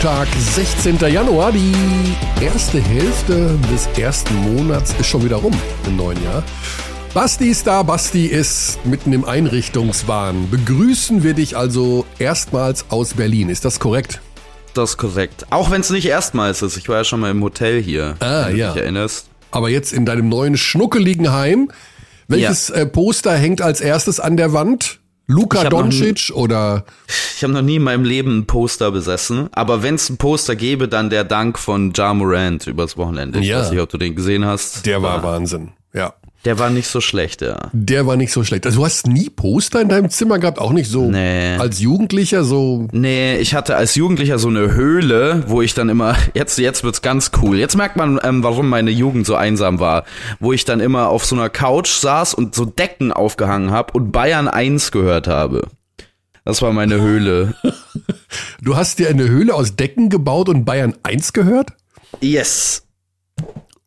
Montag, 0.00 0.28
16. 0.54 0.96
Januar. 1.12 1.50
Die 1.50 1.74
erste 2.40 2.80
Hälfte 2.80 3.58
des 3.68 3.88
ersten 3.98 4.32
Monats 4.36 4.94
ist 5.00 5.06
schon 5.06 5.24
wieder 5.24 5.38
rum 5.38 5.52
im 5.88 5.96
neuen 5.96 6.22
Jahr. 6.22 6.44
Basti 7.14 7.46
ist 7.46 7.66
da, 7.66 7.82
Basti 7.82 8.26
ist 8.26 8.78
mitten 8.86 9.12
im 9.12 9.24
Einrichtungswahn. 9.24 10.48
Begrüßen 10.52 11.24
wir 11.24 11.34
dich 11.34 11.56
also 11.56 12.06
erstmals 12.20 12.84
aus 12.90 13.14
Berlin. 13.14 13.48
Ist 13.48 13.64
das 13.64 13.80
korrekt? 13.80 14.20
Das 14.72 14.90
ist 14.90 14.98
korrekt. 14.98 15.46
Auch 15.50 15.72
wenn 15.72 15.80
es 15.80 15.90
nicht 15.90 16.06
erstmals 16.06 16.62
ist. 16.62 16.76
Ich 16.76 16.88
war 16.88 16.98
ja 16.98 17.04
schon 17.04 17.18
mal 17.18 17.32
im 17.32 17.42
Hotel 17.42 17.82
hier. 17.82 18.14
Ah, 18.20 18.46
wenn 18.46 18.56
ja. 18.56 18.68
Du 18.68 18.74
dich 18.74 18.82
erinnerst. 18.84 19.30
Aber 19.50 19.68
jetzt 19.68 19.92
in 19.92 20.06
deinem 20.06 20.28
neuen 20.28 20.56
schnuckeligen 20.56 21.32
Heim. 21.32 21.72
Welches 22.28 22.70
äh, 22.70 22.86
Poster 22.86 23.34
hängt 23.34 23.62
als 23.62 23.80
erstes 23.80 24.20
an 24.20 24.36
der 24.36 24.52
Wand? 24.52 25.00
Luka 25.30 25.62
Ich 25.62 25.68
Doncic 25.68 26.32
oder 26.34 26.84
Ich 27.36 27.44
habe 27.44 27.52
noch 27.52 27.62
nie 27.62 27.76
in 27.76 27.82
meinem 27.82 28.04
Leben 28.04 28.38
ein 28.38 28.46
Poster 28.46 28.90
besessen. 28.90 29.48
Aber 29.52 29.82
wenn 29.82 29.94
es 29.96 30.08
ein 30.08 30.16
Poster 30.16 30.56
gäbe, 30.56 30.88
dann 30.88 31.10
der 31.10 31.22
Dank 31.24 31.58
von 31.58 31.92
Ja 31.94 32.14
Morant 32.14 32.66
übers 32.66 32.96
Wochenende. 32.96 33.38
Ich 33.38 33.46
Ja. 33.46 33.60
weiß 33.60 33.70
nicht, 33.70 33.80
ob 33.80 33.90
du 33.90 33.98
den 33.98 34.14
gesehen 34.16 34.44
hast. 34.46 34.86
der 34.86 35.02
war 35.02 35.22
Wahnsinn. 35.22 35.72
Ja. 35.92 36.14
Der 36.48 36.58
war 36.58 36.70
nicht 36.70 36.88
so 36.88 37.02
schlecht, 37.02 37.42
ja. 37.42 37.68
Der 37.74 38.06
war 38.06 38.16
nicht 38.16 38.32
so 38.32 38.42
schlecht. 38.42 38.64
Also 38.64 38.78
du 38.78 38.86
hast 38.86 39.06
nie 39.06 39.28
Poster 39.28 39.82
in 39.82 39.90
deinem 39.90 40.08
Zimmer 40.08 40.38
gehabt, 40.38 40.58
auch 40.58 40.72
nicht 40.72 40.88
so 40.90 41.10
Nee. 41.10 41.56
als 41.58 41.78
Jugendlicher 41.78 42.42
so. 42.42 42.88
Nee, 42.90 43.36
ich 43.36 43.54
hatte 43.54 43.76
als 43.76 43.94
Jugendlicher 43.96 44.38
so 44.38 44.48
eine 44.48 44.72
Höhle, 44.72 45.44
wo 45.46 45.60
ich 45.60 45.74
dann 45.74 45.90
immer, 45.90 46.16
jetzt, 46.34 46.56
jetzt 46.56 46.84
wird's 46.84 47.02
ganz 47.02 47.32
cool. 47.42 47.58
Jetzt 47.58 47.76
merkt 47.76 47.96
man, 47.96 48.18
ähm, 48.24 48.42
warum 48.42 48.70
meine 48.70 48.90
Jugend 48.90 49.26
so 49.26 49.34
einsam 49.34 49.78
war. 49.78 50.04
Wo 50.40 50.54
ich 50.54 50.64
dann 50.64 50.80
immer 50.80 51.10
auf 51.10 51.26
so 51.26 51.36
einer 51.36 51.50
Couch 51.50 51.90
saß 51.90 52.32
und 52.32 52.54
so 52.54 52.64
Decken 52.64 53.12
aufgehangen 53.12 53.70
habe 53.70 53.92
und 53.92 54.10
Bayern 54.10 54.48
1 54.48 54.90
gehört 54.90 55.28
habe. 55.28 55.68
Das 56.46 56.62
war 56.62 56.72
meine 56.72 56.98
Höhle. 56.98 57.56
Du 58.62 58.76
hast 58.76 58.98
dir 58.98 59.08
eine 59.10 59.28
Höhle 59.28 59.54
aus 59.54 59.76
Decken 59.76 60.08
gebaut 60.08 60.48
und 60.48 60.64
Bayern 60.64 60.94
1 61.02 61.32
gehört? 61.34 61.70
Yes. 62.20 62.84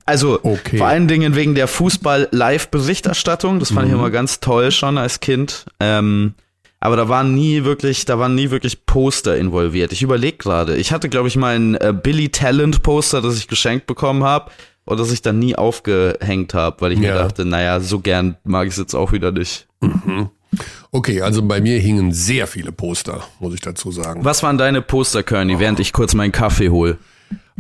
Also, 0.06 0.40
Okay. 0.44 0.78
vor 0.78 0.88
allen 0.88 1.08
Dingen 1.08 1.36
wegen 1.36 1.56
der 1.56 1.68
Fußball-Live-Berichterstattung. 1.68 3.60
Das 3.60 3.72
fand 3.72 3.88
ich 3.88 3.94
immer 3.94 4.10
ganz 4.10 4.40
toll 4.40 4.72
schon 4.72 4.98
als 4.98 5.20
Kind. 5.20 5.66
Ähm, 5.80 6.34
aber 6.80 6.96
da 6.96 7.08
waren 7.10 7.34
nie 7.36 7.64
wirklich, 7.64 8.06
da 8.06 8.18
waren 8.18 8.34
nie 8.36 8.50
wirklich 8.50 8.86
Poster 8.86 9.38
involviert. 9.38 9.92
Ich 9.92 10.02
überlege 10.02 10.38
gerade. 10.38 10.76
Ich 10.78 10.92
hatte, 10.92 11.10
glaube 11.10 11.28
ich, 11.28 11.36
mal 11.36 11.56
ein 11.56 11.76
äh, 11.76 11.94
Billy 11.94 12.30
Talent 12.30 12.82
Poster, 12.84 13.22
das 13.22 13.38
ich 13.38 13.48
geschenkt 13.48 13.86
bekommen 13.86 14.24
habe 14.24 14.52
und 14.86 15.00
das 15.00 15.12
ich 15.12 15.22
dann 15.22 15.38
nie 15.38 15.56
aufgehängt 15.56 16.54
habe, 16.56 16.82
weil 16.82 16.92
ich 16.94 17.00
Ja. 17.00 17.14
mir 17.14 17.20
dachte, 17.20 17.46
naja, 17.46 17.80
so 17.80 18.00
gern 18.00 18.36
mag 18.44 18.66
ich 18.68 18.74
es 18.74 18.80
jetzt 18.80 18.96
auch 18.96 19.12
wieder 19.12 19.32
nicht. 19.32 19.68
Okay, 20.92 21.22
also 21.22 21.44
bei 21.44 21.62
mir 21.62 21.80
hingen 21.80 22.12
sehr 22.12 22.48
viele 22.48 22.72
Poster, 22.72 23.22
muss 23.40 23.54
ich 23.54 23.62
dazu 23.62 23.92
sagen. 23.92 24.26
Was 24.26 24.44
waren 24.44 24.58
deine 24.58 24.82
Poster, 24.82 25.24
Kearney, 25.24 25.60
während 25.60 25.80
ich 25.80 25.94
kurz 25.94 26.14
meinen 26.14 26.32
Kaffee 26.34 26.70
hol? 26.70 26.98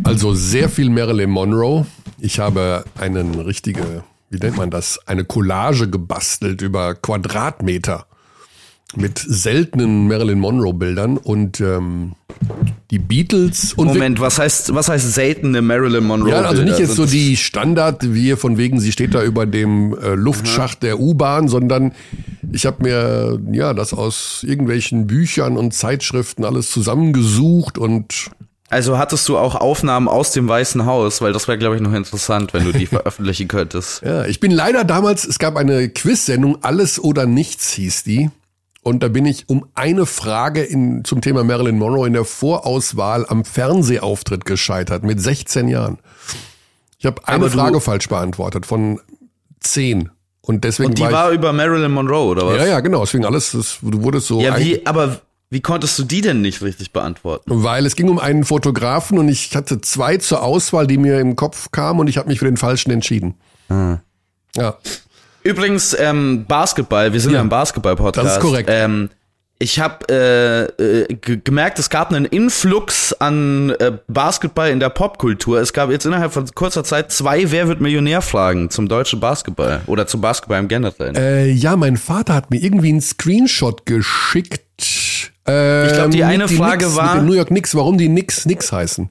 Also 0.04 0.34
sehr 0.34 0.70
viel 0.70 0.90
Marilyn 0.90 1.30
Monroe. 1.30 1.86
Ich 2.20 2.40
habe 2.40 2.86
einen 3.00 3.40
richtige, 3.40 4.04
wie 4.30 4.38
nennt 4.38 4.58
man 4.58 4.70
das, 4.70 5.00
eine 5.08 5.26
Collage 5.26 5.90
gebastelt 5.90 6.62
über 6.62 6.96
Quadratmeter 6.96 8.06
mit 8.96 9.20
seltenen 9.20 10.08
Marilyn 10.08 10.40
Monroe 10.40 10.74
Bildern 10.74 11.18
und 11.18 11.62
ähm, 11.62 12.14
die 12.90 13.00
Beatles 13.00 13.74
und 13.74 13.88
Moment, 13.88 14.20
was 14.20 14.38
heißt, 14.38 14.74
was 14.74 14.90
heißt 14.90 15.14
seltene 15.14 15.62
Marilyn 15.62 16.04
Monroe? 16.04 16.32
Ja, 16.32 16.42
also 16.42 16.64
nicht 16.64 16.80
jetzt 16.80 16.96
so 16.96 17.06
die 17.06 17.38
Standard, 17.38 18.14
wie 18.14 18.36
von 18.36 18.58
wegen, 18.58 18.80
sie 18.80 18.92
steht 18.92 19.14
da 19.14 19.24
über 19.24 19.46
dem 19.46 19.98
äh, 19.98 20.16
Luftschacht 20.16 20.84
der 20.84 21.00
U-Bahn, 21.00 21.48
sondern 21.48 21.94
ich 22.52 22.66
habe 22.66 22.84
mir 22.84 23.40
ja 23.54 23.74
das 23.74 23.94
aus 23.94 24.44
irgendwelchen 24.46 25.08
Büchern 25.08 25.56
und 25.56 25.74
Zeitschriften 25.74 26.44
alles 26.44 26.70
zusammengesucht 26.70 27.78
und 27.78 28.30
Also 28.72 28.98
hattest 28.98 29.28
du 29.30 29.38
auch 29.38 29.56
Aufnahmen 29.56 30.08
aus 30.08 30.32
dem 30.32 30.48
Weißen 30.48 30.86
Haus, 30.86 31.22
weil 31.22 31.34
das 31.34 31.48
wäre, 31.48 31.58
glaube 31.58 31.76
ich, 31.76 31.82
noch 31.82 31.94
interessant, 31.94 32.54
wenn 32.54 32.64
du 32.64 32.72
die 32.72 32.86
veröffentlichen 32.88 33.48
könntest. 33.50 34.02
ja, 34.02 34.26
ich 34.26 34.40
bin 34.40 34.50
leider 34.52 34.84
damals, 34.86 35.26
es 35.26 35.40
gab 35.40 35.58
eine 35.58 35.90
Quiz-Sendung, 35.90 36.60
Alles 36.64 36.98
oder 36.98 37.26
Nichts 37.26 37.72
hieß 37.74 38.04
die. 38.04 38.32
Und 38.84 39.04
da 39.04 39.10
bin 39.10 39.26
ich 39.28 39.48
um 39.50 39.66
eine 39.76 40.06
Frage 40.08 40.64
in, 40.64 41.04
zum 41.06 41.22
Thema 41.22 41.44
Marilyn 41.44 41.78
Monroe 41.78 42.08
in 42.08 42.14
der 42.14 42.26
Vorauswahl 42.26 43.26
am 43.28 43.46
Fernsehauftritt 43.46 44.46
gescheitert 44.46 45.04
mit 45.04 45.22
16 45.22 45.68
Jahren. 45.68 46.00
Ich 46.98 47.06
habe 47.06 47.28
eine 47.28 47.46
du- 47.46 47.50
Frage 47.52 47.80
falsch 47.82 48.08
beantwortet 48.10 48.66
von 48.66 49.00
10. 49.60 50.10
Und 50.42 50.64
deswegen 50.64 50.90
Und 50.90 50.98
die 50.98 51.04
war, 51.04 51.12
war 51.12 51.32
ich, 51.32 51.38
über 51.38 51.54
Marilyn 51.54 51.92
Monroe, 51.92 52.30
oder 52.30 52.48
was? 52.48 52.58
Ja, 52.58 52.66
ja, 52.66 52.80
genau. 52.80 53.02
Deswegen 53.02 53.26
alles, 53.26 53.52
das, 53.52 53.78
du 53.82 54.02
wurdest 54.02 54.28
so. 54.28 54.42
Ja, 54.42 54.58
wie, 54.58 54.84
aber 54.86 55.20
wie 55.52 55.62
konntest 55.62 56.00
du 56.00 56.04
die 56.04 56.22
denn 56.22 56.42
nicht 56.42 56.62
richtig 56.64 56.92
beantworten? 56.94 57.52
Weil 57.64 57.86
es 57.86 57.96
ging 57.96 58.10
um 58.10 58.18
einen 58.18 58.44
Fotografen 58.46 59.20
und 59.20 59.28
ich 59.30 59.56
hatte 59.56 59.80
zwei 59.82 60.18
zur 60.18 60.42
Auswahl, 60.42 60.88
die 60.88 60.98
mir 60.98 61.20
im 61.20 61.36
Kopf 61.36 61.70
kamen 61.72 62.00
und 62.00 62.08
ich 62.08 62.18
habe 62.18 62.30
mich 62.30 62.40
für 62.40 62.46
den 62.46 62.58
falschen 62.58 62.90
entschieden. 62.90 63.36
Ah. 63.70 63.98
Ja. 64.56 64.78
Übrigens, 65.44 65.96
ähm, 66.00 66.46
Basketball, 66.48 67.14
wir 67.14 67.20
sind 67.20 67.32
ja, 67.32 67.38
Ja, 67.38 67.42
im 67.44 67.50
Basketball-Podcast. 67.50 68.26
das 68.28 68.34
ist 68.38 68.42
korrekt. 68.42 68.70
Ähm, 68.72 69.10
ich 69.60 69.80
habe 69.80 70.06
äh, 70.10 70.84
äh, 70.84 71.14
ge- 71.16 71.40
gemerkt, 71.44 71.78
es 71.80 71.90
gab 71.92 72.12
einen 72.12 72.26
Influx 72.26 73.14
an 73.14 73.70
äh, 73.80 73.92
Basketball 74.08 74.70
in 74.72 74.80
der 74.80 74.90
Popkultur. 74.90 75.60
Es 75.60 75.72
gab 75.74 75.92
jetzt 75.92 76.06
innerhalb 76.06 76.32
von 76.34 76.48
kurzer 76.56 76.84
Zeit 76.84 77.12
zwei 77.12 77.52
Wer 77.52 77.68
wird 77.68 77.80
Millionär-Fragen 77.82 78.70
zum 78.72 78.88
deutschen 78.88 79.20
Basketball 79.20 79.82
oder 79.86 80.08
zum 80.08 80.20
Basketball 80.22 80.60
im 80.60 80.68
Generellen. 80.68 81.16
Äh, 81.16 81.52
ja, 81.52 81.76
mein 81.76 81.98
Vater 81.98 82.34
hat 82.34 82.50
mir 82.50 82.62
irgendwie 82.62 82.90
einen 82.90 83.02
Screenshot 83.02 83.86
geschickt. 83.86 84.62
Äh, 85.48 85.88
Ich 85.88 85.94
glaub, 85.94 86.12
die 86.12 86.24
eine 86.24 86.46
den 86.46 86.58
Frage 86.58 86.86
Knicks, 86.86 86.96
war- 86.96 87.22
New 87.22 87.34
York 87.34 87.48
Knicks, 87.48 87.76
warum 87.76 87.98
die 87.98 88.08
Knicks 88.08 88.44
Knicks 88.44 88.72
heißen. 88.72 89.10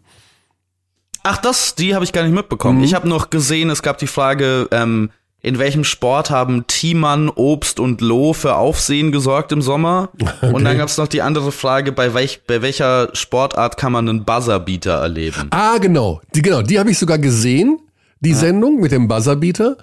Ach, 1.23 1.37
das, 1.39 1.75
die 1.75 1.95
habe 1.95 2.05
ich 2.05 2.13
gar 2.13 2.23
nicht 2.23 2.35
mitbekommen. 2.35 2.79
Mhm. 2.79 2.85
Ich 2.85 2.95
habe 2.95 3.09
noch 3.09 3.31
gesehen, 3.31 3.69
es 3.71 3.83
gab 3.83 3.99
die 3.99 4.07
Frage, 4.07 4.69
ähm, 4.71 5.11
in 5.43 5.59
welchem 5.59 5.85
Sport 5.85 6.31
haben 6.31 6.67
Thiemann, 6.67 7.29
Obst 7.31 7.81
und 7.81 8.01
Loh 8.03 8.33
für 8.35 8.57
Aufsehen 8.57 9.11
gesorgt 9.11 9.53
im 9.53 9.63
Sommer? 9.63 10.11
Und 10.43 10.65
dann 10.65 10.77
gab's 10.77 10.99
noch 10.99 11.09
die 11.09 11.23
andere 11.23 11.51
Frage, 11.51 11.93
bei, 11.93 12.13
welch, 12.13 12.43
bei 12.47 12.61
welcher 12.61 13.09
Sportart 13.15 13.79
kann 13.79 13.93
man 13.93 14.07
einen 14.07 14.25
Buzzerbeater 14.27 14.93
erleben? 15.01 15.49
Ah, 15.51 15.79
genau. 15.79 16.21
Die, 16.35 16.43
genau, 16.43 16.61
die 16.61 16.79
habe 16.79 16.91
ich 16.91 16.99
sogar 16.99 17.17
gesehen, 17.19 17.79
die 18.21 18.35
Sendung 18.35 18.81
mit 18.81 18.93
dem 18.93 19.09
Buzzerbeater. 19.09 19.79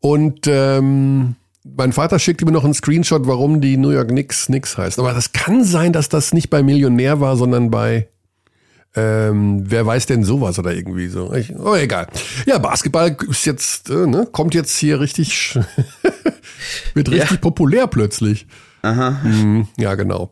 Und 0.00 0.46
ähm, 0.46 1.36
mein 1.64 1.92
Vater 1.92 2.18
schickte 2.18 2.44
mir 2.44 2.52
noch 2.52 2.64
einen 2.64 2.74
Screenshot, 2.74 3.26
warum 3.26 3.60
die 3.60 3.76
New 3.76 3.90
York 3.90 4.08
Knicks 4.08 4.46
Knicks 4.46 4.76
heißen. 4.76 5.02
Aber 5.02 5.14
das 5.14 5.32
kann 5.32 5.64
sein, 5.64 5.92
dass 5.92 6.08
das 6.08 6.32
nicht 6.34 6.50
bei 6.50 6.62
Millionär 6.62 7.20
war, 7.20 7.36
sondern 7.36 7.70
bei 7.70 8.08
ähm, 8.96 9.64
wer 9.66 9.84
weiß 9.84 10.06
denn 10.06 10.22
sowas 10.22 10.58
oder 10.58 10.72
irgendwie 10.72 11.08
so. 11.08 11.32
Ich, 11.34 11.52
oh, 11.56 11.74
egal. 11.74 12.06
Ja, 12.46 12.58
Basketball 12.58 13.16
ist 13.28 13.44
jetzt, 13.44 13.90
äh, 13.90 14.06
ne, 14.06 14.28
kommt 14.30 14.54
jetzt 14.54 14.76
hier 14.78 15.00
richtig, 15.00 15.58
wird 16.94 17.10
richtig 17.10 17.30
Ja. 17.32 17.36
populär 17.38 17.88
plötzlich. 17.88 18.46
Aha. 18.82 19.20
Mhm, 19.24 19.66
ja, 19.78 19.96
genau. 19.96 20.30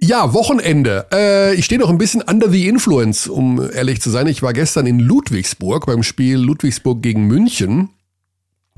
Ja, 0.00 0.32
Wochenende. 0.34 1.06
Äh, 1.12 1.54
ich 1.54 1.64
stehe 1.64 1.80
noch 1.80 1.88
ein 1.88 1.98
bisschen 1.98 2.22
under 2.22 2.50
the 2.50 2.68
influence, 2.68 3.26
um 3.26 3.60
ehrlich 3.72 4.00
zu 4.02 4.10
sein. 4.10 4.26
Ich 4.26 4.42
war 4.42 4.52
gestern 4.52 4.86
in 4.86 5.00
Ludwigsburg 5.00 5.86
beim 5.86 6.02
Spiel 6.02 6.36
Ludwigsburg 6.36 7.02
gegen 7.02 7.26
München. 7.26 7.88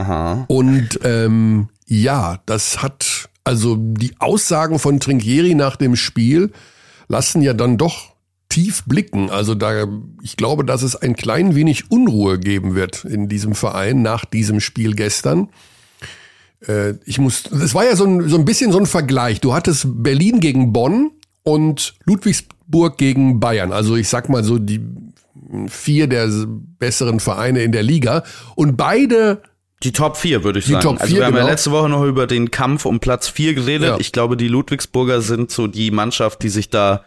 Aha. 0.01 0.45
Und 0.49 1.01
ähm, 1.05 1.69
ja, 1.87 2.41
das 2.47 2.83
hat, 2.83 3.29
also 3.45 3.77
die 3.77 4.15
Aussagen 4.19 4.79
von 4.79 4.99
Trinkieri 4.99 5.55
nach 5.55 5.77
dem 5.77 5.95
Spiel 5.95 6.53
lassen 7.09 7.43
ja 7.43 7.53
dann 7.53 7.77
doch 7.77 8.15
tief 8.49 8.85
blicken. 8.85 9.29
Also 9.29 9.55
da, 9.55 9.87
ich 10.23 10.37
glaube, 10.37 10.65
dass 10.65 10.83
es 10.83 10.97
ein 10.97 11.17
klein 11.17 11.55
wenig 11.55 11.91
Unruhe 11.91 12.39
geben 12.39 12.75
wird 12.75 13.05
in 13.05 13.29
diesem 13.29 13.55
Verein 13.55 14.01
nach 14.01 14.25
diesem 14.25 14.61
Spiel 14.61 14.95
gestern. 14.95 15.51
Äh, 16.67 16.95
ich 17.05 17.19
muss, 17.19 17.45
es 17.53 17.75
war 17.75 17.85
ja 17.85 17.95
so 17.95 18.05
ein, 18.05 18.27
so 18.29 18.37
ein 18.37 18.47
bisschen 18.47 18.73
so 18.73 18.79
ein 18.79 18.87
Vergleich. 18.87 19.41
Du 19.41 19.53
hattest 19.53 19.87
Berlin 20.03 20.41
gegen 20.41 20.73
Bonn 20.73 21.11
und 21.43 21.95
Ludwigsburg 22.05 22.97
gegen 22.97 23.39
Bayern. 23.39 23.73
Also 23.73 23.97
ich 23.97 24.09
sag 24.09 24.31
mal 24.31 24.45
so 24.45 24.59
die 24.59 24.81
vier 25.69 26.07
der 26.07 26.29
besseren 26.79 27.21
Vereine 27.21 27.63
in 27.63 27.73
der 27.73 27.83
Liga. 27.83 28.25
Und 28.55 28.77
beide 28.77 29.43
Die 29.83 29.93
Top 29.93 30.17
4, 30.17 30.45
würde 30.45 30.59
ich 30.59 30.67
Die 30.67 30.73
sagen. 30.73 30.83
Top 30.83 31.01
also 31.01 31.07
vier, 31.11 31.21
wir 31.21 31.27
haben 31.27 31.35
ja 31.35 31.41
genau. 31.41 31.51
letzte 31.51 31.71
Woche 31.71 31.89
noch 31.89 32.05
über 32.05 32.27
den 32.27 32.51
Kampf 32.51 32.85
um 32.85 33.01
Platz 33.01 33.29
4 33.29 33.55
geredet. 33.55 33.89
Ja. 33.89 33.97
Ich 33.99 34.13
glaube, 34.13 34.37
die 34.37 34.49
Ludwigsburger 34.49 35.23
sind 35.23 35.51
so 35.51 35.67
die 35.67 35.91
Mannschaft, 35.91 36.43
die 36.43 36.51
sich 36.51 36.69
da 36.69 37.05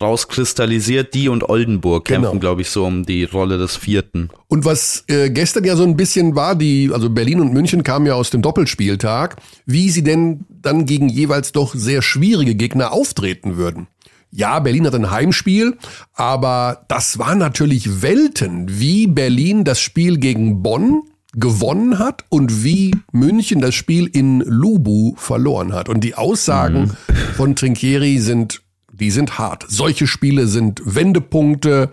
rauskristallisiert. 0.00 1.14
Die 1.14 1.28
und 1.28 1.48
Oldenburg 1.48 2.04
kämpfen, 2.04 2.30
Genau. 2.30 2.40
glaube 2.40 2.62
ich, 2.62 2.70
so 2.70 2.84
um 2.84 3.04
die 3.04 3.24
Rolle 3.24 3.58
des 3.58 3.76
Vierten. 3.76 4.30
Und 4.48 4.64
was 4.64 5.04
äh, 5.08 5.30
gestern 5.30 5.64
ja 5.64 5.74
so 5.76 5.84
ein 5.84 5.96
bisschen 5.96 6.36
war, 6.36 6.54
die, 6.54 6.90
also 6.92 7.10
Berlin 7.10 7.40
und 7.40 7.52
München 7.52 7.82
kamen 7.82 8.06
ja 8.06 8.14
aus 8.14 8.30
dem 8.30 8.42
Doppelspieltag, 8.42 9.36
wie 9.66 9.90
sie 9.90 10.02
denn 10.04 10.44
dann 10.48 10.86
gegen 10.86 11.08
jeweils 11.08 11.52
doch 11.52 11.74
sehr 11.74 12.02
schwierige 12.02 12.54
Gegner 12.54 12.92
auftreten 12.92 13.56
würden. 13.56 13.88
Ja, 14.30 14.60
Berlin 14.60 14.86
hat 14.86 14.94
ein 14.94 15.10
Heimspiel, 15.10 15.76
aber 16.14 16.84
das 16.88 17.18
war 17.18 17.34
natürlich 17.34 18.00
Welten, 18.00 18.66
wie 18.80 19.06
Berlin 19.06 19.64
das 19.64 19.80
Spiel 19.80 20.16
gegen 20.18 20.62
Bonn 20.62 21.02
gewonnen 21.32 21.98
hat 21.98 22.24
und 22.28 22.62
wie 22.64 22.94
München 23.12 23.60
das 23.60 23.74
Spiel 23.74 24.06
in 24.06 24.40
Lubu 24.40 25.14
verloren 25.16 25.72
hat. 25.72 25.88
Und 25.88 26.04
die 26.04 26.14
Aussagen 26.14 26.96
von 27.36 27.56
Trinkieri 27.56 28.18
sind 28.18 28.62
die 28.92 29.10
sind 29.10 29.38
hart. 29.38 29.64
Solche 29.68 30.06
Spiele 30.06 30.46
sind 30.46 30.80
Wendepunkte. 30.84 31.90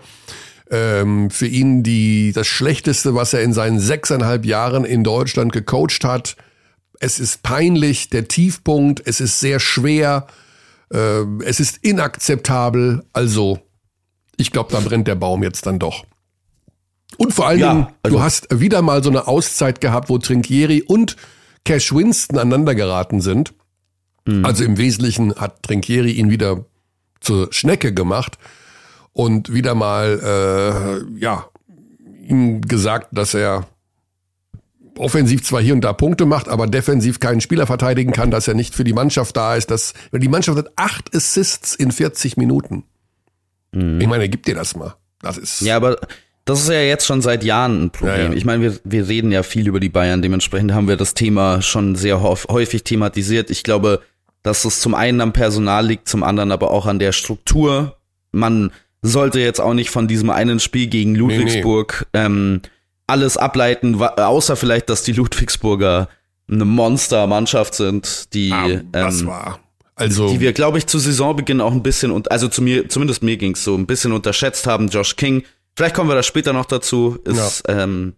Ähm, 0.70 1.30
für 1.30 1.48
ihn 1.48 1.82
die, 1.82 2.30
das 2.32 2.46
Schlechteste, 2.46 3.16
was 3.16 3.32
er 3.32 3.42
in 3.42 3.52
seinen 3.52 3.80
sechseinhalb 3.80 4.46
Jahren 4.46 4.84
in 4.84 5.02
Deutschland 5.02 5.52
gecoacht 5.52 6.04
hat. 6.04 6.36
Es 7.00 7.18
ist 7.18 7.42
peinlich, 7.42 8.08
der 8.10 8.28
Tiefpunkt, 8.28 9.02
es 9.04 9.20
ist 9.20 9.40
sehr 9.40 9.58
schwer, 9.58 10.28
äh, 10.92 11.22
es 11.44 11.58
ist 11.58 11.78
inakzeptabel. 11.78 13.02
Also, 13.12 13.58
ich 14.36 14.52
glaube, 14.52 14.70
da 14.70 14.78
brennt 14.78 15.08
der 15.08 15.16
Baum 15.16 15.42
jetzt 15.42 15.66
dann 15.66 15.80
doch. 15.80 16.04
Und 17.16 17.34
vor 17.34 17.46
allen 17.46 17.58
ja, 17.58 17.72
Dingen, 17.72 17.86
also 18.02 18.16
du 18.16 18.22
hast 18.22 18.60
wieder 18.60 18.82
mal 18.82 19.02
so 19.02 19.10
eine 19.10 19.26
Auszeit 19.26 19.80
gehabt, 19.80 20.08
wo 20.08 20.18
Trinkieri 20.18 20.82
und 20.82 21.16
Cash 21.64 21.94
Winston 21.94 22.38
aneinander 22.38 22.74
geraten 22.74 23.20
sind. 23.20 23.52
Mhm. 24.26 24.44
Also 24.44 24.64
im 24.64 24.78
Wesentlichen 24.78 25.34
hat 25.34 25.62
Trinkieri 25.62 26.12
ihn 26.12 26.30
wieder 26.30 26.64
zur 27.20 27.52
Schnecke 27.52 27.92
gemacht 27.92 28.38
und 29.12 29.52
wieder 29.52 29.74
mal, 29.74 31.04
äh, 31.14 31.20
ja, 31.20 31.46
ihm 32.26 32.60
gesagt, 32.62 33.08
dass 33.12 33.34
er 33.34 33.66
offensiv 34.96 35.42
zwar 35.42 35.60
hier 35.60 35.74
und 35.74 35.80
da 35.82 35.92
Punkte 35.92 36.26
macht, 36.26 36.48
aber 36.48 36.66
defensiv 36.66 37.20
keinen 37.20 37.40
Spieler 37.40 37.66
verteidigen 37.66 38.12
kann, 38.12 38.30
dass 38.30 38.48
er 38.48 38.54
nicht 38.54 38.74
für 38.74 38.84
die 38.84 38.92
Mannschaft 38.92 39.36
da 39.36 39.56
ist. 39.56 39.70
Dass, 39.70 39.94
die 40.12 40.28
Mannschaft 40.28 40.58
hat 40.58 40.72
acht 40.76 41.14
Assists 41.14 41.74
in 41.74 41.90
40 41.90 42.36
Minuten. 42.36 42.84
Mhm. 43.72 44.00
Ich 44.00 44.06
meine, 44.06 44.28
gib 44.28 44.44
dir 44.44 44.54
das 44.54 44.76
mal. 44.76 44.94
Das 45.20 45.38
ist. 45.38 45.60
Ja, 45.60 45.76
aber 45.76 45.98
das 46.50 46.62
ist 46.62 46.68
ja 46.68 46.80
jetzt 46.80 47.06
schon 47.06 47.22
seit 47.22 47.44
Jahren 47.44 47.84
ein 47.84 47.90
Problem. 47.90 48.16
Ja, 48.16 48.28
ja. 48.28 48.32
Ich 48.32 48.44
meine, 48.44 48.62
wir, 48.62 48.80
wir 48.84 49.08
reden 49.08 49.32
ja 49.32 49.42
viel 49.42 49.66
über 49.66 49.80
die 49.80 49.88
Bayern. 49.88 50.22
Dementsprechend 50.22 50.72
haben 50.72 50.88
wir 50.88 50.96
das 50.96 51.14
Thema 51.14 51.62
schon 51.62 51.96
sehr 51.96 52.22
häufig 52.22 52.84
thematisiert. 52.84 53.50
Ich 53.50 53.62
glaube, 53.62 54.00
dass 54.42 54.64
es 54.64 54.80
zum 54.80 54.94
einen 54.94 55.20
am 55.20 55.32
Personal 55.32 55.86
liegt, 55.86 56.08
zum 56.08 56.22
anderen 56.22 56.52
aber 56.52 56.70
auch 56.70 56.86
an 56.86 56.98
der 56.98 57.12
Struktur. 57.12 57.96
Man 58.32 58.72
sollte 59.02 59.40
jetzt 59.40 59.60
auch 59.60 59.74
nicht 59.74 59.90
von 59.90 60.08
diesem 60.08 60.30
einen 60.30 60.60
Spiel 60.60 60.86
gegen 60.86 61.14
Ludwigsburg 61.14 62.06
nee, 62.12 62.20
nee. 62.20 62.26
Ähm, 62.26 62.62
alles 63.06 63.36
ableiten, 63.36 64.00
außer 64.00 64.54
vielleicht, 64.56 64.88
dass 64.88 65.02
die 65.02 65.12
Ludwigsburger 65.12 66.08
eine 66.50 66.64
Monstermannschaft 66.64 67.74
sind, 67.74 68.32
die 68.34 68.52
ah, 68.52 68.80
das 68.92 69.22
ähm, 69.22 69.26
war. 69.26 69.60
Also, 69.96 70.28
die 70.30 70.40
wir, 70.40 70.52
glaube 70.52 70.78
ich, 70.78 70.86
zu 70.86 70.98
Saisonbeginn 70.98 71.60
auch 71.60 71.72
ein 71.72 71.82
bisschen 71.82 72.10
und 72.10 72.30
also 72.30 72.48
zu 72.48 72.62
mir, 72.62 72.88
zumindest 72.88 73.22
mir 73.22 73.36
ging's 73.36 73.64
so 73.64 73.74
ein 73.74 73.86
bisschen 73.86 74.12
unterschätzt 74.12 74.66
haben. 74.66 74.88
Josh 74.88 75.16
King, 75.16 75.42
vielleicht 75.76 75.94
kommen 75.94 76.10
wir 76.10 76.14
da 76.14 76.22
später 76.22 76.52
noch 76.52 76.66
dazu, 76.66 77.18
ist 77.24 77.62
ja. 77.66 77.82
ähm, 77.82 78.14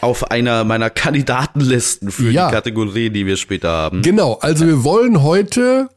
auf 0.00 0.30
einer 0.30 0.64
meiner 0.64 0.90
Kandidatenlisten 0.90 2.10
für 2.10 2.30
ja. 2.30 2.48
die 2.48 2.54
Kategorie, 2.54 3.10
die 3.10 3.26
wir 3.26 3.36
später 3.36 3.70
haben. 3.70 4.02
Genau, 4.02 4.34
also 4.34 4.66
wir 4.66 4.84
wollen 4.84 5.22
heute 5.22 5.88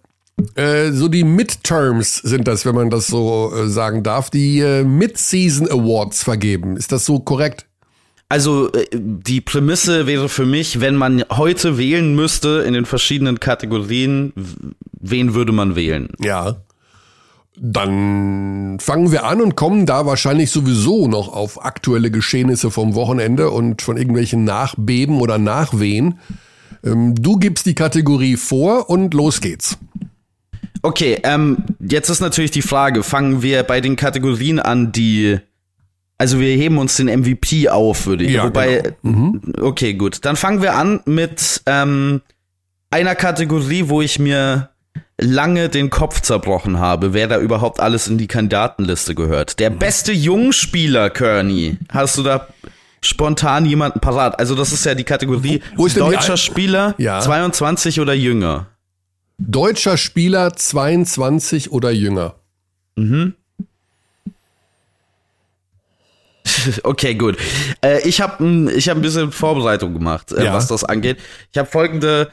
äh, 0.56 0.92
so 0.92 1.08
die 1.08 1.24
Midterms 1.24 2.18
sind 2.18 2.48
das, 2.48 2.66
wenn 2.66 2.76
man 2.76 2.90
das 2.90 3.08
so 3.08 3.54
äh, 3.56 3.68
sagen 3.68 4.04
darf, 4.04 4.30
die 4.30 4.60
äh, 4.60 4.84
Mid-Season 4.84 5.70
Awards 5.70 6.24
vergeben. 6.24 6.76
Ist 6.76 6.92
das 6.92 7.06
so 7.06 7.20
korrekt? 7.20 7.68
Also 8.30 8.72
äh, 8.72 8.88
die 8.92 9.42
Prämisse 9.42 10.08
wäre 10.08 10.30
für 10.30 10.46
mich, 10.46 10.82
wenn 10.82 10.96
man 10.96 11.24
heute 11.30 11.78
wählen 11.78 12.16
müsste 12.16 12.64
in 12.66 12.74
den 12.74 12.86
verschiedenen 12.86 13.40
Kategorien, 13.40 14.34
wen 15.00 15.36
würde 15.36 15.52
man 15.52 15.76
wählen? 15.76 16.10
Ja. 16.20 16.58
Dann 17.56 18.80
fangen 18.80 19.12
wir 19.12 19.26
an 19.26 19.42
und 19.42 19.56
kommen 19.56 19.86
da 19.86 20.06
wahrscheinlich 20.06 20.50
sowieso 20.50 21.08
noch 21.08 21.32
auf 21.32 21.64
aktuelle 21.64 22.10
Geschehnisse 22.10 22.72
vom 22.72 22.96
Wochenende 22.96 23.52
und 23.52 23.82
von 23.82 23.98
irgendwelchen 23.98 24.44
Nachbeben 24.44 25.22
oder 25.22 25.38
Nachwehen. 25.38 26.20
Ähm, 26.84 27.16
du 27.16 27.38
gibst 27.38 27.66
die 27.66 27.76
Kategorie 27.76 28.38
vor 28.38 28.90
und 28.90 29.14
los 29.14 29.40
geht's. 29.40 29.78
Okay, 30.82 31.20
ähm, 31.24 31.64
jetzt 31.80 32.10
ist 32.10 32.20
natürlich 32.20 32.52
die 32.52 32.62
Frage, 32.62 33.04
fangen 33.04 33.42
wir 33.42 33.64
bei 33.64 33.80
den 33.80 33.96
Kategorien 33.96 34.60
an, 34.60 34.92
die 34.92 35.40
also 36.18 36.40
wir 36.40 36.56
heben 36.56 36.78
uns 36.78 36.96
den 36.96 37.08
MVP 37.08 37.70
auf, 37.70 38.06
würde 38.06 38.24
ich. 38.24 38.32
Ja, 38.32 38.46
Wobei, 38.46 38.94
genau. 39.02 39.18
mhm. 39.18 39.42
okay, 39.60 39.94
gut. 39.94 40.24
Dann 40.24 40.36
fangen 40.36 40.62
wir 40.62 40.76
an 40.76 41.02
mit 41.06 41.62
ähm, 41.66 42.22
einer 42.92 43.16
Kategorie, 43.16 43.86
wo 43.88 44.02
ich 44.02 44.20
mir 44.20 44.70
lange 45.20 45.70
den 45.70 45.90
Kopf 45.90 46.22
zerbrochen 46.22 46.80
habe, 46.80 47.14
wer 47.14 47.28
da 47.28 47.40
überhaupt 47.40 47.80
alles 47.80 48.08
in 48.08 48.18
die 48.18 48.28
Kandidatenliste 48.28 49.16
gehört. 49.16 49.60
Der 49.60 49.70
mhm. 49.70 49.80
beste 49.80 50.12
Jungspieler, 50.12 51.10
Kearney. 51.10 51.78
Hast 51.90 52.18
du 52.18 52.24
da 52.24 52.48
spontan 53.02 53.66
jemanden 53.66 54.00
parat? 54.00 54.40
Also 54.40 54.56
das 54.56 54.72
ist 54.72 54.86
ja 54.86 54.96
die 54.96 55.04
Kategorie 55.04 55.62
wo, 55.76 55.84
wo 55.84 55.88
deutscher 55.88 56.38
Spieler, 56.38 56.96
ja. 56.98 57.20
22 57.20 58.00
oder 58.00 58.14
jünger. 58.14 58.68
Deutscher 59.38 59.98
Spieler 59.98 60.56
22 60.56 61.72
oder 61.72 61.92
jünger. 61.92 62.36
Mhm. 62.96 63.34
Okay, 66.84 67.16
gut. 67.16 67.38
Äh, 67.82 68.08
ich 68.08 68.22
habe 68.22 68.72
ich 68.74 68.90
hab 68.90 68.98
ein 68.98 69.02
bisschen 69.02 69.32
Vorbereitung 69.32 69.94
gemacht, 69.94 70.32
äh, 70.32 70.46
ja. 70.46 70.54
was 70.54 70.68
das 70.68 70.84
angeht. 70.84 71.18
Ich 71.52 71.58
habe 71.58 71.70
folgende. 71.70 72.32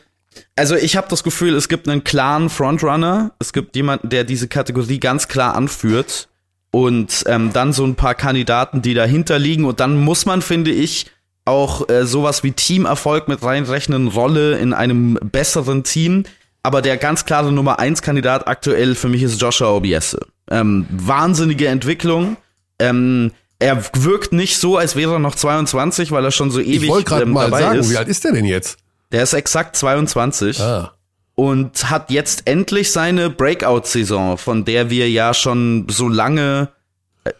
Also 0.57 0.77
ich 0.77 0.97
habe 0.97 1.09
das 1.09 1.25
Gefühl, 1.25 1.55
es 1.55 1.69
gibt 1.69 1.89
einen 1.89 2.05
klaren 2.05 2.51
Frontrunner. 2.51 3.33
Es 3.39 3.53
gibt 3.53 3.77
jemanden, 3.77 4.09
der 4.11 4.25
diese 4.25 4.49
Kategorie 4.49 5.01
ganz 5.01 5.29
klar 5.29 5.55
anführt. 5.55 6.29
Und 6.73 7.25
ähm, 7.27 7.53
dann 7.53 7.73
so 7.73 7.85
ein 7.85 7.97
paar 7.97 8.15
Kandidaten, 8.15 8.81
die 8.81 8.95
dahinter 8.95 9.39
liegen. 9.39 9.65
Und 9.65 9.81
dann 9.81 9.97
muss 9.97 10.25
man, 10.25 10.41
finde 10.41 10.71
ich, 10.71 11.07
auch 11.45 11.89
äh, 11.89 12.07
sowas 12.07 12.45
wie 12.45 12.53
Teamerfolg 12.53 13.27
mit 13.27 13.43
reinrechnen, 13.43 14.09
Rolle 14.09 14.59
in 14.59 14.73
einem 14.73 15.19
besseren 15.21 15.83
Team. 15.83 16.25
Aber 16.63 16.83
der 16.83 16.97
ganz 16.97 17.25
klare 17.25 17.51
Nummer 17.51 17.79
1 17.79 18.03
Kandidat 18.03 18.47
aktuell 18.47 18.95
für 18.95 19.09
mich 19.09 19.23
ist 19.23 19.41
Joshua 19.41 19.71
Obiese. 19.71 20.21
Ähm, 20.51 20.87
wahnsinnige 20.91 21.69
Entwicklung. 21.69 22.37
Ähm, 22.79 23.33
er 23.59 23.83
wirkt 23.95 24.33
nicht 24.33 24.59
so, 24.59 24.77
als 24.77 24.95
wäre 24.95 25.15
er 25.15 25.19
noch 25.19 25.35
22, 25.35 26.13
weil 26.13 26.25
er 26.25 26.31
schon 26.31 26.51
so 26.51 26.61
ewig 26.61 26.85
ich 26.85 26.89
wollte 26.89 27.05
gerade 27.05 27.23
ähm, 27.23 27.33
mal 27.33 27.51
sagen, 27.51 27.79
ist. 27.79 27.91
Wie 27.91 27.97
alt 27.97 28.09
ist 28.09 28.25
der 28.25 28.33
denn 28.33 28.45
jetzt? 28.45 28.79
Der 29.13 29.23
ist 29.23 29.33
exakt 29.33 29.77
22. 29.77 30.61
Ah. 30.61 30.93
Und 31.35 31.91
hat 31.91 32.11
jetzt 32.11 32.47
endlich 32.47 32.93
seine 32.93 33.31
Breakout-Saison, 33.31 34.37
von 34.37 34.65
der 34.65 34.91
wir 34.91 35.09
ja 35.09 35.33
schon 35.33 35.87
so 35.89 36.09
lange 36.09 36.69
äh, 37.25 37.31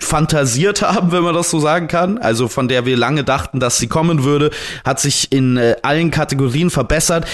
fantasiert 0.00 0.82
haben, 0.82 1.12
wenn 1.12 1.22
man 1.22 1.34
das 1.34 1.50
so 1.50 1.60
sagen 1.60 1.88
kann. 1.88 2.18
Also 2.18 2.48
von 2.48 2.68
der 2.68 2.84
wir 2.84 2.96
lange 2.96 3.24
dachten, 3.24 3.60
dass 3.60 3.78
sie 3.78 3.86
kommen 3.86 4.24
würde, 4.24 4.50
hat 4.84 5.00
sich 5.00 5.30
in 5.30 5.56
äh, 5.56 5.76
allen 5.82 6.10
Kategorien 6.10 6.70
verbessert. 6.70 7.26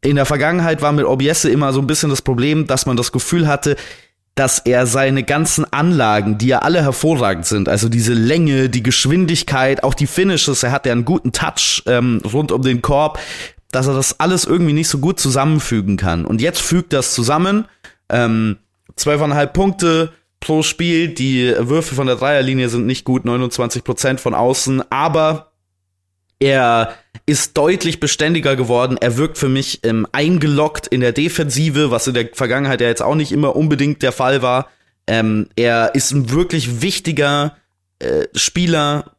In 0.00 0.16
der 0.16 0.26
Vergangenheit 0.26 0.82
war 0.82 0.92
mit 0.92 1.04
Obiesse 1.04 1.50
immer 1.50 1.72
so 1.72 1.80
ein 1.80 1.86
bisschen 1.86 2.10
das 2.10 2.22
Problem, 2.22 2.66
dass 2.66 2.86
man 2.86 2.96
das 2.96 3.12
Gefühl 3.12 3.46
hatte, 3.46 3.76
dass 4.34 4.60
er 4.60 4.86
seine 4.86 5.24
ganzen 5.24 5.70
Anlagen, 5.72 6.38
die 6.38 6.46
ja 6.48 6.60
alle 6.60 6.82
hervorragend 6.82 7.44
sind, 7.44 7.68
also 7.68 7.88
diese 7.88 8.14
Länge, 8.14 8.70
die 8.70 8.82
Geschwindigkeit, 8.82 9.82
auch 9.82 9.94
die 9.94 10.06
Finishes, 10.06 10.62
er 10.62 10.72
hat 10.72 10.86
ja 10.86 10.92
einen 10.92 11.04
guten 11.04 11.32
Touch 11.32 11.82
ähm, 11.86 12.22
rund 12.32 12.50
um 12.50 12.62
den 12.62 12.80
Korb, 12.80 13.18
dass 13.70 13.88
er 13.88 13.94
das 13.94 14.20
alles 14.20 14.44
irgendwie 14.44 14.72
nicht 14.72 14.88
so 14.88 14.98
gut 14.98 15.20
zusammenfügen 15.20 15.96
kann. 15.96 16.24
Und 16.24 16.40
jetzt 16.40 16.60
fügt 16.60 16.92
das 16.92 17.14
zusammen. 17.14 17.66
Ähm, 18.08 18.58
12,5 18.98 19.46
Punkte 19.48 20.12
pro 20.40 20.62
Spiel, 20.62 21.08
die 21.08 21.54
Würfe 21.58 21.94
von 21.94 22.06
der 22.06 22.16
Dreierlinie 22.16 22.68
sind 22.68 22.86
nicht 22.86 23.04
gut, 23.04 23.24
29 23.24 23.84
Prozent 23.84 24.20
von 24.20 24.34
außen, 24.34 24.82
aber 24.90 25.51
er 26.42 26.94
ist 27.24 27.56
deutlich 27.56 28.00
beständiger 28.00 28.56
geworden. 28.56 28.96
Er 29.00 29.16
wirkt 29.16 29.38
für 29.38 29.48
mich 29.48 29.80
ähm, 29.84 30.08
eingeloggt 30.10 30.88
in 30.88 31.00
der 31.00 31.12
Defensive, 31.12 31.92
was 31.92 32.08
in 32.08 32.14
der 32.14 32.30
Vergangenheit 32.32 32.80
ja 32.80 32.88
jetzt 32.88 33.02
auch 33.02 33.14
nicht 33.14 33.30
immer 33.30 33.54
unbedingt 33.54 34.02
der 34.02 34.10
Fall 34.10 34.42
war. 34.42 34.68
Ähm, 35.06 35.48
er 35.54 35.94
ist 35.94 36.10
ein 36.10 36.30
wirklich 36.30 36.82
wichtiger 36.82 37.56
äh, 38.00 38.26
Spieler 38.34 39.12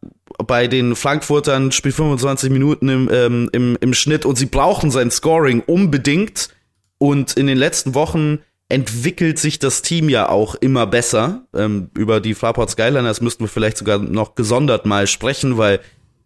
bei 0.45 0.67
den 0.67 0.97
Frankfurtern, 0.97 1.71
spielt 1.71 1.95
25 1.95 2.49
Minuten 2.49 2.89
im, 2.89 3.09
ähm, 3.11 3.49
im, 3.53 3.77
im 3.79 3.93
Schnitt 3.93 4.25
und 4.25 4.37
sie 4.37 4.47
brauchen 4.47 4.91
sein 4.91 5.09
Scoring 5.09 5.61
unbedingt. 5.61 6.49
Und 6.97 7.37
in 7.37 7.47
den 7.47 7.57
letzten 7.57 7.95
Wochen 7.95 8.39
entwickelt 8.67 9.39
sich 9.39 9.59
das 9.59 9.81
Team 9.81 10.09
ja 10.09 10.27
auch 10.27 10.55
immer 10.55 10.87
besser. 10.87 11.45
Ähm, 11.53 11.89
über 11.97 12.19
die 12.19 12.33
Fraport 12.33 12.69
Skyliners 12.69 13.21
müssten 13.21 13.45
wir 13.45 13.49
vielleicht 13.49 13.77
sogar 13.77 13.99
noch 13.99 14.35
gesondert 14.35 14.85
mal 14.85 15.07
sprechen, 15.07 15.57
weil 15.57 15.79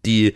die 0.06 0.36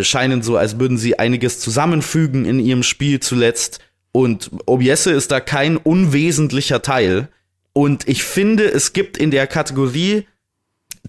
scheinen 0.00 0.42
so, 0.42 0.56
als 0.56 0.78
würden 0.78 0.98
sie 0.98 1.18
einiges 1.18 1.60
zusammenfügen 1.60 2.44
in 2.44 2.58
ihrem 2.58 2.82
Spiel 2.82 3.20
zuletzt. 3.20 3.80
Und 4.12 4.50
Obiesse 4.66 5.10
ist 5.10 5.30
da 5.30 5.40
kein 5.40 5.76
unwesentlicher 5.76 6.82
Teil. 6.82 7.28
Und 7.72 8.08
ich 8.08 8.22
finde, 8.22 8.64
es 8.64 8.92
gibt 8.92 9.16
in 9.16 9.30
der 9.30 9.46
Kategorie, 9.46 10.26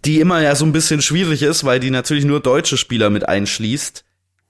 die 0.05 0.19
immer 0.19 0.41
ja 0.41 0.55
so 0.55 0.65
ein 0.65 0.71
bisschen 0.71 1.01
schwierig 1.01 1.43
ist, 1.43 1.63
weil 1.63 1.79
die 1.79 1.91
natürlich 1.91 2.25
nur 2.25 2.39
deutsche 2.39 2.77
Spieler 2.77 3.09
mit 3.09 3.27
einschließt, 3.27 4.03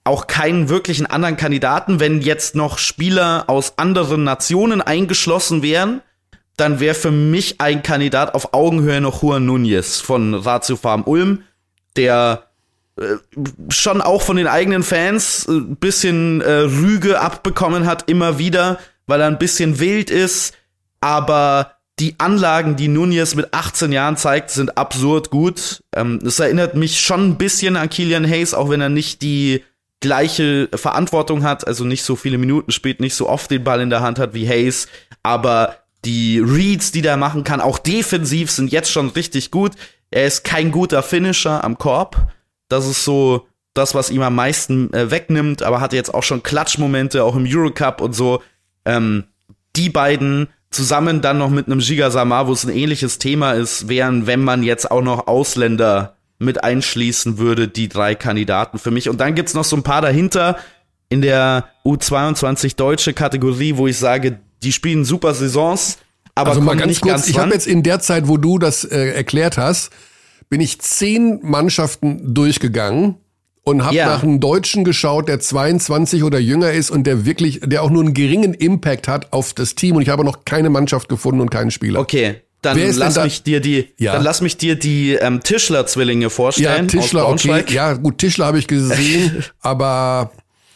auch 0.04 0.28
keinen 0.28 0.70
wirklichen 0.70 1.06
anderen 1.06 1.38
Kandidaten. 1.38 2.00
Wenn 2.00 2.22
jetzt 2.22 2.56
noch 2.56 2.78
Spieler 2.78 3.46
aus 3.48 3.78
anderen 3.78 4.24
Nationen 4.24 4.82
eingeschlossen 4.82 5.64
wären, 5.64 6.02
dann 6.58 6.80
wäre 6.80 6.96
für 6.96 7.12
mich 7.12 7.60
ein 7.60 7.82
Kandidat 7.84 8.36
auf 8.36 8.54
Augenhöhe 8.54 9.02
noch 9.02 9.24
Juan 9.24 9.46
Nunez 9.46 10.00
von 10.00 10.34
Ratio 10.34 10.76
Farm 10.76 11.04
Ulm, 11.04 11.44
der 11.96 12.50
schon 13.70 14.02
auch 14.02 14.22
von 14.22 14.38
den 14.38 14.48
eigenen 14.48 14.84
Fans 14.84 15.48
ein 15.48 15.72
äh, 15.72 15.76
bisschen 15.76 16.42
äh, 16.42 16.52
Rüge 16.52 17.20
abbekommen 17.20 17.86
hat, 17.86 18.10
immer 18.10 18.38
wieder, 18.38 18.80
weil 19.08 19.22
er 19.22 19.28
ein 19.28 19.40
bisschen 19.40 19.80
wild 19.80 20.10
ist, 20.10 20.54
aber 21.02 21.74
die 22.00 22.16
Anlagen, 22.20 22.76
die 22.76 22.88
Nunez 22.88 23.36
mit 23.36 23.54
18 23.54 23.92
Jahren 23.92 24.18
zeigt, 24.18 24.50
sind 24.50 24.78
absurd 24.78 25.30
gut. 25.30 25.84
Ähm, 25.96 26.20
es 26.26 26.40
erinnert 26.40 26.76
mich 26.76 27.00
schon 27.00 27.30
ein 27.30 27.38
bisschen 27.38 27.78
an 27.78 27.90
Kilian 27.90 28.28
Hayes, 28.28 28.54
auch 28.54 28.70
wenn 28.70 28.82
er 28.82 28.90
nicht 28.90 29.22
die 29.22 29.64
gleiche 30.00 30.70
Verantwortung 30.74 31.44
hat, 31.44 31.66
also 31.66 31.86
nicht 31.86 32.04
so 32.04 32.16
viele 32.16 32.38
Minuten 32.38 32.72
spielt, 32.72 33.00
nicht 33.00 33.16
so 33.16 33.30
oft 33.30 33.50
den 33.50 33.64
Ball 33.64 33.80
in 33.80 33.90
der 33.90 34.02
Hand 34.02 34.20
hat 34.20 34.34
wie 34.34 34.48
Hayes, 34.48 34.88
aber 35.24 35.78
die 36.04 36.40
Reads, 36.40 36.92
die 36.92 37.02
der 37.02 37.16
machen 37.16 37.44
kann, 37.44 37.62
auch 37.62 37.80
defensiv 37.80 38.52
sind 38.52 38.72
jetzt 38.72 38.92
schon 38.92 39.10
richtig 39.10 39.52
gut. 39.52 39.72
Er 40.12 40.26
ist 40.26 40.44
kein 40.44 40.72
guter 40.72 41.02
Finisher 41.02 41.64
am 41.64 41.78
Korb. 41.78 42.34
Das 42.74 42.88
ist 42.88 43.06
so 43.06 43.48
das, 43.74 43.96
was 43.96 44.10
ihm 44.10 44.22
am 44.22 44.36
meisten 44.36 44.94
äh, 44.94 45.10
wegnimmt, 45.10 45.64
aber 45.64 45.82
hatte 45.82 45.96
jetzt 45.96 46.14
auch 46.14 46.24
schon 46.24 46.44
Klatschmomente, 46.44 47.24
auch 47.24 47.36
im 47.36 47.46
Eurocup 47.48 48.02
und 48.02 48.14
so. 48.14 48.42
Ähm, 48.86 49.26
die 49.76 49.90
beiden 49.90 50.50
zusammen 50.70 51.22
dann 51.22 51.38
noch 51.38 51.50
mit 51.50 51.68
einem 51.68 51.80
Giga 51.80 52.12
Samar, 52.12 52.48
wo 52.48 52.54
es 52.54 52.64
ein 52.64 52.76
ähnliches 52.76 53.20
Thema 53.20 53.54
ist, 53.54 53.88
wären, 53.88 54.28
wenn 54.28 54.44
man 54.44 54.64
jetzt 54.64 54.92
auch 54.92 55.02
noch 55.02 55.28
Ausländer 55.28 56.16
mit 56.40 56.64
einschließen 56.64 57.38
würde, 57.38 57.68
die 57.68 57.88
drei 57.88 58.16
Kandidaten 58.16 58.80
für 58.80 58.92
mich. 58.92 59.10
Und 59.10 59.22
dann 59.22 59.36
gibt's 59.36 59.54
noch 59.54 59.64
so 59.64 59.76
ein 59.76 59.84
paar 59.84 60.02
dahinter 60.02 60.58
in 61.10 61.22
der 61.22 61.70
U22 61.86 62.76
deutsche 62.76 63.14
Kategorie, 63.14 63.78
wo 63.78 63.88
ich 63.88 63.98
sage, 63.98 64.40
die 64.64 64.72
spielen 64.72 65.06
super 65.06 65.34
Saisons, 65.34 66.00
aber 66.36 66.50
also 66.50 66.62
mal 66.62 66.76
ganz 66.76 66.88
nicht 66.88 67.02
kurz, 67.02 67.14
ganz 67.14 67.28
ich 67.30 67.38
habe 67.38 67.54
jetzt 67.54 67.68
in 67.68 67.84
der 67.84 68.00
Zeit, 68.00 68.28
wo 68.28 68.38
du 68.38 68.58
das 68.58 68.84
äh, 68.84 69.14
erklärt 69.14 69.58
hast, 69.58 69.92
bin 70.54 70.62
ich 70.62 70.80
zehn 70.82 71.40
Mannschaften 71.42 72.32
durchgegangen 72.36 73.16
und 73.64 73.84
habe 73.84 73.96
Ja. 73.96 74.06
nach 74.06 74.22
einem 74.22 74.40
Deutschen 74.40 74.84
geschaut, 74.84 75.28
der 75.28 75.40
22 75.40 76.22
oder 76.24 76.38
jünger 76.38 76.72
ist 76.72 76.92
und 76.92 77.08
der 77.08 77.26
wirklich, 77.26 77.60
der 77.64 77.82
auch 77.82 77.90
nur 77.90 78.04
einen 78.04 78.14
geringen 78.14 78.54
Impact 78.54 79.08
hat 79.08 79.34
auf 79.34 79.54
das 79.56 79.74
Team. 79.74 79.96
Und 79.96 80.04
ich 80.04 80.10
habe 80.10 80.24
noch 80.24 80.46
keine 80.46 80.70
Mannschaft 80.70 81.10
gefunden 81.10 81.42
und 81.42 81.50
keinen 81.50 81.72
Spieler. 81.72 82.00
Okay, 82.00 82.36
dann 82.62 82.78
lass 82.98 83.16
da- 83.16 83.24
mich 83.24 83.42
dir 83.42 83.62
die, 83.62 83.88
Ja. 83.98 84.14
dann 84.14 84.22
lass 84.24 84.42
mich 84.42 84.58
dir 84.58 84.76
die 84.76 85.14
ähm, 85.16 85.42
Tischler-Zwillinge 85.42 86.26
Ja, 86.26 86.30
vorstellen. 86.30 86.88
Tischler, 86.88 87.26
aus 87.26 87.44
okay. 87.46 87.64
Ja, 87.70 87.94
gut, 87.94 88.20
Tischler 88.20 88.46
habe 88.46 88.60
ich 88.60 88.68
gesehen, 88.68 89.44
aber 89.62 90.34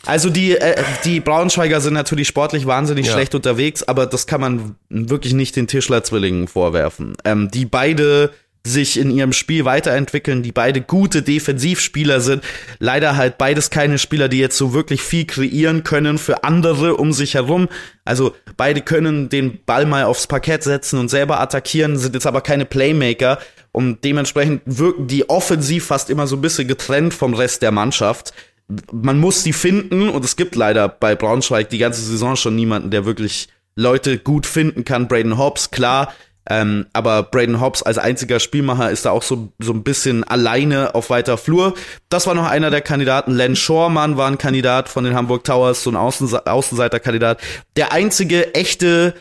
Also 0.07 0.31
die, 0.31 0.57
äh, 0.57 0.81
die 1.05 1.19
Braunschweiger 1.19 1.81
sind 1.81 1.93
natürlich 1.93 2.27
sportlich 2.29 2.65
wahnsinnig 2.65 3.05
Ja. 3.05 3.13
schlecht 3.13 3.35
unterwegs, 3.35 3.83
aber 3.83 4.07
das 4.07 4.25
kann 4.25 4.41
man 4.41 4.75
wirklich 4.89 5.33
nicht 5.35 5.55
den 5.55 5.67
Tischler-Zwillingen 5.67 6.47
vorwerfen. 6.47 7.15
Ähm, 7.25 7.51
die 7.53 7.65
beide 7.65 8.31
sich 8.67 8.99
in 8.99 9.11
ihrem 9.11 9.33
Spiel 9.33 9.65
weiterentwickeln, 9.65 10.43
die 10.43 10.51
beide 10.51 10.81
gute 10.81 11.21
Defensivspieler 11.21 12.21
sind. 12.21 12.43
Leider 12.79 13.17
halt 13.17 13.37
beides 13.37 13.69
keine 13.69 13.97
Spieler, 13.97 14.29
die 14.29 14.39
jetzt 14.39 14.57
so 14.57 14.73
wirklich 14.73 15.01
viel 15.01 15.25
kreieren 15.25 15.83
können 15.83 16.17
für 16.17 16.43
andere 16.43 16.95
um 16.95 17.13
sich 17.13 17.35
herum. 17.35 17.67
Also 18.05 18.35
beide 18.55 18.81
können 18.81 19.29
den 19.29 19.59
Ball 19.65 19.85
mal 19.85 20.03
aufs 20.03 20.27
Parkett 20.27 20.63
setzen 20.63 20.99
und 20.99 21.09
selber 21.09 21.39
attackieren, 21.39 21.97
sind 21.97 22.13
jetzt 22.13 22.27
aber 22.27 22.41
keine 22.41 22.65
Playmaker 22.65 23.39
und 23.71 24.03
dementsprechend 24.03 24.61
wirken 24.65 25.07
die 25.07 25.29
offensiv 25.29 25.85
fast 25.85 26.09
immer 26.09 26.27
so 26.27 26.35
ein 26.35 26.41
bisschen 26.41 26.67
getrennt 26.67 27.13
vom 27.13 27.33
Rest 27.33 27.61
der 27.61 27.71
Mannschaft 27.71 28.33
man 28.91 29.19
muss 29.19 29.43
die 29.43 29.53
finden 29.53 30.09
und 30.09 30.25
es 30.25 30.35
gibt 30.35 30.55
leider 30.55 30.89
bei 30.89 31.15
Braunschweig 31.15 31.69
die 31.69 31.77
ganze 31.77 32.01
Saison 32.01 32.35
schon 32.35 32.55
niemanden, 32.55 32.91
der 32.91 33.05
wirklich 33.05 33.47
Leute 33.75 34.17
gut 34.17 34.45
finden 34.45 34.83
kann. 34.83 35.07
Braden 35.07 35.37
Hobbs, 35.37 35.71
klar, 35.71 36.13
ähm, 36.49 36.85
aber 36.93 37.23
Braden 37.23 37.59
Hobbs 37.59 37.83
als 37.83 37.97
einziger 37.97 38.39
Spielmacher 38.39 38.89
ist 38.91 39.05
da 39.05 39.11
auch 39.11 39.23
so, 39.23 39.51
so 39.59 39.73
ein 39.73 39.83
bisschen 39.83 40.23
alleine 40.23 40.95
auf 40.95 41.09
weiter 41.09 41.37
Flur. 41.37 41.73
Das 42.09 42.25
war 42.27 42.33
noch 42.35 42.47
einer 42.47 42.69
der 42.69 42.81
Kandidaten. 42.81 43.31
Len 43.33 43.55
Schormann 43.55 44.15
war 44.17 44.27
ein 44.29 44.37
Kandidat 44.37 44.87
von 44.89 45.03
den 45.03 45.13
Hamburg 45.15 45.43
Towers, 45.43 45.83
so 45.83 45.89
ein 45.89 45.95
Außense 45.95 46.45
Außenseiterkandidat. 46.47 47.39
Der 47.75 47.91
einzige 47.91 48.53
echte 48.55 49.13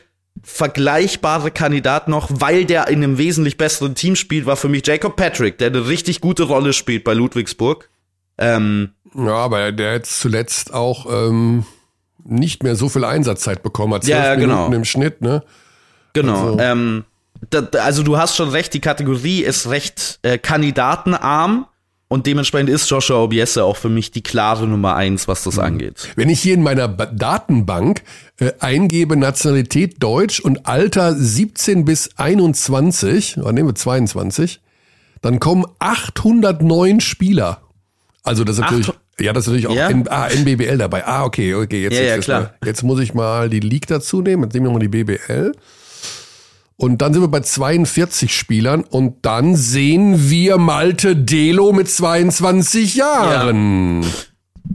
vergleichbare 0.42 1.50
Kandidat 1.50 2.08
noch, 2.08 2.28
weil 2.32 2.64
der 2.64 2.88
in 2.88 3.02
einem 3.02 3.18
wesentlich 3.18 3.56
besseren 3.58 3.94
Team 3.94 4.16
spielt, 4.16 4.46
war 4.46 4.56
für 4.56 4.68
mich 4.68 4.86
Jacob 4.86 5.16
Patrick, 5.16 5.58
der 5.58 5.68
eine 5.68 5.88
richtig 5.88 6.20
gute 6.20 6.44
Rolle 6.44 6.72
spielt 6.72 7.04
bei 7.04 7.14
Ludwigsburg. 7.14 7.88
Ähm, 8.38 8.90
ja, 9.14 9.34
aber 9.34 9.72
der 9.72 9.94
jetzt 9.94 10.20
zuletzt 10.20 10.72
auch 10.74 11.06
ähm, 11.10 11.64
nicht 12.24 12.62
mehr 12.62 12.76
so 12.76 12.88
viel 12.88 13.04
Einsatzzeit 13.04 13.62
bekommen 13.62 13.94
hat. 13.94 14.04
Ja, 14.06 14.24
ja, 14.24 14.34
genau. 14.34 14.54
Minuten 14.56 14.72
im 14.74 14.84
Schnitt, 14.84 15.22
ne? 15.22 15.42
Genau. 16.12 16.52
Also- 16.52 16.58
Ähm, 16.60 17.04
also 17.78 18.02
du 18.02 18.18
hast 18.18 18.36
schon 18.36 18.48
recht, 18.50 18.74
die 18.74 18.80
Kategorie 18.80 19.40
ist 19.42 19.68
recht 19.68 20.18
äh, 20.22 20.38
kandidatenarm 20.38 21.66
und 22.08 22.26
dementsprechend 22.26 22.70
ist 22.70 22.88
Joshua 22.88 23.16
Obiese 23.22 23.64
auch 23.64 23.76
für 23.76 23.88
mich 23.88 24.12
die 24.12 24.22
klare 24.22 24.66
Nummer 24.66 24.94
eins, 24.94 25.26
was 25.28 25.44
Mhm. 25.44 25.50
das 25.50 25.58
angeht. 25.58 26.08
Wenn 26.16 26.28
ich 26.28 26.40
hier 26.40 26.54
in 26.54 26.62
meiner 26.62 26.86
ba 26.88 27.06
Datenbank 27.06 28.02
äh, 28.38 28.52
eingebe 28.60 29.16
Nationalität 29.16 30.02
Deutsch 30.02 30.38
und 30.40 30.66
Alter 30.66 31.14
17 31.14 31.84
bis 31.84 32.10
21, 32.16 33.38
oder 33.38 33.52
nehmen 33.52 33.70
wir 33.70 33.74
22, 33.74 34.60
dann 35.22 35.40
kommen 35.40 35.64
809 35.80 37.00
Spieler. 37.00 37.60
Also 38.22 38.44
das 38.44 38.56
ist 38.56 38.60
natürlich, 38.62 38.88
Acht- 38.88 38.98
ja, 39.18 39.32
das 39.32 39.44
ist 39.44 39.48
natürlich 39.48 39.66
auch 39.66 39.74
Ja? 39.74 39.88
N, 39.88 40.06
ah, 40.08 40.28
NBBL 40.28 40.78
dabei. 40.78 41.06
Ah, 41.06 41.24
okay, 41.24 41.54
okay, 41.54 41.82
jetzt, 41.82 41.94
Ja, 41.94 42.02
jetzt, 42.02 42.28
ja, 42.28 42.40
jetzt, 42.40 42.50
jetzt 42.64 42.82
muss 42.82 43.00
ich 43.00 43.14
mal 43.14 43.48
die 43.48 43.60
League 43.60 43.86
dazu 43.86 44.20
nehmen. 44.20 44.44
Jetzt 44.44 44.54
nehmen 44.54 44.66
wir 44.66 44.72
mal 44.72 44.78
die 44.78 44.88
BBL. 44.88 45.52
Und 46.78 47.00
dann 47.00 47.14
sind 47.14 47.22
wir 47.22 47.28
bei 47.28 47.40
42 47.40 48.34
Spielern 48.36 48.82
und 48.82 49.24
dann 49.24 49.56
sehen 49.56 50.28
wir 50.28 50.58
Malte 50.58 51.16
Delo 51.16 51.72
mit 51.72 51.88
22 51.88 52.96
Jahren. 52.96 54.04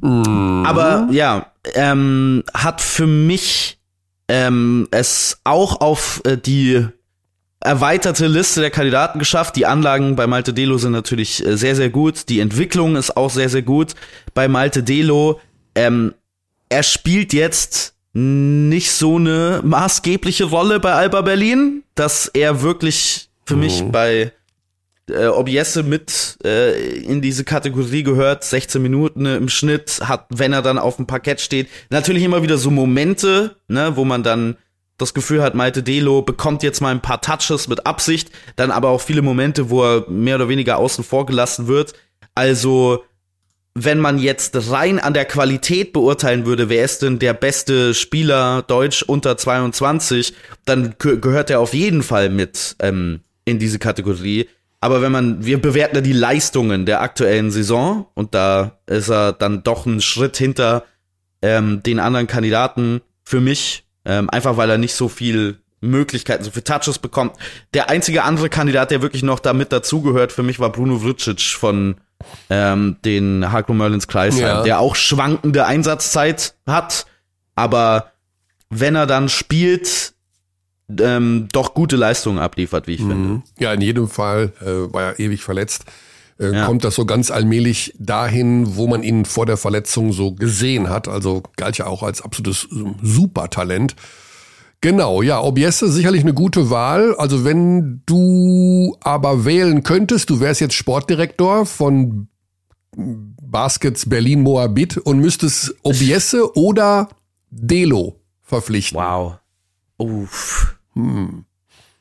Aber 0.01 1.07
ja, 1.11 1.51
ähm, 1.75 2.43
hat 2.53 2.81
für 2.81 3.05
mich 3.05 3.79
ähm, 4.27 4.87
es 4.89 5.41
auch 5.43 5.81
auf 5.81 6.21
äh, 6.25 6.37
die 6.37 6.87
erweiterte 7.59 8.25
Liste 8.25 8.61
der 8.61 8.71
Kandidaten 8.71 9.19
geschafft. 9.19 9.55
Die 9.55 9.67
Anlagen 9.67 10.15
bei 10.15 10.25
Malte 10.25 10.53
Delo 10.53 10.77
sind 10.77 10.93
natürlich 10.93 11.45
äh, 11.45 11.55
sehr, 11.55 11.75
sehr 11.75 11.89
gut. 11.89 12.29
Die 12.29 12.39
Entwicklung 12.39 12.95
ist 12.95 13.15
auch 13.15 13.29
sehr, 13.29 13.49
sehr 13.49 13.61
gut. 13.61 13.93
Bei 14.33 14.47
Malte 14.47 14.81
Delo, 14.81 15.39
ähm, 15.75 16.15
er 16.69 16.83
spielt 16.83 17.33
jetzt 17.33 17.93
nicht 18.13 18.91
so 18.91 19.15
eine 19.15 19.61
maßgebliche 19.63 20.45
Rolle 20.45 20.79
bei 20.79 20.93
Alba 20.93 21.21
Berlin, 21.21 21.83
dass 21.95 22.27
er 22.27 22.61
wirklich 22.61 23.29
für 23.45 23.55
mich 23.55 23.83
bei 23.91 24.31
äh, 25.09 25.27
Obiese 25.27 25.83
mit 25.83 26.37
äh, 26.43 26.99
in 26.99 27.21
diese 27.21 27.43
Kategorie 27.43 28.03
gehört, 28.03 28.43
16 28.43 28.81
Minuten 28.81 29.25
im 29.25 29.49
Schnitt, 29.49 30.01
hat, 30.03 30.25
wenn 30.29 30.53
er 30.53 30.61
dann 30.61 30.77
auf 30.77 30.97
dem 30.97 31.07
Parkett 31.07 31.41
steht, 31.41 31.67
natürlich 31.89 32.23
immer 32.23 32.43
wieder 32.43 32.57
so 32.57 32.71
Momente, 32.71 33.55
ne, 33.67 33.95
wo 33.95 34.05
man 34.05 34.23
dann 34.23 34.57
das 34.97 35.13
Gefühl 35.13 35.41
hat, 35.41 35.55
Malte 35.55 35.83
Delo 35.83 36.21
bekommt 36.21 36.63
jetzt 36.63 36.81
mal 36.81 36.91
ein 36.91 37.01
paar 37.01 37.21
Touches 37.21 37.67
mit 37.67 37.85
Absicht, 37.85 38.29
dann 38.55 38.71
aber 38.71 38.89
auch 38.89 39.01
viele 39.01 39.21
Momente, 39.21 39.69
wo 39.69 39.83
er 39.83 40.09
mehr 40.09 40.35
oder 40.35 40.49
weniger 40.49 40.77
außen 40.77 41.03
vor 41.03 41.25
gelassen 41.25 41.67
wird. 41.67 41.93
Also, 42.35 43.03
wenn 43.73 43.99
man 43.99 44.17
jetzt 44.19 44.69
rein 44.69 44.99
an 44.99 45.13
der 45.13 45.25
Qualität 45.25 45.93
beurteilen 45.93 46.45
würde, 46.45 46.67
wer 46.69 46.83
ist 46.83 47.01
denn 47.01 47.19
der 47.19 47.33
beste 47.33 47.93
Spieler 47.93 48.63
Deutsch 48.63 49.01
unter 49.03 49.37
22, 49.37 50.33
dann 50.65 50.95
geh- 50.99 51.17
gehört 51.17 51.49
er 51.49 51.59
auf 51.61 51.73
jeden 51.73 52.03
Fall 52.03 52.29
mit 52.29 52.75
ähm, 52.79 53.21
in 53.45 53.59
diese 53.59 53.79
Kategorie. 53.79 54.49
Aber 54.81 55.01
wenn 55.01 55.11
man, 55.11 55.45
wir 55.45 55.61
bewerten 55.61 55.95
ja 55.95 56.01
die 56.01 56.11
Leistungen 56.11 56.85
der 56.85 57.01
aktuellen 57.01 57.51
Saison 57.51 58.07
und 58.13 58.33
da 58.33 58.79
ist 58.87 59.09
er 59.09 59.31
dann 59.31 59.63
doch 59.63 59.85
einen 59.85 60.01
Schritt 60.01 60.37
hinter 60.37 60.83
ähm, 61.41 61.81
den 61.83 61.99
anderen 61.99 62.27
Kandidaten 62.27 63.01
für 63.23 63.39
mich, 63.41 63.85
ähm, 64.05 64.29
einfach 64.29 64.57
weil 64.57 64.69
er 64.69 64.77
nicht 64.79 64.95
so 64.95 65.07
viel 65.07 65.59
Möglichkeiten, 65.81 66.43
so 66.43 66.51
viel 66.51 66.63
Touches 66.63 66.99
bekommt. 66.99 67.35
Der 67.73 67.89
einzige 67.89 68.23
andere 68.23 68.49
Kandidat, 68.49 68.91
der 68.91 69.01
wirklich 69.01 69.23
noch 69.23 69.39
damit 69.39 69.71
dazugehört 69.71 70.31
für 70.31 70.43
mich, 70.43 70.59
war 70.59 70.71
Bruno 70.71 71.01
Vricic 71.03 71.41
von 71.41 71.95
ähm, 72.49 72.97
den 73.05 73.51
Haklo 73.51 73.73
Merlins 73.73 74.07
Kreisheim, 74.07 74.41
Ja. 74.41 74.63
der 74.63 74.79
auch 74.79 74.95
schwankende 74.95 75.65
Einsatzzeit 75.65 76.55
hat, 76.67 77.05
aber 77.55 78.11
wenn 78.69 78.95
er 78.95 79.05
dann 79.07 79.29
spielt, 79.29 80.13
ähm, 80.99 81.47
doch 81.51 81.73
gute 81.73 81.95
Leistungen 81.95 82.39
abliefert, 82.39 82.87
wie 82.87 82.93
ich 82.95 82.99
finde. 83.01 83.15
Mhm. 83.15 83.43
Ja, 83.59 83.73
in 83.73 83.81
jedem 83.81 84.07
Fall 84.09 84.51
äh, 84.61 84.93
war 84.93 85.03
er 85.03 85.19
ewig 85.19 85.43
verletzt. 85.43 85.85
Äh, 86.39 86.53
Ja. 86.55 86.65
Kommt 86.65 86.83
das 86.83 86.95
so 86.95 87.05
ganz 87.05 87.31
allmählich 87.31 87.93
dahin, 87.99 88.75
wo 88.75 88.87
man 88.87 89.03
ihn 89.03 89.25
vor 89.25 89.45
der 89.45 89.57
Verletzung 89.57 90.11
so 90.11 90.33
gesehen 90.33 90.89
hat. 90.89 91.07
Also 91.07 91.43
galt 91.55 91.77
ja 91.77 91.85
auch 91.85 92.03
als 92.03 92.21
absolutes 92.21 92.67
Supertalent. 93.01 93.95
Genau, 94.81 95.21
ja, 95.21 95.39
Obiese 95.39 95.91
sicherlich 95.91 96.21
eine 96.21 96.33
gute 96.33 96.71
Wahl. 96.71 97.15
Also 97.15 97.45
wenn 97.45 98.01
du 98.07 98.97
aber 99.01 99.45
wählen 99.45 99.83
könntest, 99.83 100.31
du 100.31 100.39
wärst 100.39 100.59
jetzt 100.59 100.73
Sportdirektor 100.73 101.67
von 101.67 102.27
Baskets 102.95 104.09
Berlin 104.09 104.41
Moabit 104.41 104.97
und 104.97 105.19
müsstest 105.19 105.75
Obiese 105.83 106.55
oder 106.57 107.09
Delo 107.51 108.19
verpflichten. 108.41 108.99
Wow. 108.99 109.37
Uff. 109.97 110.75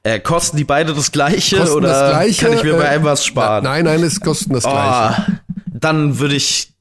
Äh, 0.03 0.21
kosten 0.21 0.57
die 0.57 0.65
beide 0.65 0.95
das 0.95 1.13
gleiche 1.13 1.57
Hm. 1.57 1.63
Kosten 1.63 1.77
oder 1.77 1.89
das 1.89 2.11
Gleiche, 2.11 2.47
kann 2.47 2.55
ich 2.57 2.63
mir 2.65 2.77
bei 2.77 2.85
äh, 2.85 2.89
einem 2.89 3.05
was 3.05 3.25
sparen? 3.27 3.63
Nein, 3.63 3.85
nein, 3.85 4.03
es 4.03 4.21
kosten 4.21 4.55
das 4.55 4.65
Gleiche. 4.65 5.27
Oh, 5.29 5.33
dann 5.67 6.19
würde 6.19 6.35
ich, 6.35 6.73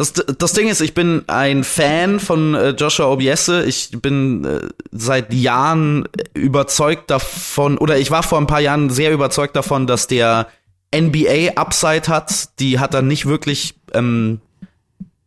Das, 0.00 0.14
das 0.14 0.54
Ding 0.54 0.68
ist, 0.68 0.80
ich 0.80 0.94
bin 0.94 1.24
ein 1.26 1.62
Fan 1.62 2.20
von 2.20 2.54
äh, 2.54 2.70
Joshua 2.70 3.12
Obiese. 3.12 3.64
Ich 3.66 3.90
bin 4.00 4.46
äh, 4.46 4.60
seit 4.92 5.34
Jahren 5.34 6.08
überzeugt 6.32 7.10
davon, 7.10 7.76
oder 7.76 7.98
ich 7.98 8.10
war 8.10 8.22
vor 8.22 8.38
ein 8.38 8.46
paar 8.46 8.62
Jahren 8.62 8.88
sehr 8.88 9.12
überzeugt 9.12 9.54
davon, 9.56 9.86
dass 9.86 10.06
der 10.06 10.46
NBA 10.94 11.50
Upside 11.56 12.08
hat. 12.08 12.58
Die 12.60 12.78
hat 12.78 12.94
er 12.94 13.02
nicht 13.02 13.26
wirklich 13.26 13.74
ähm, 13.92 14.40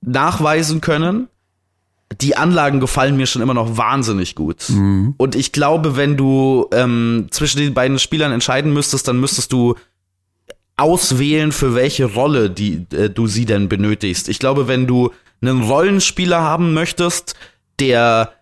nachweisen 0.01 0.81
können. 0.81 1.27
Die 2.19 2.35
Anlagen 2.35 2.79
gefallen 2.79 3.15
mir 3.15 3.27
schon 3.27 3.43
immer 3.43 3.53
noch 3.53 3.77
wahnsinnig 3.77 4.33
gut. 4.33 4.67
Mhm. 4.69 5.13
Und 5.17 5.35
ich 5.35 5.51
glaube, 5.51 5.97
wenn 5.97 6.17
du 6.17 6.67
ähm, 6.71 7.27
zwischen 7.29 7.59
den 7.59 7.75
beiden 7.75 7.99
Spielern 7.99 8.31
entscheiden 8.31 8.73
müsstest, 8.73 9.07
dann 9.07 9.19
müsstest 9.19 9.53
du 9.53 9.75
auswählen, 10.77 11.51
für 11.51 11.75
welche 11.75 12.05
Rolle 12.05 12.49
die, 12.49 12.85
äh, 12.93 13.09
du 13.09 13.27
sie 13.27 13.45
denn 13.45 13.69
benötigst. 13.69 14.29
Ich 14.29 14.39
glaube, 14.39 14.67
wenn 14.67 14.87
du 14.87 15.11
einen 15.41 15.63
Rollenspieler 15.63 16.41
haben 16.41 16.73
möchtest, 16.73 17.35
der 17.79 18.33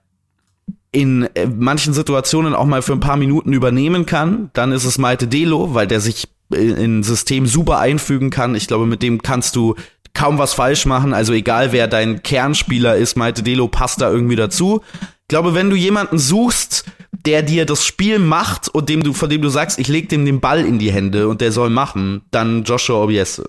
in 0.91 1.29
äh, 1.35 1.45
manchen 1.45 1.93
Situationen 1.93 2.53
auch 2.53 2.65
mal 2.65 2.81
für 2.81 2.93
ein 2.93 2.99
paar 2.99 3.17
Minuten 3.17 3.53
übernehmen 3.53 4.05
kann, 4.05 4.49
dann 4.53 4.71
ist 4.71 4.85
es 4.85 4.97
Malte 4.97 5.27
Delo, 5.27 5.73
weil 5.73 5.87
der 5.87 5.99
sich 5.99 6.27
in 6.53 6.99
ein 6.99 7.03
System 7.03 7.47
super 7.47 7.79
einfügen 7.79 8.29
kann. 8.29 8.55
Ich 8.55 8.67
glaube, 8.67 8.85
mit 8.85 9.01
dem 9.01 9.21
kannst 9.21 9.55
du 9.55 9.75
kaum 10.13 10.37
was 10.37 10.53
falsch 10.53 10.85
machen. 10.85 11.13
Also 11.13 11.33
egal 11.33 11.71
wer 11.71 11.87
dein 11.87 12.23
Kernspieler 12.23 12.97
ist, 12.97 13.15
Malte 13.15 13.43
Delo 13.43 13.67
passt 13.67 14.01
da 14.01 14.11
irgendwie 14.11 14.35
dazu. 14.35 14.81
Ich 15.01 15.27
glaube, 15.29 15.53
wenn 15.53 15.69
du 15.69 15.77
jemanden 15.77 16.17
suchst, 16.17 16.85
der 17.25 17.43
dir 17.43 17.65
das 17.65 17.85
Spiel 17.85 18.19
macht 18.19 18.67
und 18.67 18.89
dem 18.89 19.03
du, 19.03 19.13
von 19.13 19.29
dem 19.29 19.41
du 19.41 19.49
sagst, 19.49 19.79
ich 19.79 19.87
leg 19.87 20.09
dem 20.09 20.25
den 20.25 20.39
Ball 20.39 20.65
in 20.65 20.79
die 20.79 20.91
Hände 20.91 21.27
und 21.27 21.41
der 21.41 21.51
soll 21.51 21.69
machen, 21.69 22.21
dann 22.31 22.63
Joshua 22.63 23.03
Obiese. 23.03 23.47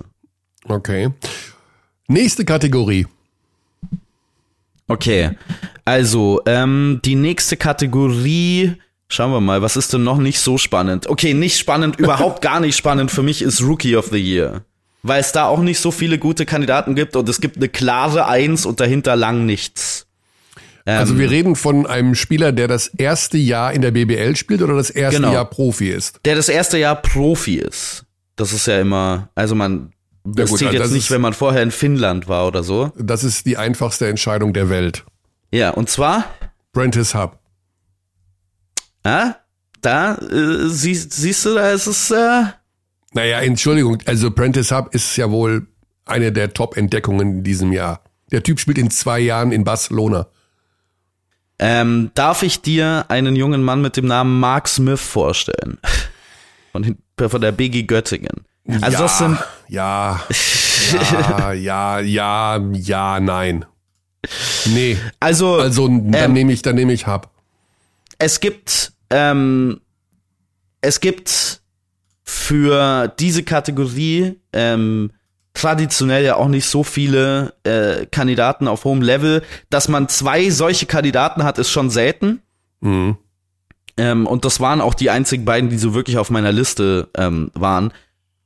Okay. 0.64 1.10
Nächste 2.08 2.44
Kategorie. 2.44 3.06
Okay. 4.88 5.30
Also, 5.84 6.42
ähm, 6.46 7.00
die 7.04 7.14
nächste 7.14 7.56
Kategorie, 7.56 8.74
schauen 9.08 9.32
wir 9.32 9.40
mal, 9.40 9.62
was 9.62 9.76
ist 9.76 9.92
denn 9.92 10.04
noch 10.04 10.18
nicht 10.18 10.38
so 10.38 10.58
spannend? 10.58 11.08
Okay, 11.08 11.34
nicht 11.34 11.58
spannend, 11.58 11.98
überhaupt 11.98 12.42
gar 12.42 12.60
nicht 12.60 12.76
spannend 12.76 13.10
für 13.10 13.22
mich 13.22 13.42
ist 13.42 13.62
Rookie 13.62 13.96
of 13.96 14.08
the 14.08 14.18
Year. 14.18 14.64
Weil 15.02 15.20
es 15.20 15.32
da 15.32 15.46
auch 15.46 15.60
nicht 15.60 15.80
so 15.80 15.90
viele 15.90 16.18
gute 16.18 16.46
Kandidaten 16.46 16.94
gibt 16.94 17.16
und 17.16 17.28
es 17.28 17.40
gibt 17.40 17.56
eine 17.56 17.68
klare 17.68 18.28
Eins 18.28 18.66
und 18.66 18.78
dahinter 18.78 19.16
lang 19.16 19.46
nichts. 19.46 20.06
Also 20.84 21.16
wir 21.16 21.26
ähm, 21.26 21.30
reden 21.30 21.56
von 21.56 21.86
einem 21.86 22.14
Spieler, 22.14 22.52
der 22.52 22.68
das 22.68 22.88
erste 22.88 23.38
Jahr 23.38 23.72
in 23.72 23.82
der 23.82 23.92
BBL 23.92 24.36
spielt 24.36 24.62
oder 24.62 24.74
das 24.74 24.90
erste 24.90 25.20
genau. 25.20 25.32
Jahr 25.32 25.44
Profi 25.44 25.90
ist? 25.90 26.20
Der 26.24 26.34
das 26.34 26.48
erste 26.48 26.78
Jahr 26.78 26.96
Profi 26.96 27.56
ist. 27.56 28.04
Das 28.36 28.52
ist 28.52 28.66
ja 28.66 28.80
immer, 28.80 29.28
also 29.34 29.54
man, 29.54 29.92
das 30.24 30.50
ja 30.50 30.50
gut, 30.50 30.58
zählt 30.58 30.70
also 30.72 30.82
jetzt 30.84 30.92
nicht, 30.92 31.10
wenn 31.10 31.20
man 31.20 31.34
vorher 31.34 31.62
in 31.62 31.70
Finnland 31.70 32.28
war 32.28 32.46
oder 32.46 32.62
so. 32.62 32.92
Das 32.96 33.22
ist 33.22 33.46
die 33.46 33.56
einfachste 33.56 34.08
Entscheidung 34.08 34.52
der 34.52 34.70
Welt. 34.70 35.04
Ja, 35.52 35.70
und 35.70 35.88
zwar? 35.88 36.24
Prentice 36.72 37.14
Hub. 37.14 37.38
Ah, 39.04 39.34
da 39.80 40.14
äh, 40.16 40.68
siehst, 40.68 41.12
siehst 41.12 41.44
du, 41.44 41.54
da 41.54 41.70
ist 41.72 41.86
es. 41.86 42.10
Äh 42.10 42.44
naja, 43.12 43.40
Entschuldigung, 43.40 43.98
also 44.06 44.30
Prentice 44.30 44.72
Hub 44.72 44.94
ist 44.94 45.16
ja 45.16 45.30
wohl 45.30 45.66
eine 46.06 46.32
der 46.32 46.54
Top-Entdeckungen 46.54 47.38
in 47.38 47.44
diesem 47.44 47.72
Jahr. 47.72 48.02
Der 48.30 48.42
Typ 48.42 48.58
spielt 48.58 48.78
in 48.78 48.90
zwei 48.90 49.20
Jahren 49.20 49.52
in 49.52 49.64
Barcelona. 49.64 50.28
Ähm, 51.58 52.10
darf 52.14 52.42
ich 52.42 52.60
dir 52.62 53.04
einen 53.08 53.36
jungen 53.36 53.62
Mann 53.62 53.82
mit 53.82 53.96
dem 53.96 54.06
Namen 54.06 54.40
Mark 54.40 54.68
Smith 54.68 55.00
vorstellen? 55.00 55.78
Von, 56.72 56.96
von 57.18 57.40
der 57.40 57.52
BG 57.52 57.82
Göttingen. 57.82 58.46
Also 58.80 58.96
ja, 58.96 59.02
das 59.02 59.18
sind 59.18 59.38
ja, 59.68 60.20
ja, 60.92 61.52
ja, 61.52 62.00
ja, 62.00 62.56
ja, 62.72 63.20
nein. 63.20 63.64
Nee. 64.66 64.98
Also, 65.20 65.56
also 65.56 65.88
dann 65.88 66.14
ähm, 66.14 66.32
nehme 66.32 66.52
ich, 66.52 66.62
dann 66.62 66.76
nehme 66.76 66.92
ich 66.92 67.06
Hub. 67.06 67.28
Es 68.18 68.38
gibt, 68.40 68.92
ähm, 69.10 69.80
es 70.80 71.00
gibt 71.00 71.62
für 72.22 73.08
diese 73.18 73.42
Kategorie 73.42 74.38
ähm, 74.52 75.10
traditionell 75.54 76.24
ja 76.24 76.36
auch 76.36 76.48
nicht 76.48 76.66
so 76.66 76.82
viele 76.82 77.54
äh, 77.64 78.06
Kandidaten 78.06 78.68
auf 78.68 78.84
hohem 78.84 79.02
Level. 79.02 79.42
Dass 79.70 79.88
man 79.88 80.08
zwei 80.08 80.50
solche 80.50 80.86
Kandidaten 80.86 81.44
hat, 81.44 81.58
ist 81.58 81.70
schon 81.70 81.90
selten. 81.90 82.42
Mhm. 82.80 83.16
Ähm, 83.96 84.26
und 84.26 84.44
das 84.44 84.60
waren 84.60 84.80
auch 84.80 84.94
die 84.94 85.10
einzigen 85.10 85.44
beiden, 85.44 85.70
die 85.70 85.78
so 85.78 85.94
wirklich 85.94 86.18
auf 86.18 86.30
meiner 86.30 86.52
Liste 86.52 87.08
ähm, 87.16 87.50
waren. 87.54 87.92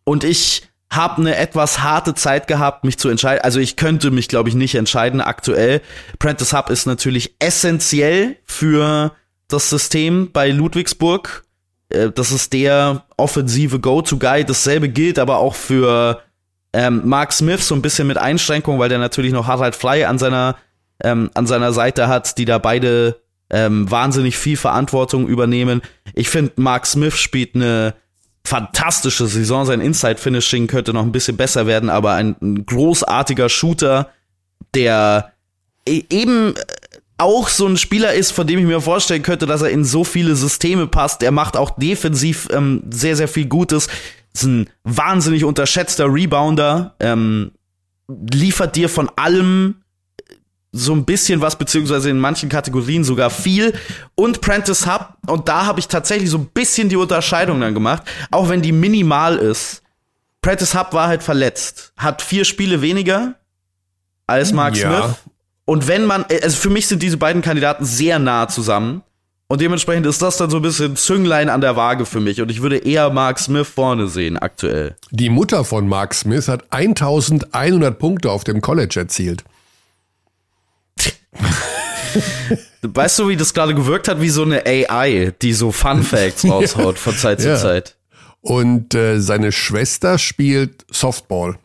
Und 0.04 0.24
ich 0.24 0.68
habe 0.90 1.20
eine 1.20 1.36
etwas 1.36 1.80
harte 1.80 2.14
Zeit 2.14 2.46
gehabt, 2.46 2.84
mich 2.84 2.98
zu 2.98 3.08
entscheiden. 3.08 3.42
Also 3.42 3.60
ich 3.60 3.76
könnte 3.76 4.10
mich, 4.10 4.28
glaube 4.28 4.48
ich, 4.48 4.54
nicht 4.54 4.74
entscheiden 4.74 5.20
aktuell. 5.20 5.82
Prentice 6.18 6.52
Hub 6.52 6.70
ist 6.70 6.86
natürlich 6.86 7.34
essentiell 7.38 8.36
für 8.44 9.12
das 9.48 9.70
System 9.70 10.32
bei 10.32 10.50
Ludwigsburg. 10.50 11.44
Äh, 11.88 12.10
das 12.10 12.32
ist 12.32 12.52
der 12.52 13.04
offensive 13.16 13.80
Go-To-Guy. 13.80 14.44
Dasselbe 14.44 14.88
gilt 14.88 15.18
aber 15.18 15.38
auch 15.38 15.54
für 15.54 16.22
ähm, 16.72 17.02
Mark 17.04 17.32
Smith 17.32 17.66
so 17.66 17.74
ein 17.74 17.82
bisschen 17.82 18.06
mit 18.06 18.18
Einschränkung, 18.18 18.78
weil 18.78 18.88
der 18.88 18.98
natürlich 18.98 19.32
noch 19.32 19.46
Harald 19.46 19.74
Fly 19.74 20.04
an 20.04 20.18
seiner, 20.18 20.56
ähm, 21.02 21.30
an 21.34 21.46
seiner 21.46 21.72
Seite 21.72 22.08
hat, 22.08 22.38
die 22.38 22.44
da 22.44 22.58
beide 22.58 23.20
ähm, 23.50 23.90
wahnsinnig 23.90 24.36
viel 24.36 24.56
Verantwortung 24.56 25.28
übernehmen. 25.28 25.82
Ich 26.14 26.28
finde, 26.28 26.52
Mark 26.56 26.86
Smith 26.86 27.16
spielt 27.16 27.54
eine 27.54 27.94
fantastische 28.44 29.26
Saison. 29.26 29.64
Sein 29.64 29.80
Inside-Finishing 29.80 30.66
könnte 30.66 30.92
noch 30.92 31.02
ein 31.02 31.12
bisschen 31.12 31.36
besser 31.36 31.66
werden, 31.66 31.90
aber 31.90 32.12
ein, 32.12 32.36
ein 32.40 32.66
großartiger 32.66 33.48
Shooter, 33.48 34.10
der 34.74 35.32
e-, 35.88 36.04
eben 36.10 36.54
auch 37.18 37.48
so 37.48 37.66
ein 37.66 37.76
Spieler 37.76 38.12
ist, 38.12 38.32
von 38.32 38.46
dem 38.46 38.58
ich 38.58 38.66
mir 38.66 38.80
vorstellen 38.80 39.22
könnte, 39.22 39.46
dass 39.46 39.62
er 39.62 39.70
in 39.70 39.84
so 39.84 40.04
viele 40.04 40.36
Systeme 40.36 40.86
passt. 40.86 41.22
Er 41.22 41.32
macht 41.32 41.56
auch 41.56 41.70
defensiv 41.70 42.48
ähm, 42.52 42.82
sehr, 42.90 43.16
sehr 43.16 43.28
viel 43.28 43.46
Gutes 43.46 43.88
ist 44.38 44.44
ein 44.44 44.70
wahnsinnig 44.84 45.44
unterschätzter 45.44 46.12
Rebounder, 46.12 46.94
ähm, 47.00 47.52
liefert 48.08 48.76
dir 48.76 48.88
von 48.88 49.10
allem 49.16 49.82
so 50.72 50.92
ein 50.92 51.04
bisschen 51.04 51.40
was, 51.40 51.56
beziehungsweise 51.56 52.10
in 52.10 52.18
manchen 52.18 52.48
Kategorien 52.48 53.02
sogar 53.02 53.30
viel. 53.30 53.72
Und 54.14 54.40
Prentice 54.40 54.86
Hub, 54.86 55.16
und 55.26 55.48
da 55.48 55.64
habe 55.66 55.80
ich 55.80 55.88
tatsächlich 55.88 56.30
so 56.30 56.38
ein 56.38 56.46
bisschen 56.46 56.88
die 56.88 56.96
Unterscheidung 56.96 57.60
dann 57.60 57.74
gemacht, 57.74 58.02
auch 58.30 58.48
wenn 58.48 58.62
die 58.62 58.72
minimal 58.72 59.36
ist. 59.36 59.82
Prentice 60.42 60.74
Hub 60.74 60.92
war 60.92 61.08
halt 61.08 61.22
verletzt, 61.22 61.92
hat 61.96 62.22
vier 62.22 62.44
Spiele 62.44 62.82
weniger 62.82 63.34
als 64.26 64.52
Mark 64.52 64.76
ja. 64.76 65.02
Smith. 65.02 65.16
Und 65.64 65.88
wenn 65.88 66.04
man, 66.04 66.24
also 66.42 66.56
für 66.56 66.70
mich 66.70 66.86
sind 66.86 67.02
diese 67.02 67.16
beiden 67.16 67.42
Kandidaten 67.42 67.84
sehr 67.84 68.18
nah 68.18 68.46
zusammen. 68.46 69.02
Und 69.48 69.60
dementsprechend 69.60 70.06
ist 70.06 70.22
das 70.22 70.38
dann 70.38 70.50
so 70.50 70.56
ein 70.56 70.62
bisschen 70.62 70.96
Zünglein 70.96 71.48
an 71.48 71.60
der 71.60 71.76
Waage 71.76 72.04
für 72.04 72.18
mich. 72.18 72.40
Und 72.40 72.50
ich 72.50 72.62
würde 72.62 72.78
eher 72.78 73.10
Mark 73.10 73.38
Smith 73.38 73.68
vorne 73.68 74.08
sehen, 74.08 74.36
aktuell. 74.36 74.96
Die 75.10 75.28
Mutter 75.28 75.64
von 75.64 75.86
Mark 75.88 76.14
Smith 76.14 76.48
hat 76.48 76.64
1100 76.70 77.96
Punkte 77.96 78.32
auf 78.32 78.42
dem 78.42 78.60
College 78.60 78.98
erzielt. 78.98 79.44
weißt 82.82 83.20
du, 83.20 83.28
wie 83.28 83.36
das 83.36 83.54
gerade 83.54 83.74
gewirkt 83.74 84.08
hat? 84.08 84.20
Wie 84.20 84.30
so 84.30 84.42
eine 84.42 84.66
AI, 84.66 85.32
die 85.40 85.52
so 85.52 85.70
Fun 85.70 86.02
Facts 86.02 86.44
raushaut 86.48 86.98
von 86.98 87.16
Zeit 87.16 87.40
zu 87.40 87.48
ja. 87.48 87.56
Zeit. 87.56 87.96
Und 88.40 88.94
äh, 88.94 89.20
seine 89.20 89.52
Schwester 89.52 90.18
spielt 90.18 90.84
Softball. 90.90 91.56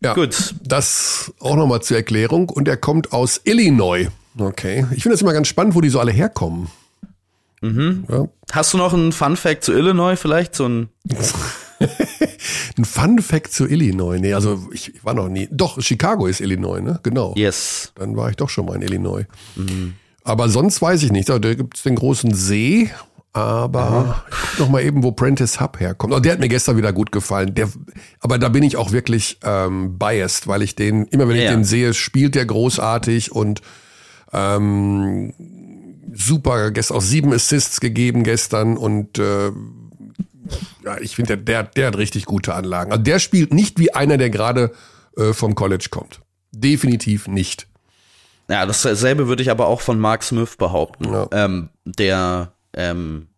Ja, 0.00 0.14
Gut. 0.14 0.54
Das 0.62 1.32
auch 1.40 1.56
nochmal 1.56 1.82
zur 1.82 1.96
Erklärung. 1.98 2.48
Und 2.48 2.66
er 2.66 2.76
kommt 2.76 3.12
aus 3.12 3.40
Illinois. 3.44 4.08
Okay. 4.38 4.86
Ich 4.92 5.02
finde 5.02 5.14
das 5.14 5.22
immer 5.22 5.32
ganz 5.32 5.48
spannend, 5.48 5.74
wo 5.74 5.80
die 5.80 5.88
so 5.88 6.00
alle 6.00 6.12
herkommen. 6.12 6.68
Mhm. 7.60 8.04
Ja. 8.10 8.28
Hast 8.52 8.74
du 8.74 8.78
noch 8.78 8.92
einen 8.92 9.12
Fun 9.12 9.36
Fact 9.36 9.64
zu 9.64 9.72
Illinois 9.72 10.16
vielleicht? 10.16 10.54
So 10.54 10.68
ein 10.68 10.88
ein 12.76 12.84
Fun 12.84 13.20
Fact 13.20 13.52
zu 13.52 13.66
Illinois. 13.66 14.18
Nee, 14.18 14.34
also 14.34 14.68
ich 14.72 14.92
war 15.02 15.14
noch 15.14 15.28
nie. 15.28 15.48
Doch, 15.50 15.80
Chicago 15.80 16.26
ist 16.26 16.40
Illinois, 16.40 16.80
ne? 16.80 17.00
Genau. 17.02 17.34
Yes. 17.36 17.92
Dann 17.96 18.16
war 18.16 18.30
ich 18.30 18.36
doch 18.36 18.48
schon 18.48 18.66
mal 18.66 18.76
in 18.76 18.82
Illinois. 18.82 19.24
Mhm. 19.56 19.94
Aber 20.24 20.48
sonst 20.48 20.80
weiß 20.80 21.02
ich 21.02 21.12
nicht. 21.12 21.28
Da 21.28 21.38
gibt 21.38 21.76
es 21.76 21.82
den 21.82 21.96
großen 21.96 22.32
See, 22.32 22.90
aber 23.32 24.24
ich 24.30 24.36
guck 24.50 24.60
noch 24.60 24.68
mal 24.70 24.82
eben, 24.82 25.02
wo 25.02 25.12
Prentice 25.12 25.60
Hub 25.60 25.80
herkommt. 25.80 26.14
Oh, 26.14 26.20
der 26.20 26.32
hat 26.32 26.40
mir 26.40 26.48
gestern 26.48 26.76
wieder 26.76 26.92
gut 26.92 27.12
gefallen. 27.12 27.54
Der, 27.54 27.68
aber 28.20 28.38
da 28.38 28.48
bin 28.48 28.62
ich 28.62 28.76
auch 28.76 28.92
wirklich 28.92 29.38
ähm, 29.42 29.98
biased, 29.98 30.46
weil 30.46 30.62
ich 30.62 30.76
den, 30.76 31.06
immer 31.06 31.28
wenn 31.28 31.36
ich 31.36 31.44
ja. 31.44 31.50
den 31.50 31.64
sehe, 31.64 31.94
spielt 31.94 32.36
der 32.36 32.46
großartig 32.46 33.32
und 33.32 33.60
ähm, 34.32 35.32
super, 36.12 36.70
gestern 36.70 36.96
auch 36.96 37.02
sieben 37.02 37.32
Assists 37.32 37.80
gegeben 37.80 38.22
gestern 38.24 38.76
und 38.76 39.18
äh, 39.18 39.50
ja, 40.84 40.98
ich 41.00 41.16
finde, 41.16 41.38
der, 41.38 41.64
der 41.64 41.86
hat 41.88 41.96
richtig 41.96 42.26
gute 42.26 42.54
Anlagen. 42.54 42.92
Also 42.92 43.02
der 43.02 43.18
spielt 43.18 43.54
nicht 43.54 43.78
wie 43.78 43.94
einer, 43.94 44.18
der 44.18 44.30
gerade 44.30 44.72
äh, 45.16 45.32
vom 45.32 45.54
College 45.54 45.86
kommt. 45.90 46.20
Definitiv 46.52 47.26
nicht. 47.28 47.66
Ja, 48.48 48.66
dasselbe 48.66 49.26
würde 49.26 49.42
ich 49.42 49.50
aber 49.50 49.66
auch 49.66 49.80
von 49.80 49.98
Mark 49.98 50.22
Smith 50.22 50.56
behaupten. 50.56 51.12
Ja. 51.12 51.28
Ähm, 51.32 51.70
der, 51.84 52.52
ähm, 52.74 53.28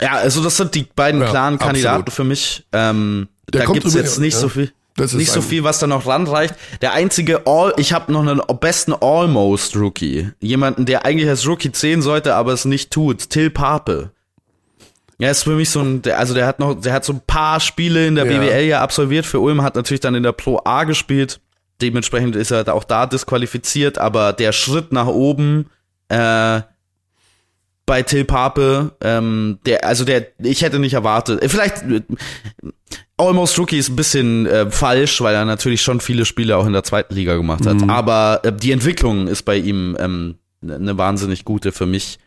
ja, 0.00 0.12
also 0.12 0.42
das 0.42 0.56
sind 0.56 0.74
die 0.74 0.86
beiden 0.94 1.20
ja, 1.20 1.28
klaren 1.28 1.58
Kandidaten 1.58 2.02
absolut. 2.02 2.12
für 2.12 2.24
mich. 2.24 2.66
Ähm, 2.72 3.28
da 3.46 3.64
gibt 3.66 3.86
es 3.86 3.94
jetzt 3.94 4.18
nicht 4.18 4.34
ja. 4.34 4.40
so 4.40 4.48
viel. 4.48 4.72
Das 4.98 5.14
nicht 5.14 5.30
so 5.30 5.40
viel, 5.40 5.64
was 5.64 5.78
da 5.78 5.86
noch 5.86 6.06
ranreicht. 6.06 6.54
Der 6.82 6.92
einzige 6.92 7.46
All, 7.46 7.72
ich 7.76 7.92
habe 7.92 8.12
noch 8.12 8.20
einen 8.20 8.42
besten 8.60 8.92
Almost 8.92 9.76
Rookie. 9.76 10.30
Jemanden, 10.40 10.86
der 10.86 11.04
eigentlich 11.06 11.28
als 11.28 11.46
Rookie 11.46 11.72
zählen 11.72 12.02
sollte, 12.02 12.34
aber 12.34 12.52
es 12.52 12.64
nicht 12.64 12.90
tut. 12.90 13.30
Till 13.30 13.50
Pape. 13.50 14.10
Ja, 15.18 15.30
ist 15.30 15.44
für 15.44 15.56
mich 15.56 15.70
so 15.70 15.80
ein, 15.80 16.02
also 16.16 16.34
der 16.34 16.46
hat 16.46 16.58
noch, 16.60 16.74
der 16.74 16.92
hat 16.92 17.04
so 17.04 17.12
ein 17.12 17.20
paar 17.26 17.58
Spiele 17.60 18.06
in 18.06 18.14
der 18.14 18.30
Ja. 18.30 18.38
BWL 18.38 18.64
ja 18.64 18.82
absolviert 18.82 19.26
für 19.26 19.40
Ulm, 19.40 19.62
hat 19.62 19.74
natürlich 19.74 20.00
dann 20.00 20.14
in 20.14 20.22
der 20.22 20.32
Pro 20.32 20.60
A 20.64 20.84
gespielt. 20.84 21.40
Dementsprechend 21.80 22.36
ist 22.36 22.50
er 22.50 22.72
auch 22.74 22.84
da 22.84 23.06
disqualifiziert, 23.06 23.98
aber 23.98 24.32
der 24.32 24.52
Schritt 24.52 24.92
nach 24.92 25.06
oben, 25.06 25.70
äh, 26.08 26.60
bei 27.88 28.02
Till 28.02 28.24
Pape, 28.24 28.92
ähm, 29.00 29.58
der, 29.66 29.84
also 29.84 30.04
der, 30.04 30.26
ich 30.38 30.62
hätte 30.62 30.78
nicht 30.78 30.94
erwartet, 30.94 31.42
äh, 31.42 31.48
vielleicht, 31.48 31.82
äh, 31.82 32.02
Almost 33.16 33.58
Rookie 33.58 33.78
ist 33.78 33.88
ein 33.88 33.96
bisschen 33.96 34.46
äh, 34.46 34.70
falsch, 34.70 35.20
weil 35.20 35.34
er 35.34 35.44
natürlich 35.44 35.82
schon 35.82 36.00
viele 36.00 36.24
Spiele 36.24 36.56
auch 36.56 36.66
in 36.66 36.72
der 36.72 36.84
zweiten 36.84 37.14
Liga 37.16 37.34
gemacht 37.36 37.66
hat. 37.66 37.78
Aber 37.90 38.40
äh, 38.44 38.52
die 38.52 38.70
Entwicklung 38.70 39.26
ist 39.26 39.42
bei 39.42 39.56
ihm 39.56 39.96
ähm, 39.98 40.36
eine 40.62 40.96
wahnsinnig 40.96 41.44
gute 41.44 41.72
für 41.72 41.86
mich. 41.86 42.20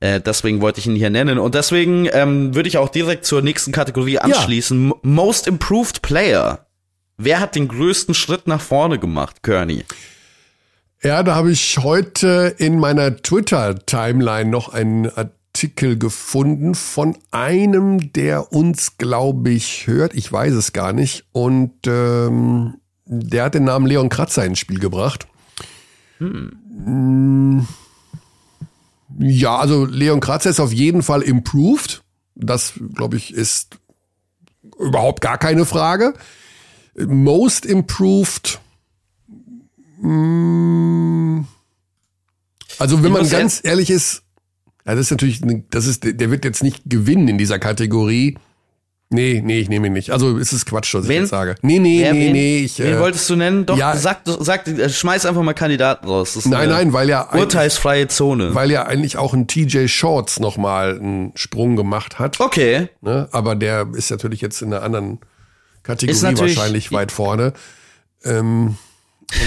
Äh, 0.00 0.20
deswegen 0.20 0.62
wollte 0.62 0.80
ich 0.80 0.86
ihn 0.86 0.94
hier 0.94 1.10
nennen. 1.10 1.38
Und 1.38 1.54
deswegen 1.54 2.08
ähm, 2.12 2.54
würde 2.54 2.68
ich 2.68 2.78
auch 2.78 2.88
direkt 2.88 3.26
zur 3.26 3.42
nächsten 3.42 3.72
Kategorie 3.72 4.20
anschließen. 4.20 4.90
M- 4.90 4.94
Most 5.02 5.46
Improved 5.46 6.00
Player. 6.00 6.66
Wer 7.18 7.40
hat 7.40 7.54
den 7.54 7.68
größten 7.68 8.14
Schritt 8.14 8.46
nach 8.46 8.60
vorne 8.62 8.98
gemacht, 8.98 9.42
Kearney? 9.42 9.84
Ja, 11.02 11.22
da 11.22 11.34
habe 11.36 11.52
ich 11.52 11.78
heute 11.78 12.54
in 12.58 12.78
meiner 12.78 13.16
Twitter-Timeline 13.16 14.50
noch 14.50 14.68
einen 14.70 15.08
Artikel 15.08 15.96
gefunden 15.96 16.74
von 16.74 17.16
einem, 17.30 18.12
der 18.12 18.52
uns, 18.52 18.98
glaube 18.98 19.50
ich, 19.50 19.86
hört. 19.86 20.14
Ich 20.14 20.30
weiß 20.30 20.54
es 20.54 20.72
gar 20.72 20.92
nicht. 20.92 21.24
Und 21.32 21.72
ähm, 21.86 22.74
der 23.04 23.44
hat 23.44 23.54
den 23.54 23.64
Namen 23.64 23.86
Leon 23.86 24.08
Kratzer 24.08 24.44
ins 24.44 24.58
Spiel 24.58 24.80
gebracht. 24.80 25.28
Mm, 26.18 27.60
Ja, 29.20 29.56
also 29.58 29.84
Leon 29.84 30.20
Kratzer 30.20 30.50
ist 30.50 30.60
auf 30.60 30.72
jeden 30.72 31.02
Fall 31.02 31.22
improved. 31.22 32.02
Das, 32.34 32.74
glaube 32.94 33.16
ich, 33.16 33.32
ist 33.32 33.78
überhaupt 34.78 35.20
gar 35.20 35.38
keine 35.38 35.64
Frage. 35.64 36.14
Most 36.96 37.66
improved. 37.66 38.60
Mm, 40.00 41.46
Also 42.78 43.02
wenn 43.02 43.12
man 43.12 43.28
ganz 43.28 43.60
ehrlich 43.62 43.90
ist, 43.90 44.22
ja, 44.86 44.94
das 44.94 45.06
ist 45.06 45.10
natürlich, 45.10 45.42
das 45.70 45.86
ist, 45.86 46.04
der 46.04 46.30
wird 46.30 46.44
jetzt 46.44 46.62
nicht 46.62 46.82
gewinnen 46.86 47.28
in 47.28 47.38
dieser 47.38 47.58
Kategorie. 47.58 48.38
Nee, 49.10 49.40
nee, 49.42 49.60
ich 49.60 49.70
nehme 49.70 49.86
ihn 49.86 49.94
nicht. 49.94 50.10
Also 50.10 50.36
ist 50.36 50.52
es 50.52 50.66
Quatsch, 50.66 50.94
was 50.94 51.04
ich 51.04 51.08
Wen? 51.08 51.22
jetzt 51.22 51.30
sage. 51.30 51.54
Nee, 51.62 51.78
nee, 51.78 52.02
Wer, 52.02 52.12
nee, 52.12 52.26
wen, 52.26 52.32
nee. 52.32 52.58
Ich, 52.58 52.78
wen 52.78 52.94
äh, 52.94 53.00
wolltest 53.00 53.28
du 53.30 53.36
nennen? 53.36 53.64
Doch, 53.64 53.78
ja. 53.78 53.96
sag, 53.96 54.20
sag, 54.24 54.64
schmeiß 54.66 55.24
einfach 55.24 55.42
mal 55.42 55.54
Kandidaten 55.54 56.06
raus. 56.06 56.34
Das 56.34 56.44
ist 56.44 56.50
nein, 56.50 56.68
nein, 56.68 56.92
weil 56.92 57.08
ja, 57.08 57.32
Urteilsfreie 57.32 58.08
Zone. 58.08 58.54
weil 58.54 58.70
ja 58.70 58.84
eigentlich 58.84 59.16
auch 59.16 59.32
ein 59.32 59.46
TJ 59.46 59.88
Shorts 59.88 60.40
nochmal 60.40 60.98
einen 60.98 61.32
Sprung 61.36 61.76
gemacht 61.76 62.18
hat. 62.18 62.38
Okay. 62.38 62.90
Ne? 63.00 63.28
Aber 63.32 63.56
der 63.56 63.88
ist 63.94 64.10
natürlich 64.10 64.42
jetzt 64.42 64.60
in 64.60 64.74
einer 64.74 64.82
anderen 64.82 65.20
Kategorie 65.82 66.38
wahrscheinlich 66.38 66.92
weit 66.92 67.10
vorne. 67.10 67.54
Ähm, 68.24 68.76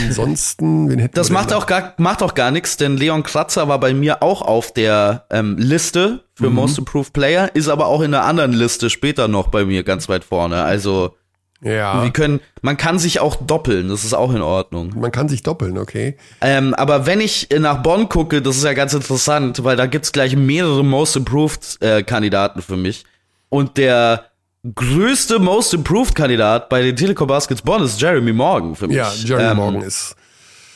ansonsten, 0.06 0.89
wen 0.89 1.00
hätten 1.00 1.15
Das 1.15 1.30
macht 1.30 1.54
auch 1.54 1.65
gar, 1.65 1.94
macht 1.98 2.22
auch 2.24 2.36
gar 2.36 2.52
nichts, 2.52 2.78
denn 2.78 2.98
Leon 2.98 3.24
Kratzer 3.24 3.67
war 3.67 3.80
bei 3.80 3.94
mir 3.94 4.22
auch 4.22 4.41
auf 4.41 4.72
der 4.74 5.26
ähm, 5.30 5.58
Liste 5.58 6.24
für 6.34 6.50
Mhm. 6.50 6.56
Most 6.56 6.78
Improved 6.78 7.13
Player, 7.13 7.50
ist 7.54 7.67
aber 7.67 7.88
auch 7.88 8.02
in 8.02 8.13
einer 8.13 8.26
anderen 8.26 8.54
Liste 8.54 8.89
später 8.89 9.28
noch 9.28 9.48
bei 9.48 9.65
mir 9.65 9.84
ganz 9.84 10.10
weit 10.10 10.24
vorne. 10.24 10.63
Also 10.63 11.15
Ja, 11.63 12.04
wir 12.04 12.12
können, 12.12 12.39
man 12.62 12.78
kann 12.78 12.98
sich 13.00 13.20
auch 13.20 13.36
doppeln, 13.36 13.89
das 13.89 14.04
ist 14.04 14.13
auch 14.13 14.34
in 14.34 14.41
Ordnung. 14.41 14.94
man 14.96 15.12
kann 15.12 15.30
sich 15.30 15.44
doppeln, 15.44 15.78
okay. 15.78 16.17
Ähm, 16.41 16.74
aber 16.74 17.06
wenn 17.06 17.22
ich 17.22 17.50
nach 17.60 17.84
Bonn 17.84 18.10
gucke, 18.10 18.41
das 18.41 18.58
ist 18.58 18.63
ja 18.63 18.74
ganz 18.74 18.94
interessant, 18.94 19.63
weil 19.63 19.76
da 19.78 19.86
gibt's 19.86 20.12
gleich 20.12 20.36
mehrere 20.36 20.84
Most 20.84 21.15
Improved 21.15 21.78
äh, 21.82 22.02
Kandidaten 22.04 22.62
für 22.62 22.78
mich. 22.78 23.06
Und 23.50 23.78
der 23.78 24.31
größte 24.63 25.39
Most 25.39 25.74
Improved 25.74 26.15
Kandidat 26.15 26.69
bei 26.69 26.82
den 26.82 26.95
Telekom 26.95 27.28
Baskets 27.28 27.62
Bonn 27.62 27.84
ist 27.84 28.00
Jeremy 28.00 28.34
Morgan 28.34 28.76
für 28.76 28.88
mich. 28.88 28.97
Ja, 28.97 29.12
Jerry 29.13 29.43
Ähm, 29.43 29.58
Morgan 29.58 29.82
ist 29.82 30.15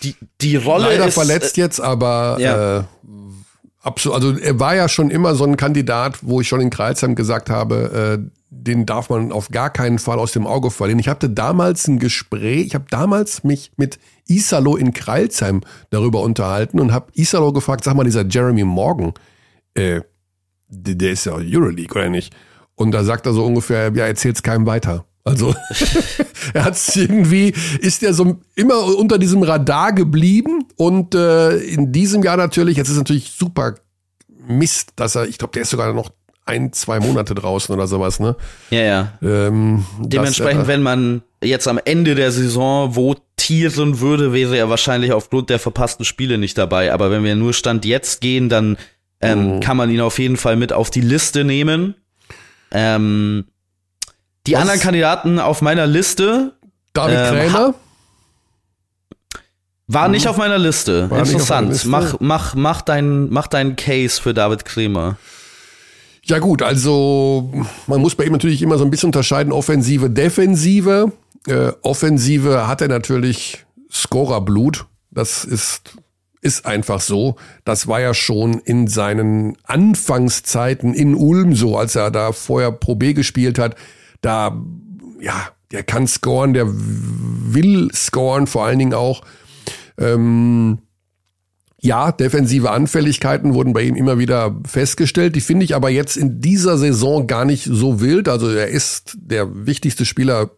Die, 0.03 0.15
die 0.41 0.55
Rolle 0.55 0.85
leider 0.85 1.07
ist, 1.07 1.13
verletzt 1.13 1.57
jetzt, 1.57 1.79
aber 1.79 2.37
ja. 2.39 2.79
äh, 2.79 2.83
absolut. 3.81 4.15
Also 4.15 4.37
er 4.39 4.59
war 4.59 4.75
ja 4.75 4.89
schon 4.89 5.11
immer 5.11 5.35
so 5.35 5.45
ein 5.45 5.55
Kandidat, 5.57 6.19
wo 6.21 6.41
ich 6.41 6.47
schon 6.47 6.61
in 6.61 6.69
Kreilsheim 6.69 7.15
gesagt 7.15 7.49
habe, 7.49 8.19
äh, 8.19 8.31
den 8.49 8.85
darf 8.85 9.09
man 9.09 9.31
auf 9.31 9.49
gar 9.49 9.69
keinen 9.69 9.99
Fall 9.99 10.17
aus 10.17 10.31
dem 10.31 10.47
Auge 10.47 10.71
verlieren. 10.71 10.99
Ich 10.99 11.07
hatte 11.07 11.29
damals 11.29 11.87
ein 11.87 11.99
Gespräch, 11.99 12.65
ich 12.67 12.75
habe 12.75 12.85
damals 12.89 13.43
mich 13.43 13.71
mit 13.77 13.99
Isalo 14.27 14.75
in 14.75 14.93
Kreilsheim 14.93 15.61
darüber 15.91 16.21
unterhalten 16.21 16.79
und 16.79 16.91
habe 16.91 17.11
Isalo 17.13 17.53
gefragt, 17.53 17.83
sag 17.83 17.95
mal, 17.95 18.03
dieser 18.03 18.25
Jeremy 18.25 18.63
Morgan, 18.63 19.13
äh, 19.75 20.01
der 20.69 21.11
ist 21.11 21.25
ja 21.25 21.33
Euroleague, 21.33 21.91
oder 21.91 22.09
nicht? 22.09 22.33
Und 22.75 22.91
da 22.91 23.03
sagt 23.03 23.25
er 23.25 23.33
so 23.33 23.45
ungefähr, 23.45 23.91
ja, 23.93 24.05
erzähl's 24.05 24.43
keinem 24.43 24.65
weiter. 24.65 25.05
Also 25.23 25.55
er 26.53 26.65
hat 26.65 26.79
irgendwie, 26.95 27.53
ist 27.79 28.03
er 28.03 28.13
so 28.13 28.37
immer 28.55 28.95
unter 28.95 29.17
diesem 29.17 29.41
Radar 29.41 29.91
geblieben 29.91 30.65
und 30.75 31.15
äh, 31.15 31.57
in 31.57 31.91
diesem 31.91 32.21
Jahr 32.21 32.37
natürlich, 32.37 32.77
jetzt 32.77 32.89
ist 32.89 32.97
natürlich 32.97 33.31
super 33.31 33.75
Mist, 34.47 34.91
dass 34.97 35.15
er, 35.15 35.27
ich 35.27 35.39
glaube, 35.39 35.53
der 35.53 35.63
ist 35.63 35.71
sogar 35.71 35.91
noch 35.93 36.11
ein, 36.45 36.71
zwei 36.73 36.99
Monate 36.99 37.33
draußen 37.33 37.73
oder 37.73 37.87
sowas, 37.87 38.19
ne? 38.19 38.35
Ja, 38.69 38.81
ja. 38.81 39.13
Ähm, 39.23 39.85
Dementsprechend, 39.99 40.61
dass, 40.61 40.67
wenn 40.67 40.83
man 40.83 41.23
jetzt 41.43 41.67
am 41.67 41.79
Ende 41.83 42.13
der 42.13 42.31
Saison 42.31 42.95
votieren 42.95 43.99
würde, 43.99 44.31
wäre 44.31 44.55
er 44.55 44.69
wahrscheinlich 44.69 45.11
aufgrund 45.11 45.49
der 45.49 45.57
verpassten 45.57 46.05
Spiele 46.05 46.37
nicht 46.37 46.57
dabei. 46.57 46.93
Aber 46.93 47.09
wenn 47.09 47.23
wir 47.23 47.35
nur 47.35 47.53
Stand 47.53 47.83
jetzt 47.83 48.21
gehen, 48.21 48.49
dann 48.49 48.77
ähm, 49.21 49.59
kann 49.59 49.75
man 49.75 49.89
ihn 49.89 50.01
auf 50.01 50.19
jeden 50.19 50.37
Fall 50.37 50.55
mit 50.55 50.71
auf 50.71 50.91
die 50.91 51.01
Liste 51.01 51.43
nehmen. 51.43 51.95
Ähm, 52.71 53.45
die 54.47 54.53
Was? 54.53 54.61
anderen 54.61 54.79
Kandidaten 54.79 55.39
auf 55.39 55.61
meiner 55.61 55.87
Liste 55.87 56.53
David 56.93 57.17
ähm, 57.17 57.25
Krämer, 57.27 57.73
waren 59.87 60.11
nicht 60.11 60.27
auf 60.27 60.37
meiner 60.37 60.57
Liste. 60.57 61.09
War 61.11 61.19
Interessant. 61.19 61.69
Liste? 61.69 61.89
Mach, 61.89 62.19
mach, 62.19 62.55
mach 62.55 62.81
dein, 62.81 63.29
mach 63.29 63.47
deinen 63.47 63.75
Case 63.75 64.19
für 64.21 64.33
David 64.33 64.65
Kremer. 64.65 65.17
Ja 66.23 66.39
gut, 66.39 66.63
also 66.63 67.51
man 67.85 68.01
muss 68.01 68.15
bei 68.15 68.23
ihm 68.23 68.31
natürlich 68.31 68.63
immer 68.63 68.79
so 68.79 68.83
ein 68.83 68.89
bisschen 68.89 69.09
unterscheiden, 69.09 69.53
Offensive, 69.53 70.09
Defensive. 70.09 71.11
Äh, 71.45 71.71
Offensive 71.83 72.67
hat 72.67 72.81
er 72.81 72.87
natürlich 72.87 73.63
Scorerblut. 73.91 74.85
Das 75.11 75.45
ist, 75.45 75.97
ist 76.45 76.67
einfach 76.67 77.01
so. 77.01 77.37
Das 77.63 77.87
war 77.87 77.99
ja 77.99 78.13
schon 78.13 78.59
in 78.59 78.87
seinen 78.87 79.57
Anfangszeiten 79.63 80.93
in 80.93 81.15
Ulm 81.15 81.55
so, 81.55 81.75
als 81.75 81.95
er 81.95 82.11
da 82.11 82.33
vorher 82.33 82.71
Pro 82.71 82.93
B 82.93 83.13
gespielt 83.13 83.57
hat. 83.57 83.75
Da, 84.21 84.55
ja, 85.19 85.49
der 85.71 85.81
kann 85.81 86.07
scoren, 86.07 86.53
der 86.53 86.67
will 86.69 87.89
scoren, 87.93 88.45
vor 88.45 88.63
allen 88.63 88.77
Dingen 88.77 88.93
auch. 88.93 89.23
Ähm, 89.97 90.77
ja, 91.81 92.11
defensive 92.11 92.69
Anfälligkeiten 92.69 93.55
wurden 93.55 93.73
bei 93.73 93.81
ihm 93.81 93.95
immer 93.95 94.19
wieder 94.19 94.55
festgestellt. 94.67 95.35
Die 95.35 95.41
finde 95.41 95.65
ich 95.65 95.73
aber 95.73 95.89
jetzt 95.89 96.15
in 96.15 96.41
dieser 96.41 96.77
Saison 96.77 97.25
gar 97.25 97.45
nicht 97.45 97.63
so 97.63 98.01
wild. 98.01 98.29
Also 98.29 98.49
er 98.49 98.67
ist 98.67 99.17
der 99.19 99.65
wichtigste 99.65 100.05
Spieler 100.05 100.51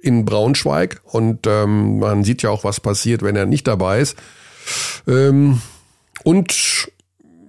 in 0.00 0.24
Braunschweig 0.24 1.00
und 1.04 1.46
ähm, 1.46 2.00
man 2.00 2.24
sieht 2.24 2.42
ja 2.42 2.50
auch, 2.50 2.64
was 2.64 2.80
passiert, 2.80 3.22
wenn 3.22 3.36
er 3.36 3.46
nicht 3.46 3.68
dabei 3.68 4.00
ist. 4.00 4.16
Ähm, 5.06 5.60
und 6.24 6.88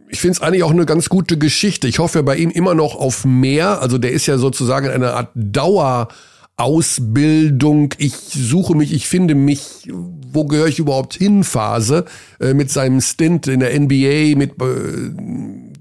ich 0.09 0.19
finde 0.19 0.33
es 0.33 0.41
eigentlich 0.41 0.63
auch 0.63 0.71
eine 0.71 0.85
ganz 0.85 1.07
gute 1.09 1.37
Geschichte. 1.37 1.87
Ich 1.87 1.99
hoffe 1.99 2.23
bei 2.23 2.35
ihm 2.35 2.49
immer 2.49 2.73
noch 2.73 2.95
auf 2.95 3.23
mehr. 3.25 3.81
Also 3.81 3.97
der 3.97 4.11
ist 4.11 4.25
ja 4.25 4.37
sozusagen 4.37 4.87
in 4.87 4.93
einer 4.93 5.13
Art 5.13 5.29
Dauerausbildung. 5.35 7.93
Ich 7.97 8.15
suche 8.15 8.75
mich, 8.75 8.91
ich 8.91 9.07
finde 9.07 9.35
mich, 9.35 9.87
wo 9.91 10.43
gehöre 10.45 10.67
ich 10.67 10.79
überhaupt 10.79 11.13
hin? 11.13 11.43
Phase 11.43 12.05
äh, 12.39 12.55
mit 12.55 12.71
seinem 12.71 13.01
Stint 13.01 13.47
in 13.47 13.59
der 13.59 13.79
NBA, 13.79 14.35
mit 14.35 14.59
äh, 14.61 15.11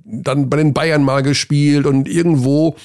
dann 0.04 0.50
bei 0.50 0.58
den 0.58 0.74
Bayern 0.74 1.04
mal 1.04 1.22
gespielt 1.22 1.86
und 1.86 2.06
irgendwo 2.08 2.76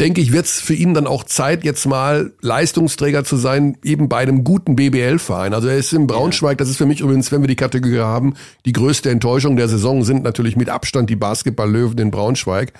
denke 0.00 0.20
ich, 0.20 0.32
wird 0.32 0.46
es 0.46 0.60
für 0.60 0.74
ihn 0.74 0.94
dann 0.94 1.06
auch 1.06 1.24
Zeit, 1.24 1.64
jetzt 1.64 1.86
mal 1.86 2.32
Leistungsträger 2.40 3.24
zu 3.24 3.36
sein, 3.36 3.76
eben 3.82 4.08
bei 4.08 4.18
einem 4.18 4.44
guten 4.44 4.76
BBL-Verein. 4.76 5.54
Also 5.54 5.68
er 5.68 5.76
ist 5.76 5.92
in 5.92 6.06
Braunschweig, 6.06 6.58
das 6.58 6.68
ist 6.68 6.76
für 6.76 6.86
mich 6.86 7.00
übrigens, 7.00 7.32
wenn 7.32 7.42
wir 7.42 7.48
die 7.48 7.56
Kategorie 7.56 7.98
haben, 7.98 8.34
die 8.64 8.72
größte 8.72 9.10
Enttäuschung 9.10 9.56
der 9.56 9.68
Saison 9.68 10.04
sind 10.04 10.22
natürlich 10.22 10.56
mit 10.56 10.68
Abstand 10.68 11.10
die 11.10 11.16
Basketball-Löwen 11.16 11.98
in 11.98 12.10
Braunschweig. 12.10 12.72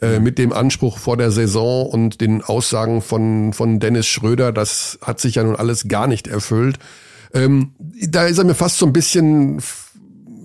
Äh, 0.00 0.20
mit 0.20 0.38
dem 0.38 0.52
Anspruch 0.52 0.96
vor 0.96 1.16
der 1.16 1.32
Saison 1.32 1.88
und 1.88 2.20
den 2.20 2.40
Aussagen 2.40 3.02
von, 3.02 3.52
von 3.52 3.80
Dennis 3.80 4.06
Schröder, 4.06 4.52
das 4.52 4.96
hat 5.02 5.18
sich 5.18 5.34
ja 5.34 5.42
nun 5.42 5.56
alles 5.56 5.88
gar 5.88 6.06
nicht 6.06 6.28
erfüllt. 6.28 6.78
Ähm, 7.34 7.72
da 7.78 8.24
ist 8.26 8.38
er 8.38 8.44
mir 8.44 8.54
fast 8.54 8.78
so 8.78 8.86
ein 8.86 8.92
bisschen 8.92 9.60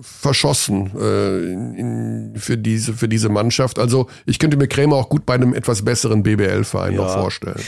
verschossen 0.04 0.90
äh, 1.00 1.52
in, 1.52 1.74
in, 1.74 2.36
für, 2.36 2.58
diese, 2.58 2.92
für 2.92 3.08
diese 3.08 3.30
Mannschaft. 3.30 3.78
Also 3.78 4.08
ich 4.26 4.38
könnte 4.38 4.56
mir 4.56 4.68
Krämer 4.68 4.96
auch 4.96 5.08
gut 5.08 5.24
bei 5.24 5.34
einem 5.34 5.54
etwas 5.54 5.82
besseren 5.82 6.22
BBL-Verein 6.22 6.92
ja. 6.92 6.98
noch 6.98 7.12
vorstellen. 7.12 7.60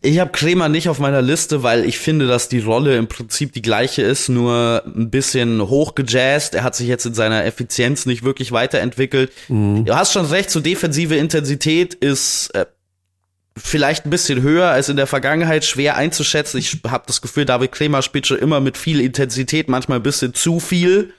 Ich 0.00 0.18
habe 0.18 0.30
Krämer 0.32 0.68
nicht 0.68 0.88
auf 0.88 0.98
meiner 0.98 1.20
Liste, 1.20 1.62
weil 1.62 1.84
ich 1.84 1.98
finde, 1.98 2.26
dass 2.26 2.48
die 2.48 2.60
Rolle 2.60 2.96
im 2.96 3.08
Prinzip 3.08 3.52
die 3.52 3.62
gleiche 3.62 4.02
ist, 4.02 4.28
nur 4.30 4.82
ein 4.86 5.10
bisschen 5.10 5.60
hochgejazzt. 5.60 6.54
Er 6.54 6.64
hat 6.64 6.74
sich 6.74 6.88
jetzt 6.88 7.04
in 7.04 7.14
seiner 7.14 7.44
Effizienz 7.44 8.06
nicht 8.06 8.22
wirklich 8.22 8.52
weiterentwickelt. 8.52 9.30
Mhm. 9.48 9.84
Du 9.84 9.94
hast 9.94 10.12
schon 10.12 10.26
recht, 10.26 10.50
so 10.50 10.60
defensive 10.60 11.16
Intensität 11.16 11.94
ist 11.94 12.54
äh, 12.54 12.64
vielleicht 13.56 14.06
ein 14.06 14.10
bisschen 14.10 14.42
höher 14.42 14.68
als 14.68 14.88
in 14.88 14.96
der 14.96 15.06
Vergangenheit, 15.06 15.64
schwer 15.64 15.96
einzuschätzen. 15.96 16.58
Ich 16.58 16.80
habe 16.88 17.04
das 17.06 17.20
Gefühl, 17.20 17.44
David 17.44 17.72
Kremer 17.72 18.02
spielt 18.02 18.26
schon 18.26 18.38
immer 18.38 18.60
mit 18.60 18.78
viel 18.78 19.00
Intensität, 19.00 19.68
manchmal 19.68 19.98
ein 19.98 20.02
bisschen 20.02 20.34
zu 20.34 20.58
viel. 20.58 21.12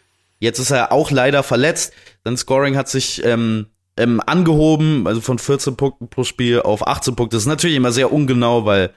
Jetzt 0.43 0.59
ist 0.59 0.71
er 0.71 0.91
auch 0.91 1.09
leider 1.09 1.41
verletzt. 1.41 1.93
Sein 2.25 2.35
Scoring 2.35 2.75
hat 2.75 2.89
sich 2.89 3.23
ähm, 3.23 3.67
ähm, 3.95 4.21
angehoben, 4.25 5.07
also 5.07 5.21
von 5.21 5.39
14 5.39 5.77
Punkten 5.77 6.09
pro 6.09 6.25
Spiel 6.25 6.59
auf 6.59 6.85
18 6.85 7.15
Punkte. 7.15 7.37
Das 7.37 7.43
ist 7.43 7.47
natürlich 7.47 7.77
immer 7.77 7.93
sehr 7.93 8.11
ungenau, 8.11 8.65
weil 8.65 8.89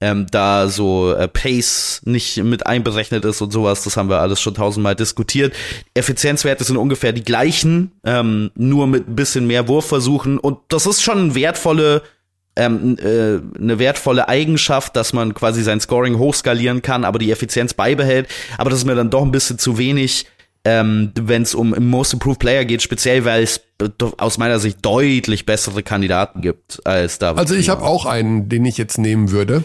ähm, 0.00 0.26
da 0.32 0.66
so 0.66 1.12
äh, 1.12 1.28
Pace 1.28 2.02
nicht 2.04 2.42
mit 2.42 2.66
einberechnet 2.66 3.24
ist 3.24 3.40
und 3.40 3.52
sowas. 3.52 3.84
Das 3.84 3.96
haben 3.96 4.08
wir 4.08 4.18
alles 4.18 4.40
schon 4.40 4.54
tausendmal 4.54 4.96
diskutiert. 4.96 5.54
Effizienzwerte 5.94 6.64
sind 6.64 6.76
ungefähr 6.76 7.12
die 7.12 7.22
gleichen, 7.22 7.92
ähm, 8.02 8.50
nur 8.56 8.88
mit 8.88 9.08
ein 9.08 9.14
bisschen 9.14 9.46
mehr 9.46 9.68
Wurfversuchen. 9.68 10.36
Und 10.36 10.58
das 10.66 10.86
ist 10.86 11.00
schon 11.00 11.18
eine 11.18 11.34
wertvolle 11.36 12.02
ähm, 12.56 12.96
äh, 12.98 13.38
eine 13.56 13.78
wertvolle 13.78 14.28
Eigenschaft, 14.28 14.96
dass 14.96 15.12
man 15.12 15.32
quasi 15.32 15.62
sein 15.62 15.78
Scoring 15.78 16.18
hochskalieren 16.18 16.82
kann, 16.82 17.04
aber 17.04 17.20
die 17.20 17.30
Effizienz 17.30 17.72
beibehält. 17.72 18.26
Aber 18.56 18.68
das 18.68 18.80
ist 18.80 18.84
mir 18.84 18.96
dann 18.96 19.10
doch 19.10 19.22
ein 19.22 19.30
bisschen 19.30 19.60
zu 19.60 19.78
wenig, 19.78 20.26
ähm, 20.64 21.12
wenn 21.14 21.42
es 21.42 21.54
um 21.54 21.70
Most 21.78 22.12
Improved 22.12 22.40
Player 22.40 22.64
geht, 22.64 22.82
speziell 22.82 23.24
weil 23.24 23.42
es 23.42 23.60
aus 24.18 24.38
meiner 24.38 24.58
Sicht 24.58 24.84
deutlich 24.84 25.46
bessere 25.46 25.82
Kandidaten 25.82 26.40
gibt 26.40 26.84
als 26.86 27.18
da. 27.18 27.32
Also 27.34 27.54
ich 27.54 27.68
habe 27.68 27.82
auch 27.82 28.06
einen, 28.06 28.48
den 28.48 28.64
ich 28.64 28.76
jetzt 28.76 28.98
nehmen 28.98 29.30
würde. 29.30 29.64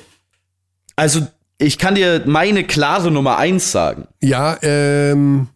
Also 0.96 1.28
ich 1.58 1.78
kann 1.78 1.96
dir 1.96 2.24
meine 2.26 2.64
klare 2.64 3.12
Nummer 3.12 3.38
eins 3.38 3.72
sagen. 3.72 4.08
Ja, 4.22 4.58
ähm, 4.62 5.48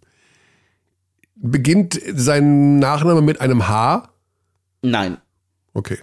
beginnt 1.35 1.99
sein 2.15 2.79
Nachname 2.79 3.21
mit 3.21 3.39
einem 3.41 3.67
H? 3.67 4.09
Nein. 4.81 5.17
Okay 5.73 5.99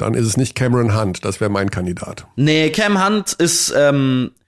dann 0.00 0.14
ist 0.14 0.26
es 0.26 0.36
nicht 0.36 0.54
Cameron 0.54 0.98
Hunt. 0.98 1.24
Das 1.24 1.40
wäre 1.40 1.50
mein 1.50 1.70
Kandidat. 1.70 2.26
Nee, 2.36 2.70
Cam 2.70 3.04
Hunt 3.04 3.32
ist, 3.34 3.72
ähm, 3.76 4.32
äh, 4.32 4.39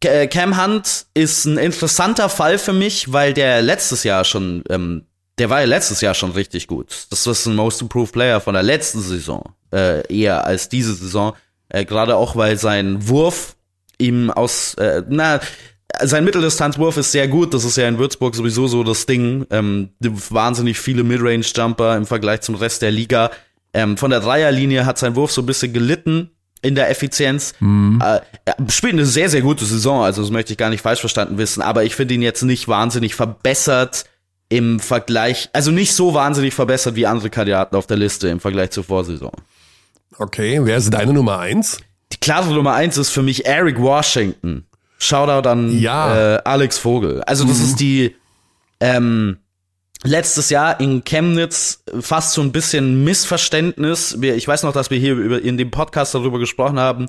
Cam 0.00 0.62
Hunt 0.62 1.06
ist 1.14 1.44
ein 1.44 1.58
interessanter 1.58 2.28
Fall 2.28 2.58
für 2.58 2.72
mich, 2.72 3.12
weil 3.12 3.34
der 3.34 3.62
letztes 3.62 4.04
Jahr 4.04 4.24
schon, 4.24 4.62
ähm, 4.70 5.06
der 5.38 5.50
war 5.50 5.60
ja 5.60 5.66
letztes 5.66 6.00
Jahr 6.00 6.14
schon 6.14 6.32
richtig 6.32 6.68
gut. 6.68 7.06
Das 7.10 7.26
ist 7.26 7.46
ein 7.46 7.56
Most 7.56 7.82
Improved 7.82 8.12
Player 8.12 8.40
von 8.40 8.54
der 8.54 8.62
letzten 8.62 9.00
Saison, 9.00 9.54
äh, 9.72 10.06
eher 10.12 10.44
als 10.44 10.68
diese 10.68 10.94
Saison. 10.94 11.34
Äh, 11.68 11.84
Gerade 11.84 12.16
auch, 12.16 12.36
weil 12.36 12.56
sein 12.58 13.08
Wurf 13.08 13.56
ihm 13.98 14.30
aus, 14.30 14.74
äh, 14.74 15.02
na, 15.08 15.40
sein 16.00 16.24
Mitteldistanzwurf 16.24 16.96
ist 16.96 17.12
sehr 17.12 17.26
gut. 17.26 17.52
Das 17.54 17.64
ist 17.64 17.76
ja 17.76 17.88
in 17.88 17.98
Würzburg 17.98 18.34
sowieso 18.34 18.68
so 18.68 18.84
das 18.84 19.06
Ding. 19.06 19.46
Ähm, 19.50 19.90
wahnsinnig 19.98 20.78
viele 20.78 21.02
Midrange-Jumper 21.02 21.96
im 21.96 22.06
Vergleich 22.06 22.42
zum 22.42 22.54
Rest 22.54 22.82
der 22.82 22.92
Liga. 22.92 23.30
Ähm, 23.74 23.96
von 23.96 24.10
der 24.10 24.20
Dreierlinie 24.20 24.86
hat 24.86 24.98
sein 24.98 25.16
Wurf 25.16 25.32
so 25.32 25.42
ein 25.42 25.46
bisschen 25.46 25.72
gelitten 25.72 26.30
in 26.62 26.74
der 26.74 26.90
Effizienz. 26.90 27.54
Mhm. 27.60 28.02
Äh, 28.02 28.20
spielt 28.70 28.94
eine 28.94 29.06
sehr, 29.06 29.28
sehr 29.28 29.42
gute 29.42 29.64
Saison, 29.64 30.02
also 30.02 30.22
das 30.22 30.30
möchte 30.30 30.52
ich 30.52 30.58
gar 30.58 30.70
nicht 30.70 30.82
falsch 30.82 31.00
verstanden 31.00 31.38
wissen, 31.38 31.62
aber 31.62 31.84
ich 31.84 31.94
finde 31.94 32.14
ihn 32.14 32.22
jetzt 32.22 32.42
nicht 32.42 32.68
wahnsinnig 32.68 33.14
verbessert 33.14 34.04
im 34.48 34.80
Vergleich, 34.80 35.50
also 35.52 35.70
nicht 35.70 35.92
so 35.92 36.14
wahnsinnig 36.14 36.54
verbessert 36.54 36.94
wie 36.96 37.06
andere 37.06 37.30
Kandidaten 37.30 37.76
auf 37.76 37.86
der 37.86 37.96
Liste 37.96 38.28
im 38.28 38.40
Vergleich 38.40 38.70
zur 38.70 38.84
Vorsaison. 38.84 39.32
Okay, 40.18 40.60
wer 40.62 40.78
ist 40.78 40.90
deine 40.90 41.12
Nummer 41.12 41.38
eins? 41.38 41.78
Die 42.12 42.16
klare 42.16 42.52
Nummer 42.52 42.74
eins 42.74 42.96
ist 42.96 43.10
für 43.10 43.22
mich 43.22 43.46
Eric 43.46 43.78
Washington. 43.78 44.64
Shoutout 44.98 45.48
an 45.48 45.78
ja. 45.78 46.36
äh, 46.36 46.40
Alex 46.44 46.78
Vogel. 46.78 47.22
Also 47.22 47.44
das 47.44 47.58
mhm. 47.58 47.64
ist 47.64 47.76
die 47.80 48.16
ähm, 48.80 49.38
letztes 50.04 50.50
Jahr 50.50 50.80
in 50.80 51.04
Chemnitz 51.04 51.82
fast 52.00 52.32
so 52.32 52.42
ein 52.42 52.52
bisschen 52.52 53.04
Missverständnis. 53.04 54.16
Ich 54.20 54.46
weiß 54.46 54.62
noch, 54.62 54.72
dass 54.72 54.90
wir 54.90 54.98
hier 54.98 55.14
über, 55.14 55.42
in 55.42 55.58
dem 55.58 55.70
Podcast 55.70 56.14
darüber 56.14 56.38
gesprochen 56.38 56.78
haben, 56.78 57.08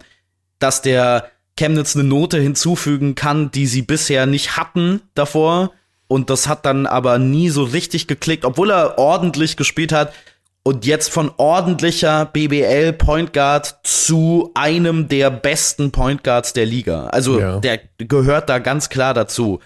dass 0.60 0.82
der 0.82 1.30
Chemnitz 1.58 1.96
eine 1.96 2.06
Note 2.06 2.40
hinzufügen 2.40 3.16
kann, 3.16 3.52
die 3.52 3.68
sie 3.68 3.82
bisher 3.82 4.26
nicht 4.26 4.58
hatten 4.58 5.02
davor. 5.14 5.72
Und 6.08 6.30
das 6.30 6.48
hat 6.48 6.66
dann 6.66 6.88
aber 6.88 7.20
nie 7.20 7.50
so 7.50 7.64
richtig 7.64 8.08
geklickt, 8.08 8.46
obwohl 8.46 8.72
er 8.72 8.98
ordentlich 8.98 9.58
gespielt 9.58 9.92
hat. 9.92 10.14
Und 10.64 10.86
jetzt 10.86 11.10
von 11.12 11.32
ordentlicher 11.38 12.26
BBL 12.26 12.94
Point 12.94 13.34
Guard 13.34 13.80
zu 13.84 14.52
einem 14.56 15.08
der 15.08 15.30
besten 15.30 15.92
Point 15.92 16.24
Guards 16.24 16.54
der 16.54 16.66
Liga. 16.66 17.08
Also 17.08 17.40
ja. 17.40 17.60
der 17.60 17.80
gehört 17.98 18.50
da 18.50 18.60
ganz 18.60 18.90
klar 18.90 19.14
dazu 19.14 19.60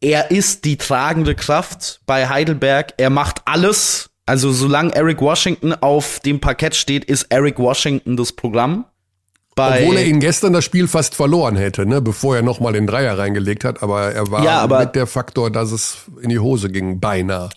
er 0.00 0.30
ist 0.30 0.64
die 0.64 0.76
tragende 0.76 1.34
Kraft 1.34 2.00
bei 2.06 2.28
Heidelberg. 2.28 2.94
Er 2.96 3.10
macht 3.10 3.42
alles. 3.44 4.10
Also 4.26 4.52
solange 4.52 4.94
Eric 4.94 5.20
Washington 5.20 5.72
auf 5.72 6.20
dem 6.20 6.40
Parkett 6.40 6.74
steht, 6.74 7.04
ist 7.04 7.26
Eric 7.30 7.58
Washington 7.58 8.16
das 8.16 8.32
Programm. 8.32 8.84
Bei 9.54 9.82
Obwohl 9.82 9.96
er 9.96 10.06
ihn 10.06 10.20
gestern 10.20 10.52
das 10.52 10.64
Spiel 10.64 10.86
fast 10.86 11.16
verloren 11.16 11.56
hätte, 11.56 11.84
ne, 11.84 12.00
bevor 12.00 12.36
er 12.36 12.42
nochmal 12.42 12.74
den 12.74 12.86
Dreier 12.86 13.18
reingelegt 13.18 13.64
hat, 13.64 13.82
aber 13.82 14.12
er 14.12 14.30
war 14.30 14.44
ja, 14.44 14.60
aber, 14.60 14.80
mit 14.80 14.94
der 14.94 15.08
Faktor, 15.08 15.50
dass 15.50 15.72
es 15.72 16.04
in 16.20 16.28
die 16.28 16.38
Hose 16.38 16.68
ging, 16.70 17.00
beinahe. 17.00 17.48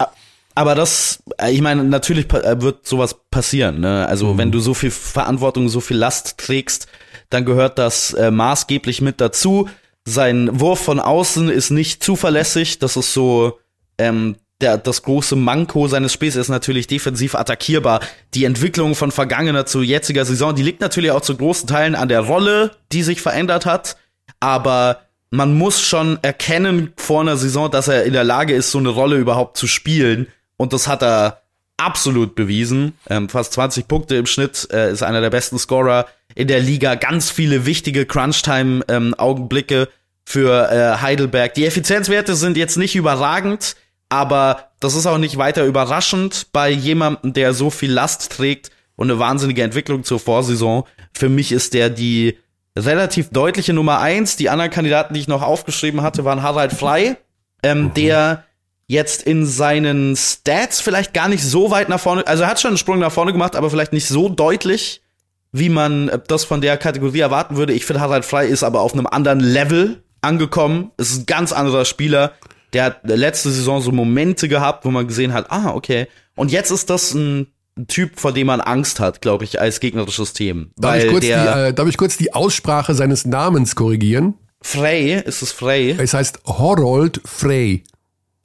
Aber 0.55 0.73
das, 0.75 1.21
ich 1.49 1.62
meine, 1.62 1.84
natürlich 1.84 2.25
wird 2.31 2.88
sowas 2.88 3.15
passieren. 3.29 3.81
Ne? 3.81 4.07
Also 4.07 4.34
mhm. 4.34 4.38
wenn 4.38 4.51
du 4.51 4.60
so 4.60 4.73
viel 4.73 4.91
Verantwortung, 4.91 5.69
so 5.69 5.79
viel 5.79 5.97
Last 5.97 6.38
trägst, 6.38 6.88
dann 7.29 7.45
gehört 7.45 7.77
das 7.77 8.13
äh, 8.13 8.31
maßgeblich 8.31 9.01
mit 9.01 9.21
dazu. 9.21 9.69
Sein 10.05 10.59
Wurf 10.59 10.79
von 10.79 10.99
außen 10.99 11.49
ist 11.49 11.69
nicht 11.69 12.03
zuverlässig. 12.03 12.79
Das 12.79 12.97
ist 12.97 13.13
so 13.13 13.59
ähm, 13.97 14.35
der, 14.61 14.77
das 14.77 15.03
große 15.03 15.35
Manko 15.35 15.87
seines 15.87 16.13
Spiels 16.13 16.35
ist 16.35 16.49
natürlich 16.49 16.87
defensiv 16.87 17.35
attackierbar. 17.35 17.99
Die 18.33 18.45
Entwicklung 18.45 18.95
von 18.95 19.11
vergangener 19.11 19.65
zu 19.65 19.81
jetziger 19.81 20.25
Saison, 20.25 20.55
die 20.55 20.63
liegt 20.63 20.81
natürlich 20.81 21.11
auch 21.11 21.21
zu 21.21 21.35
großen 21.35 21.67
Teilen 21.67 21.95
an 21.95 22.09
der 22.09 22.21
Rolle, 22.21 22.71
die 22.91 23.03
sich 23.03 23.21
verändert 23.21 23.65
hat. 23.65 23.97
Aber 24.39 25.01
man 25.29 25.53
muss 25.57 25.81
schon 25.81 26.19
erkennen 26.21 26.93
vor 26.97 27.21
einer 27.21 27.37
Saison, 27.37 27.69
dass 27.69 27.87
er 27.87 28.03
in 28.03 28.13
der 28.13 28.23
Lage 28.23 28.53
ist, 28.53 28.71
so 28.71 28.79
eine 28.79 28.89
Rolle 28.89 29.17
überhaupt 29.17 29.57
zu 29.57 29.67
spielen. 29.67 30.27
Und 30.57 30.73
das 30.73 30.87
hat 30.87 31.03
er 31.03 31.41
absolut 31.77 32.35
bewiesen. 32.35 32.93
Ähm, 33.09 33.29
fast 33.29 33.53
20 33.53 33.87
Punkte 33.87 34.15
im 34.15 34.25
Schnitt, 34.25 34.67
äh, 34.71 34.91
ist 34.91 35.03
einer 35.03 35.21
der 35.21 35.29
besten 35.31 35.57
Scorer 35.57 36.05
in 36.36 36.48
der 36.48 36.60
Liga. 36.60 36.96
Ganz 36.96 37.30
viele 37.30 37.65
wichtige 37.65 38.06
Crunch-Time-Augenblicke 38.06 39.89
für 40.26 40.72
äh, 40.72 41.02
Heidelberg. 41.02 41.54
Die 41.54 41.65
Effizienzwerte 41.65 42.36
sind 42.36 42.58
jetzt 42.58 42.78
nicht 42.78 42.96
überragend, 42.96 43.76
aber 44.10 44.72
das 44.80 44.96
ist 44.96 45.06
auch 45.06 45.17
nicht 45.17 45.38
weiter 45.38 45.65
überraschend 45.65 46.48
bei 46.52 46.70
jemandem, 46.70 47.34
der 47.34 47.54
so 47.54 47.70
viel 47.70 47.91
Last 47.91 48.32
trägt 48.32 48.72
und 48.96 49.10
eine 49.10 49.20
wahnsinnige 49.20 49.63
Entwicklung 49.63 50.04
zur 50.04 50.20
Vorsaison. 50.20 50.84
Für 51.13 51.30
mich 51.30 51.52
ist 51.52 51.74
der 51.74 51.89
die 51.89 52.38
relativ 52.78 53.30
deutliche 53.30 53.74
Nummer 53.74 54.00
eins. 54.00 54.38
Die 54.38 54.50
anderen 54.50 54.72
Kandidaten, 54.72 55.13
die 55.13 55.20
ich 55.20 55.28
noch 55.28 55.41
aufgeschrieben 55.41 56.02
hatte, 56.02 56.26
waren 56.26 56.41
Harald 56.41 56.74
Frei, 56.74 57.17
ähm, 57.63 57.84
mhm. 57.84 57.94
der 57.94 58.46
jetzt 58.88 59.24
in 59.24 59.46
seinen 59.46 60.15
Stats 60.17 60.82
vielleicht 60.82 61.13
gar 61.13 61.30
nicht 61.30 61.44
so 61.44 61.72
weit 61.72 61.88
nach 61.88 62.00
vorne, 62.00 62.28
also 62.28 62.44
er 62.44 62.50
hat 62.50 62.60
schon 62.60 62.70
einen 62.70 62.78
Sprung 62.78 63.00
nach 63.00 63.12
vorne 63.12 63.32
gemacht, 63.32 63.56
aber 63.56 63.70
vielleicht 63.70 63.94
nicht 63.94 64.08
so 64.08 64.28
deutlich, 64.28 65.02
wie 65.51 65.69
man 65.69 66.11
das 66.27 66.43
von 66.43 66.61
der 66.61 66.77
Kategorie 66.77 67.19
erwarten 67.19 67.57
würde. 67.57 67.73
Ich 67.73 67.85
finde, 67.85 68.01
Harald 68.01 68.25
Frei 68.25 68.45
ist 68.45 68.63
aber 68.63 68.81
auf 68.81 68.93
einem 68.93 69.07
anderen 69.07 69.39
Level 69.39 70.01
angekommen. 70.21 70.91
Es 70.97 71.11
ist 71.11 71.19
ein 71.19 71.25
ganz 71.25 71.51
anderer 71.51 71.85
Spieler. 71.85 72.33
Der 72.73 72.85
hat 72.85 72.99
letzte 73.03 73.51
Saison 73.51 73.81
so 73.81 73.91
Momente 73.91 74.47
gehabt, 74.47 74.85
wo 74.85 74.91
man 74.91 75.07
gesehen 75.07 75.33
hat, 75.33 75.51
ah, 75.51 75.71
okay. 75.73 76.07
Und 76.35 76.51
jetzt 76.51 76.71
ist 76.71 76.89
das 76.89 77.13
ein 77.13 77.47
Typ, 77.87 78.19
vor 78.19 78.31
dem 78.31 78.47
man 78.47 78.61
Angst 78.61 78.99
hat, 78.99 79.21
glaube 79.21 79.43
ich, 79.43 79.59
als 79.59 79.79
gegnerisches 79.79 80.33
Team. 80.33 80.71
Darf, 80.77 81.03
ich 81.03 81.09
kurz, 81.09 81.25
der, 81.25 81.53
die, 81.53 81.59
äh, 81.69 81.73
darf 81.73 81.87
ich 81.87 81.97
kurz 81.97 82.17
die 82.17 82.33
Aussprache 82.33 82.93
seines 82.93 83.25
Namens 83.25 83.75
korrigieren? 83.75 84.35
Frey, 84.61 85.21
ist 85.21 85.41
es 85.41 85.51
Frey? 85.51 85.95
Es 85.97 86.13
heißt 86.13 86.41
Horold 86.45 87.21
Frey. 87.25 87.83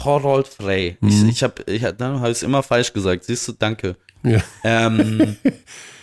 Horold 0.02 0.48
Frey. 0.48 0.96
Mhm. 1.00 1.08
Ich, 1.08 1.24
ich 1.28 1.42
habe 1.42 1.62
ich 1.66 1.84
hab, 1.84 2.00
hab 2.00 2.28
es 2.28 2.42
immer 2.42 2.62
falsch 2.62 2.92
gesagt. 2.92 3.24
Siehst 3.24 3.46
du, 3.48 3.52
danke. 3.52 3.96
Ja. 4.22 4.40
Ähm, 4.64 5.36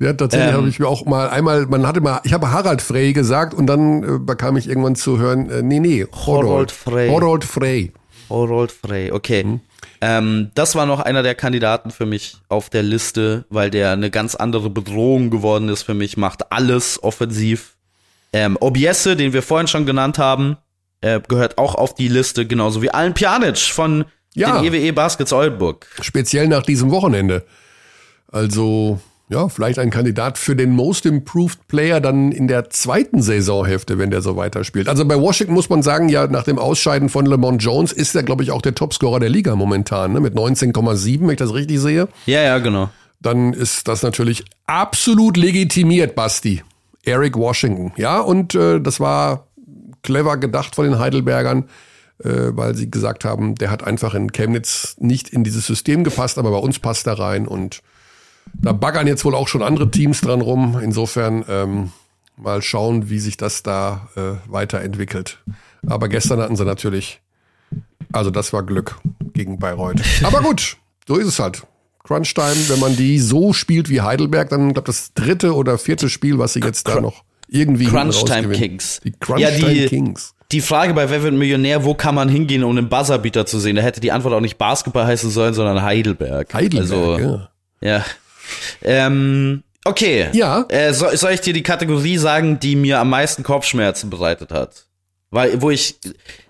ja, 0.00 0.12
tatsächlich 0.14 0.50
ähm, 0.50 0.56
habe 0.56 0.68
ich 0.68 0.78
mir 0.80 0.88
auch 0.88 1.04
mal 1.04 1.28
einmal, 1.28 1.66
man 1.66 1.86
hatte 1.86 2.00
mal, 2.00 2.20
ich 2.24 2.32
habe 2.32 2.50
Harald 2.50 2.82
Frey 2.82 3.12
gesagt 3.12 3.54
und 3.54 3.66
dann 3.66 4.02
äh, 4.02 4.18
bekam 4.18 4.56
ich 4.56 4.68
irgendwann 4.68 4.96
zu 4.96 5.18
hören, 5.18 5.50
äh, 5.50 5.62
nee, 5.62 5.78
nee, 5.78 6.06
Horold 6.26 6.72
Frey. 6.72 7.08
Horold 7.10 7.44
Frey. 7.44 7.92
Horold 8.28 8.72
Frey, 8.72 9.12
okay. 9.12 9.44
Mhm. 9.44 9.60
Ähm, 10.00 10.50
das 10.54 10.74
war 10.74 10.86
noch 10.86 11.00
einer 11.00 11.22
der 11.22 11.34
Kandidaten 11.34 11.90
für 11.90 12.06
mich 12.06 12.38
auf 12.48 12.70
der 12.70 12.82
Liste, 12.82 13.44
weil 13.50 13.70
der 13.70 13.90
eine 13.92 14.10
ganz 14.10 14.34
andere 14.34 14.70
Bedrohung 14.70 15.28
geworden 15.30 15.68
ist 15.68 15.82
für 15.82 15.94
mich, 15.94 16.16
macht 16.16 16.50
alles 16.50 17.02
offensiv. 17.02 17.76
Ähm, 18.32 18.56
Obiesse, 18.60 19.16
den 19.16 19.32
wir 19.32 19.42
vorhin 19.42 19.66
schon 19.66 19.84
genannt 19.84 20.18
haben, 20.18 20.56
äh, 21.02 21.20
gehört 21.28 21.58
auch 21.58 21.74
auf 21.74 21.94
die 21.94 22.08
Liste, 22.08 22.46
genauso 22.46 22.80
wie 22.80 22.90
Alan 22.90 23.12
Pjanic 23.12 23.58
von 23.58 24.04
Ja. 24.34 24.60
den 24.60 24.72
EWE 24.72 24.92
Baskets 24.92 25.32
Oldenburg. 25.32 25.86
Speziell 26.00 26.48
nach 26.48 26.62
diesem 26.62 26.90
Wochenende. 26.90 27.44
Also, 28.32 29.00
ja, 29.30 29.48
vielleicht 29.48 29.78
ein 29.78 29.90
Kandidat 29.90 30.38
für 30.38 30.56
den 30.56 30.70
Most 30.70 31.06
Improved 31.06 31.68
Player 31.68 32.00
dann 32.00 32.32
in 32.32 32.48
der 32.48 32.68
zweiten 32.68 33.22
Saisonhälfte, 33.22 33.96
wenn 33.96 34.10
der 34.10 34.22
so 34.22 34.36
weiterspielt. 34.36 34.88
Also 34.88 35.04
bei 35.04 35.20
Washington 35.20 35.54
muss 35.54 35.68
man 35.68 35.82
sagen, 35.82 36.08
ja, 36.08 36.26
nach 36.26 36.42
dem 36.42 36.58
Ausscheiden 36.58 37.08
von 37.08 37.26
Lamont 37.26 37.62
Jones 37.62 37.92
ist 37.92 38.16
er, 38.16 38.24
glaube 38.24 38.42
ich, 38.42 38.50
auch 38.50 38.60
der 38.60 38.74
Topscorer 38.74 39.20
der 39.20 39.28
Liga 39.28 39.54
momentan, 39.54 40.12
ne? 40.12 40.20
mit 40.20 40.34
19,7, 40.34 41.20
wenn 41.20 41.30
ich 41.30 41.36
das 41.36 41.54
richtig 41.54 41.78
sehe. 41.78 42.08
Ja, 42.26 42.42
ja, 42.42 42.58
genau. 42.58 42.90
Dann 43.20 43.52
ist 43.52 43.86
das 43.86 44.02
natürlich 44.02 44.44
absolut 44.66 45.36
legitimiert, 45.36 46.16
Basti. 46.16 46.62
Eric 47.04 47.36
Washington. 47.36 47.92
Ja, 47.96 48.18
und 48.20 48.56
äh, 48.56 48.80
das 48.80 48.98
war 48.98 49.46
clever 50.02 50.38
gedacht 50.38 50.74
von 50.74 50.86
den 50.86 50.98
Heidelbergern, 50.98 51.68
äh, 52.18 52.50
weil 52.50 52.74
sie 52.74 52.90
gesagt 52.90 53.24
haben, 53.24 53.54
der 53.54 53.70
hat 53.70 53.84
einfach 53.84 54.14
in 54.14 54.32
Chemnitz 54.32 54.96
nicht 54.98 55.28
in 55.28 55.44
dieses 55.44 55.66
System 55.66 56.02
gepasst, 56.02 56.36
aber 56.36 56.50
bei 56.50 56.58
uns 56.58 56.80
passt 56.80 57.06
er 57.06 57.18
rein 57.18 57.46
und 57.46 57.80
da 58.54 58.72
baggern 58.72 59.06
jetzt 59.06 59.24
wohl 59.24 59.34
auch 59.34 59.48
schon 59.48 59.62
andere 59.62 59.90
Teams 59.90 60.20
dran 60.20 60.40
rum. 60.40 60.78
Insofern 60.82 61.44
ähm, 61.48 61.92
mal 62.36 62.62
schauen, 62.62 63.10
wie 63.10 63.18
sich 63.18 63.36
das 63.36 63.62
da 63.62 64.08
äh, 64.16 64.50
weiterentwickelt. 64.50 65.38
Aber 65.86 66.08
gestern 66.08 66.40
hatten 66.40 66.56
sie 66.56 66.64
natürlich, 66.64 67.20
also 68.12 68.30
das 68.30 68.52
war 68.52 68.62
Glück 68.62 68.96
gegen 69.32 69.58
Bayreuth. 69.58 70.00
Aber 70.22 70.40
gut, 70.42 70.76
so 71.06 71.16
ist 71.16 71.26
es 71.26 71.38
halt. 71.38 71.62
Crunch-Time, 72.04 72.68
wenn 72.68 72.80
man 72.80 72.96
die 72.96 73.18
so 73.20 73.52
spielt 73.52 73.88
wie 73.88 74.00
Heidelberg, 74.00 74.48
dann 74.48 74.72
glaube 74.72 74.86
das 74.86 75.12
dritte 75.14 75.54
oder 75.54 75.78
vierte 75.78 76.08
Spiel, 76.08 76.38
was 76.38 76.54
sie 76.54 76.60
jetzt 76.60 76.88
da 76.88 77.00
noch 77.00 77.22
irgendwie 77.48 77.86
Crunch-Time. 77.86 78.48
Kings. 78.50 79.00
Die 79.04 79.12
Crunch-Time 79.12 79.72
Ja, 79.72 79.82
die- 79.82 79.86
Kings. 79.86 80.34
Die 80.52 80.60
Frage 80.60 80.94
bei 80.94 81.08
Wer 81.10 81.22
wird 81.22 81.34
Millionär, 81.34 81.84
wo 81.84 81.94
kann 81.94 82.16
man 82.16 82.28
hingehen, 82.28 82.64
um 82.64 82.76
einen 82.76 82.88
Buzzerbeater 82.88 83.46
zu 83.46 83.60
sehen? 83.60 83.76
Da 83.76 83.82
hätte 83.82 84.00
die 84.00 84.10
Antwort 84.10 84.34
auch 84.34 84.40
nicht 84.40 84.58
Basketball 84.58 85.06
heißen 85.06 85.30
sollen, 85.30 85.54
sondern 85.54 85.80
Heidelberg. 85.82 86.52
Heidelberg, 86.52 86.90
Also, 86.90 87.18
ja. 87.18 87.48
ja. 87.98 88.04
Ähm, 88.82 89.62
okay. 89.84 90.28
Ja. 90.32 90.64
Äh, 90.68 90.92
soll, 90.92 91.16
soll 91.16 91.32
ich 91.32 91.40
dir 91.40 91.52
die 91.52 91.62
Kategorie 91.62 92.16
sagen, 92.16 92.58
die 92.60 92.76
mir 92.76 92.98
am 92.98 93.10
meisten 93.10 93.42
Kopfschmerzen 93.42 94.10
bereitet 94.10 94.50
hat? 94.50 94.86
Weil, 95.32 95.62
wo 95.62 95.70
ich 95.70 96.00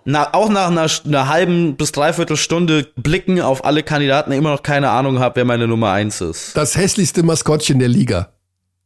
na, 0.05 0.33
auch 0.33 0.49
nach 0.49 0.69
einer, 0.69 0.87
einer 1.05 1.29
halben 1.29 1.77
bis 1.77 1.93
dreiviertel 1.93 2.37
Stunde 2.37 2.89
blicken 2.97 3.41
auf 3.41 3.65
alle 3.65 3.83
Kandidaten 3.83 4.33
immer 4.33 4.51
noch 4.51 4.63
keine 4.63 4.89
Ahnung 4.89 5.19
habe, 5.19 5.37
wer 5.37 5.45
meine 5.45 5.69
Nummer 5.69 5.93
eins 5.93 6.21
ist. 6.21 6.57
Das 6.57 6.77
hässlichste 6.77 7.23
Maskottchen 7.23 7.79
der 7.79 7.89
Liga. 7.89 8.33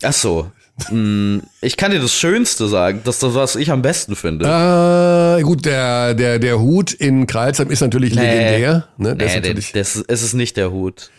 Ach 0.03 0.13
so. 0.13 0.51
Hm, 0.89 1.43
ich 1.61 1.77
kann 1.77 1.93
dir 1.93 2.01
das 2.01 2.13
Schönste 2.13 2.67
sagen, 2.67 3.03
das 3.05 3.17
ist 3.17 3.23
das, 3.23 3.35
was 3.35 3.55
ich 3.55 3.71
am 3.71 3.83
besten 3.83 4.17
finde. 4.17 4.47
Äh, 4.47 5.43
gut, 5.43 5.65
der, 5.65 6.15
der, 6.15 6.41
der 6.41 6.59
Hut 6.59 6.93
in 6.93 7.29
Kreilsheim 7.29 7.71
ist 7.71 7.81
natürlich 7.81 8.13
legendär. 8.13 8.89
Ne? 8.97 9.15
Der 9.15 9.27
nee, 9.29 9.33
ist 9.33 9.37
natürlich, 9.37 9.73
das, 9.73 10.05
es 10.09 10.23
ist 10.23 10.35
nicht 10.35 10.57
der 10.57 10.73
Hut. 10.73 11.11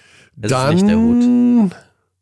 Es 0.41 0.49
dann, 0.49 0.75
ist 0.75 0.81
nicht 0.81 0.89
der 0.89 0.97
Hut. 0.97 1.71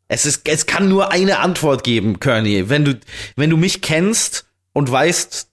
Es 0.08 0.26
ist, 0.26 0.48
es 0.48 0.66
kann 0.66 0.88
nur 0.88 1.12
eine 1.12 1.38
Antwort 1.38 1.82
geben, 1.82 2.20
Kearney. 2.20 2.68
Wenn 2.68 2.84
du, 2.84 2.98
wenn 3.36 3.50
du 3.50 3.56
mich 3.56 3.80
kennst 3.80 4.46
und 4.72 4.90
weißt, 4.90 5.48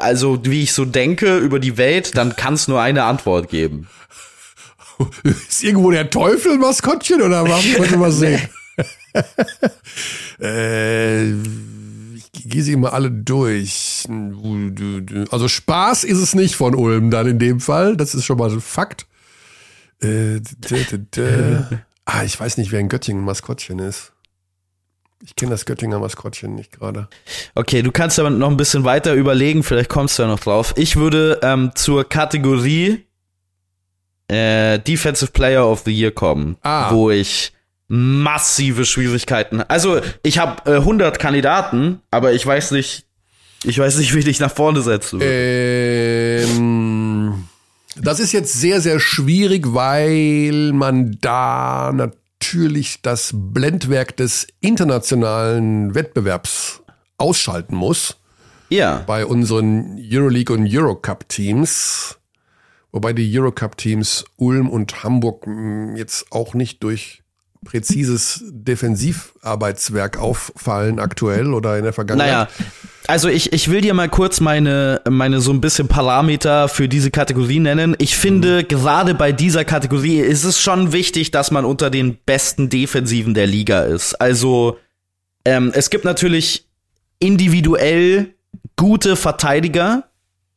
also 0.00 0.40
wie 0.44 0.62
ich 0.62 0.72
so 0.72 0.84
denke 0.84 1.38
über 1.38 1.60
die 1.60 1.76
Welt, 1.76 2.16
dann 2.16 2.36
kann 2.36 2.54
es 2.54 2.68
nur 2.68 2.80
eine 2.80 3.04
Antwort 3.04 3.48
geben. 3.48 3.88
Ist 5.22 5.62
irgendwo 5.62 5.90
der 5.90 6.10
Teufel 6.10 6.58
Maskottchen 6.58 7.22
oder 7.22 7.44
was? 7.44 7.64
Wollen 7.78 7.90
wir 7.90 7.98
mal 7.98 8.12
sehen. 8.12 8.48
äh, 10.40 11.30
ich 11.30 12.32
gehe 12.32 12.62
sie 12.62 12.76
mal 12.76 12.90
alle 12.90 13.10
durch. 13.10 14.06
Also 15.30 15.48
Spaß 15.48 16.04
ist 16.04 16.18
es 16.18 16.34
nicht 16.34 16.54
von 16.54 16.74
Ulm 16.74 17.10
dann 17.10 17.26
in 17.26 17.38
dem 17.38 17.60
Fall. 17.60 17.96
Das 17.96 18.14
ist 18.14 18.24
schon 18.24 18.38
mal 18.38 18.50
ein 18.50 18.60
Fakt. 18.60 19.06
Äh, 20.00 20.40
ah, 22.08 22.24
ich 22.24 22.38
weiß 22.40 22.56
nicht, 22.56 22.72
wer 22.72 22.80
in 22.80 22.88
Göttingen 22.88 23.24
Maskottchen 23.24 23.78
ist. 23.78 24.12
Ich 25.24 25.34
kenne 25.34 25.50
das 25.50 25.64
Göttinger 25.66 25.98
Maskottchen 25.98 26.54
nicht 26.54 26.72
gerade. 26.78 27.08
Okay, 27.56 27.82
du 27.82 27.90
kannst 27.90 28.18
aber 28.20 28.30
noch 28.30 28.50
ein 28.50 28.56
bisschen 28.56 28.84
weiter 28.84 29.14
überlegen, 29.14 29.62
vielleicht 29.64 29.90
kommst 29.90 30.16
du 30.18 30.22
ja 30.22 30.28
noch 30.28 30.38
drauf. 30.40 30.74
Ich 30.76 30.94
würde 30.96 31.40
ähm, 31.42 31.72
zur 31.74 32.08
Kategorie 32.08 33.04
äh, 34.28 34.78
Defensive 34.78 35.32
Player 35.32 35.66
of 35.66 35.82
the 35.84 35.92
Year 35.92 36.12
kommen, 36.12 36.56
Ah. 36.62 36.92
wo 36.92 37.10
ich 37.10 37.52
massive 37.88 38.84
Schwierigkeiten. 38.84 39.60
Also 39.62 40.00
ich 40.22 40.38
habe 40.38 40.70
äh, 40.70 40.76
100 40.76 41.18
Kandidaten, 41.18 42.00
aber 42.12 42.32
ich 42.32 42.46
weiß 42.46 42.70
nicht, 42.72 43.06
ich 43.64 43.76
weiß 43.78 43.96
nicht, 43.98 44.14
wie 44.14 44.20
ich 44.30 44.38
nach 44.38 44.52
vorne 44.54 44.82
setzen 44.82 45.20
würde. 45.20 46.44
Ähm, 46.48 46.97
das 48.02 48.20
ist 48.20 48.32
jetzt 48.32 48.52
sehr, 48.52 48.80
sehr 48.80 49.00
schwierig, 49.00 49.74
weil 49.74 50.72
man 50.72 51.18
da 51.20 51.92
natürlich 51.92 53.02
das 53.02 53.32
Blendwerk 53.34 54.16
des 54.16 54.46
internationalen 54.60 55.94
Wettbewerbs 55.94 56.82
ausschalten 57.18 57.76
muss 57.76 58.16
ja. 58.68 59.02
bei 59.06 59.26
unseren 59.26 59.98
Euroleague 59.98 60.54
und 60.54 60.66
Eurocup-Teams. 60.68 62.18
Wobei 62.92 63.12
die 63.12 63.38
Eurocup-Teams 63.38 64.24
Ulm 64.36 64.68
und 64.70 65.02
Hamburg 65.02 65.46
mh, 65.46 65.96
jetzt 65.98 66.26
auch 66.30 66.54
nicht 66.54 66.82
durch 66.82 67.22
präzises 67.64 68.44
Defensivarbeitswerk 68.48 70.18
auffallen 70.18 70.98
aktuell 70.98 71.52
oder 71.52 71.76
in 71.76 71.84
der 71.84 71.92
Vergangenheit. 71.92 72.28
Naja, 72.28 72.48
also 73.06 73.28
ich, 73.28 73.52
ich 73.52 73.70
will 73.70 73.80
dir 73.80 73.94
mal 73.94 74.08
kurz 74.08 74.40
meine, 74.40 75.00
meine 75.08 75.40
so 75.40 75.50
ein 75.52 75.60
bisschen 75.60 75.88
Parameter 75.88 76.68
für 76.68 76.88
diese 76.88 77.10
Kategorie 77.10 77.58
nennen. 77.58 77.96
Ich 77.98 78.16
finde, 78.16 78.64
gerade 78.64 79.14
bei 79.14 79.32
dieser 79.32 79.64
Kategorie 79.64 80.20
ist 80.20 80.44
es 80.44 80.60
schon 80.60 80.92
wichtig, 80.92 81.30
dass 81.30 81.50
man 81.50 81.64
unter 81.64 81.90
den 81.90 82.18
besten 82.26 82.68
Defensiven 82.68 83.34
der 83.34 83.46
Liga 83.46 83.82
ist. 83.82 84.14
Also 84.14 84.78
ähm, 85.44 85.72
es 85.74 85.90
gibt 85.90 86.04
natürlich 86.04 86.66
individuell 87.18 88.34
gute 88.76 89.16
Verteidiger, 89.16 90.04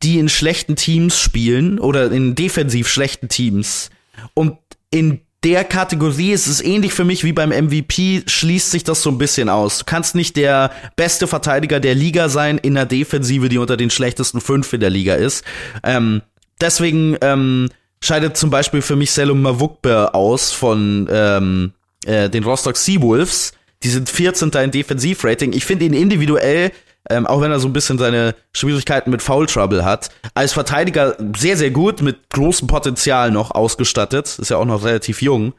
die 0.04 0.20
in 0.20 0.30
schlechten 0.30 0.76
Teams 0.76 1.20
spielen 1.20 1.80
oder 1.80 2.12
in 2.12 2.36
defensiv 2.36 2.88
schlechten 2.88 3.30
Teams. 3.30 3.90
Und 4.34 4.58
in 4.90 5.22
der 5.44 5.64
Kategorie 5.64 6.32
ist 6.32 6.48
es 6.48 6.62
ähnlich 6.64 6.94
für 6.94 7.04
mich 7.04 7.24
wie 7.24 7.34
beim 7.34 7.50
MVP, 7.50 8.24
schließt 8.28 8.70
sich 8.70 8.84
das 8.84 9.02
so 9.02 9.10
ein 9.10 9.18
bisschen 9.18 9.50
aus. 9.50 9.80
Du 9.80 9.86
kannst 9.86 10.14
nicht 10.14 10.36
der 10.36 10.72
beste 10.96 11.26
Verteidiger 11.26 11.80
der 11.80 11.96
Liga 11.96 12.30
sein 12.30 12.60
in 12.60 12.78
einer 12.78 12.86
Defensive, 12.86 13.50
die 13.50 13.58
unter 13.58 13.76
den 13.76 13.90
schlechtesten 13.90 14.40
fünf 14.40 14.72
in 14.74 14.82
der 14.82 14.92
Liga 14.92 15.16
ist. 15.16 15.44
Ähm, 15.84 16.22
deswegen 16.60 17.18
ähm, 17.22 17.70
scheidet 18.04 18.38
zum 18.38 18.52
Beispiel 18.52 18.84
für 18.84 18.96
mich 18.96 19.12
Selum 19.12 19.42
Mavukbe 19.42 20.14
aus 20.14 20.52
von 20.52 21.08
ähm, 21.12 21.72
äh, 22.06 22.30
den 22.30 22.44
Rostock 22.44 22.78
Seawolves. 22.78 23.54
Die 23.82 23.90
sind 23.90 24.10
14. 24.10 24.52
in 24.52 24.70
Defensivrating. 24.70 25.54
Ich 25.54 25.66
finde 25.66 25.86
ihn 25.86 25.94
individuell, 25.94 26.72
ähm, 27.10 27.26
auch 27.26 27.42
wenn 27.42 27.52
er 27.52 27.60
so 27.60 27.68
ein 27.68 27.74
bisschen 27.74 27.98
seine 27.98 28.36
Schwierigkeiten 28.54 29.10
mit 29.10 29.22
Foul 29.22 29.48
Trouble 29.48 29.84
hat, 29.84 30.10
als 30.34 30.54
Verteidiger 30.54 31.16
sehr, 31.36 31.58
sehr 31.58 31.72
gut, 31.72 32.02
mit 32.02 32.30
großem 32.30 32.68
Potenzial 32.68 33.32
noch 33.32 33.52
ausgestattet. 33.52 34.38
Ist 34.40 34.50
ja 34.50 34.58
auch 34.58 34.66
noch 34.66 34.84
relativ 34.84 35.22
jung. 35.22 35.54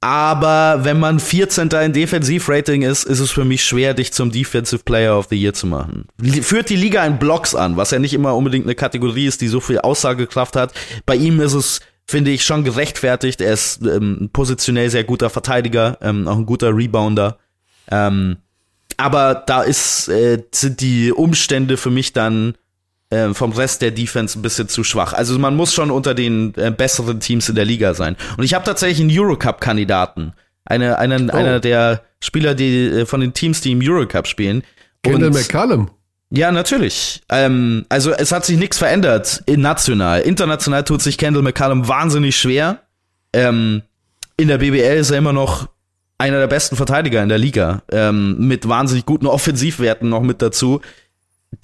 Aber 0.00 0.84
wenn 0.84 1.00
man 1.00 1.18
14. 1.18 1.68
in 1.68 1.92
Defensivrating 1.92 2.82
ist, 2.82 3.04
ist 3.04 3.18
es 3.18 3.30
für 3.30 3.44
mich 3.44 3.64
schwer, 3.64 3.94
dich 3.94 4.12
zum 4.12 4.30
Defensive 4.30 4.84
Player 4.84 5.18
of 5.18 5.26
the 5.30 5.36
Year 5.36 5.52
zu 5.52 5.66
machen. 5.66 6.06
Führt 6.42 6.68
die 6.70 6.76
Liga 6.76 7.04
in 7.04 7.18
Blocks 7.18 7.54
an, 7.54 7.76
was 7.76 7.90
ja 7.90 7.98
nicht 7.98 8.14
immer 8.14 8.36
unbedingt 8.36 8.66
eine 8.66 8.74
Kategorie 8.74 9.26
ist, 9.26 9.40
die 9.40 9.48
so 9.48 9.60
viel 9.60 9.78
Aussagekraft 9.80 10.54
hat. 10.54 10.72
Bei 11.06 11.16
ihm 11.16 11.40
ist 11.40 11.54
es, 11.54 11.80
finde 12.06 12.30
ich, 12.30 12.44
schon 12.44 12.62
gerechtfertigt. 12.62 13.40
Er 13.40 13.54
ist 13.54 13.82
ähm, 13.82 14.30
positionell 14.32 14.90
sehr 14.90 15.04
guter 15.04 15.30
Verteidiger, 15.30 15.98
ähm, 16.00 16.28
auch 16.28 16.36
ein 16.36 16.46
guter 16.46 16.76
Rebounder. 16.76 17.38
Ähm, 17.90 18.36
aber 18.96 19.34
da 19.46 19.62
ist, 19.62 20.08
äh, 20.08 20.42
sind 20.52 20.80
die 20.80 21.12
Umstände 21.12 21.76
für 21.76 21.90
mich 21.90 22.12
dann 22.12 22.54
äh, 23.10 23.32
vom 23.34 23.52
Rest 23.52 23.82
der 23.82 23.90
Defense 23.92 24.38
ein 24.38 24.42
bisschen 24.42 24.68
zu 24.68 24.82
schwach. 24.84 25.12
Also 25.12 25.38
man 25.38 25.54
muss 25.54 25.72
schon 25.74 25.90
unter 25.90 26.14
den 26.14 26.54
äh, 26.56 26.70
besseren 26.70 27.20
Teams 27.20 27.48
in 27.48 27.54
der 27.54 27.64
Liga 27.64 27.94
sein. 27.94 28.16
Und 28.36 28.44
ich 28.44 28.54
habe 28.54 28.64
tatsächlich 28.64 29.00
einen 29.00 29.16
Eurocup-Kandidaten. 29.18 30.32
Eine, 30.64 30.98
einen, 30.98 31.30
Oh. 31.30 31.34
einer 31.34 31.60
der 31.60 32.02
Spieler, 32.20 32.54
die 32.54 32.86
äh, 32.88 33.06
von 33.06 33.20
den 33.20 33.32
Teams, 33.32 33.60
die 33.60 33.72
im 33.72 33.80
Eurocup 33.82 34.26
spielen. 34.26 34.64
Kendall 35.04 35.30
McCallum. 35.30 35.90
ja, 36.30 36.50
natürlich. 36.50 37.22
Ähm, 37.28 37.86
also 37.88 38.10
es 38.10 38.32
hat 38.32 38.44
sich 38.44 38.56
nichts 38.58 38.78
verändert 38.78 39.42
in 39.46 39.60
national. 39.60 40.22
International 40.22 40.82
tut 40.82 41.00
sich 41.02 41.16
Kendall 41.18 41.42
McCallum 41.44 41.86
wahnsinnig 41.86 42.36
schwer. 42.36 42.80
Ähm, 43.32 43.82
in 44.36 44.48
der 44.48 44.58
BBL 44.58 44.96
ist 44.98 45.10
er 45.12 45.18
immer 45.18 45.32
noch 45.32 45.68
einer 46.18 46.38
der 46.38 46.46
besten 46.46 46.76
Verteidiger 46.76 47.22
in 47.22 47.28
der 47.28 47.38
Liga. 47.38 47.82
Ähm, 47.90 48.38
mit 48.38 48.68
wahnsinnig 48.68 49.06
guten 49.06 49.26
Offensivwerten 49.26 50.08
noch 50.08 50.22
mit 50.22 50.42
dazu. 50.42 50.80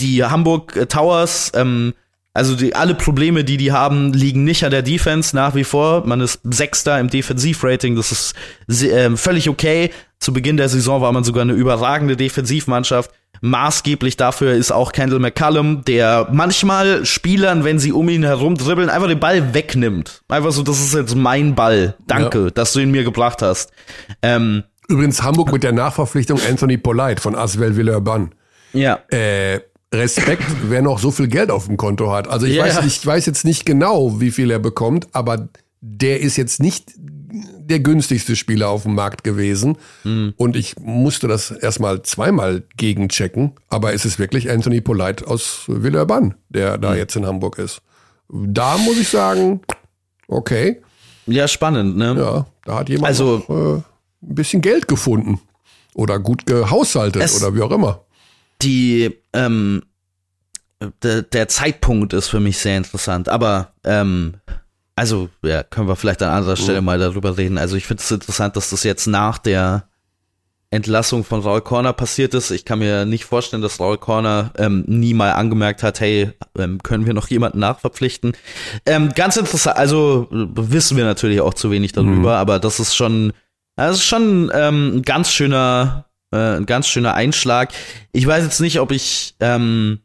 Die 0.00 0.24
Hamburg 0.24 0.88
Towers 0.88 1.52
ähm, 1.54 1.94
Also 2.34 2.56
die, 2.56 2.74
alle 2.74 2.94
Probleme, 2.94 3.44
die 3.44 3.58
die 3.58 3.72
haben, 3.72 4.14
liegen 4.14 4.44
nicht 4.44 4.64
an 4.64 4.70
der 4.70 4.82
Defense 4.82 5.36
nach 5.36 5.54
wie 5.54 5.64
vor. 5.64 6.06
Man 6.06 6.20
ist 6.20 6.40
Sechster 6.44 6.98
im 6.98 7.10
Defensivrating, 7.10 7.94
das 7.94 8.34
ist 8.66 8.82
äh, 8.82 9.14
völlig 9.16 9.50
okay. 9.50 9.90
Zu 10.18 10.32
Beginn 10.32 10.56
der 10.56 10.68
Saison 10.68 11.02
war 11.02 11.12
man 11.12 11.24
sogar 11.24 11.42
eine 11.42 11.52
überragende 11.52 12.16
Defensivmannschaft. 12.16 13.10
Maßgeblich 13.42 14.16
dafür 14.16 14.52
ist 14.52 14.70
auch 14.70 14.92
Kendall 14.92 15.18
McCallum, 15.18 15.84
der 15.84 16.28
manchmal 16.30 17.04
Spielern, 17.04 17.64
wenn 17.64 17.80
sie 17.80 17.92
um 17.92 18.08
ihn 18.08 18.22
herum 18.22 18.56
dribbeln, 18.56 18.88
einfach 18.88 19.08
den 19.08 19.18
Ball 19.18 19.52
wegnimmt. 19.52 20.22
Einfach 20.28 20.52
so, 20.52 20.62
das 20.62 20.80
ist 20.80 20.94
jetzt 20.94 21.16
mein 21.16 21.54
Ball. 21.54 21.96
Danke, 22.06 22.44
ja. 22.44 22.50
dass 22.50 22.72
du 22.72 22.80
ihn 22.80 22.92
mir 22.92 23.02
gebracht 23.02 23.42
hast. 23.42 23.72
Ähm, 24.22 24.62
Übrigens 24.88 25.22
Hamburg 25.22 25.52
mit 25.52 25.64
der 25.64 25.72
Nachverpflichtung 25.72 26.38
Anthony 26.48 26.78
Polite 26.78 27.20
von 27.20 27.34
Aswell 27.34 27.76
Villeurbanne. 27.76 28.30
Ja. 28.72 29.00
Äh, 29.10 29.60
Respekt, 29.92 30.44
wer 30.68 30.82
noch 30.82 30.98
so 30.98 31.10
viel 31.10 31.28
Geld 31.28 31.50
auf 31.50 31.66
dem 31.66 31.76
Konto 31.76 32.12
hat. 32.12 32.28
Also 32.28 32.46
ich, 32.46 32.56
yeah. 32.56 32.66
weiß, 32.66 32.84
ich 32.84 33.04
weiß 33.04 33.26
jetzt 33.26 33.44
nicht 33.44 33.66
genau, 33.66 34.20
wie 34.20 34.30
viel 34.30 34.50
er 34.50 34.58
bekommt, 34.58 35.08
aber 35.12 35.48
der 35.80 36.20
ist 36.20 36.36
jetzt 36.36 36.60
nicht 36.60 36.92
der 36.96 37.80
günstigste 37.80 38.36
Spieler 38.36 38.68
auf 38.68 38.82
dem 38.82 38.94
Markt 38.94 39.24
gewesen. 39.24 39.78
Mhm. 40.04 40.34
Und 40.36 40.56
ich 40.56 40.78
musste 40.78 41.28
das 41.28 41.50
erstmal 41.50 42.02
zweimal 42.02 42.64
gegenchecken. 42.76 43.52
Aber 43.68 43.94
es 43.94 44.04
ist 44.04 44.18
wirklich 44.18 44.50
Anthony 44.50 44.80
Polite 44.80 45.26
aus 45.26 45.62
Villeurbanne, 45.66 46.34
der 46.48 46.78
da 46.78 46.90
mhm. 46.90 46.96
jetzt 46.96 47.16
in 47.16 47.26
Hamburg 47.26 47.58
ist. 47.58 47.80
Da 48.28 48.76
muss 48.78 48.98
ich 48.98 49.08
sagen, 49.08 49.60
okay. 50.28 50.82
Ja, 51.26 51.48
spannend, 51.48 51.96
ne? 51.96 52.14
Ja, 52.18 52.46
da 52.64 52.78
hat 52.78 52.88
jemand 52.88 53.06
also, 53.06 53.44
noch, 53.48 53.76
äh, 53.78 53.82
ein 54.22 54.34
bisschen 54.34 54.60
Geld 54.60 54.88
gefunden. 54.88 55.40
Oder 55.94 56.18
gut 56.18 56.46
gehaushaltet 56.46 57.34
oder 57.36 57.54
wie 57.54 57.62
auch 57.62 57.70
immer 57.70 58.04
die 58.62 59.18
ähm, 59.32 59.82
de, 61.02 61.22
der 61.22 61.48
Zeitpunkt 61.48 62.12
ist 62.12 62.28
für 62.28 62.40
mich 62.40 62.58
sehr 62.58 62.76
interessant. 62.76 63.28
Aber 63.28 63.72
ähm, 63.84 64.34
also 64.96 65.28
ja, 65.42 65.62
können 65.62 65.88
wir 65.88 65.96
vielleicht 65.96 66.22
an 66.22 66.30
anderer 66.30 66.56
Stelle 66.56 66.80
mhm. 66.80 66.86
mal 66.86 66.98
darüber 66.98 67.36
reden. 67.38 67.58
Also 67.58 67.76
ich 67.76 67.86
finde 67.86 68.02
es 68.02 68.10
interessant, 68.10 68.56
dass 68.56 68.70
das 68.70 68.82
jetzt 68.84 69.06
nach 69.06 69.38
der 69.38 69.88
Entlassung 70.70 71.22
von 71.22 71.40
Raul 71.40 71.60
Corner 71.60 71.92
passiert 71.92 72.32
ist. 72.32 72.50
Ich 72.50 72.64
kann 72.64 72.78
mir 72.78 73.04
nicht 73.04 73.26
vorstellen, 73.26 73.60
dass 73.60 73.78
Raul 73.78 73.98
Corner 73.98 74.52
ähm, 74.56 74.84
nie 74.86 75.12
mal 75.12 75.32
angemerkt 75.32 75.82
hat, 75.82 76.00
hey, 76.00 76.32
ähm, 76.58 76.82
können 76.82 77.04
wir 77.04 77.12
noch 77.12 77.28
jemanden 77.28 77.58
nachverpflichten? 77.58 78.32
Ähm, 78.86 79.10
ganz 79.14 79.36
interessant, 79.36 79.76
also 79.76 80.28
wissen 80.30 80.96
wir 80.96 81.04
natürlich 81.04 81.42
auch 81.42 81.52
zu 81.52 81.70
wenig 81.70 81.92
darüber, 81.92 82.14
mhm. 82.14 82.26
aber 82.26 82.58
das 82.58 82.80
ist 82.80 82.96
schon, 82.96 83.34
das 83.76 83.98
ist 83.98 84.04
schon 84.04 84.50
ähm, 84.54 84.96
ein 84.96 85.02
ganz 85.02 85.30
schöner 85.30 86.06
äh, 86.32 86.56
ein 86.56 86.66
ganz 86.66 86.88
schöner 86.88 87.14
Einschlag. 87.14 87.70
Ich 88.12 88.26
weiß 88.26 88.44
jetzt 88.44 88.60
nicht, 88.60 88.80
ob 88.80 88.90
ich, 88.90 89.34
ähm, 89.40 90.00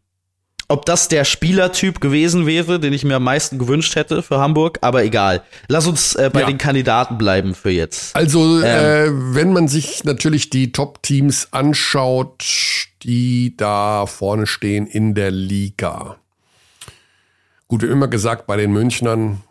ob 0.68 0.86
das 0.86 1.08
der 1.08 1.24
Spielertyp 1.24 2.02
gewesen 2.02 2.46
wäre, 2.46 2.80
den 2.80 2.94
ich 2.94 3.04
mir 3.04 3.16
am 3.16 3.24
meisten 3.24 3.58
gewünscht 3.58 3.96
hätte 3.96 4.22
für 4.22 4.40
Hamburg, 4.40 4.80
aber 4.82 5.04
egal. 5.04 5.44
Lass 5.68 5.88
uns 5.88 6.16
äh, 6.16 6.30
bei 6.32 6.42
ja. 6.42 6.48
den 6.48 6.58
Kandidaten 6.58 7.18
bleiben 7.18 7.56
für 7.56 7.72
jetzt. 7.72 8.16
Also, 8.16 8.62
ähm, 8.62 8.64
äh, 8.64 9.36
wenn 9.36 9.54
man 9.54 9.68
sich 9.68 10.04
natürlich 10.04 10.50
die 10.50 10.72
Top-Teams 10.72 11.50
anschaut, 11.52 12.44
die 13.04 13.56
da 13.56 14.06
vorne 14.06 14.48
stehen 14.48 14.88
in 14.88 15.16
der 15.16 15.32
Liga. 15.32 16.18
Gut, 17.68 17.84
haben 17.84 17.92
immer 17.92 18.08
gesagt, 18.08 18.48
bei 18.48 18.58
den 18.58 18.72
Münchnern, 18.72 19.42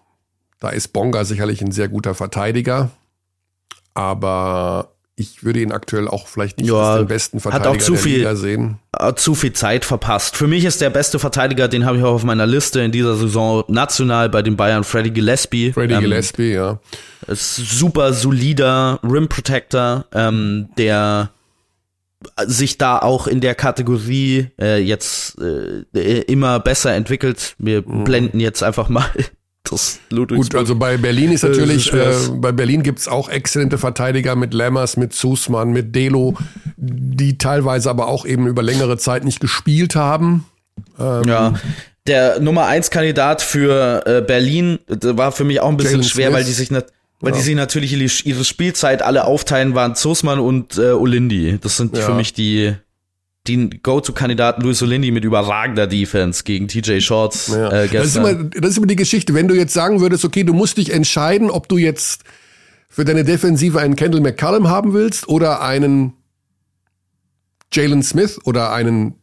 da 0.58 0.70
ist 0.70 0.88
Bonga 0.88 1.24
sicherlich 1.24 1.60
ein 1.60 1.72
sehr 1.72 1.88
guter 1.88 2.14
Verteidiger. 2.14 2.90
Aber 3.94 4.95
ich 5.18 5.44
würde 5.44 5.60
ihn 5.60 5.72
aktuell 5.72 6.08
auch 6.08 6.28
vielleicht 6.28 6.58
nicht 6.58 6.68
ja, 6.68 6.74
als 6.74 7.00
den 7.00 7.08
besten 7.08 7.40
Verteidiger 7.40 7.70
hat 7.70 7.76
auch 7.76 7.82
zu 7.82 7.96
viel, 7.96 8.18
Liga 8.18 8.36
sehen. 8.36 8.78
Zu 9.16 9.34
viel 9.34 9.54
Zeit 9.54 9.86
verpasst. 9.86 10.36
Für 10.36 10.46
mich 10.46 10.64
ist 10.66 10.82
der 10.82 10.90
beste 10.90 11.18
Verteidiger, 11.18 11.68
den 11.68 11.86
habe 11.86 11.96
ich 11.96 12.04
auch 12.04 12.12
auf 12.14 12.24
meiner 12.24 12.46
Liste 12.46 12.80
in 12.80 12.92
dieser 12.92 13.16
Saison 13.16 13.64
national 13.68 14.28
bei 14.28 14.42
den 14.42 14.56
Bayern, 14.56 14.84
Freddy 14.84 15.10
Gillespie. 15.10 15.72
Freddy 15.72 15.94
ähm, 15.94 16.00
Gillespie, 16.00 16.52
ja. 16.52 16.78
Ist 17.26 17.56
super 17.56 18.12
solider 18.12 19.00
Rim 19.02 19.28
Protector, 19.28 20.04
ähm, 20.12 20.68
der 20.76 21.30
sich 22.44 22.76
da 22.76 22.98
auch 22.98 23.26
in 23.26 23.40
der 23.40 23.54
Kategorie 23.54 24.48
äh, 24.60 24.78
jetzt 24.82 25.38
äh, 25.40 26.20
immer 26.22 26.60
besser 26.60 26.94
entwickelt. 26.94 27.54
Wir 27.58 27.82
mhm. 27.86 28.04
blenden 28.04 28.40
jetzt 28.40 28.62
einfach 28.62 28.90
mal 28.90 29.10
das 29.70 30.00
Ludwigsburg. 30.10 30.50
Gut, 30.52 30.58
also 30.58 30.76
bei 30.76 30.96
Berlin 30.96 31.32
ist 31.32 31.42
natürlich, 31.42 31.92
äh, 31.92 32.12
bei 32.32 32.52
Berlin 32.52 32.82
gibt's 32.82 33.08
auch 33.08 33.28
exzellente 33.28 33.78
Verteidiger 33.78 34.36
mit 34.36 34.54
Lammers, 34.54 34.96
mit 34.96 35.12
Sussmann, 35.12 35.70
mit 35.70 35.94
Delo, 35.94 36.36
die 36.76 37.38
teilweise 37.38 37.90
aber 37.90 38.08
auch 38.08 38.26
eben 38.26 38.46
über 38.46 38.62
längere 38.62 38.98
Zeit 38.98 39.24
nicht 39.24 39.40
gespielt 39.40 39.96
haben. 39.96 40.44
Ähm, 40.98 41.24
ja. 41.24 41.54
Der 42.06 42.40
Nummer 42.40 42.66
1 42.66 42.90
Kandidat 42.90 43.42
für 43.42 44.06
äh, 44.06 44.22
Berlin 44.22 44.78
war 44.86 45.32
für 45.32 45.44
mich 45.44 45.60
auch 45.60 45.68
ein 45.68 45.76
bisschen 45.76 45.94
Jalen 45.94 46.04
schwer, 46.04 46.26
Smith. 46.28 46.36
weil 46.36 46.44
die 46.44 46.52
sich 46.52 46.70
weil 47.20 47.32
ja. 47.32 47.38
die 47.38 47.42
sich 47.42 47.54
natürlich 47.54 48.26
ihre 48.26 48.44
Spielzeit 48.44 49.02
alle 49.02 49.24
aufteilen, 49.24 49.74
waren 49.74 49.94
Zussmann 49.94 50.38
und 50.38 50.76
äh, 50.76 50.90
Olindi. 50.90 51.58
Das 51.60 51.76
sind 51.76 51.96
ja. 51.96 52.02
für 52.02 52.14
mich 52.14 52.34
die 52.34 52.74
den 53.48 53.80
Go-To-Kandidaten 53.82 54.62
Luis 54.62 54.82
Olindi 54.82 55.10
mit 55.10 55.24
überragender 55.24 55.86
Defense 55.86 56.44
gegen 56.44 56.68
TJ 56.68 57.00
Shorts 57.00 57.48
ja. 57.48 57.70
äh, 57.70 57.88
gestern. 57.88 57.98
Das 57.98 58.06
ist, 58.06 58.16
immer, 58.16 58.34
das 58.44 58.70
ist 58.70 58.76
immer 58.78 58.86
die 58.86 58.96
Geschichte. 58.96 59.34
Wenn 59.34 59.48
du 59.48 59.54
jetzt 59.54 59.72
sagen 59.72 60.00
würdest, 60.00 60.24
okay, 60.24 60.44
du 60.44 60.52
musst 60.52 60.78
dich 60.78 60.92
entscheiden, 60.92 61.50
ob 61.50 61.68
du 61.68 61.78
jetzt 61.78 62.22
für 62.88 63.04
deine 63.04 63.24
Defensive 63.24 63.78
einen 63.80 63.96
Kendall 63.96 64.20
McCallum 64.20 64.68
haben 64.68 64.92
willst 64.92 65.28
oder 65.28 65.62
einen 65.62 66.14
Jalen 67.72 68.02
Smith 68.02 68.38
oder 68.44 68.72
einen 68.72 69.16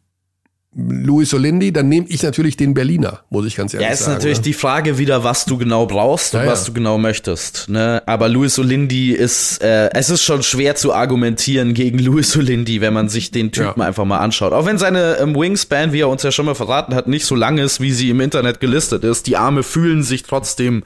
Luis 0.76 1.32
Olindi, 1.32 1.72
dann 1.72 1.88
nehme 1.88 2.06
ich 2.08 2.22
natürlich 2.22 2.56
den 2.56 2.74
Berliner, 2.74 3.20
muss 3.30 3.46
ich 3.46 3.54
ganz 3.54 3.74
ehrlich 3.74 3.86
sagen. 3.86 3.90
Ja, 3.90 3.94
ist 3.94 4.00
sagen, 4.00 4.14
natürlich 4.14 4.38
ne? 4.38 4.44
die 4.44 4.52
Frage 4.54 4.98
wieder, 4.98 5.22
was 5.22 5.44
du 5.44 5.56
genau 5.56 5.86
brauchst 5.86 6.34
und 6.34 6.42
ja, 6.42 6.46
was 6.48 6.62
ja. 6.62 6.66
du 6.66 6.72
genau 6.72 6.98
möchtest. 6.98 7.68
Ne? 7.68 8.02
Aber 8.06 8.28
Luis 8.28 8.58
Olindi 8.58 9.12
ist, 9.12 9.62
äh, 9.62 9.90
es 9.92 10.10
ist 10.10 10.24
schon 10.24 10.42
schwer 10.42 10.74
zu 10.74 10.92
argumentieren 10.92 11.74
gegen 11.74 12.00
Luis 12.00 12.36
Olindi, 12.36 12.80
wenn 12.80 12.92
man 12.92 13.08
sich 13.08 13.30
den 13.30 13.52
Typen 13.52 13.80
ja. 13.80 13.86
einfach 13.86 14.04
mal 14.04 14.18
anschaut. 14.18 14.52
Auch 14.52 14.66
wenn 14.66 14.78
seine 14.78 15.18
ähm, 15.18 15.36
Wingspan, 15.36 15.92
wie 15.92 16.00
er 16.00 16.08
uns 16.08 16.24
ja 16.24 16.32
schon 16.32 16.46
mal 16.46 16.56
verraten 16.56 16.94
hat, 16.94 17.06
nicht 17.06 17.24
so 17.24 17.36
lang 17.36 17.58
ist, 17.58 17.80
wie 17.80 17.92
sie 17.92 18.10
im 18.10 18.20
Internet 18.20 18.58
gelistet 18.58 19.04
ist. 19.04 19.28
Die 19.28 19.36
Arme 19.36 19.62
fühlen 19.62 20.02
sich 20.02 20.24
trotzdem 20.24 20.82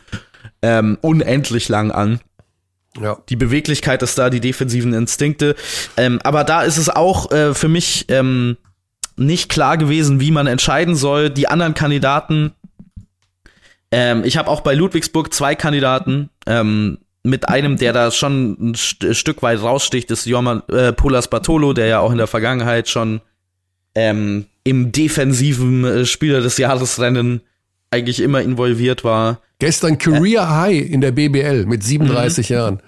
ähm, 0.61 0.99
unendlich 1.01 1.71
lang 1.71 1.91
an. 1.91 2.21
Ja. 3.01 3.19
Die 3.29 3.37
Beweglichkeit 3.37 4.03
ist 4.03 4.19
da, 4.19 4.29
die 4.29 4.41
defensiven 4.41 4.93
Instinkte. 4.93 5.55
Ähm, 5.97 6.21
aber 6.25 6.45
da 6.45 6.63
ist 6.63 6.77
es 6.77 6.91
auch 6.91 7.31
äh, 7.31 7.55
für 7.55 7.69
mich 7.69 8.07
ähm, 8.09 8.57
nicht 9.19 9.49
klar 9.49 9.77
gewesen, 9.77 10.21
wie 10.21 10.31
man 10.31 10.47
entscheiden 10.47 10.95
soll. 10.95 11.31
Die 11.31 11.49
anderen 11.49 11.75
Kandidaten, 11.75 12.53
ähm, 13.91 14.23
ich 14.25 14.37
habe 14.37 14.49
auch 14.49 14.61
bei 14.61 14.75
Ludwigsburg 14.75 15.33
zwei 15.33 15.55
Kandidaten, 15.55 16.31
ähm, 16.47 16.99
mit 17.23 17.49
einem, 17.49 17.77
der 17.77 17.93
da 17.93 18.11
schon 18.11 18.57
ein 18.61 18.75
St 18.75 19.15
Stück 19.15 19.43
weit 19.43 19.61
raussticht, 19.61 20.11
ist 20.11 20.27
Jorman 20.27 20.63
äh, 20.69 20.93
Polas 20.93 21.29
Bartolo, 21.29 21.73
der 21.73 21.87
ja 21.87 22.01
auch 22.01 22.11
in 22.11 22.19
der 22.19 22.27
Vergangenheit 22.27 22.89
schon 22.89 23.21
ähm, 23.95 24.47
im 24.65 24.93
defensiven 24.93 25.85
äh, 25.85 26.05
Spieler 26.05 26.41
des 26.41 26.59
Jahresrennen 26.59 27.43
eigentlich 27.91 28.21
immer 28.21 28.43
involviert 28.43 29.05
war. 29.05 29.41
Gestern 29.59 29.99
Career 29.99 30.43
äh, 30.43 30.47
High 30.47 30.91
in 30.91 31.01
der 31.01 31.13
BBL 31.13 31.67
mit 31.67 31.83
37 31.83 32.51
mhm. 32.51 32.55
Jahren. 32.55 32.83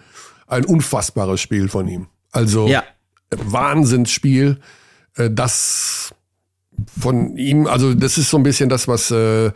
Ein 0.47 0.64
unfassbares 0.64 1.41
Spiel 1.41 1.68
von 1.68 1.89
ihm. 1.89 2.07
Also 2.33 2.68
ja. 2.68 2.85
Wahnsinnsspiel. 3.31 4.59
Äh, 5.16 5.31
das 5.31 6.14
von 6.99 7.37
ihm, 7.37 7.66
also 7.66 7.95
das 7.95 8.18
ist 8.18 8.31
so 8.31 8.37
ein 8.37 8.43
bisschen 8.43 8.68
das, 8.68 8.89
was 8.89 9.11
äh, 9.11 9.53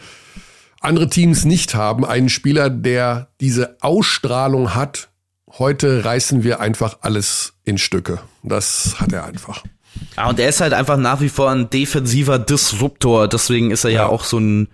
andere 0.80 1.08
Teams 1.08 1.44
nicht 1.44 1.74
haben. 1.74 2.04
Einen 2.04 2.28
Spieler, 2.28 2.70
der 2.70 3.28
diese 3.40 3.76
Ausstrahlung 3.80 4.74
hat, 4.74 5.08
heute 5.58 6.04
reißen 6.04 6.44
wir 6.44 6.60
einfach 6.60 6.98
alles 7.00 7.54
in 7.64 7.78
Stücke. 7.78 8.20
Das 8.42 9.00
hat 9.00 9.12
er 9.12 9.24
einfach. 9.24 9.64
Ja, 10.16 10.28
und 10.28 10.38
er 10.38 10.48
ist 10.48 10.60
halt 10.60 10.72
einfach 10.72 10.96
nach 10.96 11.20
wie 11.20 11.28
vor 11.28 11.50
ein 11.50 11.70
defensiver 11.70 12.38
Disruptor. 12.38 13.28
Deswegen 13.28 13.70
ist 13.70 13.84
er 13.84 13.90
ja, 13.90 14.02
ja 14.02 14.06
auch 14.06 14.24
so 14.24 14.38
ein 14.38 14.68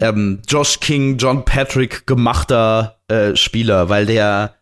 ähm, 0.00 0.40
Josh 0.48 0.80
King, 0.80 1.18
John 1.18 1.44
Patrick 1.44 2.06
gemachter 2.06 2.98
äh, 3.08 3.36
Spieler, 3.36 3.88
weil 3.88 4.06
der 4.06 4.54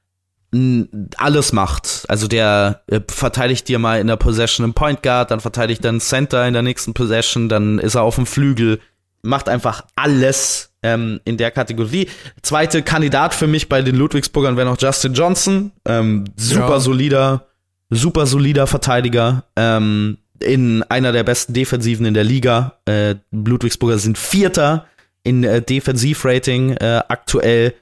alles 1.16 1.52
macht. 1.52 2.04
Also 2.08 2.26
der 2.26 2.82
äh, 2.88 3.00
verteidigt 3.08 3.68
dir 3.68 3.78
mal 3.78 4.00
in 4.00 4.08
der 4.08 4.16
Possession 4.16 4.64
einen 4.64 4.74
Point 4.74 5.02
Guard, 5.02 5.30
dann 5.30 5.40
verteidigt 5.40 5.84
er 5.84 5.90
einen 5.90 6.00
Center 6.00 6.46
in 6.46 6.54
der 6.54 6.62
nächsten 6.62 6.92
Possession, 6.92 7.48
dann 7.48 7.78
ist 7.78 7.94
er 7.94 8.02
auf 8.02 8.16
dem 8.16 8.26
Flügel, 8.26 8.80
macht 9.22 9.48
einfach 9.48 9.84
alles 9.94 10.72
ähm, 10.82 11.20
in 11.24 11.36
der 11.36 11.52
Kategorie. 11.52 12.08
Zweite 12.42 12.82
Kandidat 12.82 13.32
für 13.34 13.46
mich 13.46 13.68
bei 13.68 13.80
den 13.82 13.94
Ludwigsburgern 13.94 14.56
wäre 14.56 14.68
noch 14.68 14.80
Justin 14.80 15.14
Johnson, 15.14 15.72
ähm, 15.86 16.24
super 16.36 16.70
ja. 16.70 16.80
solider, 16.80 17.46
super 17.90 18.26
solider 18.26 18.66
Verteidiger. 18.66 19.44
Ähm, 19.54 20.18
in 20.42 20.82
einer 20.84 21.12
der 21.12 21.22
besten 21.22 21.52
Defensiven 21.52 22.06
in 22.06 22.14
der 22.14 22.24
Liga. 22.24 22.78
Äh, 22.86 23.16
Ludwigsburger 23.30 23.98
sind 23.98 24.16
Vierter 24.16 24.86
in 25.22 25.44
äh, 25.44 25.60
Defensivrating 25.62 26.72
äh, 26.72 27.02
aktuell. 27.08 27.74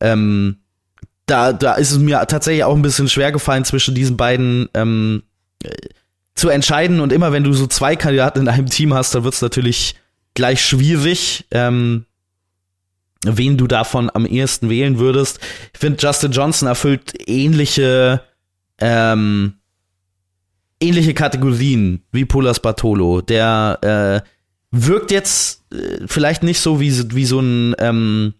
Ähm, 0.00 0.56
da, 1.26 1.52
da 1.52 1.74
ist 1.74 1.90
es 1.90 1.98
mir 1.98 2.24
tatsächlich 2.26 2.64
auch 2.64 2.74
ein 2.74 2.82
bisschen 2.82 3.08
schwer 3.08 3.32
gefallen, 3.32 3.64
zwischen 3.64 3.94
diesen 3.94 4.16
beiden 4.16 4.68
ähm, 4.74 5.24
äh, 5.62 5.70
zu 6.34 6.48
entscheiden. 6.48 7.00
Und 7.00 7.12
immer 7.12 7.32
wenn 7.32 7.44
du 7.44 7.52
so 7.52 7.66
zwei 7.66 7.96
Kandidaten 7.96 8.40
in 8.40 8.48
einem 8.48 8.66
Team 8.66 8.94
hast, 8.94 9.14
dann 9.14 9.24
wird 9.24 9.34
es 9.34 9.42
natürlich 9.42 9.96
gleich 10.34 10.64
schwierig, 10.64 11.46
ähm, 11.50 12.04
wen 13.24 13.56
du 13.56 13.66
davon 13.66 14.10
am 14.12 14.24
ehesten 14.24 14.70
wählen 14.70 14.98
würdest. 14.98 15.40
Ich 15.72 15.80
finde, 15.80 15.98
Justin 16.00 16.30
Johnson 16.30 16.68
erfüllt 16.68 17.14
ähnliche, 17.28 18.22
ähm, 18.78 19.54
ähnliche 20.80 21.14
Kategorien 21.14 22.02
wie 22.12 22.24
Pulas 22.24 22.60
Bartolo. 22.60 23.20
Der 23.20 24.22
äh, 24.22 24.28
wirkt 24.70 25.10
jetzt 25.10 25.64
äh, 25.72 26.06
vielleicht 26.06 26.44
nicht 26.44 26.60
so 26.60 26.78
wie, 26.78 27.14
wie 27.14 27.24
so 27.24 27.40
ein 27.40 27.74
ähm, 27.78 28.34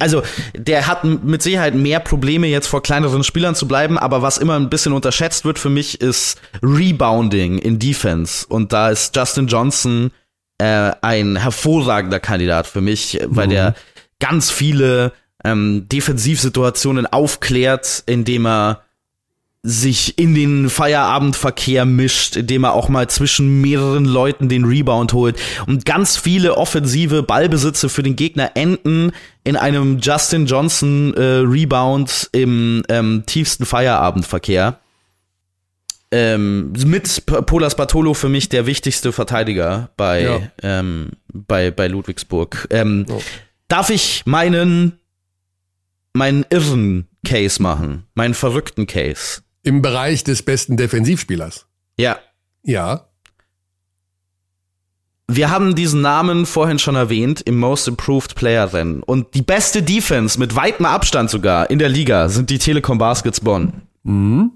also 0.00 0.22
der 0.54 0.86
hat 0.86 1.04
mit 1.04 1.42
Sicherheit 1.42 1.74
mehr 1.74 2.00
Probleme, 2.00 2.46
jetzt 2.46 2.66
vor 2.66 2.82
kleineren 2.82 3.22
Spielern 3.22 3.54
zu 3.54 3.68
bleiben, 3.68 3.98
aber 3.98 4.22
was 4.22 4.38
immer 4.38 4.56
ein 4.56 4.70
bisschen 4.70 4.92
unterschätzt 4.92 5.44
wird 5.44 5.58
für 5.58 5.70
mich, 5.70 6.00
ist 6.00 6.40
Rebounding 6.62 7.58
in 7.58 7.78
Defense. 7.78 8.46
Und 8.48 8.72
da 8.72 8.90
ist 8.90 9.14
Justin 9.14 9.46
Johnson 9.46 10.10
äh, 10.58 10.92
ein 11.02 11.36
hervorragender 11.36 12.20
Kandidat 12.20 12.66
für 12.66 12.80
mich, 12.80 13.20
weil 13.26 13.46
mhm. 13.46 13.50
der 13.50 13.74
ganz 14.18 14.50
viele 14.50 15.12
ähm, 15.44 15.86
Defensivsituationen 15.88 17.06
aufklärt, 17.06 18.02
indem 18.06 18.46
er 18.46 18.82
sich 19.62 20.18
in 20.18 20.34
den 20.34 20.70
Feierabendverkehr 20.70 21.84
mischt, 21.84 22.36
indem 22.36 22.64
er 22.64 22.72
auch 22.72 22.88
mal 22.88 23.10
zwischen 23.10 23.60
mehreren 23.60 24.06
Leuten 24.06 24.48
den 24.48 24.64
Rebound 24.64 25.12
holt 25.12 25.38
und 25.66 25.84
ganz 25.84 26.16
viele 26.16 26.56
offensive 26.56 27.22
Ballbesitze 27.22 27.90
für 27.90 28.02
den 28.02 28.16
Gegner 28.16 28.52
enden 28.54 29.12
in 29.44 29.56
einem 29.56 29.98
Justin 29.98 30.46
Johnson 30.46 31.12
äh, 31.14 31.42
Rebound 31.44 32.30
im 32.32 32.82
ähm, 32.88 33.24
tiefsten 33.26 33.66
Feierabendverkehr. 33.66 34.80
Ähm, 36.12 36.72
mit 36.86 37.24
Polas 37.26 37.76
Bartolo 37.76 38.14
für 38.14 38.28
mich 38.30 38.48
der 38.48 38.66
wichtigste 38.66 39.12
Verteidiger 39.12 39.90
bei, 39.96 40.22
ja. 40.22 40.40
ähm, 40.62 41.10
bei, 41.32 41.70
bei 41.70 41.86
Ludwigsburg. 41.86 42.66
Oh. 42.72 43.22
Darf 43.68 43.90
ich 43.90 44.22
meinen, 44.24 44.98
meinen 46.14 46.46
irren 46.50 47.06
Case 47.24 47.62
machen? 47.62 48.06
Meinen 48.14 48.34
verrückten 48.34 48.86
Case? 48.86 49.42
Im 49.62 49.82
Bereich 49.82 50.24
des 50.24 50.42
besten 50.42 50.76
Defensivspielers. 50.76 51.66
Ja. 51.98 52.18
Ja. 52.62 53.06
Wir 55.28 55.50
haben 55.50 55.74
diesen 55.76 56.00
Namen 56.00 56.44
vorhin 56.44 56.78
schon 56.78 56.96
erwähnt 56.96 57.40
im 57.42 57.58
Most 57.58 57.86
Improved 57.86 58.34
Player 58.34 58.72
Rennen. 58.72 59.02
Und 59.02 59.34
die 59.34 59.42
beste 59.42 59.82
Defense 59.82 60.38
mit 60.38 60.56
weitem 60.56 60.86
Abstand 60.86 61.30
sogar 61.30 61.70
in 61.70 61.78
der 61.78 61.88
Liga 61.88 62.28
sind 62.28 62.50
die 62.50 62.58
Telekom 62.58 62.98
Baskets 62.98 63.40
Bonn. 63.40 63.82
Mhm. 64.02 64.52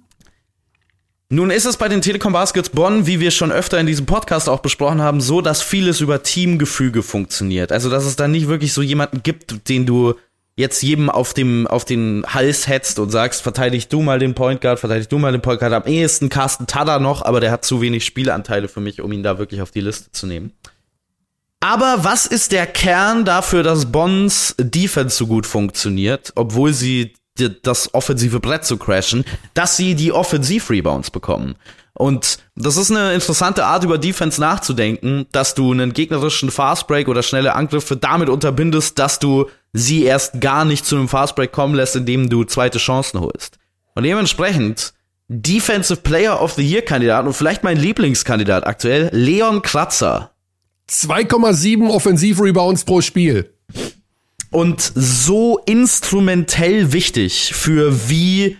Nun 1.31 1.51
ist 1.51 1.65
es 1.65 1.77
bei 1.77 1.89
den 1.89 2.03
Telekom 2.03 2.33
Baskets 2.33 2.71
Bonn, 2.71 3.07
wie 3.07 3.19
wir 3.19 3.31
schon 3.31 3.51
öfter 3.51 3.79
in 3.79 3.87
diesem 3.87 4.07
Podcast 4.07 4.49
auch 4.49 4.61
besprochen 4.61 5.01
haben, 5.01 5.21
so, 5.21 5.41
dass 5.41 5.63
vieles 5.63 6.01
über 6.01 6.23
Teamgefüge 6.23 7.03
funktioniert. 7.03 7.73
Also, 7.73 7.89
dass 7.89 8.05
es 8.05 8.17
da 8.17 8.29
nicht 8.29 8.49
wirklich 8.49 8.73
so 8.73 8.83
jemanden 8.83 9.23
gibt, 9.23 9.69
den 9.69 9.87
du 9.87 10.15
jetzt 10.57 10.83
jedem 10.83 11.11
auf 11.11 11.35
dem 11.35 11.67
auf 11.67 11.85
den 11.85 12.25
Hals 12.27 12.69
hetzt 12.69 12.99
und 12.99 13.11
sagst, 13.11 13.43
verteidig 13.43 13.89
du 13.89 14.03
mal 14.03 14.19
den 14.19 14.35
Point 14.35 14.61
Guard, 14.61 14.79
verteidig 14.79 15.09
du 15.09 15.19
mal 15.19 15.33
den 15.33 15.43
Point 15.43 15.61
Guard. 15.61 15.73
Am 15.73 15.87
ehesten 15.87 16.29
Carsten 16.29 16.67
Tada 16.67 16.99
noch, 16.99 17.23
aber 17.23 17.41
der 17.41 17.51
hat 17.51 17.65
zu 17.65 17.81
wenig 17.81 18.05
Spieleanteile 18.05 18.69
für 18.69 18.81
mich, 18.81 19.01
um 19.01 19.11
ihn 19.13 19.23
da 19.23 19.39
wirklich 19.39 19.63
auf 19.63 19.71
die 19.71 19.81
Liste 19.81 20.13
zu 20.13 20.27
nehmen. 20.27 20.53
Aber 21.61 22.05
was 22.05 22.27
ist 22.27 22.53
der 22.53 22.67
Kern 22.67 23.25
dafür, 23.25 23.63
dass 23.63 23.91
Bonds 23.91 24.55
Defense 24.59 25.17
so 25.17 25.27
gut 25.27 25.47
funktioniert, 25.47 26.33
obwohl 26.35 26.73
sie 26.73 27.15
das 27.63 27.93
offensive 27.95 28.39
Brett 28.39 28.65
zu 28.65 28.77
crashen, 28.77 29.25
dass 29.55 29.77
sie 29.77 29.95
die 29.95 30.13
Offensiv-Rebounds 30.13 31.11
bekommen. 31.11 31.57
Und 31.95 32.39
das 32.57 32.77
ist 32.77 32.91
eine 32.91 33.15
interessante 33.15 33.65
Art, 33.65 33.85
über 33.85 33.99
Defense 33.99 34.41
nachzudenken, 34.41 35.27
dass 35.33 35.55
du 35.55 35.73
einen 35.73 35.93
gegnerischen 35.93 36.51
Fastbreak 36.51 37.09
oder 37.09 37.23
schnelle 37.23 37.55
Angriffe 37.55 37.97
damit 37.97 38.29
unterbindest, 38.29 38.99
dass 38.99 39.19
du 39.19 39.49
sie 39.75 40.05
erst 40.05 40.41
gar 40.41 40.65
nicht 40.65 40.87
zu 40.87 40.97
einem 40.97 41.09
Fastbreak 41.09 41.53
kommen 41.53 41.75
lässt, 41.75 41.97
indem 41.97 42.31
du 42.31 42.45
zweite 42.45 42.79
Chancen 42.79 43.21
holst. 43.21 43.59
Und 43.95 44.05
dementsprechend 44.05 44.95
Defensive 45.29 46.01
Player 46.01 46.41
of 46.41 46.53
the 46.53 46.63
Year 46.63 46.83
Kandidat 46.83 47.27
und 47.27 47.35
vielleicht 47.35 47.65
mein 47.65 47.77
Lieblingskandidat 47.77 48.67
aktuell, 48.67 49.11
Leon 49.13 49.61
Kratzer. 49.61 50.31
2,7 50.89 51.89
Offensiv-Rebounds 51.91 52.85
pro 52.85 53.01
Spiel. 53.01 53.53
Und 54.51 54.93
so 54.95 55.59
instrumentell 55.67 56.93
wichtig 56.93 57.53
für 57.55 58.09
wie 58.09 58.57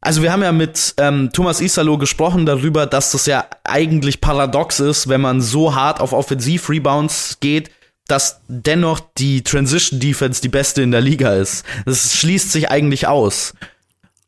also 0.00 0.22
wir 0.22 0.30
haben 0.30 0.42
ja 0.42 0.52
mit 0.52 0.94
ähm, 0.98 1.30
Thomas 1.32 1.60
Isalo 1.60 1.98
gesprochen 1.98 2.46
darüber, 2.46 2.86
dass 2.86 3.10
das 3.10 3.26
ja 3.26 3.46
eigentlich 3.64 4.20
paradox 4.20 4.78
ist, 4.78 5.08
wenn 5.08 5.20
man 5.20 5.40
so 5.40 5.74
hart 5.74 6.00
auf 6.00 6.12
Offensiv-Rebounds 6.12 7.38
geht, 7.40 7.70
dass 8.08 8.40
dennoch 8.48 9.00
die 9.18 9.42
Transition 9.42 10.00
Defense 10.00 10.40
die 10.40 10.48
beste 10.48 10.82
in 10.82 10.90
der 10.90 11.00
Liga 11.00 11.34
ist. 11.34 11.64
Das 11.84 12.14
schließt 12.14 12.52
sich 12.52 12.70
eigentlich 12.70 13.06
aus. 13.06 13.54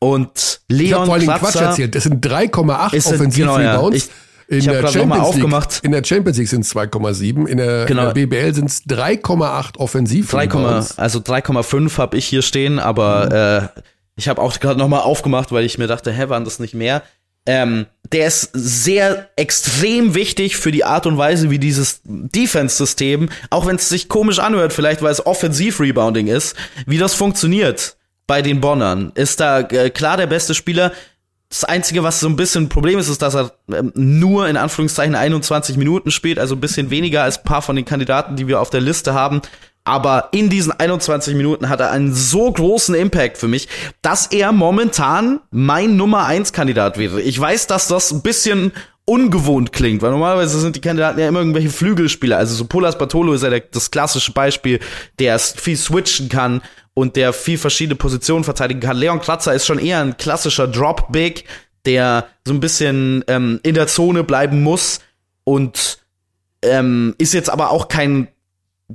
Und 0.01 0.61
Leon 0.68 0.85
ich 0.87 0.95
hab 0.95 1.07
vor 1.07 1.14
allem 1.14 1.26
Quatsch 1.26 1.57
erzählt. 1.57 1.95
Das 1.95 2.05
sind 2.05 2.24
3,8 2.24 3.07
Offensiv 3.07 3.45
genau, 3.45 3.57
Rebounds. 3.57 4.07
Ja. 4.07 4.12
In, 4.51 4.64
der 4.64 4.87
Champions 4.89 5.37
League, 5.37 5.85
in 5.85 5.93
der 5.93 6.03
Champions 6.03 6.39
League 6.39 6.49
sind 6.49 6.62
es 6.62 6.74
2,7, 6.74 7.47
in, 7.47 7.59
der, 7.59 7.85
genau. 7.85 8.09
in 8.09 8.14
der 8.14 8.26
BBL 8.26 8.55
sind 8.55 8.70
es 8.70 8.83
3,8 8.87 9.76
offensiv. 9.76 10.31
3, 10.31 10.49
also 10.97 11.18
3,5 11.18 11.99
habe 11.99 12.16
ich 12.16 12.24
hier 12.24 12.41
stehen, 12.41 12.79
aber 12.79 13.26
mhm. 13.26 13.66
äh, 13.66 13.83
ich 14.16 14.26
habe 14.26 14.41
auch 14.41 14.59
gerade 14.59 14.79
noch 14.79 14.89
mal 14.89 15.01
aufgemacht, 15.01 15.53
weil 15.53 15.64
ich 15.66 15.76
mir 15.76 15.87
dachte, 15.87 16.12
hä, 16.12 16.31
waren 16.31 16.45
das 16.45 16.61
nicht 16.61 16.72
mehr? 16.72 17.03
Ähm, 17.49 17.86
der 18.12 18.26
ist 18.26 18.51
sehr 18.53 19.30
extrem 19.36 20.14
wichtig 20.14 20.59
für 20.59 20.70
die 20.70 20.84
Art 20.84 21.07
und 21.07 21.16
Weise, 21.16 21.49
wie 21.49 21.59
dieses 21.59 22.03
Defense-System, 22.05 23.30
auch 23.49 23.64
wenn 23.64 23.76
es 23.76 23.88
sich 23.88 24.11
komisch 24.11 24.38
anhört, 24.38 24.74
vielleicht 24.74 25.01
weil 25.01 25.12
es 25.12 25.24
Offensiv-Rebounding 25.24 26.26
ist, 26.26 26.55
wie 26.84 26.99
das 26.99 27.14
funktioniert 27.14 27.96
bei 28.26 28.42
den 28.42 28.61
Bonnern. 28.61 29.12
Ist 29.14 29.40
da 29.40 29.61
äh, 29.61 29.88
klar 29.88 30.18
der 30.18 30.26
beste 30.26 30.55
Spieler. 30.55 30.92
Das 31.49 31.64
Einzige, 31.64 32.03
was 32.03 32.20
so 32.20 32.28
ein 32.28 32.36
bisschen 32.36 32.64
ein 32.64 32.68
Problem 32.68 32.99
ist, 32.99 33.09
ist, 33.09 33.22
dass 33.22 33.34
er 33.34 33.53
ähm, 33.72 33.92
nur 33.94 34.46
in 34.46 34.59
Anführungszeichen 34.59 35.14
21 35.14 35.78
Minuten 35.78 36.11
spielt, 36.11 36.38
also 36.38 36.55
ein 36.55 36.61
bisschen 36.61 36.90
weniger 36.90 37.22
als 37.22 37.38
ein 37.38 37.44
paar 37.44 37.62
von 37.62 37.76
den 37.76 37.86
Kandidaten, 37.86 38.36
die 38.36 38.46
wir 38.46 38.61
auf 38.61 38.68
der 38.68 38.82
Liste 38.82 39.14
haben 39.14 39.40
aber 39.89 40.28
in 40.32 40.51
diesen 40.51 40.70
21 40.70 41.34
Minuten 41.34 41.70
hat 41.70 41.80
er 41.80 41.91
einen 41.91 42.12
so 42.12 42.53
großen 42.53 42.95
Impact 42.95 43.39
für 43.39 43.49
mich, 43.49 43.68
dass 44.03 44.26
er 44.26 44.53
momentan 44.53 45.41
mein 45.51 45.97
Nummer 45.97 46.26
1 46.26 46.53
Kandidat 46.53 46.99
wäre. 46.99 47.22
Ich 47.22 47.41
weiß, 47.41 47.68
dass 47.68 47.89
das 47.89 48.12
ein 48.12 48.20
bisschen 48.20 48.72
ungewohnt 49.07 49.72
klingt, 49.72 50.03
weil 50.03 50.11
normalerweise 50.11 50.61
sind 50.61 50.76
die 50.76 50.82
Kandidaten 50.82 51.18
ja 51.18 51.26
immer 51.26 51.39
irgendwelche 51.39 51.70
Flügelspieler. 51.70 52.36
Also 52.36 52.55
so 52.55 52.66
Polas 52.66 52.99
Bartolo 52.99 53.32
ist 53.32 53.43
ja 53.43 53.49
der, 53.49 53.61
das 53.61 53.91
klassische 53.91 54.32
Beispiel, 54.32 54.78
der 55.18 55.39
viel 55.39 55.78
switchen 55.78 56.28
kann 56.28 56.61
und 56.93 57.16
der 57.16 57.32
viel 57.32 57.57
verschiedene 57.57 57.97
Positionen 57.97 58.45
verteidigen 58.45 58.80
kann. 58.80 58.99
Leon 58.99 59.22
Kratzer 59.22 59.55
ist 59.55 59.64
schon 59.64 59.78
eher 59.78 60.01
ein 60.01 60.18
klassischer 60.18 60.68
Drop 60.68 61.11
Big, 61.11 61.45
der 61.86 62.26
so 62.47 62.53
ein 62.53 62.61
bisschen 62.61 63.24
ähm, 63.26 63.59
in 63.62 63.74
der 63.74 63.86
Zone 63.86 64.22
bleiben 64.22 64.62
muss 64.62 65.01
und 65.45 66.01
ähm, 66.61 67.14
ist 67.16 67.32
jetzt 67.32 67.49
aber 67.49 67.70
auch 67.70 67.89
kein 67.89 68.28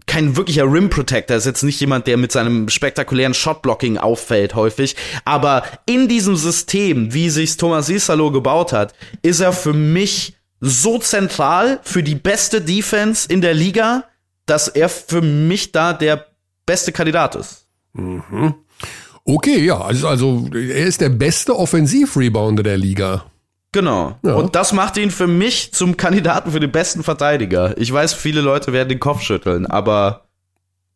kein 0.08 0.36
wirklicher 0.36 0.72
Rim 0.72 0.90
Protector, 0.90 1.38
ist 1.38 1.46
jetzt 1.46 1.64
nicht 1.64 1.80
jemand, 1.80 2.08
der 2.08 2.18
mit 2.18 2.32
seinem 2.32 2.68
spektakulären 2.70 3.34
Shotblocking 3.34 3.98
auffällt 3.98 4.56
häufig, 4.56 4.96
aber 5.24 5.64
in 5.86 6.08
diesem 6.08 6.36
System, 6.36 7.14
wie 7.14 7.30
sich's 7.30 7.58
Thomas 7.58 7.90
Isalo 7.90 8.32
gebaut 8.32 8.74
hat, 8.74 8.94
ist 9.22 9.40
er 9.40 9.54
für 9.54 9.74
mich 9.74 10.36
so 10.60 10.98
zentral 10.98 11.80
für 11.84 12.02
die 12.02 12.16
beste 12.16 12.62
Defense 12.62 13.28
in 13.30 13.42
der 13.42 13.54
Liga, 13.54 14.06
dass 14.46 14.68
er 14.68 14.90
für 14.90 15.22
mich 15.22 15.72
da 15.72 15.94
der 15.94 16.26
beste 16.66 16.92
Kandidat 16.92 17.36
ist. 17.36 17.68
Mhm. 17.94 18.56
Okay, 19.26 19.64
ja, 19.64 19.80
also, 19.80 20.08
also 20.08 20.50
er 20.54 20.86
ist 20.86 21.02
der 21.02 21.10
beste 21.10 21.56
Offensiv-Rebounder 21.56 22.64
der 22.64 22.78
Liga. 22.78 23.26
Genau. 23.74 24.18
Ja. 24.24 24.36
Und 24.36 24.56
das 24.56 24.72
macht 24.72 24.98
ihn 24.98 25.12
für 25.12 25.28
mich 25.28 25.74
zum 25.74 25.98
Kandidaten 25.98 26.52
für 26.52 26.62
den 26.62 26.72
besten 26.72 27.04
Verteidiger. 27.04 27.78
Ich 27.78 27.92
weiß, 27.92 28.14
viele 28.14 28.40
Leute 28.40 28.72
werden 28.72 28.88
den 28.88 29.00
Kopf 29.00 29.22
schütteln, 29.22 29.66
aber 29.66 30.22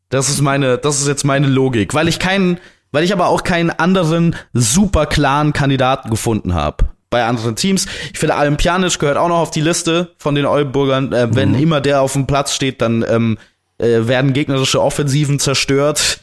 das 0.10 0.30
ist 0.30 0.42
meine, 0.42 0.78
das 0.78 1.02
ist 1.02 1.08
jetzt 1.08 1.26
meine 1.26 1.48
Logik, 1.48 1.94
weil 1.94 2.08
ich 2.08 2.20
keinen, 2.20 2.60
weil 2.92 3.04
ich 3.04 3.12
aber 3.12 3.28
auch 3.28 3.44
keinen 3.44 3.72
anderen 3.72 4.36
super 4.54 5.08
klaren 5.08 5.52
Kandidaten 5.52 6.10
gefunden 6.10 6.54
habe 6.54 6.86
bei 7.10 7.26
anderen 7.26 7.56
Teams. 7.56 7.88
Ich 8.14 8.20
finde, 8.20 8.36
Alim 8.36 8.58
Pjanic 8.58 9.00
gehört 9.00 9.18
auch 9.18 9.30
noch 9.30 9.40
auf 9.40 9.52
die 9.52 9.62
Liste 9.62 10.14
von 10.18 10.36
den 10.36 10.46
Oldenburgern. 10.46 11.12
Äh, 11.14 11.36
wenn 11.36 11.54
mhm. 11.54 11.60
immer 11.60 11.82
der 11.82 12.02
auf 12.02 12.14
dem 12.14 12.28
Platz 12.28 12.54
steht, 12.54 12.82
dann 12.82 13.04
ähm, 13.10 13.38
äh, 13.80 14.08
werden 14.08 14.34
gegnerische 14.34 14.82
Offensiven 14.82 15.40
zerstört 15.40 16.20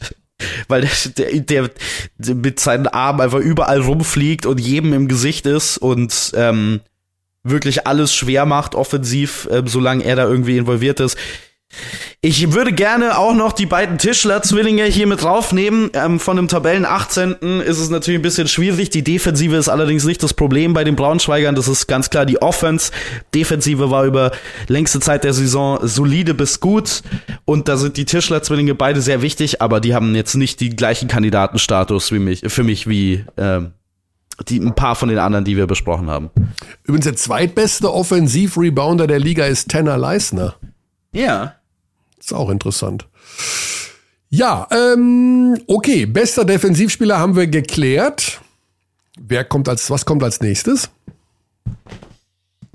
weil 0.67 0.87
der, 1.17 1.39
der, 1.39 1.69
der 2.17 2.35
mit 2.35 2.59
seinen 2.59 2.87
Armen 2.87 3.21
einfach 3.21 3.39
überall 3.39 3.81
rumfliegt 3.81 4.45
und 4.45 4.59
jedem 4.59 4.93
im 4.93 5.07
Gesicht 5.07 5.45
ist 5.45 5.77
und 5.77 6.31
ähm, 6.35 6.81
wirklich 7.43 7.87
alles 7.87 8.13
schwer 8.13 8.45
macht 8.45 8.75
offensiv, 8.75 9.47
ähm, 9.51 9.67
solange 9.67 10.03
er 10.03 10.15
da 10.15 10.27
irgendwie 10.27 10.57
involviert 10.57 10.99
ist. 10.99 11.17
Ich 12.21 12.53
würde 12.53 12.73
gerne 12.73 13.17
auch 13.17 13.35
noch 13.35 13.53
die 13.53 13.65
beiden 13.65 13.97
Tischler-Zwillinge 13.97 14.85
hier 14.85 15.05
mit 15.05 15.21
draufnehmen. 15.21 15.91
Ähm, 15.93 16.19
von 16.19 16.37
dem 16.37 16.47
Tabellen 16.47 16.85
18. 16.85 17.35
ist 17.61 17.79
es 17.79 17.89
natürlich 17.89 18.19
ein 18.19 18.23
bisschen 18.23 18.47
schwierig. 18.47 18.89
Die 18.89 19.03
Defensive 19.03 19.55
ist 19.55 19.69
allerdings 19.69 20.05
nicht 20.05 20.23
das 20.23 20.33
Problem 20.33 20.73
bei 20.73 20.83
den 20.83 20.95
Braunschweigern. 20.95 21.55
Das 21.55 21.67
ist 21.67 21.87
ganz 21.87 22.09
klar 22.09 22.25
die 22.25 22.41
Offense. 22.41 22.91
Defensive 23.33 23.91
war 23.91 24.05
über 24.05 24.31
längste 24.67 24.99
Zeit 24.99 25.23
der 25.23 25.33
Saison 25.33 25.79
solide 25.83 26.33
bis 26.33 26.59
gut. 26.59 27.03
Und 27.45 27.67
da 27.67 27.77
sind 27.77 27.97
die 27.97 28.05
Tischler-Zwillinge 28.05 28.73
beide 28.73 29.01
sehr 29.01 29.21
wichtig, 29.21 29.61
aber 29.61 29.79
die 29.79 29.93
haben 29.93 30.15
jetzt 30.15 30.35
nicht 30.35 30.59
die 30.61 30.69
gleichen 30.71 31.07
Kandidatenstatus 31.07 32.11
wie 32.11 32.19
mich, 32.19 32.41
für 32.47 32.63
mich 32.63 32.87
wie 32.87 33.23
ähm, 33.37 33.73
die, 34.47 34.59
ein 34.59 34.75
paar 34.75 34.95
von 34.95 35.09
den 35.09 35.19
anderen, 35.19 35.45
die 35.45 35.57
wir 35.57 35.67
besprochen 35.67 36.09
haben. 36.09 36.29
Übrigens 36.83 37.05
der 37.05 37.15
zweitbeste 37.15 37.93
Offensiv-Rebounder 37.93 39.07
der 39.07 39.19
Liga 39.19 39.45
ist 39.45 39.69
Tanner 39.69 39.97
Leisner. 39.97 40.55
Ja. 41.13 41.55
Ist 42.25 42.33
auch 42.33 42.49
interessant. 42.49 43.07
Ja, 44.29 44.67
ähm, 44.71 45.59
okay, 45.67 46.07
bester 46.07 46.43
Defensivspieler 46.43 47.19
haben 47.19 47.35
wir 47.35 47.45
geklärt. 47.45 48.41
Wer 49.19 49.43
kommt 49.43 49.69
als, 49.69 49.91
was 49.91 50.07
kommt 50.07 50.23
als 50.23 50.41
nächstes? 50.41 50.89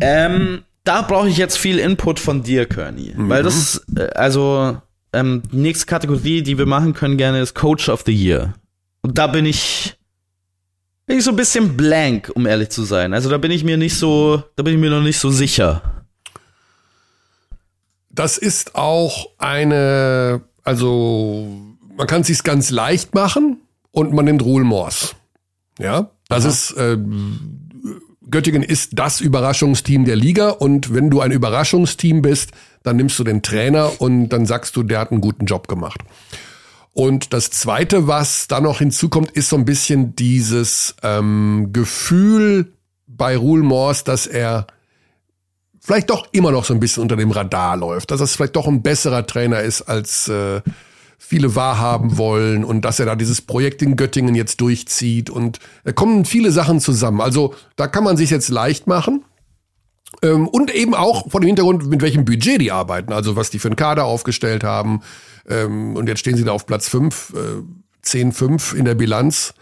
Ähm, 0.01 0.63
da 0.85 1.03
brauche 1.03 1.29
ich 1.29 1.37
jetzt 1.37 1.59
viel 1.59 1.81
Input 1.81 2.21
von 2.21 2.45
dir, 2.45 2.65
Kearney. 2.65 3.13
Mhm. 3.17 3.29
Weil 3.29 3.43
das 3.43 3.85
äh, 3.97 4.03
also, 4.15 4.81
ähm, 5.13 5.43
die 5.51 5.57
nächste 5.57 5.87
Kategorie, 5.87 6.43
die 6.43 6.57
wir 6.57 6.67
machen 6.67 6.95
können 6.95 7.17
gerne, 7.17 7.41
ist 7.41 7.57
Coach 7.57 7.89
of 7.89 8.05
the 8.07 8.15
Year. 8.15 8.55
Und 9.03 9.19
da 9.19 9.27
bin 9.27 9.47
ich, 9.47 9.97
bin 11.07 11.19
ich 11.19 11.25
so 11.25 11.31
ein 11.31 11.37
bisschen 11.37 11.77
blank, 11.77 12.31
um 12.37 12.47
ehrlich 12.47 12.69
zu 12.69 12.85
sein. 12.85 13.13
Also 13.15 13.29
da 13.29 13.39
bin 13.39 13.51
ich 13.51 13.65
mir 13.65 13.77
nicht 13.77 13.97
so, 13.97 14.45
da 14.55 14.63
bin 14.63 14.75
ich 14.75 14.81
mir 14.81 14.91
noch 14.91 15.03
nicht 15.03 15.19
so 15.19 15.29
sicher. 15.29 16.00
Das 18.21 18.37
ist 18.37 18.75
auch 18.75 19.31
eine, 19.39 20.43
also 20.63 21.49
man 21.97 22.07
kann 22.07 22.21
es 22.21 22.27
sich 22.27 22.43
ganz 22.43 22.69
leicht 22.69 23.15
machen 23.15 23.63
und 23.93 24.13
man 24.13 24.27
nimmt 24.27 24.43
Ruhl 24.43 24.63
Mors. 24.63 25.17
Ja, 25.79 26.11
das 26.29 26.45
Aha. 26.45 26.51
ist 26.51 26.71
äh, 26.73 26.99
Göttingen 28.31 28.63
ist 28.63 28.91
das 28.99 29.23
Überraschungsteam 29.23 30.05
der 30.05 30.17
Liga 30.17 30.51
und 30.51 30.93
wenn 30.93 31.09
du 31.09 31.23
ein 31.23 31.33
Überraschungsteam 31.33 32.21
bist, 32.21 32.51
dann 32.83 32.97
nimmst 32.97 33.19
du 33.19 33.25
den 33.25 33.41
Trainer 33.41 34.03
und 34.03 34.29
dann 34.29 34.45
sagst 34.45 34.77
du, 34.77 34.83
der 34.83 34.99
hat 34.99 35.13
einen 35.13 35.23
guten 35.23 35.47
Job 35.47 35.67
gemacht. 35.67 36.03
Und 36.93 37.33
das 37.33 37.49
Zweite, 37.49 38.07
was 38.07 38.49
da 38.49 38.61
noch 38.61 38.81
hinzukommt, 38.81 39.31
ist 39.31 39.49
so 39.49 39.57
ein 39.57 39.65
bisschen 39.65 40.15
dieses 40.15 40.95
ähm, 41.03 41.71
Gefühl 41.73 42.75
bei 43.07 43.39
Ruhl 43.39 43.63
Mors, 43.63 44.05
dass 44.05 44.27
er 44.27 44.67
vielleicht 45.81 46.11
doch 46.11 46.29
immer 46.33 46.53
noch 46.53 46.65
so 46.65 46.75
ein 46.75 46.81
bisschen 46.81 47.03
unter 47.03 47.17
dem 47.17 47.31
Radar 47.31 47.77
läuft, 47.77 48.11
dass 48.11 48.21
das 48.21 48.37
vielleicht 48.37 48.57
doch 48.57 48.69
ein 48.69 48.83
besserer 48.83 49.27
Trainer 49.27 49.61
ist, 49.61 49.83
als 49.83 50.29
äh, 50.29 50.61
viele 51.19 51.55
wahrhaben 51.55 52.19
wollen 52.19 52.65
und 52.65 52.85
dass 52.85 53.01
er 53.01 53.07
da 53.07 53.17
dieses 53.17 53.41
Projekt 53.41 53.83
in 53.83 53.97
Göttingen 53.97 54.35
jetzt 54.35 54.61
durchzieht 54.61 55.31
und 55.31 55.59
da 55.85 55.93
kommen 55.93 56.25
viele 56.25 56.53
Sachen 56.53 56.81
zusammen. 56.81 57.21
Also 57.21 57.55
da 57.77 57.89
kann 57.89 58.05
man 58.05 58.17
sich 58.17 58.31
jetzt 58.31 58.49
leicht 58.49 58.87
machen. 58.87 59.25
Ähm, 60.23 60.49
und 60.49 60.75
eben 60.75 60.95
auch 60.95 61.31
vor 61.31 61.41
dem 61.41 61.47
Hintergrund, 61.47 61.87
mit 61.87 62.03
welchem 62.03 62.25
Budget 62.25 62.61
die 62.61 62.73
arbeiten, 62.73 63.13
also 63.13 63.37
was 63.37 63.51
die 63.51 63.59
für 63.59 63.69
einen 63.69 63.77
Kader 63.77 64.05
aufgestellt 64.05 64.65
haben. 64.65 65.03
Ähm, 65.49 65.97
und 65.97 66.09
jetzt 66.09 66.19
stehen 66.19 66.37
sie 66.37 66.45
da 66.45 66.53
auf 66.53 66.67
Platz 66.67 66.89
5, 66.89 67.35
äh, 67.35 68.07
10-5 68.07 68.75
in 68.75 68.85
der 68.85 68.95
Bilanz 68.95 69.55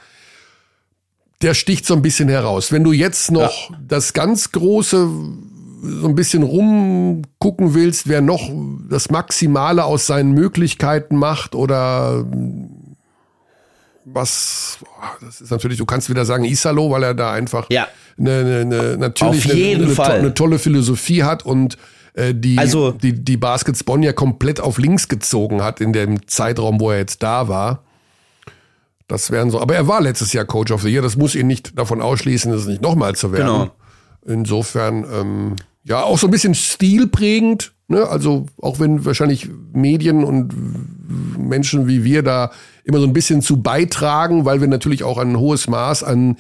der 1.43 1.55
sticht 1.55 1.87
so 1.87 1.95
ein 1.95 2.03
bisschen 2.03 2.29
heraus. 2.29 2.73
Wenn 2.73 2.85
du 2.85 2.93
jetzt 2.93 3.31
noch 3.31 3.71
ja. 3.71 3.79
das 3.87 4.12
ganz 4.12 4.51
große 4.53 5.09
so 5.83 6.09
ein 6.09 6.14
bisschen 6.14 6.43
rumgucken 6.43 7.74
willst, 7.74 8.09
wer 8.09 8.20
noch 8.20 8.51
das 8.89 9.11
Maximale 9.11 9.85
aus 9.85 10.07
seinen 10.07 10.33
Möglichkeiten 10.33 11.16
macht 11.16 11.55
oder 11.55 12.24
was, 14.05 14.79
das 15.20 15.41
ist 15.41 15.51
natürlich, 15.51 15.79
du 15.79 15.87
kannst 15.87 16.09
wieder 16.09 16.24
sagen 16.24 16.45
Isalo, 16.45 16.91
weil 16.91 17.03
er 17.03 17.14
da 17.14 17.33
einfach 17.33 17.66
ja. 17.70 17.87
eine, 18.18 18.31
eine, 18.31 18.61
eine, 18.61 18.97
natürlich 18.97 19.51
eine, 19.51 19.85
eine, 19.85 20.12
eine, 20.12 20.35
tolle 20.35 20.59
Philosophie 20.59 21.22
hat 21.22 21.45
und 21.45 21.76
äh, 22.14 22.35
die, 22.35 22.59
also, 22.59 22.93
die, 22.93 23.12
die 23.12 23.37
Baskets 23.37 23.85
Bonn 23.85 24.03
ja 24.03 24.12
komplett 24.12 24.61
auf 24.61 24.79
links 24.79 25.09
gezogen 25.09 25.62
hat 25.62 25.81
in 25.81 25.93
dem 25.93 26.26
Zeitraum, 26.26 26.81
wo 26.81 26.91
er 26.91 26.99
jetzt 26.99 27.22
da 27.22 27.49
war. 27.49 27.83
Das 29.09 29.31
wären 29.31 29.51
so, 29.51 29.61
aber 29.61 29.74
er 29.74 29.89
war 29.89 30.01
letztes 30.01 30.33
Jahr 30.33 30.45
Coach 30.45 30.70
of 30.70 30.83
the 30.83 30.91
Year, 30.91 31.03
das 31.03 31.16
muss 31.16 31.35
ihn 31.35 31.47
nicht 31.47 31.79
davon 31.79 32.03
ausschließen, 32.03 32.53
es 32.53 32.66
nicht 32.66 32.83
nochmal 32.83 33.14
zu 33.14 33.33
werden. 33.33 33.47
Genau. 33.47 33.70
Insofern, 34.29 35.05
ähm, 35.12 35.57
ja, 35.85 36.03
auch 36.03 36.18
so 36.18 36.26
ein 36.26 36.31
bisschen 36.31 36.55
stilprägend. 36.55 37.72
Ne? 37.89 38.07
Also 38.07 38.47
auch 38.61 38.79
wenn 38.79 39.05
wahrscheinlich 39.05 39.49
Medien 39.72 40.22
und 40.22 40.53
Menschen 41.39 41.87
wie 41.89 42.05
wir 42.05 42.22
da 42.22 42.51
immer 42.85 43.01
so 43.01 43.07
ein 43.07 43.14
bisschen 43.14 43.41
zu 43.41 43.62
beitragen, 43.62 44.45
weil 44.45 44.61
wir 44.61 44.68
natürlich 44.68 45.03
auch 45.03 45.18
ein 45.18 45.39
hohes 45.39 45.66
Maß 45.66 46.05
an 46.05 46.37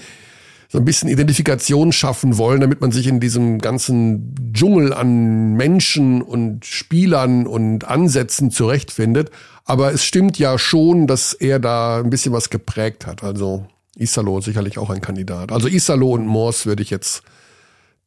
so 0.70 0.76
ein 0.76 0.84
bisschen 0.84 1.08
Identifikation 1.08 1.92
schaffen 1.92 2.36
wollen, 2.36 2.60
damit 2.60 2.82
man 2.82 2.92
sich 2.92 3.06
in 3.06 3.20
diesem 3.20 3.58
ganzen 3.58 4.34
Dschungel 4.52 4.92
an 4.92 5.54
Menschen 5.54 6.20
und 6.20 6.66
Spielern 6.66 7.46
und 7.46 7.88
Ansätzen 7.88 8.50
zurechtfindet. 8.50 9.30
Aber 9.64 9.94
es 9.94 10.04
stimmt 10.04 10.38
ja 10.38 10.58
schon, 10.58 11.06
dass 11.06 11.32
er 11.32 11.58
da 11.58 12.00
ein 12.00 12.10
bisschen 12.10 12.34
was 12.34 12.50
geprägt 12.50 13.06
hat. 13.06 13.24
Also 13.24 13.66
Isalo 13.96 14.42
sicherlich 14.42 14.76
auch 14.76 14.90
ein 14.90 15.00
Kandidat. 15.00 15.52
Also 15.52 15.68
Isalo 15.68 16.10
und 16.10 16.26
Morse 16.26 16.66
würde 16.66 16.82
ich 16.82 16.90
jetzt 16.90 17.22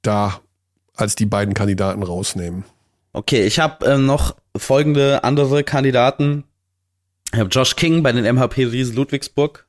da 0.01 0.41
als 0.95 1.15
die 1.15 1.25
beiden 1.25 1.53
Kandidaten 1.53 2.03
rausnehmen. 2.03 2.65
Okay, 3.13 3.45
ich 3.45 3.59
habe 3.59 3.85
äh, 3.85 3.97
noch 3.97 4.35
folgende 4.55 5.23
andere 5.23 5.63
Kandidaten. 5.63 6.45
Ich 7.33 7.39
habe 7.39 7.49
Josh 7.49 7.75
King 7.75 8.03
bei 8.03 8.11
den 8.11 8.25
MHP 8.35 8.65
Riesen 8.65 8.95
Ludwigsburg, 8.95 9.65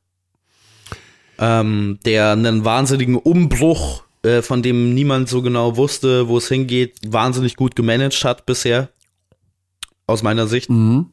ähm, 1.39 1.99
der 2.05 2.33
einen 2.33 2.65
wahnsinnigen 2.65 3.17
Umbruch, 3.17 4.05
äh, 4.23 4.43
von 4.43 4.63
dem 4.63 4.95
niemand 4.95 5.29
so 5.29 5.43
genau 5.43 5.77
wusste, 5.77 6.29
wo 6.29 6.39
es 6.39 6.49
hingeht, 6.49 6.99
wahnsinnig 7.07 7.57
gut 7.57 7.77
gemanagt 7.77 8.25
hat 8.25 8.47
bisher. 8.47 8.91
Aus 10.07 10.23
meiner 10.23 10.47
Sicht. 10.47 10.71
Mhm. 10.71 11.11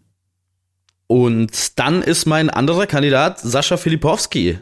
Und 1.07 1.79
dann 1.79 2.03
ist 2.03 2.25
mein 2.25 2.49
anderer 2.51 2.85
Kandidat 2.85 3.39
Sascha 3.39 3.77
Filipowski. 3.77 4.59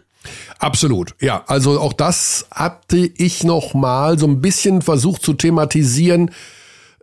Absolut, 0.60 1.16
ja. 1.20 1.44
Also 1.48 1.80
auch 1.80 1.94
das 1.94 2.48
hatte 2.52 2.98
ich 2.98 3.44
noch 3.44 3.74
mal 3.74 4.18
so 4.18 4.28
ein 4.28 4.42
bisschen 4.42 4.82
versucht 4.82 5.24
zu 5.24 5.34
thematisieren, 5.34 6.32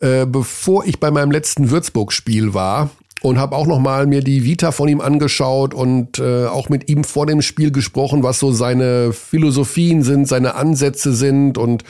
äh, 0.00 0.26
bevor 0.26 0.84
ich 0.84 1.00
bei 1.00 1.10
meinem 1.10 1.30
letzten 1.30 1.70
Würzburg-Spiel 1.70 2.54
war 2.54 2.90
und 3.22 3.38
habe 3.38 3.56
auch 3.56 3.66
noch 3.66 3.78
mal 3.78 4.06
mir 4.06 4.22
die 4.22 4.44
Vita 4.44 4.70
von 4.70 4.88
ihm 4.88 5.00
angeschaut 5.00 5.72
und 5.72 6.18
äh, 6.18 6.46
auch 6.46 6.68
mit 6.68 6.88
ihm 6.90 7.04
vor 7.04 7.26
dem 7.26 7.42
Spiel 7.42 7.70
gesprochen, 7.70 8.22
was 8.22 8.38
so 8.38 8.52
seine 8.52 9.12
Philosophien 9.12 10.02
sind, 10.02 10.28
seine 10.28 10.56
Ansätze 10.56 11.14
sind 11.14 11.56
und 11.56 11.84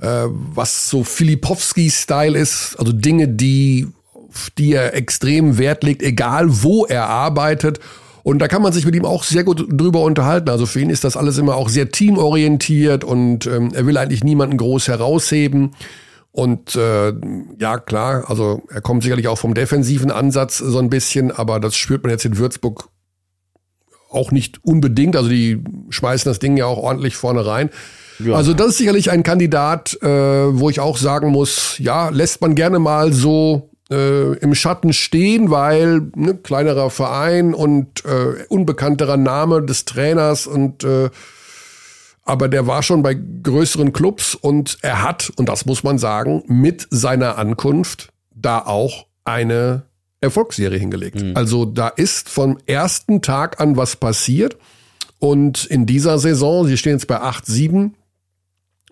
äh, 0.00 0.26
was 0.28 0.88
so 0.88 1.04
Filipowski-Style 1.04 2.36
ist, 2.36 2.76
also 2.78 2.92
Dinge, 2.92 3.28
die 3.28 3.88
die 4.58 4.72
er 4.72 4.94
extrem 4.94 5.58
Wert 5.58 5.84
legt, 5.84 6.02
egal 6.02 6.46
wo 6.62 6.86
er 6.86 7.08
arbeitet 7.08 7.80
und 8.22 8.38
da 8.38 8.48
kann 8.48 8.62
man 8.62 8.72
sich 8.72 8.86
mit 8.86 8.94
ihm 8.94 9.04
auch 9.04 9.24
sehr 9.24 9.44
gut 9.44 9.66
drüber 9.68 10.02
unterhalten. 10.02 10.48
Also 10.48 10.66
für 10.66 10.80
ihn 10.80 10.90
ist 10.90 11.04
das 11.04 11.16
alles 11.16 11.38
immer 11.38 11.56
auch 11.56 11.68
sehr 11.68 11.90
teamorientiert 11.90 13.04
und 13.04 13.46
ähm, 13.46 13.72
er 13.74 13.86
will 13.86 13.96
eigentlich 13.96 14.24
niemanden 14.24 14.56
groß 14.56 14.88
herausheben. 14.88 15.72
Und 16.30 16.76
äh, 16.76 17.12
ja, 17.58 17.78
klar, 17.78 18.24
also 18.28 18.62
er 18.70 18.80
kommt 18.80 19.02
sicherlich 19.02 19.28
auch 19.28 19.38
vom 19.38 19.54
defensiven 19.54 20.10
Ansatz 20.10 20.58
so 20.58 20.78
ein 20.78 20.88
bisschen, 20.88 21.30
aber 21.30 21.60
das 21.60 21.76
spürt 21.76 22.04
man 22.04 22.10
jetzt 22.10 22.24
in 22.24 22.38
Würzburg 22.38 22.88
auch 24.08 24.30
nicht 24.30 24.64
unbedingt. 24.64 25.16
Also 25.16 25.28
die 25.28 25.62
schmeißen 25.90 26.30
das 26.30 26.38
Ding 26.38 26.56
ja 26.56 26.66
auch 26.66 26.78
ordentlich 26.78 27.16
vorne 27.16 27.44
rein. 27.44 27.70
Ja. 28.18 28.34
Also 28.34 28.54
das 28.54 28.68
ist 28.68 28.78
sicherlich 28.78 29.10
ein 29.10 29.22
Kandidat, 29.22 29.98
äh, 30.02 30.06
wo 30.08 30.70
ich 30.70 30.80
auch 30.80 30.96
sagen 30.96 31.28
muss, 31.28 31.76
ja, 31.78 32.08
lässt 32.10 32.40
man 32.40 32.54
gerne 32.54 32.78
mal 32.78 33.12
so 33.12 33.71
äh, 33.92 34.32
im 34.38 34.54
Schatten 34.54 34.92
stehen, 34.92 35.50
weil 35.50 36.10
ne, 36.16 36.34
kleinerer 36.34 36.90
Verein 36.90 37.52
und 37.54 38.04
äh, 38.04 38.44
unbekannterer 38.48 39.16
Name 39.16 39.62
des 39.62 39.84
Trainers 39.84 40.46
und 40.46 40.82
äh, 40.84 41.10
aber 42.24 42.48
der 42.48 42.66
war 42.66 42.82
schon 42.82 43.02
bei 43.02 43.14
größeren 43.14 43.92
Clubs 43.92 44.34
und 44.34 44.78
er 44.82 45.02
hat, 45.02 45.32
und 45.36 45.48
das 45.48 45.66
muss 45.66 45.82
man 45.82 45.98
sagen, 45.98 46.44
mit 46.46 46.86
seiner 46.90 47.36
Ankunft 47.36 48.12
da 48.30 48.60
auch 48.60 49.06
eine 49.24 49.82
Erfolgsserie 50.20 50.78
hingelegt. 50.78 51.20
Mhm. 51.20 51.36
Also 51.36 51.64
da 51.64 51.88
ist 51.88 52.28
vom 52.28 52.58
ersten 52.66 53.22
Tag 53.22 53.60
an 53.60 53.76
was 53.76 53.96
passiert. 53.96 54.56
Und 55.18 55.64
in 55.64 55.84
dieser 55.84 56.18
Saison, 56.18 56.66
sie 56.66 56.76
stehen 56.76 56.92
jetzt 56.92 57.08
bei 57.08 57.20
8-7, 57.20 57.90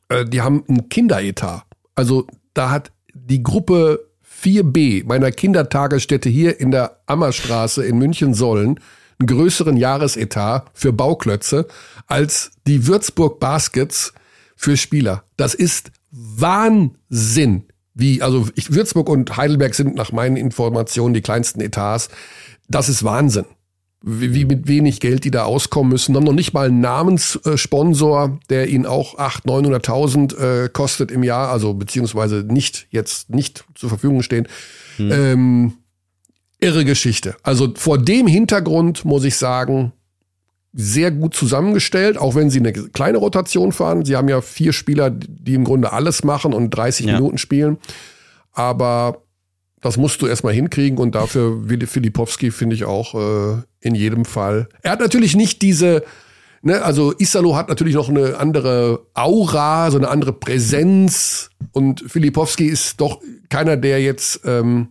äh, 0.08 0.24
die 0.24 0.42
haben 0.42 0.64
einen 0.68 0.88
Kinderetat. 0.88 1.62
Also 1.94 2.26
da 2.52 2.70
hat 2.70 2.90
die 3.14 3.42
Gruppe 3.42 4.09
4b 4.42 5.06
meiner 5.06 5.30
Kindertagesstätte 5.30 6.28
hier 6.28 6.60
in 6.60 6.70
der 6.70 7.00
Ammerstraße 7.06 7.84
in 7.84 7.98
München-Sollen 7.98 8.80
einen 9.18 9.26
größeren 9.26 9.76
Jahresetat 9.76 10.70
für 10.72 10.92
Bauklötze 10.92 11.66
als 12.06 12.52
die 12.66 12.86
Würzburg 12.86 13.38
Baskets 13.38 14.14
für 14.56 14.76
Spieler. 14.76 15.24
Das 15.36 15.54
ist 15.54 15.90
Wahnsinn, 16.10 17.64
wie, 17.94 18.22
also 18.22 18.48
ich, 18.54 18.72
Würzburg 18.72 19.08
und 19.08 19.36
Heidelberg 19.36 19.74
sind 19.74 19.94
nach 19.94 20.12
meinen 20.12 20.36
Informationen 20.36 21.14
die 21.14 21.20
kleinsten 21.20 21.60
Etats. 21.60 22.08
Das 22.68 22.88
ist 22.88 23.04
Wahnsinn. 23.04 23.46
Wie, 24.02 24.34
wie 24.34 24.46
mit 24.46 24.66
wenig 24.66 25.00
Geld 25.00 25.24
die 25.24 25.30
da 25.30 25.44
auskommen 25.44 25.92
müssen. 25.92 26.16
Haben 26.16 26.24
noch 26.24 26.32
nicht 26.32 26.54
mal 26.54 26.68
einen 26.68 26.80
Namenssponsor, 26.80 28.38
der 28.48 28.68
ihnen 28.68 28.86
auch 28.86 29.18
800.000, 29.18 29.84
900.000 29.84 30.38
äh, 30.64 30.68
kostet 30.70 31.10
im 31.10 31.22
Jahr, 31.22 31.50
also 31.50 31.74
beziehungsweise 31.74 32.44
nicht 32.48 32.86
jetzt 32.90 33.28
nicht 33.28 33.64
zur 33.74 33.90
Verfügung 33.90 34.22
stehen. 34.22 34.48
Hm. 34.96 35.12
Ähm, 35.12 35.72
irre 36.60 36.84
Geschichte. 36.84 37.36
Also 37.42 37.72
vor 37.74 37.98
dem 37.98 38.26
Hintergrund 38.26 39.04
muss 39.04 39.24
ich 39.24 39.36
sagen, 39.36 39.92
sehr 40.72 41.10
gut 41.10 41.34
zusammengestellt, 41.34 42.16
auch 42.16 42.34
wenn 42.34 42.50
sie 42.50 42.60
eine 42.60 42.72
kleine 42.72 43.18
Rotation 43.18 43.72
fahren. 43.72 44.04
Sie 44.04 44.16
haben 44.16 44.28
ja 44.28 44.40
vier 44.40 44.72
Spieler, 44.72 45.10
die 45.10 45.54
im 45.54 45.64
Grunde 45.64 45.92
alles 45.92 46.22
machen 46.22 46.54
und 46.54 46.70
30 46.70 47.06
ja. 47.06 47.14
Minuten 47.14 47.38
spielen. 47.38 47.78
Aber 48.52 49.22
das 49.80 49.96
musst 49.96 50.22
du 50.22 50.26
erstmal 50.26 50.52
hinkriegen 50.52 50.98
und 50.98 51.14
dafür 51.14 51.68
Willi 51.68 51.86
Filipowski 51.86 52.50
finde 52.50 52.76
ich 52.76 52.84
auch 52.84 53.14
äh, 53.14 53.62
in 53.80 53.94
jedem 53.94 54.24
Fall. 54.24 54.68
Er 54.82 54.92
hat 54.92 55.00
natürlich 55.00 55.36
nicht 55.36 55.62
diese, 55.62 56.04
ne, 56.62 56.82
also 56.82 57.14
Isalo 57.18 57.56
hat 57.56 57.68
natürlich 57.68 57.94
noch 57.94 58.08
eine 58.08 58.36
andere 58.38 59.06
Aura, 59.14 59.90
so 59.90 59.98
eine 59.98 60.08
andere 60.08 60.32
Präsenz 60.32 61.50
und 61.72 62.04
Filipowski 62.06 62.66
ist 62.66 63.00
doch 63.00 63.20
keiner, 63.48 63.76
der 63.76 64.00
jetzt, 64.02 64.40
ähm, 64.44 64.88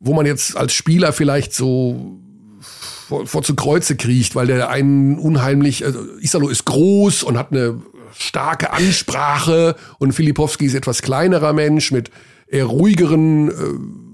wo 0.00 0.12
man 0.14 0.26
jetzt 0.26 0.56
als 0.56 0.74
Spieler 0.74 1.12
vielleicht 1.12 1.54
so 1.54 2.18
vor, 2.60 3.26
vor 3.26 3.42
zu 3.42 3.54
Kreuze 3.54 3.96
kriecht, 3.96 4.34
weil 4.34 4.46
der 4.46 4.68
einen 4.68 5.18
unheimlich, 5.18 5.84
also 5.84 6.00
Isalo 6.20 6.48
ist 6.48 6.64
groß 6.64 7.22
und 7.22 7.38
hat 7.38 7.52
eine 7.52 7.80
starke 8.16 8.72
Ansprache 8.72 9.76
und 9.98 10.12
Filipowski 10.12 10.66
ist 10.66 10.74
etwas 10.74 11.02
kleinerer 11.02 11.52
Mensch 11.52 11.90
mit 11.90 12.10
eher 12.46 12.66
ruhigeren 12.66 13.48
äh, 13.48 14.13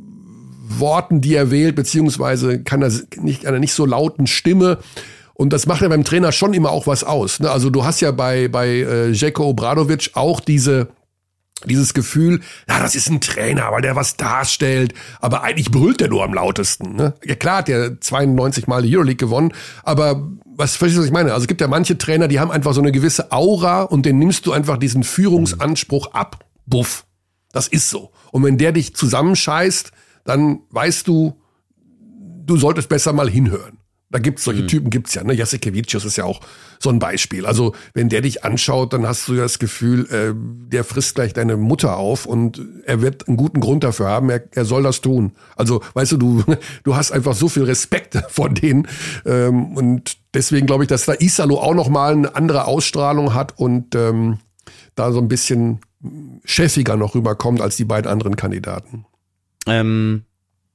Worten, 0.79 1.21
die 1.21 1.35
er 1.35 1.51
wählt, 1.51 1.75
beziehungsweise 1.75 2.63
kann 2.63 2.83
er 2.83 2.93
nicht, 3.17 3.47
einer 3.47 3.59
nicht 3.59 3.73
so 3.73 3.87
lauten 3.87 4.27
Stimme. 4.27 4.79
Und 5.35 5.53
das 5.53 5.67
macht 5.67 5.83
ja 5.83 5.89
beim 5.89 6.05
Trainer 6.05 6.33
schon 6.33 6.55
immer 6.55 6.71
auch 6.71 6.87
was 6.87 7.03
aus. 7.03 7.41
Ne? 7.41 7.51
Also 7.51 7.71
du 7.71 7.85
hast 7.85 8.01
ja 8.01 8.11
bei, 8.11 8.49
bei 8.49 8.69
äh, 8.69 9.11
Jeko 9.11 9.49
Obradovic 9.49 10.11
auch 10.15 10.41
diese, 10.41 10.89
dieses 11.65 11.95
Gefühl, 11.95 12.41
ja, 12.69 12.81
das 12.81 12.95
ist 12.95 13.09
ein 13.09 13.21
Trainer, 13.21 13.71
weil 13.73 13.83
der 13.83 13.97
was 13.97 14.17
darstellt, 14.17 14.95
aber 15.21 15.43
eigentlich 15.43 15.71
brüllt 15.71 16.01
der 16.01 16.09
nur 16.09 16.25
am 16.25 16.35
lautesten. 16.35 16.95
Ne? 16.95 17.15
Ja 17.25 17.35
klar 17.35 17.59
hat 17.59 17.69
der 17.69 18.01
92 18.01 18.67
Mal 18.67 18.83
die 18.83 18.95
Euroleague 18.95 19.17
gewonnen, 19.17 19.53
aber 19.83 20.29
was 20.45 20.77
verstehst 20.77 20.99
du, 20.99 21.01
was 21.01 21.07
ich 21.07 21.13
meine? 21.13 21.33
Also 21.33 21.45
es 21.45 21.49
gibt 21.49 21.63
ja 21.63 21.69
manche 21.69 21.97
Trainer, 21.97 22.29
die 22.29 22.39
haben 22.39 22.51
einfach 22.51 22.75
so 22.75 22.83
eine 22.83 22.93
gewisse 22.93 23.33
Aura 23.33 23.83
und 23.83 24.05
den 24.05 24.19
nimmst 24.19 24.47
du 24.47 24.53
einfach 24.53 24.77
diesen 24.77 25.05
Führungsanspruch 25.05 26.13
ab. 26.13 26.45
Buff. 26.67 27.07
Das 27.53 27.67
ist 27.67 27.91
so. 27.91 28.13
Und 28.31 28.45
wenn 28.45 28.59
der 28.59 28.73
dich 28.73 28.95
zusammenscheißt, 28.95 29.91
dann 30.25 30.61
weißt 30.71 31.07
du, 31.09 31.41
du 32.45 32.57
solltest 32.57 32.89
besser 32.89 33.13
mal 33.13 33.29
hinhören. 33.29 33.81
Da 34.13 34.19
gibt's 34.19 34.43
solche 34.43 34.63
mhm. 34.63 34.69
Typen, 34.69 34.91
gibt's 34.91 35.15
ja. 35.15 35.23
Ne? 35.23 35.35
Jasikevicius 35.35 36.05
ist 36.05 36.17
ja 36.17 36.25
auch 36.25 36.41
so 36.81 36.91
ein 36.91 36.99
Beispiel. 36.99 37.47
Also 37.47 37.75
wenn 37.95 38.09
der 38.09 38.23
dich 38.23 38.43
anschaut, 38.43 38.93
dann 38.93 39.07
hast 39.07 39.29
du 39.29 39.35
ja 39.35 39.43
das 39.43 39.61
Gefühl, 39.61 40.07
äh, 40.11 40.35
der 40.35 40.83
frisst 40.83 41.15
gleich 41.15 41.33
deine 41.33 41.57
Mutter 41.57 41.97
auf 41.97 42.27
und 42.27 42.61
er 42.87 43.03
wird 43.03 43.29
einen 43.29 43.37
guten 43.37 43.61
Grund 43.61 43.85
dafür 43.85 44.09
haben. 44.09 44.29
Er, 44.29 44.43
er 44.53 44.65
soll 44.65 44.83
das 44.83 45.01
tun. 45.01 45.33
Also 45.55 45.81
weißt 45.95 46.13
du, 46.13 46.17
du 46.17 46.45
du 46.83 46.97
hast 46.97 47.13
einfach 47.13 47.35
so 47.35 47.49
viel 47.49 47.63
Respekt 47.63 48.21
vor 48.29 48.49
denen 48.49 48.89
ähm, 49.25 49.77
und 49.77 50.19
deswegen 50.35 50.67
glaube 50.67 50.85
ich, 50.85 50.89
dass 50.89 51.05
da 51.05 51.15
Isalo 51.15 51.59
auch 51.59 51.75
noch 51.75 51.89
mal 51.89 52.13
eine 52.13 52.35
andere 52.35 52.65
Ausstrahlung 52.65 53.33
hat 53.35 53.61
und 53.61 53.95
ähm, 53.95 54.39
da 54.97 55.13
so 55.13 55.21
ein 55.21 55.29
bisschen 55.29 55.81
chefiger 56.45 56.97
noch 56.97 57.15
rüberkommt 57.15 57.61
als 57.61 57.77
die 57.77 57.85
beiden 57.85 58.11
anderen 58.11 58.35
Kandidaten. 58.35 59.05
Ähm, 59.67 60.25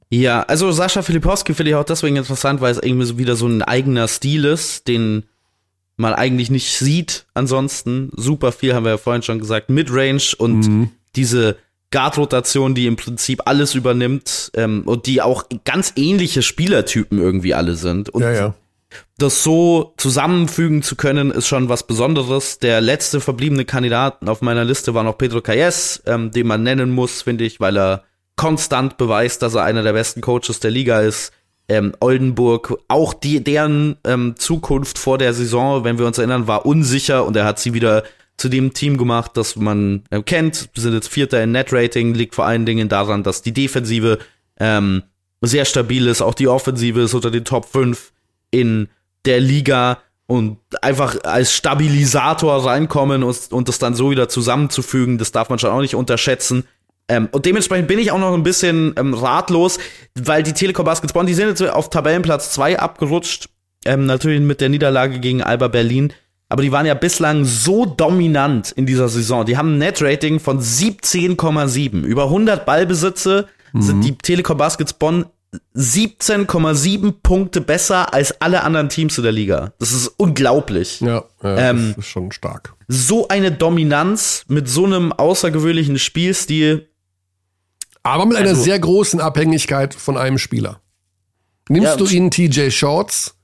ja, 0.10 0.44
also 0.44 0.72
Sascha 0.72 1.02
Filipowski 1.02 1.54
finde 1.54 1.72
ich 1.72 1.76
auch 1.76 1.84
deswegen 1.84 2.16
interessant, 2.16 2.62
weil 2.62 2.72
es 2.72 2.82
irgendwie 2.82 3.06
so 3.06 3.18
wieder 3.18 3.36
so 3.36 3.48
ein 3.48 3.62
eigener 3.62 4.08
Stil 4.08 4.46
ist, 4.46 4.88
den 4.88 5.24
man 5.98 6.14
eigentlich 6.14 6.50
nicht 6.50 6.78
sieht. 6.78 7.26
Ansonsten 7.34 8.12
super 8.16 8.52
viel, 8.52 8.74
haben 8.74 8.86
wir 8.86 8.92
ja 8.92 8.98
vorhin 8.98 9.24
schon 9.24 9.40
gesagt, 9.40 9.70
Midrange 9.70 10.34
und 10.38 10.68
mhm. 10.68 10.92
diese 11.16 11.58
Guard-Rotation, 11.92 12.76
die 12.76 12.88
im 12.88 12.98
Prinzip 12.98 13.44
alles 13.46 13.74
übernimmt 13.74 14.52
ähm, 14.56 14.84
und 14.86 15.06
die 15.06 15.22
auch 15.22 15.46
ganz 15.64 15.94
ähnliche 15.96 16.42
Spielertypen 16.42 17.20
irgendwie 17.20 17.54
alle 17.54 17.76
sind. 17.76 18.10
Und 18.10 18.24
ja, 18.24 18.32
ja. 18.32 18.54
das 19.18 19.44
so 19.44 19.94
zusammenfügen 19.98 20.84
zu 20.84 20.96
können, 20.96 21.32
ist 21.32 21.48
schon 21.48 21.70
was 21.70 21.88
Besonderes. 21.88 22.60
Der 22.60 22.82
letzte 22.82 23.22
verbliebene 23.22 23.66
Kandidat 23.66 24.28
auf 24.28 24.42
meiner 24.42 24.66
Liste 24.66 24.94
war 24.94 25.04
noch 25.04 25.18
Pedro 25.18 25.42
Calles, 25.42 26.04
ähm, 26.06 26.32
den 26.32 26.48
man 26.48 26.64
nennen 26.64 26.92
muss, 26.92 27.22
finde 27.22 27.46
ich, 27.46 27.60
weil 27.60 27.78
er 27.78 28.04
konstant 28.36 28.98
beweist, 28.98 29.42
dass 29.42 29.56
er 29.56 29.64
einer 29.64 29.84
der 29.84 29.94
besten 29.94 30.22
Coaches 30.22 30.60
der 30.60 30.72
Liga 30.72 31.02
ist. 31.02 31.32
Ähm, 31.68 31.94
Oldenburg, 32.00 32.78
auch 32.88 33.14
die, 33.14 33.44
deren 33.44 33.98
ähm, 34.04 34.36
Zukunft 34.38 35.00
vor 35.00 35.18
der 35.18 35.34
Saison, 35.34 35.84
wenn 35.84 35.98
wir 35.98 36.06
uns 36.06 36.18
erinnern, 36.18 36.48
war 36.48 36.66
unsicher 36.66 37.26
und 37.26 37.36
er 37.36 37.46
hat 37.46 37.60
sie 37.60 37.74
wieder 37.74 38.04
zu 38.38 38.50
dem 38.50 38.74
Team 38.74 38.98
gemacht, 38.98 39.32
das 39.36 39.56
man 39.56 40.04
äh, 40.10 40.22
kennt. 40.22 40.70
Wir 40.74 40.84
sind 40.84 40.94
jetzt 40.94 41.08
Vierter 41.08 41.42
in 41.42 41.54
Net-Rating, 41.54 42.14
liegt 42.14 42.36
vor 42.36 42.46
allen 42.46 42.66
Dingen 42.66 42.90
daran, 42.90 43.24
dass 43.24 43.42
die 43.42 43.54
Defensive 43.54 44.20
ähm, 44.60 45.04
sehr 45.42 45.66
stabil 45.66 46.08
ist, 46.08 46.22
auch 46.22 46.34
die 46.34 46.48
Offensive 46.48 47.02
ist 47.02 47.14
unter 47.14 47.32
den 47.32 47.46
Top 47.46 47.66
5 47.66 48.12
in 48.52 48.90
der 49.26 49.40
Liga 49.40 50.00
und 50.28 50.58
einfach 50.82 51.18
als 51.24 51.54
Stabilisator 51.54 52.66
reinkommen 52.66 53.24
und, 53.24 53.52
und 53.52 53.68
das 53.68 53.80
dann 53.80 53.96
so 53.96 54.12
wieder 54.12 54.28
zusammenzufügen, 54.28 55.18
das 55.18 55.32
darf 55.32 55.50
man 55.50 55.60
schon 55.60 55.72
auch 55.72 55.82
nicht 55.82 55.96
unterschätzen. 55.96 56.66
Ähm, 57.08 57.30
und 57.32 57.46
dementsprechend 57.46 57.88
bin 57.88 58.00
ich 58.00 58.12
auch 58.12 58.20
noch 58.20 58.34
ein 58.34 58.44
bisschen 58.44 58.94
ähm, 58.98 59.14
ratlos, 59.14 59.78
weil 60.16 60.44
die 60.44 60.54
Telekom 60.54 60.86
Baskets 60.86 61.14
Bonn, 61.14 61.28
die 61.28 61.34
sind 61.34 61.48
jetzt 61.48 61.62
auf 61.62 61.90
Tabellenplatz 61.90 62.52
2 62.52 62.80
abgerutscht. 62.80 63.50
Ähm, 63.86 64.06
natürlich 64.06 64.42
mit 64.42 64.62
der 64.62 64.70
Niederlage 64.70 65.20
gegen 65.20 65.44
Alba 65.44 65.68
Berlin. 65.68 66.12
Aber 66.50 66.62
die 66.62 66.72
waren 66.72 66.86
ja 66.86 66.94
bislang 66.94 67.44
so 67.46 67.86
dominant 67.86 68.72
in 68.72 68.86
dieser 68.86 69.10
Saison. 69.10 69.46
Die 69.46 69.58
haben 69.58 69.76
ein 69.76 69.78
Net-Rating 69.80 70.40
von 70.40 70.60
17,7. 70.60 72.02
Über 72.02 72.26
100 72.26 72.66
Ballbesitze 72.66 73.48
mhm. 73.74 73.82
sind 73.82 74.02
die 74.02 74.18
Telekom 74.18 74.58
Baskets 74.58 74.94
Bonn 74.94 75.26
17,7 75.76 77.14
Punkte 77.24 77.62
besser 77.62 78.14
als 78.14 78.42
alle 78.42 78.64
anderen 78.64 78.90
Teams 78.90 79.18
in 79.18 79.24
der 79.24 79.32
Liga. 79.32 79.74
Das 79.80 79.92
ist 79.92 80.08
unglaublich. 80.18 81.02
Ja, 81.02 81.24
ja 81.44 81.58
ähm, 81.58 81.94
das 81.96 82.06
ist 82.06 82.12
schon 82.12 82.32
stark. 82.32 82.74
So 82.88 83.28
eine 83.28 83.52
Dominanz 83.52 84.46
mit 84.48 84.68
so 84.68 84.86
einem 84.86 85.14
außergewöhnlichen 85.14 85.98
Spielstil 85.98 86.88
aber 88.06 88.28
mit 88.28 88.38
einer 88.38 88.50
also, 88.50 88.62
sehr 88.62 88.78
großen 88.78 89.20
Abhängigkeit 89.20 89.96
von 89.96 90.16
einem 90.16 90.38
Spieler. 90.38 90.80
Nimmst 91.70 91.90
ja, 91.90 91.96
du 91.96 92.06
ihn 92.06 92.30
TJ 92.30 92.70
Shorts? 92.70 93.36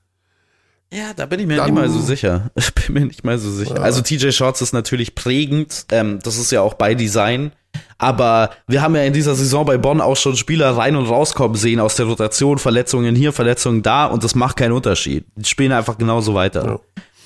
Ja, 0.92 1.12
da 1.16 1.26
bin 1.26 1.40
ich 1.40 1.46
mir 1.46 1.60
nicht 1.60 1.74
mal 1.74 1.88
so 1.88 2.00
sicher. 2.00 2.50
Ich 2.54 2.72
bin 2.72 2.94
mir 2.94 3.06
nicht 3.06 3.24
mal 3.24 3.38
so 3.38 3.50
sicher. 3.50 3.76
Ja. 3.76 3.82
Also 3.82 4.02
TJ 4.02 4.30
Shorts 4.30 4.62
ist 4.62 4.72
natürlich 4.72 5.16
prägend. 5.16 5.86
Ähm, 5.90 6.20
das 6.22 6.38
ist 6.38 6.52
ja 6.52 6.60
auch 6.60 6.74
bei 6.74 6.94
Design. 6.94 7.50
Aber 7.98 8.50
wir 8.68 8.82
haben 8.82 8.94
ja 8.94 9.02
in 9.02 9.12
dieser 9.12 9.34
Saison 9.34 9.66
bei 9.66 9.78
Bonn 9.78 10.00
auch 10.00 10.16
schon 10.16 10.36
Spieler 10.36 10.76
rein 10.76 10.94
und 10.94 11.06
rauskommen 11.06 11.56
sehen 11.56 11.80
aus 11.80 11.96
der 11.96 12.06
Rotation, 12.06 12.58
Verletzungen 12.58 13.16
hier, 13.16 13.32
Verletzungen 13.32 13.82
da 13.82 14.06
und 14.06 14.22
das 14.22 14.36
macht 14.36 14.58
keinen 14.58 14.72
Unterschied. 14.72 15.24
Die 15.34 15.48
spielen 15.48 15.72
einfach 15.72 15.98
genauso 15.98 16.34
weiter. 16.34 16.80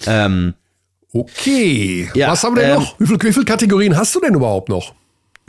Ja. 0.07 0.27
Ähm, 0.27 0.55
okay. 1.13 2.09
Ja, 2.15 2.31
Was 2.31 2.45
haben 2.45 2.57
wir 2.57 2.63
denn 2.63 2.77
ähm, 2.77 2.81
noch? 2.81 2.99
Wie 2.99 3.07
viele, 3.07 3.23
wie 3.23 3.33
viele 3.33 3.45
Kategorien 3.45 3.97
hast 3.97 4.15
du 4.15 4.21
denn 4.21 4.35
überhaupt 4.35 4.71
noch? 4.71 4.95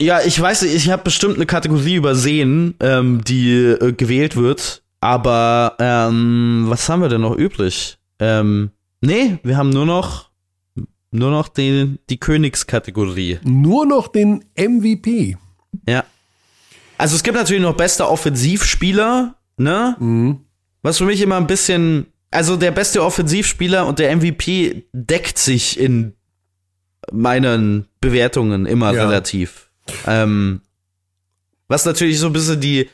Ja, 0.00 0.20
ich 0.24 0.40
weiß, 0.40 0.62
ich 0.62 0.90
habe 0.90 1.02
bestimmt 1.02 1.36
eine 1.36 1.46
Kategorie 1.46 1.96
übersehen, 1.96 2.74
ähm, 2.80 3.22
die 3.24 3.52
äh, 3.52 3.92
gewählt 3.92 4.36
wird. 4.36 4.82
Aber 5.00 5.76
ähm, 5.78 6.66
was 6.68 6.88
haben 6.88 7.02
wir 7.02 7.08
denn 7.08 7.20
noch 7.20 7.36
übrig? 7.36 7.98
Ähm, 8.18 8.70
nee, 9.00 9.38
wir 9.42 9.56
haben 9.56 9.70
nur 9.70 9.86
noch 9.86 10.28
nur 11.10 11.30
noch 11.30 11.48
den, 11.48 11.98
die 12.10 12.18
Königskategorie. 12.18 13.38
Nur 13.42 13.86
noch 13.86 14.08
den 14.08 14.44
MVP. 14.56 15.36
Ja. 15.86 16.04
Also 16.98 17.16
es 17.16 17.22
gibt 17.22 17.36
natürlich 17.36 17.62
noch 17.62 17.76
bester 17.76 18.10
Offensivspieler, 18.10 19.36
ne? 19.56 19.96
Mhm. 19.98 20.40
Was 20.82 20.98
für 20.98 21.04
mich 21.04 21.20
immer 21.20 21.36
ein 21.36 21.46
bisschen, 21.46 22.06
also 22.30 22.56
der 22.56 22.72
beste 22.72 23.02
Offensivspieler 23.02 23.86
und 23.86 23.98
der 23.98 24.14
MVP 24.14 24.88
deckt 24.92 25.38
sich 25.38 25.78
in 25.80 26.14
meinen 27.10 27.86
Bewertungen 28.00 28.66
immer 28.66 28.92
ja. 28.92 29.06
relativ. 29.06 29.67
Ähm, 30.06 30.62
was 31.68 31.84
natürlich 31.84 32.18
so 32.18 32.26
ein 32.26 32.32
bisschen 32.32 32.60
die, 32.60 32.88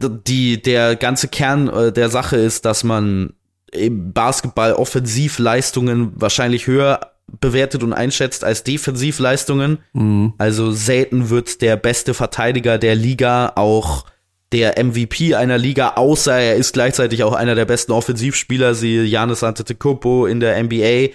die, 0.00 0.60
der 0.60 0.96
ganze 0.96 1.28
Kern 1.28 1.68
äh, 1.68 1.92
der 1.92 2.10
Sache 2.10 2.36
ist, 2.36 2.64
dass 2.64 2.84
man 2.84 3.34
im 3.72 4.12
Basketball 4.12 4.72
Offensivleistungen 4.72 6.12
wahrscheinlich 6.16 6.66
höher 6.66 7.12
bewertet 7.40 7.82
und 7.82 7.92
einschätzt 7.92 8.44
als 8.44 8.64
Defensivleistungen. 8.64 9.78
Mhm. 9.92 10.34
Also 10.38 10.70
selten 10.72 11.30
wird 11.30 11.60
der 11.62 11.76
beste 11.76 12.14
Verteidiger 12.14 12.78
der 12.78 12.94
Liga 12.94 13.52
auch 13.56 14.06
der 14.52 14.82
MVP 14.82 15.34
einer 15.34 15.58
Liga, 15.58 15.94
außer 15.96 16.38
er 16.38 16.54
ist 16.54 16.72
gleichzeitig 16.72 17.24
auch 17.24 17.32
einer 17.32 17.56
der 17.56 17.64
besten 17.64 17.90
Offensivspieler, 17.90 18.74
siehe 18.74 19.02
Janis 19.02 19.42
Antetokounmpo 19.42 20.26
in 20.26 20.38
der 20.38 20.62
NBA 20.62 21.08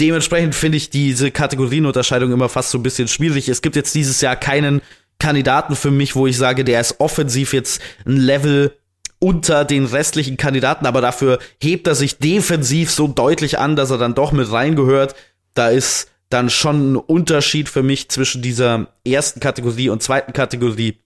dementsprechend 0.00 0.54
finde 0.54 0.78
ich 0.78 0.90
diese 0.90 1.30
Kategorienunterscheidung 1.30 2.32
immer 2.32 2.48
fast 2.48 2.70
so 2.70 2.78
ein 2.78 2.82
bisschen 2.82 3.08
schwierig. 3.08 3.48
Es 3.48 3.62
gibt 3.62 3.76
jetzt 3.76 3.94
dieses 3.94 4.20
Jahr 4.20 4.36
keinen 4.36 4.80
Kandidaten 5.18 5.76
für 5.76 5.90
mich, 5.90 6.16
wo 6.16 6.26
ich 6.26 6.36
sage, 6.36 6.64
der 6.64 6.80
ist 6.80 6.98
offensiv 6.98 7.52
jetzt 7.52 7.80
ein 8.06 8.16
Level 8.16 8.74
unter 9.18 9.66
den 9.66 9.84
restlichen 9.84 10.38
Kandidaten, 10.38 10.86
aber 10.86 11.02
dafür 11.02 11.38
hebt 11.60 11.86
er 11.86 11.94
sich 11.94 12.18
defensiv 12.18 12.90
so 12.90 13.06
deutlich 13.06 13.58
an, 13.58 13.76
dass 13.76 13.90
er 13.90 13.98
dann 13.98 14.14
doch 14.14 14.32
mit 14.32 14.50
reingehört. 14.50 15.14
Da 15.52 15.68
ist 15.68 16.10
dann 16.30 16.48
schon 16.48 16.92
ein 16.92 16.96
Unterschied 16.96 17.68
für 17.68 17.82
mich 17.82 18.08
zwischen 18.08 18.40
dieser 18.40 18.86
ersten 19.06 19.40
Kategorie 19.40 19.90
und 19.90 20.02
zweiten 20.02 20.32
Kategorie. 20.32 20.96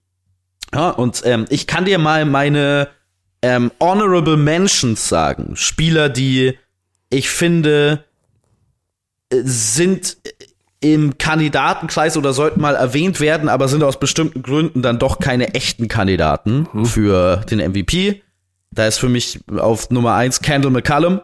Ja, 0.73 0.91
und 0.91 1.23
ähm, 1.25 1.45
ich 1.49 1.67
kann 1.67 1.85
dir 1.85 1.99
mal 1.99 2.25
meine 2.25 2.87
ähm, 3.41 3.71
Honorable 3.81 4.37
Mentions 4.37 5.09
sagen. 5.09 5.55
Spieler, 5.55 6.09
die 6.09 6.57
ich 7.09 7.29
finde, 7.29 8.05
sind 9.43 10.17
im 10.81 11.17
Kandidatenkreis 11.17 12.15
oder 12.17 12.33
sollten 12.33 12.61
mal 12.61 12.75
erwähnt 12.75 13.19
werden, 13.19 13.49
aber 13.49 13.67
sind 13.67 13.83
aus 13.83 13.99
bestimmten 13.99 14.43
Gründen 14.43 14.81
dann 14.81 14.99
doch 14.99 15.19
keine 15.19 15.53
echten 15.55 15.87
Kandidaten 15.87 16.67
mhm. 16.71 16.85
für 16.85 17.37
den 17.49 17.59
MVP. 17.59 18.21
Da 18.71 18.85
ist 18.87 18.99
für 18.99 19.09
mich 19.09 19.39
auf 19.57 19.89
Nummer 19.89 20.13
eins 20.13 20.41
Kendall 20.41 20.71
McCallum. 20.71 21.21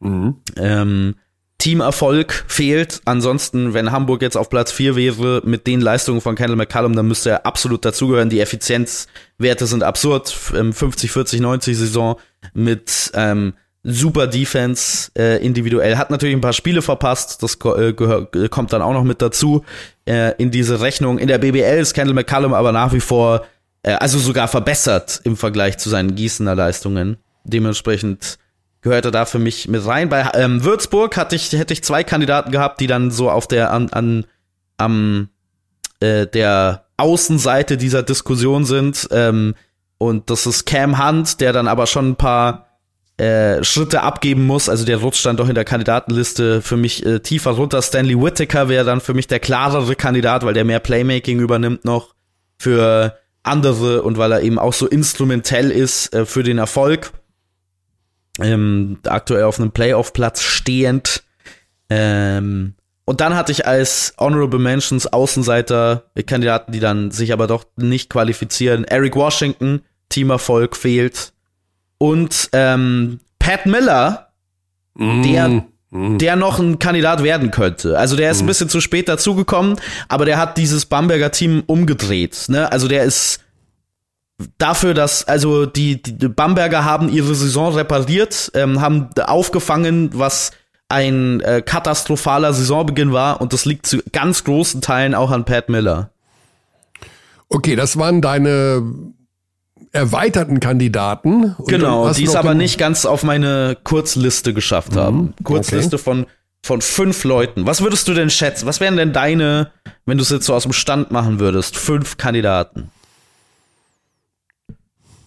Mhm. 0.00 0.36
Ähm, 0.56 1.14
Teamerfolg 1.62 2.44
fehlt. 2.48 3.02
Ansonsten, 3.04 3.72
wenn 3.72 3.92
Hamburg 3.92 4.20
jetzt 4.20 4.36
auf 4.36 4.50
Platz 4.50 4.72
4 4.72 4.96
wäre 4.96 5.42
mit 5.44 5.68
den 5.68 5.80
Leistungen 5.80 6.20
von 6.20 6.34
Kendall 6.34 6.56
McCallum, 6.56 6.96
dann 6.96 7.06
müsste 7.06 7.30
er 7.30 7.46
absolut 7.46 7.84
dazugehören. 7.84 8.30
Die 8.30 8.40
Effizienzwerte 8.40 9.66
sind 9.66 9.84
absurd. 9.84 10.28
50, 10.28 11.12
40, 11.12 11.40
90 11.40 11.78
Saison 11.78 12.16
mit 12.52 13.12
ähm, 13.14 13.54
super 13.82 14.26
Defense 14.26 15.10
äh, 15.16 15.44
individuell. 15.44 15.96
Hat 15.96 16.10
natürlich 16.10 16.36
ein 16.36 16.40
paar 16.40 16.52
Spiele 16.52 16.82
verpasst, 16.82 17.42
das 17.42 17.54
äh, 17.54 17.92
gehör, 17.92 18.28
äh, 18.34 18.48
kommt 18.48 18.72
dann 18.72 18.82
auch 18.82 18.92
noch 18.92 19.04
mit 19.04 19.20
dazu 19.20 19.64
äh, 20.06 20.34
in 20.36 20.50
diese 20.50 20.80
Rechnung. 20.80 21.18
In 21.18 21.28
der 21.28 21.38
BBL 21.38 21.80
ist 21.80 21.94
Kendall 21.94 22.14
McCallum 22.14 22.54
aber 22.54 22.72
nach 22.72 22.92
wie 22.92 23.00
vor, 23.00 23.44
äh, 23.82 23.92
also 23.94 24.18
sogar 24.18 24.48
verbessert 24.48 25.20
im 25.24 25.36
Vergleich 25.36 25.78
zu 25.78 25.88
seinen 25.88 26.14
Gießener 26.14 26.54
Leistungen. 26.54 27.16
Dementsprechend 27.44 28.38
gehört 28.82 29.04
er 29.04 29.10
da 29.10 29.24
für 29.24 29.40
mich 29.40 29.68
mit 29.68 29.84
rein. 29.84 30.08
Bei 30.08 30.30
ähm, 30.34 30.62
Würzburg 30.62 31.16
hatte 31.16 31.34
ich, 31.34 31.50
hätte 31.52 31.72
ich 31.72 31.82
zwei 31.82 32.04
Kandidaten 32.04 32.52
gehabt, 32.52 32.80
die 32.80 32.86
dann 32.86 33.10
so 33.10 33.30
auf 33.30 33.48
der 33.48 33.72
an, 33.72 33.88
an 33.90 34.26
am 34.76 35.28
äh, 36.00 36.26
der 36.26 36.84
Außenseite 36.96 37.76
dieser 37.76 38.02
Diskussion 38.02 38.64
sind. 38.64 39.08
Ähm, 39.10 39.54
und 39.98 40.30
das 40.30 40.46
ist 40.46 40.66
Cam 40.66 41.04
Hunt, 41.04 41.40
der 41.40 41.52
dann 41.52 41.68
aber 41.68 41.86
schon 41.86 42.10
ein 42.10 42.16
paar 42.16 42.71
äh, 43.22 43.62
Schritte 43.62 44.02
abgeben 44.02 44.46
muss. 44.46 44.68
Also 44.68 44.84
der 44.84 44.96
rutscht 44.96 45.24
dann 45.24 45.36
doch 45.36 45.48
in 45.48 45.54
der 45.54 45.64
Kandidatenliste 45.64 46.60
für 46.60 46.76
mich 46.76 47.06
äh, 47.06 47.20
tiefer 47.20 47.52
runter. 47.52 47.80
Stanley 47.80 48.20
Whittaker 48.20 48.68
wäre 48.68 48.84
dann 48.84 49.00
für 49.00 49.14
mich 49.14 49.28
der 49.28 49.38
klarere 49.38 49.94
Kandidat, 49.94 50.44
weil 50.44 50.54
der 50.54 50.64
mehr 50.64 50.80
Playmaking 50.80 51.38
übernimmt 51.38 51.84
noch 51.84 52.16
für 52.58 53.16
andere 53.44 54.02
und 54.02 54.18
weil 54.18 54.32
er 54.32 54.42
eben 54.42 54.58
auch 54.58 54.72
so 54.72 54.88
instrumentell 54.88 55.70
ist 55.70 56.12
äh, 56.12 56.26
für 56.26 56.42
den 56.42 56.58
Erfolg. 56.58 57.12
Ähm, 58.40 58.98
aktuell 59.06 59.44
auf 59.44 59.60
einem 59.60 59.70
Playoff-Platz 59.70 60.42
stehend. 60.42 61.22
Ähm, 61.90 62.74
und 63.04 63.20
dann 63.20 63.36
hatte 63.36 63.52
ich 63.52 63.68
als 63.68 64.14
Honorable 64.18 64.58
Mentions 64.58 65.06
Außenseiter 65.06 66.10
Kandidaten, 66.26 66.72
die 66.72 66.80
dann 66.80 67.12
sich 67.12 67.32
aber 67.32 67.46
doch 67.46 67.66
nicht 67.76 68.10
qualifizieren. 68.10 68.82
Eric 68.82 69.14
Washington, 69.14 69.82
Teamerfolg 70.08 70.76
fehlt 70.76 71.32
und 72.02 72.48
ähm, 72.52 73.20
Pat 73.38 73.64
Miller, 73.64 74.32
mm. 74.94 75.22
der 75.22 75.48
mm. 75.90 76.18
der 76.18 76.34
noch 76.34 76.58
ein 76.58 76.80
Kandidat 76.80 77.22
werden 77.22 77.52
könnte. 77.52 77.96
Also 77.96 78.16
der 78.16 78.32
ist 78.32 78.40
mm. 78.40 78.42
ein 78.42 78.46
bisschen 78.48 78.68
zu 78.68 78.80
spät 78.80 79.08
dazugekommen, 79.08 79.76
aber 80.08 80.24
der 80.24 80.36
hat 80.36 80.58
dieses 80.58 80.86
Bamberger 80.86 81.30
Team 81.30 81.62
umgedreht. 81.64 82.46
Ne? 82.48 82.72
Also 82.72 82.88
der 82.88 83.04
ist 83.04 83.38
dafür, 84.58 84.94
dass 84.94 85.28
also 85.28 85.64
die, 85.64 86.02
die 86.02 86.26
Bamberger 86.26 86.84
haben 86.84 87.08
ihre 87.08 87.36
Saison 87.36 87.72
repariert, 87.72 88.50
ähm, 88.54 88.80
haben 88.80 89.10
aufgefangen, 89.24 90.10
was 90.12 90.50
ein 90.88 91.40
äh, 91.42 91.62
katastrophaler 91.64 92.52
Saisonbeginn 92.52 93.12
war 93.12 93.40
und 93.40 93.52
das 93.52 93.64
liegt 93.64 93.86
zu 93.86 94.02
ganz 94.10 94.42
großen 94.42 94.80
Teilen 94.80 95.14
auch 95.14 95.30
an 95.30 95.44
Pat 95.44 95.68
Miller. 95.68 96.10
Okay, 97.48 97.76
das 97.76 97.96
waren 97.96 98.20
deine 98.20 98.82
erweiterten 99.92 100.58
Kandidaten. 100.58 101.54
genau, 101.66 102.12
die 102.12 102.24
es 102.24 102.34
aber 102.34 102.54
nicht 102.54 102.78
ganz 102.78 103.04
auf 103.04 103.22
meine 103.22 103.76
Kurzliste 103.84 104.54
geschafft 104.54 104.96
haben. 104.96 105.34
Mhm, 105.38 105.44
Kurzliste 105.44 105.96
okay. 105.96 106.02
von, 106.02 106.26
von 106.62 106.80
fünf 106.80 107.24
Leuten. 107.24 107.66
Was 107.66 107.82
würdest 107.82 108.08
du 108.08 108.14
denn 108.14 108.30
schätzen? 108.30 108.66
Was 108.66 108.80
wären 108.80 108.96
denn 108.96 109.12
deine, 109.12 109.70
wenn 110.06 110.18
du 110.18 110.22
es 110.22 110.30
jetzt 110.30 110.46
so 110.46 110.54
aus 110.54 110.62
dem 110.62 110.72
Stand 110.72 111.10
machen 111.10 111.38
würdest, 111.38 111.76
fünf 111.76 112.16
Kandidaten? 112.16 112.90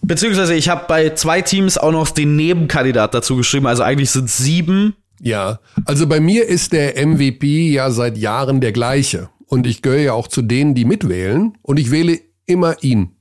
Beziehungsweise 0.02 0.54
ich 0.54 0.68
habe 0.68 0.84
bei 0.86 1.10
zwei 1.10 1.42
Teams 1.42 1.78
auch 1.78 1.90
noch 1.90 2.10
den 2.10 2.36
Nebenkandidat 2.36 3.14
dazu 3.14 3.36
geschrieben, 3.36 3.66
also 3.66 3.82
eigentlich 3.82 4.10
sind 4.10 4.30
sieben. 4.30 4.94
Ja, 5.20 5.60
also 5.84 6.06
bei 6.06 6.20
mir 6.20 6.46
ist 6.46 6.72
der 6.72 7.04
MVP 7.04 7.70
ja 7.70 7.90
seit 7.90 8.18
Jahren 8.18 8.60
der 8.60 8.72
gleiche. 8.72 9.30
Und 9.46 9.66
ich 9.66 9.82
gehöre 9.82 10.00
ja 10.00 10.12
auch 10.12 10.28
zu 10.28 10.42
denen, 10.42 10.74
die 10.74 10.84
mitwählen. 10.84 11.56
Und 11.62 11.78
ich 11.78 11.90
wähle 11.90 12.20
immer 12.46 12.76
ihn. 12.82 13.15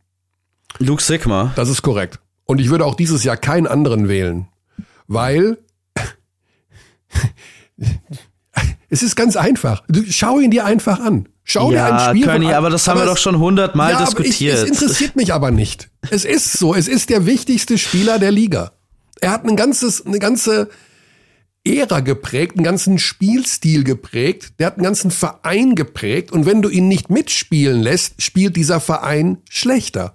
Luke 0.79 1.01
Sigma. 1.01 1.53
Das 1.55 1.69
ist 1.69 1.81
korrekt. 1.81 2.19
Und 2.45 2.59
ich 2.59 2.69
würde 2.69 2.85
auch 2.85 2.95
dieses 2.95 3.23
Jahr 3.23 3.37
keinen 3.37 3.67
anderen 3.67 4.07
wählen, 4.07 4.47
weil 5.07 5.57
es 8.89 9.03
ist 9.03 9.15
ganz 9.15 9.35
einfach. 9.35 9.83
Schau 10.09 10.39
ihn 10.39 10.51
dir 10.51 10.65
einfach 10.65 10.99
an. 10.99 11.27
Schau 11.43 11.71
ja, 11.71 11.87
dir 11.87 11.95
ein 11.95 12.09
Spiel 12.09 12.25
Körny, 12.25 12.47
an. 12.47 12.53
aber 12.53 12.69
das 12.69 12.87
haben 12.87 12.97
aber 12.97 13.07
wir 13.07 13.13
doch 13.13 13.19
schon 13.19 13.37
hundertmal 13.37 13.93
ja, 13.93 13.99
diskutiert. 13.99 14.57
Ich, 14.57 14.63
es 14.63 14.63
interessiert 14.63 15.15
mich 15.15 15.33
aber 15.33 15.51
nicht. 15.51 15.89
Es 16.09 16.25
ist 16.25 16.53
so. 16.53 16.73
Es 16.73 16.87
ist 16.87 17.09
der 17.09 17.25
wichtigste 17.25 17.77
Spieler 17.77 18.19
der 18.19 18.31
Liga. 18.31 18.71
Er 19.21 19.31
hat 19.31 19.45
ein 19.45 19.55
ganzes, 19.55 20.05
eine 20.05 20.19
ganze 20.19 20.69
Ära 21.63 21.99
geprägt, 21.99 22.55
einen 22.55 22.63
ganzen 22.63 22.99
Spielstil 22.99 23.83
geprägt. 23.83 24.53
Der 24.59 24.67
hat 24.67 24.75
einen 24.75 24.83
ganzen 24.83 25.11
Verein 25.11 25.75
geprägt. 25.75 26.31
Und 26.31 26.45
wenn 26.45 26.61
du 26.61 26.69
ihn 26.69 26.87
nicht 26.87 27.09
mitspielen 27.09 27.81
lässt, 27.81 28.21
spielt 28.21 28.55
dieser 28.55 28.79
Verein 28.79 29.37
schlechter. 29.49 30.14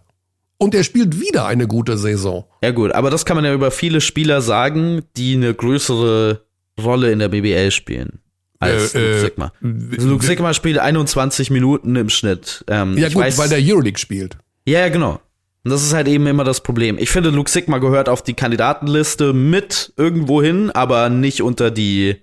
Und 0.63 0.75
er 0.75 0.85
spielt 0.85 1.19
wieder 1.21 1.47
eine 1.47 1.67
gute 1.67 1.97
Saison. 1.97 2.45
Ja 2.63 2.71
gut, 2.71 2.93
aber 2.93 3.09
das 3.09 3.25
kann 3.25 3.37
man 3.37 3.47
ja 3.47 3.55
über 3.55 3.71
viele 3.71 4.03
Spieler 4.03 4.43
sagen, 4.43 5.03
die 5.17 5.35
eine 5.35 5.55
größere 5.55 6.45
Rolle 6.79 7.13
in 7.13 7.19
der 7.19 7.29
BBL 7.29 7.71
spielen. 7.71 8.21
Als 8.59 8.95
äh, 8.95 8.99
Luke 9.01 9.17
äh, 9.17 9.21
Sigma. 9.21 9.53
Also 9.93 10.09
Luke 10.09 10.25
Sigma 10.25 10.53
spielt 10.53 10.79
21 10.79 11.51
Minuten 11.51 11.97
im 11.97 12.11
Schnitt. 12.11 12.63
Ähm, 12.69 12.99
ja 12.99 13.09
gut, 13.09 13.23
weiß, 13.23 13.39
weil 13.39 13.49
der 13.49 13.59
Euroleague 13.59 13.99
spielt. 13.99 14.37
Ja, 14.67 14.87
genau. 14.91 15.23
Und 15.65 15.71
das 15.71 15.83
ist 15.83 15.95
halt 15.95 16.09
eben 16.09 16.27
immer 16.27 16.45
das 16.45 16.63
Problem. 16.63 16.99
Ich 16.99 17.09
finde, 17.09 17.31
Luke 17.31 17.51
Sigma 17.51 17.79
gehört 17.79 18.11
auf 18.11 18.23
die 18.23 18.35
Kandidatenliste 18.35 19.33
mit 19.33 19.95
irgendwo 19.97 20.43
hin, 20.43 20.71
aber 20.71 21.09
nicht 21.09 21.41
unter 21.41 21.71
die, 21.71 22.17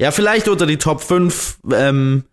ja, 0.00 0.10
vielleicht 0.10 0.48
unter 0.48 0.66
die 0.66 0.78
Top 0.78 1.02
5 1.02 1.58
ähm, 1.72 2.24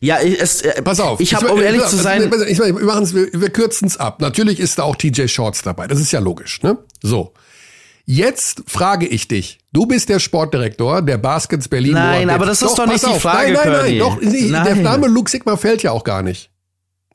ja, 0.00 0.18
es, 0.18 0.62
äh, 0.62 0.82
pass 0.82 1.00
auf. 1.00 1.20
Ich 1.20 1.34
habe, 1.34 1.48
um 1.48 1.60
ehrlich 1.60 1.82
ich, 1.82 1.88
zu 1.88 1.96
sein, 1.96 2.22
ich, 2.48 2.58
wir, 2.58 2.74
wir, 2.76 3.40
wir 3.40 3.50
kürzen 3.50 3.88
es 3.88 3.96
ab. 3.96 4.20
Natürlich 4.20 4.60
ist 4.60 4.78
da 4.78 4.84
auch 4.84 4.96
TJ 4.96 5.26
Shorts 5.28 5.62
dabei. 5.62 5.86
Das 5.86 6.00
ist 6.00 6.12
ja 6.12 6.20
logisch, 6.20 6.62
ne? 6.62 6.78
So. 7.02 7.32
Jetzt 8.08 8.62
frage 8.68 9.06
ich 9.06 9.26
dich. 9.26 9.58
Du 9.72 9.86
bist 9.86 10.08
der 10.08 10.20
Sportdirektor 10.20 11.02
der 11.02 11.18
Baskets 11.18 11.68
Berlin. 11.68 11.94
Nein, 11.94 12.30
aber 12.30 12.46
das 12.46 12.62
ist 12.62 12.78
doch, 12.78 12.86
nicht 12.86 13.04
die 13.04 13.18
Frage. 13.18 13.52
Nein, 13.52 13.68
nein, 13.68 13.82
nein, 13.82 13.98
doch. 13.98 14.20
Nein. 14.22 14.64
Der 14.64 14.76
Name 14.76 15.08
Luke 15.08 15.28
Sigma 15.28 15.56
fällt 15.56 15.82
ja 15.82 15.90
auch 15.90 16.04
gar 16.04 16.22
nicht. 16.22 16.50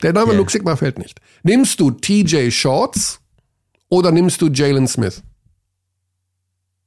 Der 0.02 0.12
Name 0.12 0.28
yeah. 0.28 0.36
Luke 0.36 0.52
Sigma 0.52 0.76
fällt 0.76 0.98
nicht. 0.98 1.18
Nimmst 1.42 1.80
du 1.80 1.90
TJ 1.92 2.50
Shorts 2.50 3.20
oder 3.88 4.10
nimmst 4.10 4.42
du 4.42 4.48
Jalen 4.48 4.86
Smith? 4.86 5.22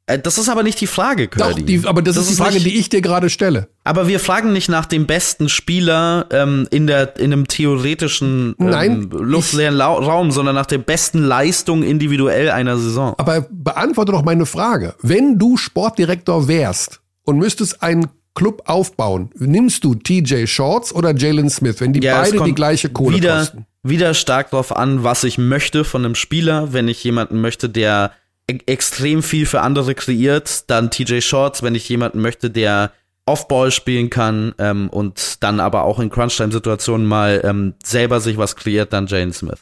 Äh, 0.08 0.20
das 0.20 0.38
ist 0.38 0.50
aber 0.50 0.64
nicht 0.64 0.80
die 0.82 0.88
Frage, 0.88 1.28
Curdy. 1.28 1.62
Doch, 1.62 1.66
die, 1.66 1.88
aber 1.88 2.02
das, 2.02 2.16
das 2.16 2.26
ist 2.26 2.34
die 2.34 2.42
Frage, 2.42 2.56
nicht, 2.56 2.66
die 2.66 2.78
ich 2.78 2.90
dir 2.90 3.02
gerade 3.02 3.30
stelle. 3.30 3.70
Aber 3.84 4.08
wir 4.08 4.20
fragen 4.20 4.54
nicht 4.54 4.70
nach 4.70 4.86
dem 4.86 5.08
besten 5.08 5.50
Spieler 5.50 6.28
ähm, 6.32 6.68
in 6.72 6.88
der 6.88 7.18
in 7.18 7.34
einem 7.34 7.48
theoretischen 7.48 8.56
ähm, 8.60 8.66
Nein, 8.70 9.10
luftleeren 9.10 9.76
La 9.76 9.88
Raum, 9.88 10.32
sondern 10.32 10.56
nach 10.56 10.68
der 10.68 10.78
besten 10.78 11.24
Leistung 11.24 11.82
individuell 11.84 12.50
einer 12.50 12.78
Saison. 12.78 13.16
Aber 13.18 13.48
beantworte 13.50 14.12
doch 14.12 14.24
meine 14.24 14.46
Frage. 14.46 14.94
Wenn 15.02 15.40
du 15.40 15.58
Sportdirektor 15.58 16.48
wärst 16.48 17.02
und 17.24 17.38
müsstest 17.38 17.82
einen 17.82 18.08
Club 18.36 18.64
aufbauen, 18.66 19.30
nimmst 19.36 19.84
du 19.86 19.96
TJ 19.96 20.46
Shorts 20.46 20.94
oder 20.94 21.16
Jalen 21.16 21.50
Smith, 21.50 21.80
wenn 21.80 21.94
die 21.94 22.02
ja, 22.02 22.22
beide 22.22 22.44
die 22.44 22.54
gleiche 22.54 22.90
Kohle 22.90 23.18
wieder, 23.18 23.38
kosten? 23.40 23.66
Wieder 23.82 24.14
stark 24.14 24.52
darauf 24.52 24.76
an, 24.76 25.04
was 25.04 25.24
ich 25.24 25.38
möchte 25.38 25.84
von 25.84 26.04
einem 26.04 26.16
Spieler. 26.16 26.74
Wenn 26.74 26.88
ich 26.88 27.04
jemanden 27.04 27.40
möchte, 27.40 27.70
der 27.70 28.12
extrem 28.48 29.24
viel 29.24 29.46
für 29.46 29.62
andere 29.62 29.96
kreiert. 29.96 30.70
Dann 30.70 30.92
TJ 30.92 31.22
Shorts, 31.22 31.64
wenn 31.64 31.76
ich 31.76 31.88
jemanden 31.90 32.22
möchte, 32.22 32.50
der 32.50 32.92
Offball 33.26 33.72
spielen 33.72 34.10
kann 34.10 34.54
ähm, 34.60 34.90
und 34.90 35.44
dann 35.44 35.60
aber 35.60 35.84
auch 35.84 36.00
in 36.00 36.10
Crunchtime-Situationen 36.10 37.08
mal 37.08 37.42
ähm, 37.44 37.74
selber 37.84 38.20
sich 38.20 38.38
was 38.38 38.56
kreiert, 38.56 38.94
dann 38.94 39.08
Jane 39.08 39.34
Smith. 39.34 39.60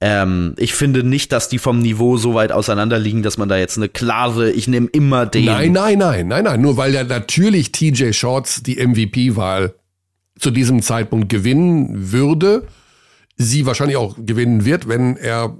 Ähm, 0.00 0.54
ich 0.58 0.74
finde 0.74 1.02
nicht, 1.02 1.32
dass 1.32 1.48
die 1.48 1.58
vom 1.58 1.80
Niveau 1.80 2.16
so 2.16 2.34
weit 2.34 2.52
auseinander 2.52 2.98
liegen, 2.98 3.22
dass 3.22 3.38
man 3.38 3.48
da 3.48 3.56
jetzt 3.56 3.78
eine 3.78 3.88
klare, 3.88 4.50
ich 4.50 4.68
nehme 4.68 4.88
immer 4.88 5.26
den. 5.26 5.46
Nein, 5.46 5.72
nein, 5.72 5.98
nein, 5.98 6.28
nein, 6.28 6.44
nein. 6.44 6.60
Nur 6.60 6.76
weil 6.76 6.94
ja 6.94 7.02
natürlich 7.02 7.72
TJ 7.72 8.12
Shorts 8.12 8.62
die 8.62 8.76
MVP-Wahl 8.76 9.74
zu 10.38 10.50
diesem 10.50 10.82
Zeitpunkt 10.82 11.28
gewinnen 11.28 12.12
würde, 12.12 12.66
sie 13.36 13.66
wahrscheinlich 13.66 13.96
auch 13.96 14.16
gewinnen 14.18 14.64
wird, 14.64 14.88
wenn 14.88 15.16
er 15.16 15.58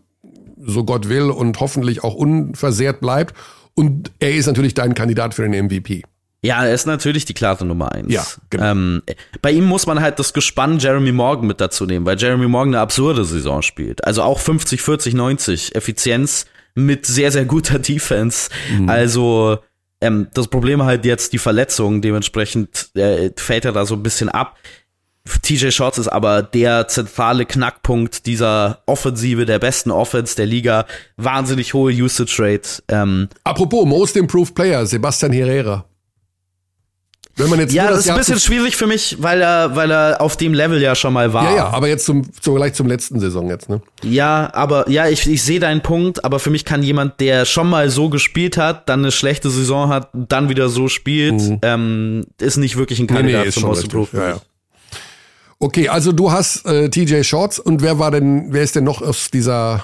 so 0.65 0.85
Gott 0.85 1.09
will 1.09 1.31
und 1.31 1.61
hoffentlich 1.61 2.05
auch 2.05 2.15
unversehrt 2.15 3.01
bleibt. 3.01 3.35
Und 3.75 4.12
er 4.21 4.35
ist 4.35 4.47
natürlich 4.47 4.75
dein 4.75 4.95
Kandidat 4.95 5.35
für 5.35 5.49
den 5.49 5.67
MVP. 5.67 6.03
Ja, 6.45 6.65
er 6.65 6.75
ist 6.75 6.87
natürlich 6.87 7.25
die 7.25 7.33
klare 7.33 7.65
Nummer 7.65 7.93
eins. 7.93 8.12
Ja, 8.12 8.25
genau. 8.51 8.73
Ähm, 8.73 9.03
bei 9.41 9.51
ihm 9.51 9.65
muss 9.65 9.87
man 9.87 10.01
halt 10.01 10.19
das 10.19 10.35
Gespann 10.35 10.79
Jeremy 10.79 11.11
Morgan 11.11 11.47
mit 11.47 11.59
dazu 11.59 11.87
nehmen, 11.87 12.05
weil 12.05 12.19
Jeremy 12.19 12.47
Morgan 12.47 12.75
eine 12.75 12.83
absurde 12.83 13.25
Saison 13.25 13.62
spielt. 13.62 14.05
Also 14.05 14.23
auch 14.23 14.39
50, 14.39 14.83
40, 14.83 15.15
90 15.15 15.75
Effizienz 15.75 16.45
mit 16.75 17.07
sehr, 17.07 17.33
sehr 17.33 17.47
guter 17.47 17.79
Defense. 17.79 18.51
Mhm. 18.77 18.91
Also 18.91 19.59
ähm, 20.03 20.29
das 20.35 20.49
Problem 20.49 20.83
halt 20.83 21.07
jetzt 21.07 21.33
die 21.33 21.39
Verletzung, 21.39 22.03
dementsprechend 22.03 22.91
äh, 22.95 23.31
fällt 23.37 23.65
er 23.65 23.73
da 23.73 23.87
so 23.87 23.95
ein 23.95 24.03
bisschen 24.03 24.29
ab. 24.29 24.59
TJ 25.43 25.70
Shorts 25.70 25.99
ist 25.99 26.09
aber 26.09 26.43
der 26.43 26.87
zentrale 26.89 27.47
Knackpunkt 27.47 28.27
dieser 28.27 28.83
Offensive, 28.87 29.47
der 29.47 29.59
besten 29.59 29.91
Offense 29.91 30.37
der 30.37 30.47
Liga. 30.47 30.87
Wahnsinnig 31.16 31.72
hohe 31.72 31.93
Usage 31.93 32.37
Rate. 32.39 32.83
Ähm, 32.89 33.29
Apropos 33.43 33.87
Most 33.87 34.16
Improved 34.16 34.55
Player, 34.55 34.85
Sebastian 34.87 35.33
Herrera. 35.33 35.87
Wenn 37.37 37.51
man 37.51 37.59
jetzt 37.59 37.72
ja, 37.72 37.89
das, 37.89 37.97
das 37.97 38.05
ist 38.05 38.11
ein 38.11 38.18
bisschen 38.18 38.39
schwierig 38.39 38.77
für 38.77 38.87
mich, 38.87 39.16
weil 39.20 39.41
er, 39.41 39.75
weil 39.75 39.91
er 39.91 40.20
auf 40.20 40.37
dem 40.37 40.55
Level 40.55 40.81
ja 40.81 40.95
schon 40.95 41.12
mal 41.12 41.33
war. 41.33 41.51
Ja, 41.51 41.57
ja, 41.57 41.66
aber 41.68 41.89
jetzt 41.89 42.05
zum, 42.05 42.22
zum 42.41 42.55
gleich 42.55 42.75
zum 42.75 42.87
letzten 42.87 43.18
Saison 43.18 43.49
jetzt, 43.49 43.68
ne? 43.68 43.81
Ja, 44.03 44.51
aber 44.53 44.89
ja, 44.89 45.09
ich, 45.09 45.29
ich 45.29 45.43
sehe 45.43 45.59
deinen 45.59 45.81
Punkt, 45.81 46.25
aber 46.25 46.39
für 46.39 46.51
mich 46.51 46.64
kann 46.64 46.85
jemand, 46.85 47.18
der 47.20 47.45
schon 47.45 47.68
mal 47.68 47.91
so 47.91 48.09
gespielt 48.09 48.57
hat, 48.57 48.89
dann 48.89 49.01
eine 49.01 49.11
schlechte 49.11 49.51
Saison 49.51 49.89
hat, 49.89 50.11
dann 50.12 50.49
wieder 50.49 50.68
so 50.68 50.87
spielt, 50.87 51.41
mhm. 51.41 51.59
ähm, 51.62 52.27
ist 52.41 52.57
nicht 52.57 52.77
wirklich 52.77 53.01
ein 53.01 53.09
Kandidat 53.09 53.41
nee, 53.41 53.47
nee, 53.47 53.53
zum 53.53 53.64
Most 53.64 53.93
Ja, 54.12 54.29
ja. 54.29 54.41
Okay, 55.65 55.89
also 55.89 56.12
du 56.12 56.31
hast 56.31 56.67
äh, 56.67 56.91
TJ 56.91 57.23
Shorts 57.23 57.59
und 57.59 57.81
wer 57.81 57.99
war 57.99 58.11
denn, 58.11 58.53
wer 58.53 58.62
ist 58.62 58.77
denn 58.77 58.85
noch 58.85 59.01
aus 59.01 59.31
dieser 59.31 59.83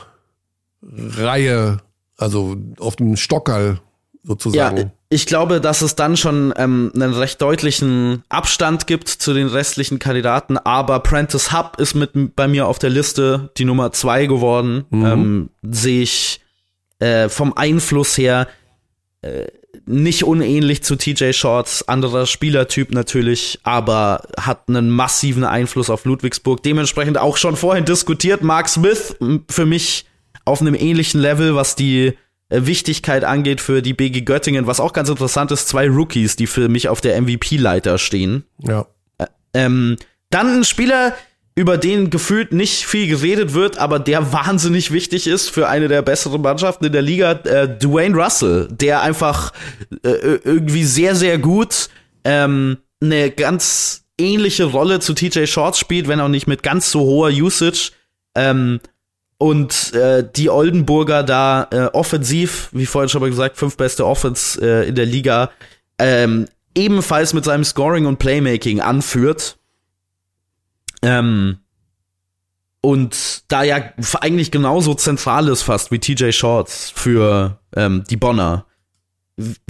Reihe, 0.82 1.78
also 2.18 2.54
auf 2.78 2.96
dem 2.96 3.16
Stockerl 3.16 3.80
sozusagen? 4.22 4.76
Ja, 4.76 4.90
ich 5.08 5.24
glaube, 5.24 5.58
dass 5.62 5.80
es 5.80 5.96
dann 5.96 6.18
schon 6.18 6.52
ähm, 6.58 6.92
einen 6.94 7.14
recht 7.14 7.40
deutlichen 7.40 8.24
Abstand 8.28 8.88
gibt 8.88 9.08
zu 9.08 9.32
den 9.32 9.46
restlichen 9.46 9.98
Kandidaten, 9.98 10.58
aber 10.58 11.00
Prentice 11.00 11.50
Hub 11.50 11.80
ist 11.80 11.94
mit 11.94 12.36
bei 12.36 12.46
mir 12.46 12.66
auf 12.66 12.78
der 12.78 12.90
Liste 12.90 13.48
die 13.56 13.64
Nummer 13.64 13.90
zwei 13.90 14.26
geworden. 14.26 14.84
Mhm. 14.90 15.06
Ähm, 15.06 15.50
Sehe 15.62 16.02
ich 16.02 16.42
äh, 16.98 17.30
vom 17.30 17.54
Einfluss 17.56 18.18
her 18.18 18.48
äh, 19.22 19.46
nicht 19.86 20.24
unähnlich 20.24 20.82
zu 20.82 20.96
TJ 20.96 21.32
Shorts, 21.32 21.86
anderer 21.88 22.26
Spielertyp 22.26 22.92
natürlich, 22.92 23.60
aber 23.62 24.22
hat 24.38 24.68
einen 24.68 24.90
massiven 24.90 25.44
Einfluss 25.44 25.90
auf 25.90 26.04
Ludwigsburg. 26.04 26.62
Dementsprechend 26.62 27.18
auch 27.18 27.36
schon 27.36 27.56
vorhin 27.56 27.84
diskutiert. 27.84 28.42
Mark 28.42 28.68
Smith 28.68 29.16
für 29.48 29.66
mich 29.66 30.06
auf 30.44 30.60
einem 30.60 30.74
ähnlichen 30.74 31.20
Level, 31.20 31.54
was 31.54 31.76
die 31.76 32.14
äh, 32.48 32.66
Wichtigkeit 32.66 33.24
angeht 33.24 33.60
für 33.60 33.82
die 33.82 33.94
BG 33.94 34.22
Göttingen, 34.22 34.66
was 34.66 34.80
auch 34.80 34.92
ganz 34.92 35.08
interessant 35.08 35.50
ist, 35.52 35.68
zwei 35.68 35.88
Rookies, 35.88 36.36
die 36.36 36.46
für 36.46 36.68
mich 36.68 36.88
auf 36.88 37.00
der 37.00 37.20
MVP-Leiter 37.20 37.98
stehen. 37.98 38.44
Ja. 38.62 38.86
ähm, 39.54 39.96
dann 40.30 40.58
ein 40.58 40.64
Spieler, 40.64 41.14
über 41.60 41.76
den 41.76 42.08
gefühlt 42.08 42.52
nicht 42.52 42.86
viel 42.86 43.06
geredet 43.06 43.52
wird, 43.52 43.76
aber 43.76 43.98
der 43.98 44.32
wahnsinnig 44.32 44.92
wichtig 44.92 45.26
ist 45.26 45.50
für 45.50 45.68
eine 45.68 45.88
der 45.88 46.00
besseren 46.00 46.40
Mannschaften 46.40 46.86
in 46.86 46.92
der 46.92 47.02
Liga, 47.02 47.32
äh, 47.32 47.68
Dwayne 47.68 48.16
Russell, 48.16 48.66
der 48.70 49.02
einfach 49.02 49.52
äh, 50.02 50.38
irgendwie 50.42 50.84
sehr, 50.84 51.14
sehr 51.14 51.36
gut 51.36 51.90
ähm, 52.24 52.78
eine 53.02 53.30
ganz 53.30 54.04
ähnliche 54.18 54.64
Rolle 54.64 55.00
zu 55.00 55.12
TJ 55.12 55.44
Shorts 55.44 55.78
spielt, 55.78 56.08
wenn 56.08 56.20
auch 56.20 56.28
nicht 56.28 56.46
mit 56.46 56.62
ganz 56.62 56.90
so 56.90 57.00
hoher 57.00 57.28
Usage. 57.28 57.92
Ähm, 58.34 58.80
und 59.36 59.92
äh, 59.92 60.26
die 60.34 60.48
Oldenburger 60.48 61.22
da 61.22 61.68
äh, 61.70 61.84
offensiv, 61.92 62.70
wie 62.72 62.86
vorhin 62.86 63.10
schon 63.10 63.20
mal 63.20 63.28
gesagt, 63.28 63.58
fünf 63.58 63.76
beste 63.76 64.06
Offense 64.06 64.58
äh, 64.62 64.88
in 64.88 64.94
der 64.94 65.06
Liga, 65.06 65.50
ähm, 65.98 66.46
ebenfalls 66.74 67.34
mit 67.34 67.44
seinem 67.44 67.64
Scoring 67.64 68.06
und 68.06 68.18
Playmaking 68.18 68.80
anführt. 68.80 69.58
Ähm, 71.02 71.58
und 72.82 73.42
da 73.48 73.62
ja 73.62 73.82
eigentlich 74.20 74.50
genauso 74.50 74.94
zentral 74.94 75.48
ist 75.48 75.62
fast 75.62 75.90
wie 75.90 75.98
TJ 75.98 76.32
Shorts 76.32 76.90
für 76.94 77.58
ähm, 77.76 78.04
die 78.08 78.16
Bonner. 78.16 78.66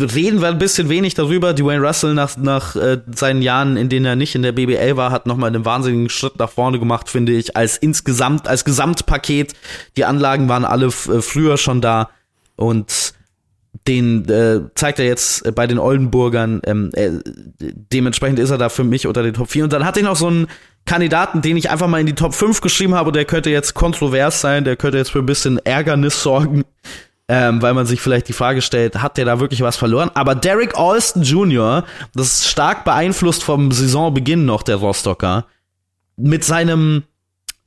Reden 0.00 0.40
wir 0.40 0.48
ein 0.48 0.58
bisschen 0.58 0.88
wenig 0.88 1.14
darüber. 1.14 1.54
Dwayne 1.54 1.84
Russell 1.84 2.14
nach, 2.14 2.36
nach 2.36 2.74
äh, 2.74 3.00
seinen 3.14 3.42
Jahren, 3.42 3.76
in 3.76 3.88
denen 3.88 4.06
er 4.06 4.16
nicht 4.16 4.34
in 4.34 4.42
der 4.42 4.52
BBL 4.52 4.96
war, 4.96 5.12
hat 5.12 5.26
nochmal 5.26 5.48
einen 5.48 5.64
wahnsinnigen 5.64 6.08
Schritt 6.08 6.38
nach 6.38 6.50
vorne 6.50 6.78
gemacht, 6.78 7.08
finde 7.08 7.32
ich, 7.32 7.56
als 7.56 7.76
insgesamt, 7.76 8.48
als 8.48 8.64
Gesamtpaket. 8.64 9.54
Die 9.96 10.04
Anlagen 10.04 10.48
waren 10.48 10.64
alle 10.64 10.86
äh, 10.86 11.22
früher 11.22 11.56
schon 11.56 11.80
da 11.80 12.10
und 12.56 13.14
den 13.86 14.28
äh, 14.28 14.60
zeigt 14.74 14.98
er 14.98 15.06
jetzt 15.06 15.54
bei 15.54 15.66
den 15.66 15.78
Oldenburgern. 15.78 16.60
Ähm, 16.64 16.90
äh, 16.94 17.10
dementsprechend 17.60 18.38
ist 18.38 18.50
er 18.50 18.58
da 18.58 18.68
für 18.68 18.84
mich 18.84 19.06
unter 19.06 19.22
den 19.22 19.34
Top 19.34 19.50
4. 19.50 19.64
Und 19.64 19.72
dann 19.72 19.84
hatte 19.84 20.00
ich 20.00 20.06
noch 20.06 20.16
so 20.16 20.26
einen 20.26 20.48
Kandidaten, 20.86 21.42
den 21.42 21.56
ich 21.56 21.70
einfach 21.70 21.86
mal 21.86 22.00
in 22.00 22.06
die 22.06 22.14
Top 22.14 22.34
5 22.34 22.60
geschrieben 22.60 22.94
habe, 22.94 23.12
der 23.12 23.24
könnte 23.24 23.50
jetzt 23.50 23.74
kontrovers 23.74 24.40
sein, 24.40 24.64
der 24.64 24.76
könnte 24.76 24.98
jetzt 24.98 25.10
für 25.10 25.20
ein 25.20 25.26
bisschen 25.26 25.58
Ärgernis 25.64 26.22
sorgen 26.22 26.64
ähm, 27.30 27.62
weil 27.62 27.74
man 27.74 27.86
sich 27.86 28.00
vielleicht 28.00 28.26
die 28.26 28.32
Frage 28.32 28.60
stellt, 28.60 29.00
hat 29.00 29.16
der 29.16 29.24
da 29.24 29.38
wirklich 29.38 29.62
was 29.62 29.76
verloren? 29.76 30.10
Aber 30.14 30.34
Derek 30.34 30.76
Alston 30.76 31.22
Jr., 31.22 31.84
das 32.12 32.26
ist 32.26 32.48
stark 32.48 32.84
beeinflusst 32.84 33.44
vom 33.44 33.70
Saisonbeginn 33.70 34.44
noch 34.44 34.64
der 34.64 34.76
Rostocker, 34.76 35.46
mit 36.16 36.42
seinem 36.42 37.04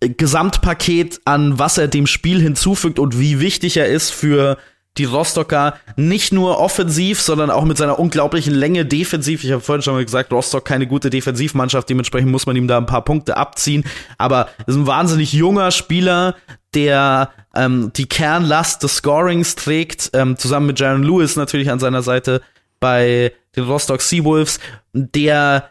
Gesamtpaket 0.01 1.21
an, 1.23 1.59
was 1.59 1.77
er 1.77 1.87
dem 1.87 2.07
Spiel 2.07 2.41
hinzufügt 2.41 2.99
und 2.99 3.17
wie 3.17 3.39
wichtig 3.39 3.77
er 3.77 3.87
ist 3.87 4.09
für 4.09 4.57
die 4.97 5.05
Rostocker 5.05 5.75
nicht 5.95 6.31
nur 6.31 6.59
offensiv, 6.59 7.19
sondern 7.19 7.49
auch 7.49 7.63
mit 7.63 7.77
seiner 7.77 7.97
unglaublichen 7.97 8.53
Länge 8.53 8.85
defensiv. 8.85 9.43
Ich 9.43 9.51
habe 9.51 9.61
vorhin 9.61 9.81
schon 9.81 9.95
mal 9.95 10.05
gesagt, 10.05 10.31
Rostock 10.31 10.65
keine 10.65 10.85
gute 10.85 11.09
Defensivmannschaft, 11.09 11.89
dementsprechend 11.89 12.31
muss 12.31 12.45
man 12.45 12.55
ihm 12.55 12.67
da 12.67 12.77
ein 12.77 12.85
paar 12.85 13.03
Punkte 13.03 13.37
abziehen. 13.37 13.83
Aber 14.17 14.49
ist 14.67 14.75
ein 14.75 14.87
wahnsinnig 14.87 15.33
junger 15.33 15.71
Spieler, 15.71 16.35
der 16.75 17.31
ähm, 17.55 17.91
die 17.95 18.07
Kernlast 18.07 18.83
des 18.83 18.97
Scorings 18.97 19.55
trägt, 19.55 20.11
ähm, 20.13 20.37
zusammen 20.37 20.67
mit 20.67 20.79
Jaron 20.79 21.03
Lewis 21.03 21.35
natürlich 21.35 21.71
an 21.71 21.79
seiner 21.79 22.03
Seite 22.03 22.41
bei 22.79 23.33
den 23.55 23.63
Rostock 23.63 24.01
Seawolves, 24.01 24.59
der 24.93 25.69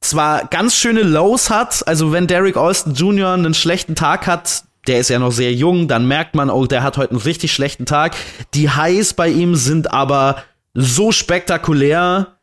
zwar 0.00 0.46
ganz 0.46 0.76
schöne 0.76 1.02
Lows 1.02 1.50
hat, 1.50 1.86
also 1.88 2.12
wenn 2.12 2.26
Derek 2.26 2.56
Alston 2.56 2.94
Jr. 2.94 3.32
einen 3.32 3.54
schlechten 3.54 3.94
Tag 3.94 4.26
hat, 4.26 4.64
der 4.88 4.98
ist 4.98 5.10
ja 5.10 5.18
noch 5.18 5.32
sehr 5.32 5.52
jung, 5.52 5.86
dann 5.86 6.08
merkt 6.08 6.34
man, 6.34 6.50
oh, 6.50 6.66
der 6.66 6.82
hat 6.82 6.96
heute 6.96 7.12
einen 7.12 7.20
richtig 7.20 7.52
schlechten 7.52 7.86
Tag. 7.86 8.16
Die 8.54 8.70
Highs 8.70 9.14
bei 9.14 9.28
ihm 9.28 9.54
sind 9.54 9.92
aber 9.92 10.42
so 10.74 11.12
spektakulär, 11.12 12.38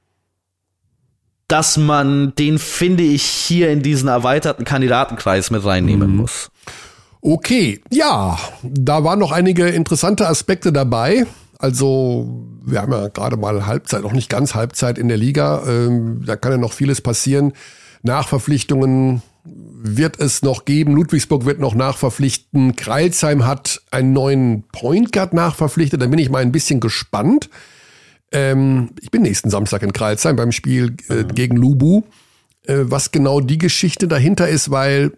dass 1.47 1.77
man 1.77 2.33
den, 2.35 2.59
finde 2.59 3.03
ich, 3.03 3.23
hier 3.23 3.69
in 3.69 3.81
diesen 3.81 4.07
erweiterten 4.09 4.63
Kandidatenkreis 4.63 5.51
mit 5.51 5.65
reinnehmen 5.65 6.11
mhm. 6.11 6.17
muss. 6.17 6.49
Okay, 7.21 7.81
ja, 7.89 8.37
da 8.61 9.03
waren 9.03 9.19
noch 9.19 9.31
einige 9.31 9.67
interessante 9.67 10.27
Aspekte 10.27 10.71
dabei. 10.71 11.25
Also, 11.57 12.45
wir 12.63 12.81
haben 12.81 12.91
ja 12.91 13.07
gerade 13.07 13.37
mal 13.37 13.65
Halbzeit, 13.65 14.03
noch 14.03 14.11
nicht 14.11 14.29
ganz 14.29 14.53
Halbzeit 14.53 14.97
in 14.97 15.07
der 15.07 15.17
Liga. 15.17 15.63
Ähm, 15.67 16.23
da 16.25 16.35
kann 16.35 16.51
ja 16.51 16.57
noch 16.57 16.73
vieles 16.73 17.01
passieren. 17.01 17.53
Nachverpflichtungen 18.03 19.23
wird 19.45 20.19
es 20.19 20.41
noch 20.41 20.65
geben. 20.65 20.93
Ludwigsburg 20.93 21.45
wird 21.45 21.59
noch 21.59 21.75
nachverpflichten. 21.75 22.75
Kreilsheim 22.75 23.45
hat 23.45 23.81
einen 23.91 24.13
neuen 24.13 24.63
Point 24.71 25.11
Guard 25.11 25.33
nachverpflichtet. 25.33 26.01
Da 26.01 26.07
bin 26.07 26.19
ich 26.19 26.29
mal 26.29 26.41
ein 26.41 26.51
bisschen 26.51 26.79
gespannt. 26.79 27.49
Ähm, 28.31 28.89
ich 29.01 29.11
bin 29.11 29.21
nächsten 29.21 29.49
Samstag 29.49 29.83
in 29.83 29.93
Kreilsheim 29.93 30.35
beim 30.35 30.51
Spiel 30.51 30.95
äh, 31.09 31.23
mhm. 31.23 31.27
gegen 31.35 31.55
Lubu. 31.57 32.03
Äh, 32.63 32.85
was 32.85 33.11
genau 33.11 33.39
die 33.39 33.59
Geschichte 33.59 34.07
dahinter 34.07 34.47
ist, 34.49 34.71
weil, 34.71 35.13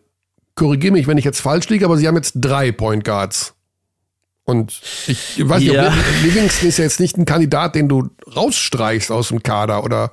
korrigiere 0.56 0.94
mich, 0.94 1.08
wenn 1.08 1.18
ich 1.18 1.26
jetzt 1.26 1.40
falsch 1.40 1.70
liege, 1.70 1.86
aber 1.86 1.98
sie 1.98 2.08
haben 2.08 2.16
jetzt 2.16 2.34
drei 2.36 2.72
Point 2.72 3.06
Guards. 3.06 3.54
Und 4.44 4.82
ich 5.08 5.48
weiß 5.48 5.62
ja. 5.64 5.90
nicht, 5.90 6.24
Livingston 6.24 6.70
ist 6.70 6.78
ja 6.78 6.86
jetzt 6.86 7.00
nicht 7.00 7.18
ein 7.18 7.26
Kandidat, 7.26 7.76
den 7.76 7.90
du 7.90 8.10
rausstreichst 8.34 9.12
aus 9.12 9.30
dem 9.30 9.44
Kader 9.44 9.84
oder 9.84 10.12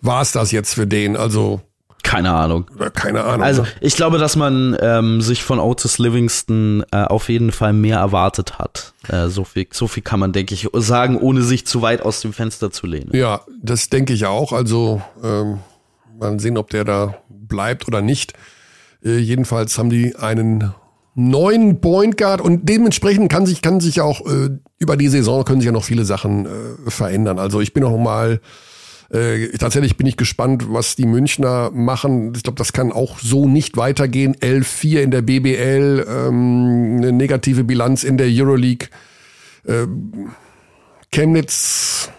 war 0.00 0.22
es 0.22 0.32
das 0.32 0.50
jetzt 0.50 0.74
für 0.74 0.86
den? 0.86 1.16
Also 1.16 1.60
keine 2.06 2.32
Ahnung. 2.32 2.66
Keine 2.94 3.24
Ahnung. 3.24 3.42
Also 3.42 3.66
ich 3.80 3.96
glaube, 3.96 4.18
dass 4.18 4.36
man 4.36 4.76
ähm, 4.80 5.20
sich 5.20 5.42
von 5.42 5.58
Otis 5.58 5.98
Livingston 5.98 6.84
äh, 6.92 7.02
auf 7.02 7.28
jeden 7.28 7.50
Fall 7.50 7.72
mehr 7.72 7.98
erwartet 7.98 8.60
hat. 8.60 8.94
Äh, 9.08 9.26
so, 9.26 9.42
viel, 9.42 9.66
so 9.72 9.88
viel 9.88 10.04
kann 10.04 10.20
man, 10.20 10.32
denke 10.32 10.54
ich, 10.54 10.68
sagen, 10.72 11.18
ohne 11.18 11.42
sich 11.42 11.66
zu 11.66 11.82
weit 11.82 12.02
aus 12.02 12.20
dem 12.20 12.32
Fenster 12.32 12.70
zu 12.70 12.86
lehnen. 12.86 13.10
Ja, 13.12 13.40
das 13.60 13.88
denke 13.88 14.12
ich 14.12 14.24
auch. 14.24 14.52
Also 14.52 15.02
ähm, 15.24 15.58
mal 16.16 16.38
sehen, 16.38 16.58
ob 16.58 16.70
der 16.70 16.84
da 16.84 17.16
bleibt 17.28 17.88
oder 17.88 18.02
nicht. 18.02 18.34
Äh, 19.04 19.16
jedenfalls 19.16 19.76
haben 19.76 19.90
die 19.90 20.14
einen 20.14 20.72
neuen 21.16 21.80
Point 21.80 22.16
Guard 22.16 22.40
und 22.40 22.68
dementsprechend 22.68 23.32
kann 23.32 23.46
sich, 23.46 23.62
kann 23.62 23.80
sich 23.80 24.00
auch 24.00 24.20
äh, 24.26 24.50
über 24.78 24.96
die 24.96 25.08
Saison 25.08 25.44
können 25.44 25.60
sich 25.60 25.66
ja 25.66 25.72
noch 25.72 25.82
viele 25.82 26.04
Sachen 26.04 26.46
äh, 26.46 26.90
verändern. 26.90 27.40
Also 27.40 27.60
ich 27.60 27.72
bin 27.72 27.82
noch 27.82 27.96
mal 27.98 28.40
äh, 29.10 29.48
tatsächlich 29.58 29.96
bin 29.96 30.06
ich 30.06 30.16
gespannt, 30.16 30.66
was 30.68 30.96
die 30.96 31.06
Münchner 31.06 31.70
machen. 31.72 32.32
Ich 32.34 32.42
glaube, 32.42 32.58
das 32.58 32.72
kann 32.72 32.92
auch 32.92 33.18
so 33.18 33.46
nicht 33.46 33.76
weitergehen. 33.76 34.34
11-4 34.34 35.00
in 35.00 35.10
der 35.10 35.22
BBL, 35.22 36.06
ähm, 36.08 36.96
eine 36.98 37.12
negative 37.12 37.64
Bilanz 37.64 38.04
in 38.04 38.16
der 38.18 38.28
Euroleague. 38.28 38.88
Äh, 39.64 39.86
Chemnitz 41.12 42.10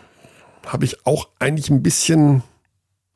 habe 0.65 0.85
ich 0.85 1.05
auch 1.05 1.27
eigentlich 1.39 1.69
ein 1.69 1.83
bisschen 1.83 2.43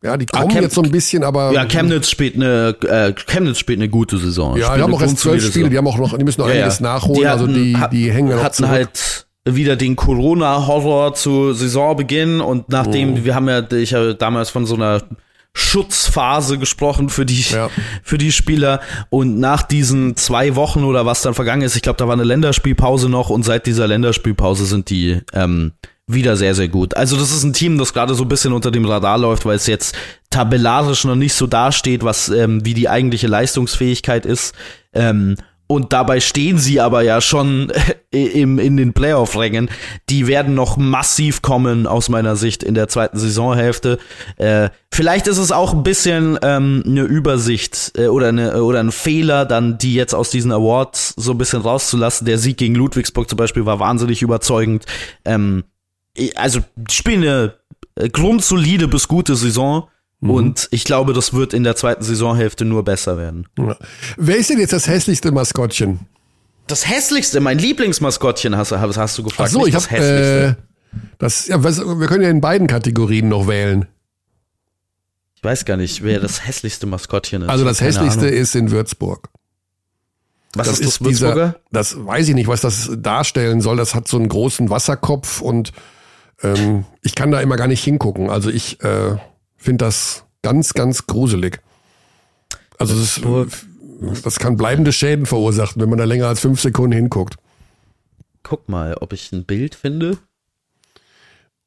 ja, 0.04 0.18
die 0.18 0.26
kommen 0.26 0.50
ah, 0.50 0.62
jetzt 0.62 0.74
so 0.74 0.82
ein 0.82 0.90
bisschen, 0.90 1.24
aber. 1.24 1.52
Ja, 1.54 1.66
Chemnitz 1.66 2.10
spielt 2.10 2.34
eine, 2.34 2.76
äh, 2.82 3.14
Chemnitz 3.14 3.60
spielt 3.60 3.78
eine 3.78 3.88
gute 3.88 4.18
Saison. 4.18 4.58
Ja, 4.58 4.76
die 4.76 4.82
haben 4.82 4.96
auch 4.96 5.02
erst 5.02 5.20
zwölf 5.20 5.46
Spiele, 5.46 5.70
die 5.70 5.78
haben 5.78 5.86
auch 5.86 6.00
noch, 6.00 6.18
die 6.18 6.24
müssen 6.24 6.42
noch 6.42 6.48
ja, 6.48 6.56
einiges 6.56 6.80
ja. 6.80 6.86
nachholen, 6.86 7.20
die 7.20 7.28
hatten, 7.28 7.42
also 7.42 7.54
die, 7.54 7.78
die 7.92 8.12
hängen 8.12 8.30
ja 8.30 8.38
noch 8.38 8.44
hatten 8.44 8.56
zurück. 8.56 8.72
halt 8.72 9.28
wieder 9.46 9.76
den 9.76 9.96
Corona-Horror 9.96 11.14
zu 11.16 11.54
Saisonbeginn 11.54 12.42
und 12.42 12.70
nachdem, 12.70 13.14
oh. 13.14 13.20
wir 13.24 13.36
haben 13.36 13.50
ja, 13.50 13.70
ich 13.72 13.94
habe 13.94 14.16
damals 14.16 14.50
von 14.50 14.66
so 14.66 14.76
einer 14.76 15.02
Schutzphase 15.54 16.58
gesprochen 16.58 17.10
für 17.10 17.26
die 17.26 17.42
ja. 17.42 17.70
für 18.04 18.18
die 18.18 18.32
Spieler 18.32 18.80
und 19.10 19.40
nach 19.40 19.64
diesen 19.64 20.16
zwei 20.16 20.56
Wochen 20.56 20.84
oder 20.84 21.06
was 21.06 21.24
dann 21.24 21.34
vergangen 21.34 21.64
ist, 21.64 21.76
ich 21.76 21.82
glaube, 21.82 21.98
da 21.98 22.08
war 22.08 22.14
eine 22.14 22.24
Länderspielpause 22.24 23.10
noch 23.10 23.30
und 23.30 23.44
seit 23.44 23.66
dieser 23.66 23.88
Länderspielpause 23.88 24.66
sind 24.66 24.90
die 24.90 25.20
ähm, 25.34 25.74
wieder 26.08 26.38
sehr, 26.38 26.56
sehr 26.56 26.68
gut. 26.68 26.96
Also 26.96 27.18
das 27.18 27.32
ist 27.32 27.44
ein 27.44 27.54
Team, 27.54 27.78
das 27.78 27.94
gerade 27.94 28.16
so 28.16 28.24
ein 28.24 28.30
bisschen 28.30 28.54
unter 28.54 28.72
dem 28.72 28.86
Radar 28.86 29.18
läuft, 29.18 29.46
weil 29.46 29.56
es 29.56 29.68
jetzt 29.68 29.96
tabellarisch 30.30 31.04
noch 31.04 31.16
nicht 31.16 31.34
so 31.34 31.48
dasteht, 31.48 32.04
was 32.04 32.30
ähm, 32.30 32.66
wie 32.66 32.74
die 32.74 32.90
eigentliche 32.90 33.28
Leistungsfähigkeit 33.28 34.26
ist. 34.26 34.54
Ähm, 34.94 35.36
und 35.72 35.94
dabei 35.94 36.20
stehen 36.20 36.58
sie 36.58 36.82
aber 36.82 37.02
ja 37.02 37.22
schon 37.22 37.72
im, 38.12 38.60
in 38.60 38.76
den 38.76 38.92
Playoff-Rängen. 38.92 39.70
Die 40.10 40.28
werden 40.28 40.54
noch 40.54 40.76
massiv 40.76 41.42
kommen, 41.42 41.88
aus 41.88 42.10
meiner 42.10 42.36
Sicht, 42.36 42.62
in 42.62 42.74
der 42.74 42.90
zweiten 42.90 43.18
Saisonhälfte. 43.18 43.98
Äh, 44.36 44.68
vielleicht 44.92 45.28
ist 45.28 45.38
es 45.38 45.54
auch 45.54 45.74
ein 45.74 45.84
bisschen 45.84 46.38
ähm, 46.42 46.84
eine 46.86 47.04
Übersicht 47.04 47.94
äh, 47.96 48.08
oder, 48.08 48.28
eine, 48.28 48.62
oder 48.62 48.82
ein 48.82 48.92
Fehler, 48.92 49.46
dann 49.46 49.78
die 49.78 49.94
jetzt 49.94 50.14
aus 50.14 50.30
diesen 50.30 50.52
Awards 50.52 51.14
so 51.16 51.32
ein 51.32 51.38
bisschen 51.38 51.62
rauszulassen. 51.62 52.26
Der 52.26 52.38
Sieg 52.38 52.58
gegen 52.58 52.76
Ludwigsburg 52.76 53.30
zum 53.30 53.38
Beispiel 53.38 53.66
war 53.66 53.80
wahnsinnig 53.80 54.22
überzeugend. 54.22 54.86
Ähm, 55.24 55.64
also 56.36 56.60
spielen 56.90 57.22
eine 57.22 57.54
äh, 57.96 58.10
grundsolide 58.10 58.90
bis 58.90 59.08
gute 59.08 59.38
Saison. 59.38 59.88
Mhm. 60.22 60.30
Und 60.30 60.68
ich 60.72 60.86
glaube, 60.86 61.14
das 61.14 61.34
wird 61.34 61.54
in 61.54 61.64
der 61.64 61.76
zweiten 61.76 62.04
Saisonhälfte 62.04 62.64
nur 62.64 62.84
besser 62.84 63.18
werden. 63.18 63.48
Ja. 63.58 63.76
Wer 64.18 64.38
ist 64.38 64.50
denn 64.50 64.60
jetzt 64.60 64.74
das 64.74 64.88
hässlichste 64.88 65.32
Maskottchen? 65.32 66.00
Das 66.68 66.88
hässlichste, 66.88 67.42
mein 67.42 67.58
Lieblingsmaskottchen 67.58 68.56
hast, 68.56 68.72
hast, 68.72 68.98
hast 68.98 69.18
du 69.18 69.24
gefragt. 69.24 69.50
Ach 69.50 69.54
so, 69.54 69.66
ich 69.66 69.74
das 69.74 69.86
hab, 69.86 69.92
hässlichste. 69.92 70.58
Äh, 70.58 70.98
das, 71.18 71.48
ja, 71.48 71.64
was, 71.64 71.80
wir 71.80 72.08
können 72.08 72.24
ja 72.24 72.30
in 72.30 72.40
beiden 72.40 72.68
Kategorien 72.68 73.28
noch 73.30 73.48
wählen. 73.48 73.88
Ich 75.36 75.44
weiß 75.44 75.66
gar 75.66 75.76
nicht, 75.76 76.04
wer 76.04 76.20
das 76.20 76.46
hässlichste 76.46 76.86
Maskottchen 76.86 77.42
ist. 77.42 77.50
Also 77.50 77.66
das 77.66 77.82
hässlichste 77.82 78.28
Ahnung. 78.28 78.34
ist 78.34 78.56
in 78.56 78.70
Würzburg. 78.70 79.30
Was 80.54 80.68
das 80.68 80.80
ist 80.80 80.88
das 80.88 81.02
Würzburger? 81.02 81.48
Dieser, 81.48 81.62
das 81.72 82.06
weiß 82.06 82.30
ich 82.30 82.36
nicht, 82.36 82.48
was 82.48 82.62
das 82.62 82.92
darstellen 82.98 83.62
soll. 83.62 83.78
Das 83.78 83.96
hat 83.96 84.08
so 84.08 84.18
einen 84.18 84.30
großen 84.30 84.70
Wasserkopf 84.70 85.42
und 85.42 85.72
ähm, 86.44 86.86
ich 87.02 87.16
kann 87.16 87.32
da 87.32 87.42
immer 87.42 87.56
gar 87.56 87.68
nicht 87.68 87.84
hingucken. 87.84 88.30
Also 88.30 88.50
ich 88.50 88.84
äh, 88.84 89.16
finde 89.62 89.86
das 89.86 90.26
ganz, 90.42 90.74
ganz 90.74 91.08
gruselig. 91.08 91.62
Also 92.78 92.96
das, 92.96 93.18
ist, 93.18 94.26
das 94.26 94.40
kann 94.40 94.58
bleibende 94.58 94.92
Schäden 94.92 95.26
verursachen, 95.26 95.82
wenn 95.82 95.90
man 95.90 96.00
da 96.00 96.06
länger 96.06 96.28
als 96.28 96.40
fünf 96.40 96.60
Sekunden 96.60 96.94
hinguckt. 96.94 97.36
Guck 98.44 98.68
mal, 98.68 98.96
ob 98.96 99.14
ich 99.14 99.32
ein 99.32 99.46
Bild 99.46 99.76
finde. 99.76 100.18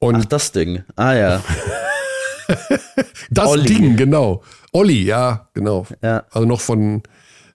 Und 0.00 0.16
Ach, 0.16 0.24
das 0.24 0.52
Ding. 0.52 0.82
Ah 0.96 1.14
ja. 1.14 1.44
das 3.30 3.48
Olli. 3.48 3.64
Ding, 3.64 3.96
genau. 3.96 4.42
Olli, 4.72 5.04
ja, 5.04 5.48
genau. 5.54 5.86
Ja. 6.02 6.24
Also 6.30 6.46
noch 6.46 6.60
von 6.60 7.02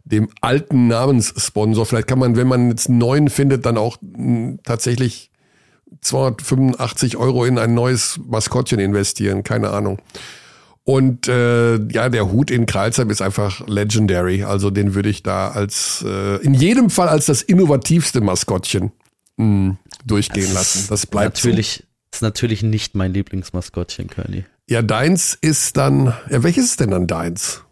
dem 0.04 0.30
alten 0.42 0.88
Namenssponsor. 0.88 1.86
Vielleicht 1.86 2.08
kann 2.08 2.20
man, 2.20 2.36
wenn 2.38 2.48
man 2.48 2.70
jetzt 2.70 2.88
einen 2.88 2.98
neuen 2.98 3.30
findet, 3.30 3.66
dann 3.66 3.78
auch 3.78 3.98
hm, 4.02 4.60
tatsächlich 4.64 5.29
285 6.02 7.18
Euro 7.18 7.46
in 7.46 7.58
ein 7.58 7.74
neues 7.74 8.20
Maskottchen 8.26 8.80
investieren, 8.80 9.44
keine 9.44 9.72
Ahnung. 9.72 10.00
Und 10.84 11.28
äh, 11.28 11.76
ja, 11.92 12.10
der 12.10 12.32
Hut 12.32 12.50
in 12.50 12.66
Kreuzheim 12.66 13.12
ist 13.12 13.22
einfach 13.22 13.68
legendary. 13.68 14.44
Also 14.44 14.72
den 14.72 14.96
würde 14.96 15.10
ich 15.10 15.22
da 15.22 15.50
als 15.50 16.04
äh, 16.08 16.38
in 16.38 16.56
jedem 16.56 16.90
Fall 16.90 17.10
als 17.10 17.28
das 17.28 17.44
innovativste 17.44 18.22
Maskottchen 18.22 18.92
mh, 19.38 19.46
hm, 19.46 19.78
durchgehen 20.06 20.46
das 20.46 20.54
lassen. 20.54 20.86
Das 20.90 21.06
bleibt 21.06 21.38
natürlich. 21.38 21.84
So. 21.84 21.90
Ist 22.12 22.22
natürlich 22.24 22.64
nicht 22.64 22.96
mein 22.96 23.14
Lieblingsmaskottchen, 23.14 24.08
Curly. 24.08 24.46
Ja, 24.68 24.82
deins 24.82 25.38
ist 25.40 25.78
dann. 25.78 26.14
Ja, 26.30 26.42
welches 26.42 26.66
ist 26.66 26.80
denn 26.80 26.90
dann 26.90 27.06
deins? 27.06 27.64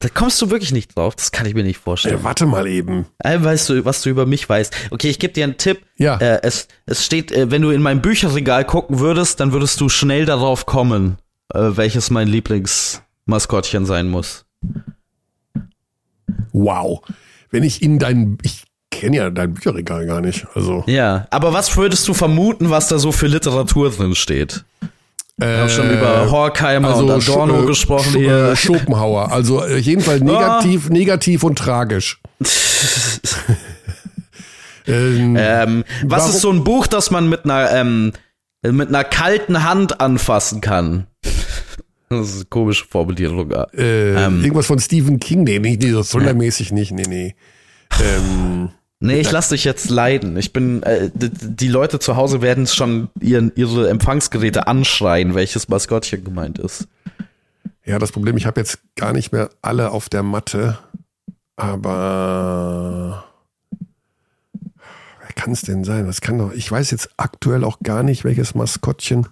Da 0.00 0.08
kommst 0.08 0.40
du 0.40 0.50
wirklich 0.50 0.70
nicht 0.70 0.96
drauf. 0.96 1.16
Das 1.16 1.32
kann 1.32 1.44
ich 1.46 1.54
mir 1.54 1.64
nicht 1.64 1.78
vorstellen. 1.78 2.18
Ja, 2.18 2.24
warte 2.24 2.46
mal 2.46 2.68
eben. 2.68 3.06
Äh, 3.18 3.42
weißt 3.42 3.68
du, 3.70 3.84
was 3.84 4.02
du 4.02 4.10
über 4.10 4.26
mich 4.26 4.48
weißt. 4.48 4.72
Okay, 4.90 5.08
ich 5.08 5.18
gebe 5.18 5.32
dir 5.32 5.44
einen 5.44 5.56
Tipp. 5.56 5.80
Ja. 5.96 6.16
Äh, 6.18 6.40
es, 6.42 6.68
es 6.86 7.04
steht, 7.04 7.32
äh, 7.32 7.50
wenn 7.50 7.62
du 7.62 7.70
in 7.70 7.82
mein 7.82 8.00
Bücherregal 8.00 8.64
gucken 8.64 9.00
würdest, 9.00 9.40
dann 9.40 9.52
würdest 9.52 9.80
du 9.80 9.88
schnell 9.88 10.24
darauf 10.24 10.66
kommen, 10.66 11.18
äh, 11.52 11.70
welches 11.74 12.10
mein 12.10 12.28
Lieblingsmaskottchen 12.28 13.86
sein 13.86 14.08
muss. 14.08 14.44
Wow. 16.52 17.00
Wenn 17.50 17.64
ich 17.64 17.82
in 17.82 17.98
dein, 17.98 18.38
ich 18.42 18.64
kenne 18.92 19.16
ja 19.16 19.30
dein 19.30 19.54
Bücherregal 19.54 20.06
gar 20.06 20.20
nicht. 20.20 20.46
Also. 20.54 20.84
Ja, 20.86 21.26
aber 21.30 21.52
was 21.52 21.76
würdest 21.76 22.06
du 22.06 22.14
vermuten, 22.14 22.70
was 22.70 22.86
da 22.86 23.00
so 23.00 23.10
für 23.10 23.26
Literatur 23.26 23.90
drin 23.90 24.14
steht? 24.14 24.64
Wir 25.38 25.58
haben 25.58 25.68
schon 25.68 25.90
über 25.90 26.24
äh, 26.24 26.30
Horkheimer 26.30 26.88
also 26.88 27.04
und 27.04 27.10
Adorno 27.10 27.62
Sch 27.62 27.66
gesprochen 27.66 28.12
Sch 28.12 28.16
hier. 28.16 28.56
Schopenhauer. 28.56 29.30
Also 29.30 29.62
äh, 29.62 29.78
jedenfalls 29.78 30.20
negativ, 30.20 30.88
oh. 30.90 30.92
negativ 30.92 31.44
und 31.44 31.56
tragisch. 31.56 32.20
ähm, 34.86 35.36
ähm, 35.38 35.84
was 36.04 36.22
warum? 36.22 36.34
ist 36.34 36.40
so 36.40 36.50
ein 36.50 36.64
Buch, 36.64 36.88
das 36.88 37.12
man 37.12 37.28
mit 37.28 37.44
einer, 37.44 37.70
ähm, 37.72 38.12
mit 38.62 38.88
einer 38.88 39.04
kalten 39.04 39.62
Hand 39.62 40.00
anfassen 40.00 40.60
kann? 40.60 41.06
Das 42.10 42.28
ist 42.30 42.36
eine 42.36 42.44
komische 42.46 42.86
Formulierung. 42.86 43.50
Äh, 43.50 44.14
ähm, 44.14 44.42
irgendwas 44.42 44.64
von 44.66 44.78
Stephen 44.78 45.20
King? 45.20 45.44
Nee, 45.44 45.58
nicht, 45.58 45.82
nee, 45.82 45.90
so 45.90 46.02
thrillermäßig 46.02 46.72
nicht. 46.72 46.90
Nee, 46.90 47.04
nee. 47.06 47.34
Ähm, 48.02 48.70
Nee, 49.00 49.20
ich 49.20 49.30
lass 49.30 49.50
dich 49.50 49.64
jetzt 49.64 49.90
leiden. 49.90 50.36
Ich 50.36 50.52
bin, 50.52 50.82
äh, 50.82 51.10
die 51.14 51.68
Leute 51.68 52.00
zu 52.00 52.16
Hause 52.16 52.42
werden 52.42 52.66
schon 52.66 53.10
ihren, 53.20 53.52
ihre 53.54 53.88
Empfangsgeräte 53.88 54.66
anschreien, 54.66 55.36
welches 55.36 55.68
Maskottchen 55.68 56.24
gemeint 56.24 56.58
ist. 56.58 56.88
Ja, 57.84 57.98
das 57.98 58.10
Problem, 58.10 58.36
ich 58.36 58.46
habe 58.46 58.60
jetzt 58.60 58.80
gar 58.96 59.12
nicht 59.12 59.30
mehr 59.30 59.50
alle 59.62 59.92
auf 59.92 60.08
der 60.08 60.24
Matte, 60.24 60.78
aber 61.54 63.24
wer 65.20 65.32
kann 65.36 65.52
es 65.52 65.62
denn 65.62 65.84
sein? 65.84 66.06
Das 66.06 66.20
kann 66.20 66.38
doch, 66.38 66.52
ich 66.52 66.70
weiß 66.70 66.90
jetzt 66.90 67.10
aktuell 67.16 67.62
auch 67.62 67.78
gar 67.82 68.02
nicht, 68.02 68.24
welches 68.24 68.54
Maskottchen. 68.56 69.28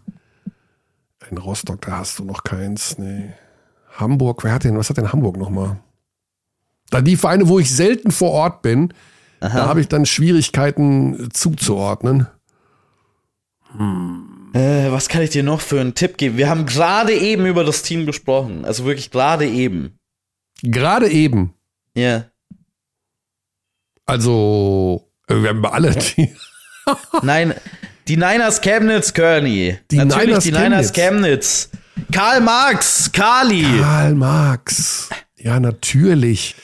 In 1.28 1.38
Rostock, 1.38 1.80
da 1.82 1.98
hast 1.98 2.20
du 2.20 2.24
noch 2.24 2.44
keins. 2.44 2.98
Nee. 2.98 3.32
Hamburg, 3.96 4.44
wer 4.44 4.52
hat 4.52 4.62
denn, 4.64 4.78
was 4.78 4.90
hat 4.90 4.96
denn 4.96 5.12
Hamburg 5.12 5.36
nochmal? 5.36 5.78
Da 6.90 7.00
die 7.00 7.16
Vereine, 7.16 7.48
wo 7.48 7.58
ich 7.58 7.74
selten 7.74 8.12
vor 8.12 8.30
Ort 8.30 8.62
bin, 8.62 8.94
Aha. 9.46 9.58
Da 9.58 9.68
habe 9.68 9.80
ich 9.80 9.88
dann 9.88 10.06
Schwierigkeiten 10.06 11.28
zuzuordnen. 11.32 12.26
Hm. 13.76 14.50
Äh, 14.54 14.90
was 14.90 15.08
kann 15.08 15.22
ich 15.22 15.30
dir 15.30 15.42
noch 15.42 15.60
für 15.60 15.80
einen 15.80 15.94
Tipp 15.94 16.16
geben? 16.16 16.36
Wir 16.36 16.48
haben 16.48 16.66
gerade 16.66 17.12
eben 17.12 17.46
über 17.46 17.64
das 17.64 17.82
Team 17.82 18.06
gesprochen. 18.06 18.64
Also 18.64 18.84
wirklich 18.84 19.10
gerade 19.10 19.46
eben. 19.46 19.98
Gerade 20.62 21.08
eben. 21.08 21.54
Ja. 21.94 22.24
Also, 24.06 25.10
äh, 25.28 25.34
wir 25.34 25.50
haben 25.50 25.66
alle. 25.66 25.94
Nein, 27.22 27.54
die 28.08 28.16
Niners 28.16 28.60
Chemnitz, 28.60 29.12
Kearney. 29.12 29.78
Die 29.90 29.96
Natürlich 29.96 30.26
Niners 30.26 30.44
die 30.44 30.52
Niners 30.52 30.92
Chemnitz. 30.92 31.70
Karl 32.12 32.40
Marx, 32.40 33.10
Kali. 33.12 33.80
Karl 33.80 34.14
Marx. 34.14 35.08
Ja, 35.36 35.58
natürlich. 35.58 36.54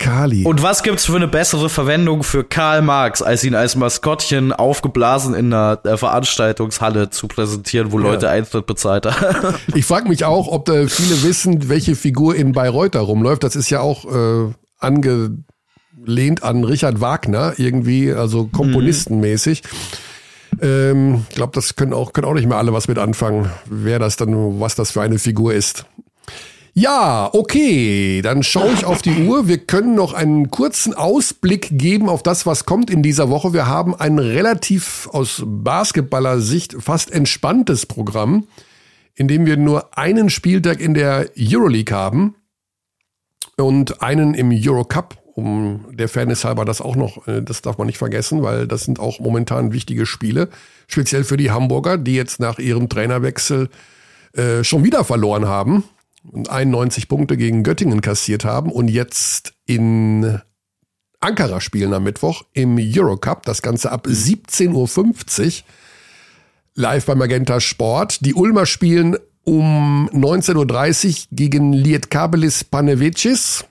Kali. 0.00 0.44
Und 0.44 0.62
was 0.62 0.82
gibt's 0.82 1.04
für 1.04 1.14
eine 1.14 1.28
bessere 1.28 1.68
Verwendung 1.68 2.24
für 2.24 2.42
Karl 2.42 2.82
Marx, 2.82 3.22
als 3.22 3.44
ihn 3.44 3.54
als 3.54 3.76
Maskottchen 3.76 4.52
aufgeblasen 4.52 5.34
in 5.34 5.52
einer 5.52 5.78
äh, 5.84 5.96
Veranstaltungshalle 5.96 7.10
zu 7.10 7.28
präsentieren, 7.28 7.92
wo 7.92 8.00
ja. 8.00 8.06
Leute 8.06 8.28
Eintritt 8.28 8.66
bezahlt 8.66 9.06
haben? 9.06 9.54
Ich 9.74 9.84
frage 9.84 10.08
mich 10.08 10.24
auch, 10.24 10.48
ob 10.48 10.64
da 10.64 10.86
viele 10.88 11.22
wissen, 11.22 11.68
welche 11.68 11.94
Figur 11.94 12.34
in 12.34 12.52
Bayreuth 12.52 12.94
da 12.94 13.00
rumläuft. 13.00 13.44
Das 13.44 13.54
ist 13.54 13.70
ja 13.70 13.80
auch 13.80 14.04
äh, 14.04 14.52
angelehnt 14.78 16.42
an 16.42 16.64
Richard 16.64 17.00
Wagner, 17.00 17.54
irgendwie, 17.58 18.12
also 18.12 18.46
komponistenmäßig. 18.46 19.62
Mhm. 19.62 19.68
Ähm, 20.62 21.26
ich 21.28 21.36
glaube, 21.36 21.52
das 21.54 21.76
können 21.76 21.92
auch, 21.92 22.12
können 22.12 22.26
auch 22.26 22.34
nicht 22.34 22.48
mehr 22.48 22.56
alle 22.56 22.72
was 22.72 22.88
mit 22.88 22.98
anfangen, 22.98 23.50
wer 23.66 23.98
das 23.98 24.16
dann, 24.16 24.60
was 24.60 24.74
das 24.74 24.90
für 24.90 25.02
eine 25.02 25.18
Figur 25.18 25.54
ist. 25.54 25.84
Ja, 26.80 27.28
okay, 27.34 28.22
dann 28.22 28.42
schaue 28.42 28.72
ich 28.72 28.86
auf 28.86 29.02
die 29.02 29.24
Uhr. 29.24 29.46
Wir 29.46 29.58
können 29.58 29.94
noch 29.94 30.14
einen 30.14 30.50
kurzen 30.50 30.94
Ausblick 30.94 31.68
geben 31.72 32.08
auf 32.08 32.22
das, 32.22 32.46
was 32.46 32.64
kommt 32.64 32.88
in 32.88 33.02
dieser 33.02 33.28
Woche. 33.28 33.52
Wir 33.52 33.66
haben 33.66 33.94
ein 33.94 34.18
relativ 34.18 35.06
aus 35.12 35.42
Basketballer-Sicht 35.44 36.76
fast 36.80 37.12
entspanntes 37.12 37.84
Programm, 37.84 38.46
in 39.14 39.28
dem 39.28 39.44
wir 39.44 39.58
nur 39.58 39.98
einen 39.98 40.30
Spieltag 40.30 40.80
in 40.80 40.94
der 40.94 41.28
Euroleague 41.38 41.94
haben 41.94 42.34
und 43.58 44.02
einen 44.02 44.32
im 44.32 44.50
Eurocup. 44.50 45.18
Um 45.34 45.84
der 45.90 46.08
Fairness 46.08 46.46
halber 46.46 46.64
das 46.64 46.80
auch 46.80 46.96
noch, 46.96 47.28
äh, 47.28 47.42
das 47.42 47.60
darf 47.60 47.76
man 47.76 47.88
nicht 47.88 47.98
vergessen, 47.98 48.42
weil 48.42 48.66
das 48.66 48.84
sind 48.84 49.00
auch 49.00 49.20
momentan 49.20 49.74
wichtige 49.74 50.06
Spiele, 50.06 50.48
speziell 50.86 51.24
für 51.24 51.36
die 51.36 51.50
Hamburger, 51.50 51.98
die 51.98 52.14
jetzt 52.14 52.40
nach 52.40 52.58
ihrem 52.58 52.88
Trainerwechsel 52.88 53.68
äh, 54.32 54.64
schon 54.64 54.82
wieder 54.82 55.04
verloren 55.04 55.46
haben 55.46 55.84
91 56.48 57.08
Punkte 57.08 57.36
gegen 57.36 57.62
Göttingen 57.62 58.00
kassiert 58.00 58.44
haben 58.44 58.70
und 58.70 58.88
jetzt 58.88 59.54
in 59.66 60.40
Ankara 61.20 61.60
spielen 61.60 61.92
am 61.92 62.04
Mittwoch 62.04 62.44
im 62.52 62.78
Eurocup. 62.78 63.44
Das 63.44 63.62
Ganze 63.62 63.92
ab 63.92 64.06
17.50 64.06 65.46
Uhr 65.46 65.52
live 66.74 67.06
bei 67.06 67.14
Magenta 67.14 67.60
Sport. 67.60 68.24
Die 68.24 68.34
Ulmer 68.34 68.66
spielen 68.66 69.16
um 69.44 70.08
19.30 70.10 71.08
Uhr 71.08 71.26
gegen 71.32 71.72
Lietkabelis 71.72 72.64
Panevicis 72.64 73.64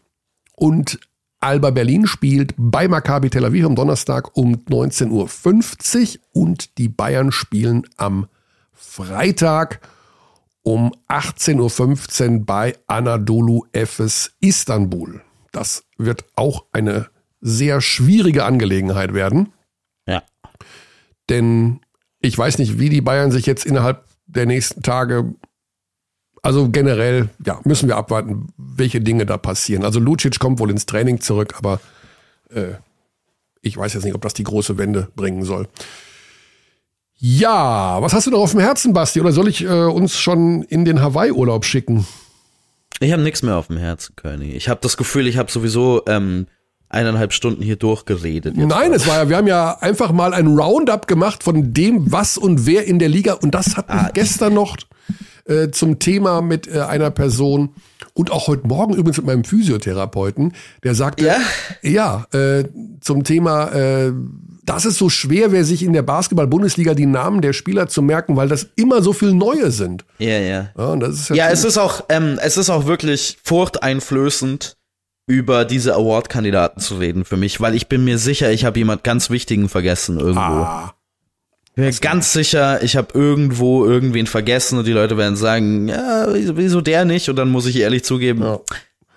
und 0.55 0.99
Alba 1.41 1.69
Berlin 1.71 2.05
spielt 2.05 2.53
bei 2.57 2.87
Maccabi 2.87 3.29
Tel 3.29 3.45
Aviv 3.45 3.65
am 3.65 3.75
Donnerstag 3.75 4.35
um 4.35 4.55
19.50 4.55 6.17
Uhr 6.17 6.43
und 6.43 6.77
die 6.77 6.89
Bayern 6.89 7.31
spielen 7.31 7.87
am 7.95 8.27
Freitag 8.73 9.79
um 10.63 10.93
18.15 11.07 12.31
Uhr 12.39 12.45
bei 12.45 12.75
Anadolu 12.87 13.65
Efes 13.71 14.33
Istanbul. 14.39 15.21
Das 15.51 15.85
wird 15.97 16.25
auch 16.35 16.65
eine 16.71 17.07
sehr 17.41 17.81
schwierige 17.81 18.43
Angelegenheit 18.43 19.13
werden. 19.13 19.53
Ja. 20.05 20.23
Denn 21.29 21.79
ich 22.19 22.37
weiß 22.37 22.57
nicht, 22.57 22.79
wie 22.79 22.89
die 22.89 23.01
Bayern 23.01 23.31
sich 23.31 23.45
jetzt 23.45 23.65
innerhalb 23.65 24.05
der 24.27 24.45
nächsten 24.45 24.83
Tage, 24.83 25.33
also 26.43 26.69
generell, 26.69 27.29
ja, 27.45 27.59
müssen 27.63 27.87
wir 27.87 27.97
abwarten, 27.97 28.47
welche 28.57 29.01
Dinge 29.01 29.25
da 29.25 29.37
passieren. 29.37 29.83
Also 29.83 29.99
Lucic 29.99 30.39
kommt 30.39 30.59
wohl 30.59 30.69
ins 30.69 30.85
Training 30.85 31.21
zurück, 31.21 31.55
aber 31.57 31.79
äh, 32.49 32.73
ich 33.61 33.77
weiß 33.77 33.93
jetzt 33.93 34.03
nicht, 34.03 34.15
ob 34.15 34.21
das 34.21 34.33
die 34.33 34.43
große 34.43 34.77
Wende 34.77 35.09
bringen 35.15 35.43
soll. 35.43 35.67
Ja, 37.21 38.01
was 38.01 38.13
hast 38.13 38.27
du 38.27 38.31
noch 38.31 38.39
auf 38.39 38.51
dem 38.51 38.61
Herzen, 38.61 38.93
Basti? 38.93 39.19
Oder 39.19 39.33
soll 39.33 39.49
ich 39.49 39.63
äh, 39.63 39.67
uns 39.67 40.17
schon 40.17 40.63
in 40.63 40.85
den 40.85 41.01
Hawaii-Urlaub 41.01 41.65
schicken? 41.65 42.07
Ich 43.01 43.11
habe 43.11 43.21
nichts 43.21 43.43
mehr 43.43 43.57
auf 43.57 43.67
dem 43.67 43.77
Herzen, 43.77 44.15
König. 44.15 44.55
Ich 44.55 44.69
habe 44.69 44.79
das 44.81 44.95
Gefühl, 44.95 45.27
ich 45.27 45.37
habe 45.37 45.51
sowieso 45.51 46.01
ähm, 46.07 46.47
eineinhalb 46.89 47.33
Stunden 47.33 47.61
hier 47.61 47.75
durchgeredet. 47.75 48.57
Nein, 48.57 48.93
es 48.93 49.07
war 49.07 49.17
ja, 49.17 49.29
wir 49.29 49.37
haben 49.37 49.47
ja 49.47 49.77
einfach 49.79 50.11
mal 50.11 50.33
ein 50.33 50.47
Roundup 50.47 51.07
gemacht 51.07 51.43
von 51.43 51.73
dem, 51.73 52.11
was 52.11 52.37
und 52.37 52.65
wer 52.65 52.85
in 52.85 52.99
der 52.99 53.09
Liga. 53.09 53.33
Und 53.33 53.53
das 53.53 53.77
hatten 53.77 53.91
ah, 53.91 54.09
gestern 54.13 54.55
noch 54.55 54.75
äh, 55.45 55.69
zum 55.69 55.99
Thema 55.99 56.41
mit 56.41 56.67
äh, 56.67 56.81
einer 56.81 57.11
Person 57.11 57.69
und 58.13 58.31
auch 58.31 58.47
heute 58.47 58.67
Morgen 58.67 58.93
übrigens 58.93 59.17
mit 59.17 59.25
meinem 59.27 59.43
Physiotherapeuten, 59.43 60.53
der 60.83 60.95
sagte, 60.95 61.25
ja, 61.25 61.37
ja 61.81 62.25
äh, 62.37 62.65
zum 63.01 63.23
Thema, 63.23 63.71
äh, 63.71 64.11
das 64.65 64.85
ist 64.85 64.97
so 64.97 65.09
schwer, 65.09 65.51
wer 65.51 65.65
sich 65.65 65.83
in 65.83 65.93
der 65.93 66.03
Basketball-Bundesliga 66.03 66.93
die 66.93 67.05
Namen 67.05 67.41
der 67.41 67.53
Spieler 67.53 67.87
zu 67.87 68.01
merken, 68.01 68.35
weil 68.35 68.47
das 68.47 68.67
immer 68.75 69.01
so 69.01 69.13
viel 69.13 69.33
neue 69.33 69.71
sind. 69.71 70.05
Ja, 70.19 70.37
ja. 70.37 70.69
Ja, 70.77 70.85
und 70.85 70.99
das 70.99 71.15
ist 71.15 71.29
ja, 71.29 71.35
ja 71.35 71.49
es 71.49 71.63
ist 71.63 71.77
auch, 71.77 72.03
ähm, 72.09 72.37
es 72.41 72.57
ist 72.57 72.69
auch 72.69 72.85
wirklich 72.85 73.37
furchteinflößend, 73.43 74.77
über 75.29 75.63
diese 75.63 75.93
Award-Kandidaten 75.93 76.79
zu 76.79 76.97
reden 76.97 77.23
für 77.23 77.37
mich, 77.37 77.61
weil 77.61 77.75
ich 77.75 77.87
bin 77.87 78.03
mir 78.03 78.17
sicher, 78.17 78.51
ich 78.51 78.65
habe 78.65 78.79
jemand 78.79 79.03
ganz 79.03 79.29
Wichtigen 79.29 79.69
vergessen 79.69 80.19
irgendwo. 80.19 80.41
Ah. 80.41 80.95
Ich 81.67 81.75
bin 81.75 81.85
mir 81.85 81.91
ganz 81.91 82.33
sicher, 82.33 82.81
ich 82.81 82.97
habe 82.97 83.09
irgendwo 83.13 83.85
irgendwen 83.85 84.25
vergessen 84.25 84.79
und 84.79 84.87
die 84.87 84.91
Leute 84.91 85.17
werden 85.17 85.35
sagen, 85.35 85.87
ja, 85.87 86.25
wieso 86.33 86.81
der 86.81 87.05
nicht? 87.05 87.29
Und 87.29 87.35
dann 87.35 87.51
muss 87.51 87.67
ich 87.67 87.75
ehrlich 87.75 88.03
zugeben, 88.03 88.41
ja. 88.41 88.59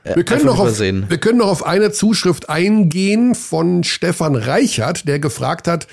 Wir 0.04 0.24
können, 0.24 0.44
noch 0.44 0.58
auf, 0.58 0.80
wir 0.80 1.18
können 1.18 1.38
noch 1.38 1.48
auf 1.48 1.64
eine 1.64 1.92
Zuschrift 1.92 2.48
eingehen 2.50 3.36
von 3.36 3.84
Stefan 3.84 4.34
Reichert, 4.34 5.06
der 5.06 5.20
gefragt 5.20 5.68
hat, 5.68 5.86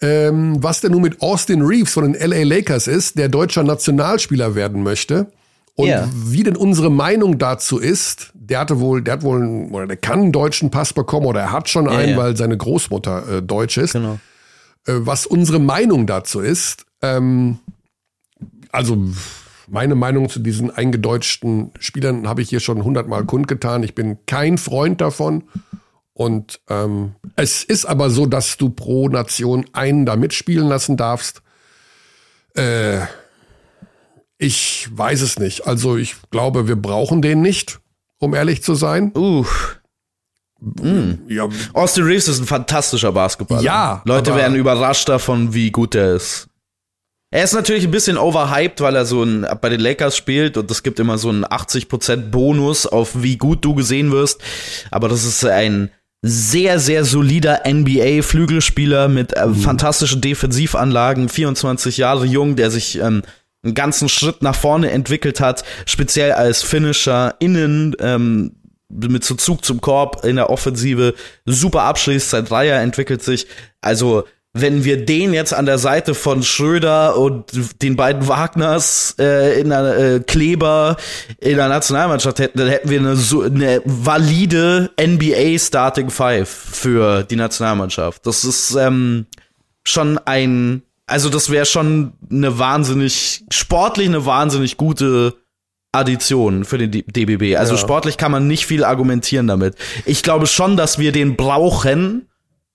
ähm, 0.00 0.56
was 0.62 0.80
denn 0.80 0.92
nun 0.92 1.02
mit 1.02 1.20
Austin 1.20 1.60
Reeves 1.60 1.92
von 1.92 2.10
den 2.10 2.30
LA 2.30 2.42
Lakers 2.42 2.86
ist, 2.86 3.18
der 3.18 3.28
deutscher 3.28 3.62
Nationalspieler 3.62 4.54
werden 4.54 4.82
möchte. 4.82 5.30
Und 5.74 5.88
yeah. 5.88 6.10
wie 6.12 6.42
denn 6.42 6.56
unsere 6.56 6.90
Meinung 6.90 7.38
dazu 7.38 7.78
ist, 7.78 8.32
der 8.50 8.58
hatte 8.58 8.80
wohl, 8.80 9.00
der 9.00 9.14
hat 9.14 9.22
wohl, 9.22 9.40
einen, 9.40 9.70
oder 9.70 9.86
der 9.86 9.96
kann 9.96 10.20
einen 10.20 10.32
deutschen 10.32 10.70
Pass 10.70 10.92
bekommen 10.92 11.26
oder 11.26 11.40
er 11.40 11.52
hat 11.52 11.68
schon 11.68 11.86
yeah, 11.86 11.96
einen, 11.96 12.08
yeah. 12.10 12.18
weil 12.18 12.36
seine 12.36 12.56
Großmutter 12.56 13.38
äh, 13.38 13.42
deutsch 13.42 13.78
ist. 13.78 13.92
Genau. 13.92 14.18
Äh, 14.86 14.94
was 14.98 15.24
unsere 15.24 15.60
Meinung 15.60 16.06
dazu 16.06 16.40
ist, 16.40 16.84
ähm, 17.00 17.60
also 18.72 18.98
meine 19.68 19.94
Meinung 19.94 20.28
zu 20.28 20.40
diesen 20.40 20.70
eingedeutschten 20.70 21.70
Spielern 21.78 22.28
habe 22.28 22.42
ich 22.42 22.48
hier 22.48 22.60
schon 22.60 22.82
hundertmal 22.82 23.24
kundgetan. 23.24 23.84
Ich 23.84 23.94
bin 23.94 24.18
kein 24.26 24.58
Freund 24.58 25.00
davon. 25.00 25.44
Und 26.12 26.60
ähm, 26.68 27.14
es 27.36 27.62
ist 27.62 27.86
aber 27.86 28.10
so, 28.10 28.26
dass 28.26 28.56
du 28.56 28.68
pro 28.68 29.08
Nation 29.08 29.64
einen 29.72 30.06
da 30.06 30.16
mitspielen 30.16 30.68
lassen 30.68 30.96
darfst. 30.96 31.40
Äh, 32.54 33.02
ich 34.38 34.88
weiß 34.90 35.20
es 35.20 35.38
nicht. 35.38 35.66
Also 35.66 35.96
ich 35.96 36.16
glaube, 36.30 36.66
wir 36.66 36.76
brauchen 36.76 37.22
den 37.22 37.40
nicht, 37.40 37.80
um 38.20 38.34
ehrlich 38.34 38.62
zu 38.62 38.74
sein. 38.74 39.12
Uh. 39.16 39.44
Mm. 40.60 41.12
Ja. 41.28 41.48
Austin 41.72 42.04
Reeves 42.04 42.28
ist 42.28 42.40
ein 42.40 42.46
fantastischer 42.46 43.12
Basketballer. 43.12 43.62
Ja. 43.62 44.02
Leute 44.04 44.36
werden 44.36 44.56
überrascht 44.56 45.08
davon, 45.08 45.52
wie 45.54 45.70
gut 45.70 45.94
er 45.94 46.14
ist. 46.14 46.46
Er 47.32 47.44
ist 47.44 47.54
natürlich 47.54 47.84
ein 47.84 47.92
bisschen 47.92 48.18
overhyped, 48.18 48.80
weil 48.80 48.96
er 48.96 49.06
so 49.06 49.22
ein, 49.22 49.46
bei 49.60 49.68
den 49.68 49.80
Lakers 49.80 50.16
spielt 50.16 50.56
und 50.56 50.70
es 50.70 50.82
gibt 50.82 50.98
immer 50.98 51.16
so 51.16 51.28
einen 51.28 51.44
80% 51.44 52.30
Bonus 52.30 52.86
auf 52.86 53.22
wie 53.22 53.36
gut 53.36 53.64
du 53.64 53.74
gesehen 53.74 54.10
wirst. 54.10 54.42
Aber 54.90 55.08
das 55.08 55.24
ist 55.24 55.44
ein 55.44 55.90
sehr, 56.22 56.80
sehr 56.80 57.04
solider 57.04 57.62
NBA-Flügelspieler 57.66 59.08
mit 59.08 59.36
äh, 59.36 59.46
mhm. 59.46 59.54
fantastischen 59.54 60.20
Defensivanlagen, 60.20 61.28
24 61.28 61.96
Jahre 61.96 62.26
jung, 62.26 62.56
der 62.56 62.70
sich 62.70 62.98
ähm, 62.98 63.22
einen 63.62 63.74
ganzen 63.74 64.08
Schritt 64.08 64.42
nach 64.42 64.54
vorne 64.54 64.90
entwickelt 64.90 65.40
hat, 65.40 65.64
speziell 65.86 66.32
als 66.32 66.62
Finisher 66.62 67.34
innen, 67.40 67.94
ähm, 68.00 68.56
mit 68.88 69.24
so 69.24 69.34
Zug 69.34 69.64
zum 69.64 69.80
Korb 69.80 70.24
in 70.24 70.36
der 70.36 70.50
Offensive, 70.50 71.14
super 71.44 71.82
abschließt, 71.82 72.30
sein 72.30 72.44
Dreier 72.44 72.80
entwickelt 72.80 73.22
sich. 73.22 73.46
Also 73.80 74.24
wenn 74.52 74.84
wir 74.84 75.04
den 75.04 75.32
jetzt 75.32 75.54
an 75.54 75.66
der 75.66 75.78
Seite 75.78 76.14
von 76.14 76.42
Schröder 76.42 77.16
und 77.16 77.52
den 77.82 77.94
beiden 77.94 78.26
Wagners 78.26 79.14
äh, 79.18 79.60
in 79.60 79.68
der 79.68 79.96
äh, 79.96 80.20
Kleber 80.20 80.96
in 81.38 81.56
der 81.56 81.68
Nationalmannschaft 81.68 82.40
hätten, 82.40 82.58
dann 82.58 82.68
hätten 82.68 82.90
wir 82.90 82.98
eine, 82.98 83.14
so, 83.14 83.42
eine 83.42 83.80
valide 83.84 84.90
NBA 85.00 85.56
Starting 85.58 86.10
Five 86.10 86.48
für 86.48 87.22
die 87.22 87.36
Nationalmannschaft. 87.36 88.26
Das 88.26 88.44
ist 88.44 88.74
ähm, 88.74 89.26
schon 89.84 90.18
ein, 90.18 90.82
also 91.10 91.28
das 91.28 91.50
wäre 91.50 91.66
schon 91.66 92.12
eine 92.30 92.58
wahnsinnig 92.58 93.44
sportlich 93.50 94.06
eine 94.06 94.26
wahnsinnig 94.26 94.76
gute 94.76 95.34
Addition 95.92 96.64
für 96.64 96.78
den 96.78 96.90
DBB. 96.92 97.56
Also 97.56 97.74
ja. 97.74 97.78
sportlich 97.78 98.16
kann 98.16 98.30
man 98.30 98.46
nicht 98.46 98.64
viel 98.64 98.84
argumentieren 98.84 99.48
damit. 99.48 99.74
Ich 100.06 100.22
glaube 100.22 100.46
schon, 100.46 100.76
dass 100.76 100.98
wir 100.98 101.10
den 101.10 101.34
brauchen, 101.34 102.28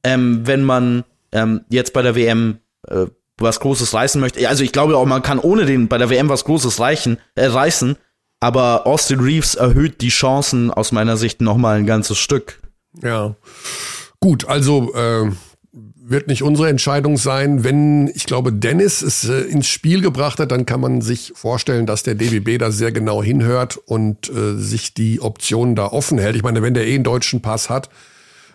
ähm, 0.04 0.42
wenn 0.46 0.64
man 0.64 1.06
ähm, 1.32 1.62
jetzt 1.70 1.94
bei 1.94 2.02
der 2.02 2.16
WM 2.16 2.60
äh, 2.90 3.06
was 3.38 3.62
Großes 3.62 3.94
reißen 3.94 4.20
möchte. 4.20 4.48
Also 4.50 4.64
ich 4.64 4.74
glaube 4.74 4.98
auch, 4.98 5.06
man 5.06 5.22
kann 5.22 5.40
ohne 5.40 5.66
den 5.66 5.88
bei 5.88 5.98
der 5.98 6.10
WM 6.10 6.28
was 6.28 6.44
Großes 6.44 6.80
reichen, 6.80 7.18
äh, 7.36 7.46
reißen. 7.46 7.96
Aber 8.42 8.86
Austin 8.86 9.22
Reeves 9.22 9.56
erhöht 9.56 10.02
die 10.02 10.10
Chancen 10.10 10.72
aus 10.72 10.92
meiner 10.92 11.16
Sicht 11.16 11.40
noch 11.40 11.58
mal 11.58 11.78
ein 11.78 11.86
ganzes 11.86 12.18
Stück. 12.18 12.60
Ja, 13.02 13.36
gut. 14.20 14.46
Also 14.48 14.94
äh, 14.94 15.32
wird 16.08 16.28
nicht 16.28 16.44
unsere 16.44 16.70
Entscheidung 16.70 17.18
sein. 17.18 17.64
Wenn, 17.64 18.08
ich 18.14 18.26
glaube, 18.26 18.54
Dennis 18.54 19.02
es 19.02 19.28
äh, 19.28 19.42
ins 19.42 19.68
Spiel 19.68 20.02
gebracht 20.02 20.40
hat, 20.40 20.52
dann 20.52 20.66
kann 20.66 20.80
man 20.80 21.02
sich 21.02 21.34
vorstellen, 21.36 21.86
dass 21.86 22.04
der 22.04 22.16
DBB 22.16 22.60
da 22.60 22.72
sehr 22.72 22.92
genau 22.92 23.24
hinhört 23.24 23.78
und 23.78 24.30
äh, 24.30 24.56
sich 24.56 24.94
die 24.94 25.20
Optionen 25.22 25.76
da 25.76 25.88
offen 25.88 26.20
hält. 26.20 26.36
Ich 26.36 26.44
meine, 26.44 26.62
wenn 26.62 26.76
der 26.76 26.88
eh 26.88 26.96
einen 26.96 27.04
deutschen 27.04 27.42
Pass 27.42 27.70
hat, 27.70 27.90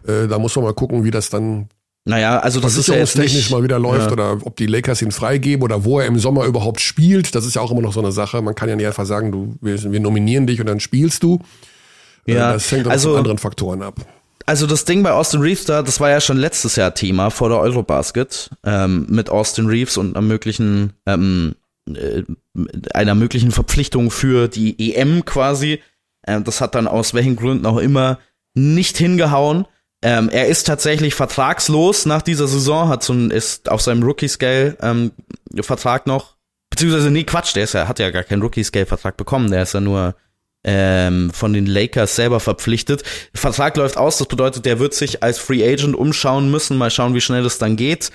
äh, 0.07 0.29
da 0.29 0.39
muss 0.39 0.55
man 0.55 0.65
mal 0.65 0.75
gucken, 0.75 1.05
wie 1.05 1.11
das 1.11 1.29
dann 1.29 1.69
naja, 2.07 2.39
also 2.39 2.61
das 2.61 2.79
ist 2.79 2.89
ja 2.89 2.95
jetzt 2.95 3.19
nicht, 3.19 3.51
mal 3.51 3.63
wieder 3.63 3.79
läuft 3.79 4.07
ja. 4.07 4.13
oder 4.13 4.39
ob 4.45 4.57
die 4.57 4.67
Lakers 4.67 5.03
ihn 5.03 5.13
freigeben 5.13 5.63
oder 5.63 5.85
wo 5.85 6.01
er 6.01 6.07
im 6.07 6.19
Sommer 6.19 6.47
überhaupt 6.47 6.81
spielt. 6.81 7.35
Das 7.35 7.45
ist 7.45 7.57
ja 7.57 7.63
auch 7.63 7.71
immer 7.71 7.83
noch 7.83 7.93
so 7.93 8.01
eine 8.01 8.11
Sache. 8.11 8.41
Man 8.41 8.55
kann 8.55 8.71
ja 8.71 8.77
nicht 8.77 8.87
einfach 8.87 9.05
sagen, 9.05 9.31
du, 9.31 9.57
wir, 9.61 9.93
wir 9.93 10.01
nominieren 10.01 10.47
dich 10.47 10.61
und 10.61 10.67
dann 10.67 10.81
spielst 10.81 11.23
du. 11.23 11.41
Äh, 12.27 12.35
ja, 12.35 12.55
das 12.55 12.73
hängt 12.73 12.87
auch 12.87 12.91
also, 12.91 13.11
von 13.11 13.19
anderen 13.19 13.39
Faktoren 13.39 13.83
ab. 13.83 13.97
Also 14.51 14.67
das 14.67 14.85
Ding 14.85 15.05
bei 15.05 15.13
Austin 15.13 15.43
Reeves 15.43 15.65
da, 15.65 15.81
das 15.81 16.01
war 16.01 16.11
ja 16.11 16.21
schon 16.21 16.37
letztes 16.37 16.75
Jahr 16.75 16.93
Thema 16.93 17.31
vor 17.31 17.51
der 17.51 17.61
Eurobasket 17.61 18.51
ähm, 18.65 19.07
mit 19.09 19.31
Austin 19.31 19.67
Reeves 19.69 19.97
und 19.97 20.17
einer 20.17 20.27
möglichen 20.27 20.93
ähm, 21.07 21.55
äh, 21.87 22.25
einer 22.93 23.15
möglichen 23.15 23.53
Verpflichtung 23.53 24.11
für 24.11 24.49
die 24.49 24.93
EM 24.93 25.25
quasi. 25.25 25.81
Äh, 26.23 26.41
das 26.41 26.61
hat 26.61 26.75
dann 26.75 26.89
aus 26.89 27.15
welchen 27.15 27.37
Gründen 27.37 27.65
auch 27.65 27.77
immer 27.77 28.19
nicht 28.55 28.99
hingehauen. 28.99 29.69
Ähm, 30.03 30.29
er 30.29 30.49
ist 30.49 30.67
tatsächlich 30.67 31.15
vertragslos 31.15 32.05
nach 32.07 32.23
dieser 32.23 32.49
Saison, 32.49 32.89
hat 32.89 33.05
so 33.05 33.13
ein, 33.13 33.31
ist 33.31 33.71
auf 33.71 33.81
seinem 33.81 34.03
Rookie-Scale 34.03 34.79
ähm, 34.83 35.13
Vertrag 35.61 36.09
noch, 36.09 36.35
beziehungsweise 36.71 37.13
nee, 37.13 37.23
Quatsch, 37.23 37.55
der 37.55 37.63
ist 37.63 37.75
ja, 37.75 37.87
hat 37.87 38.01
ja 38.01 38.11
gar 38.11 38.25
keinen 38.25 38.43
Rookie-Scale-Vertrag 38.43 39.17
bekommen, 39.17 39.53
der 39.53 39.63
ist 39.63 39.75
ja 39.75 39.81
nur 39.81 40.17
ähm, 40.65 41.31
von 41.33 41.53
den 41.53 41.67
Lakers 41.67 42.17
selber 42.17 42.41
verpflichtet. 42.41 43.03
Der 43.35 43.41
Vertrag 43.41 43.77
läuft 43.77 43.97
aus, 43.97 44.19
das 44.19 44.29
bedeutet, 44.29 44.65
der 44.67 44.79
wird 44.79 44.95
sich 44.95 45.23
als 45.23 45.39
Free 45.39 45.65
Agent 45.65 45.97
umschauen 45.97 46.51
müssen, 46.51 46.77
mal 46.77 46.91
schauen, 46.91 47.15
wie 47.15 47.21
schnell 47.21 47.43
das 47.43 47.59
dann 47.59 47.77
geht. 47.77 48.11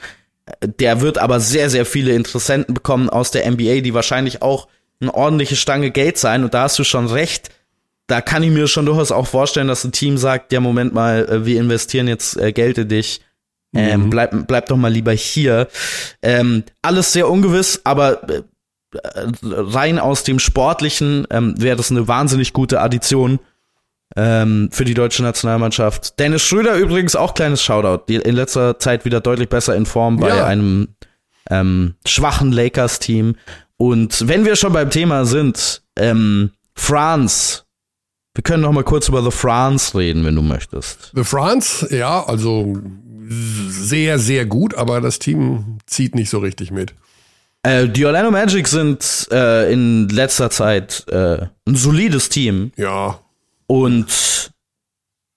Der 0.61 1.01
wird 1.01 1.17
aber 1.17 1.39
sehr, 1.39 1.69
sehr 1.69 1.85
viele 1.85 2.13
Interessenten 2.13 2.75
bekommen 2.75 3.09
aus 3.09 3.31
der 3.31 3.49
NBA, 3.49 3.81
die 3.81 3.95
wahrscheinlich 3.95 4.41
auch 4.41 4.67
eine 5.01 5.13
ordentliche 5.13 5.55
Stange 5.55 5.91
Geld 5.91 6.17
sein. 6.17 6.43
Und 6.43 6.53
da 6.53 6.63
hast 6.63 6.77
du 6.77 6.83
schon 6.83 7.07
recht. 7.07 7.49
Da 8.07 8.21
kann 8.21 8.43
ich 8.43 8.51
mir 8.51 8.67
schon 8.67 8.85
durchaus 8.85 9.11
auch 9.11 9.25
vorstellen, 9.25 9.67
dass 9.67 9.83
ein 9.83 9.91
Team 9.91 10.17
sagt, 10.17 10.53
ja, 10.53 10.59
Moment 10.59 10.93
mal, 10.93 11.27
äh, 11.27 11.45
wir 11.45 11.59
investieren 11.59 12.07
jetzt 12.07 12.37
äh, 12.37 12.51
Geld 12.51 12.77
in 12.77 12.89
dich. 12.89 13.21
Ähm, 13.73 14.03
mhm. 14.03 14.09
bleib, 14.09 14.47
bleib 14.47 14.67
doch 14.67 14.77
mal 14.77 14.91
lieber 14.91 15.11
hier. 15.11 15.67
Ähm, 16.21 16.63
alles 16.81 17.11
sehr 17.11 17.29
ungewiss, 17.29 17.81
aber 17.83 18.29
äh, 18.29 18.43
rein 19.41 19.99
aus 19.99 20.23
dem 20.23 20.39
Sportlichen 20.39 21.27
ähm, 21.29 21.55
wäre 21.57 21.77
das 21.77 21.91
eine 21.91 22.07
wahnsinnig 22.07 22.53
gute 22.53 22.81
Addition 22.81 23.39
ähm, 24.15 24.69
für 24.71 24.85
die 24.85 24.93
deutsche 24.93 25.23
Nationalmannschaft. 25.23 26.19
Dennis 26.19 26.43
Schröder 26.43 26.75
übrigens 26.75 27.15
auch 27.15 27.33
kleines 27.33 27.63
Shoutout. 27.63 28.05
Die 28.07 28.15
in 28.15 28.35
letzter 28.35 28.79
Zeit 28.79 29.05
wieder 29.05 29.21
deutlich 29.21 29.49
besser 29.49 29.75
in 29.75 29.85
Form 29.85 30.17
bei 30.17 30.29
ja. 30.29 30.45
einem 30.45 30.89
ähm, 31.49 31.95
schwachen 32.05 32.51
Lakers-Team. 32.51 33.35
Und 33.77 34.27
wenn 34.27 34.45
wir 34.45 34.55
schon 34.55 34.73
beim 34.73 34.89
Thema 34.89 35.25
sind, 35.25 35.83
ähm, 35.97 36.51
France. 36.75 37.63
Wir 38.33 38.43
können 38.43 38.63
noch 38.63 38.71
mal 38.73 38.83
kurz 38.83 39.07
über 39.07 39.23
The 39.23 39.31
France 39.31 39.97
reden, 39.97 40.25
wenn 40.25 40.35
du 40.35 40.41
möchtest. 40.41 41.11
The 41.15 41.23
France, 41.23 41.87
ja, 41.95 42.23
also 42.25 42.77
sehr, 43.27 44.19
sehr 44.19 44.45
gut, 44.45 44.75
aber 44.75 44.99
das 44.99 45.19
Team 45.19 45.77
zieht 45.85 46.15
nicht 46.15 46.29
so 46.29 46.39
richtig 46.39 46.69
mit. 46.69 46.93
Äh, 47.65 47.89
die 47.89 48.05
Orlando 48.05 48.29
Magic 48.29 48.67
sind 48.67 49.27
äh, 49.31 49.71
in 49.73 50.07
letzter 50.09 50.51
Zeit 50.51 51.05
äh, 51.09 51.47
ein 51.67 51.75
solides 51.75 52.29
Team. 52.29 52.71
Ja. 52.77 53.19
Und 53.65 54.51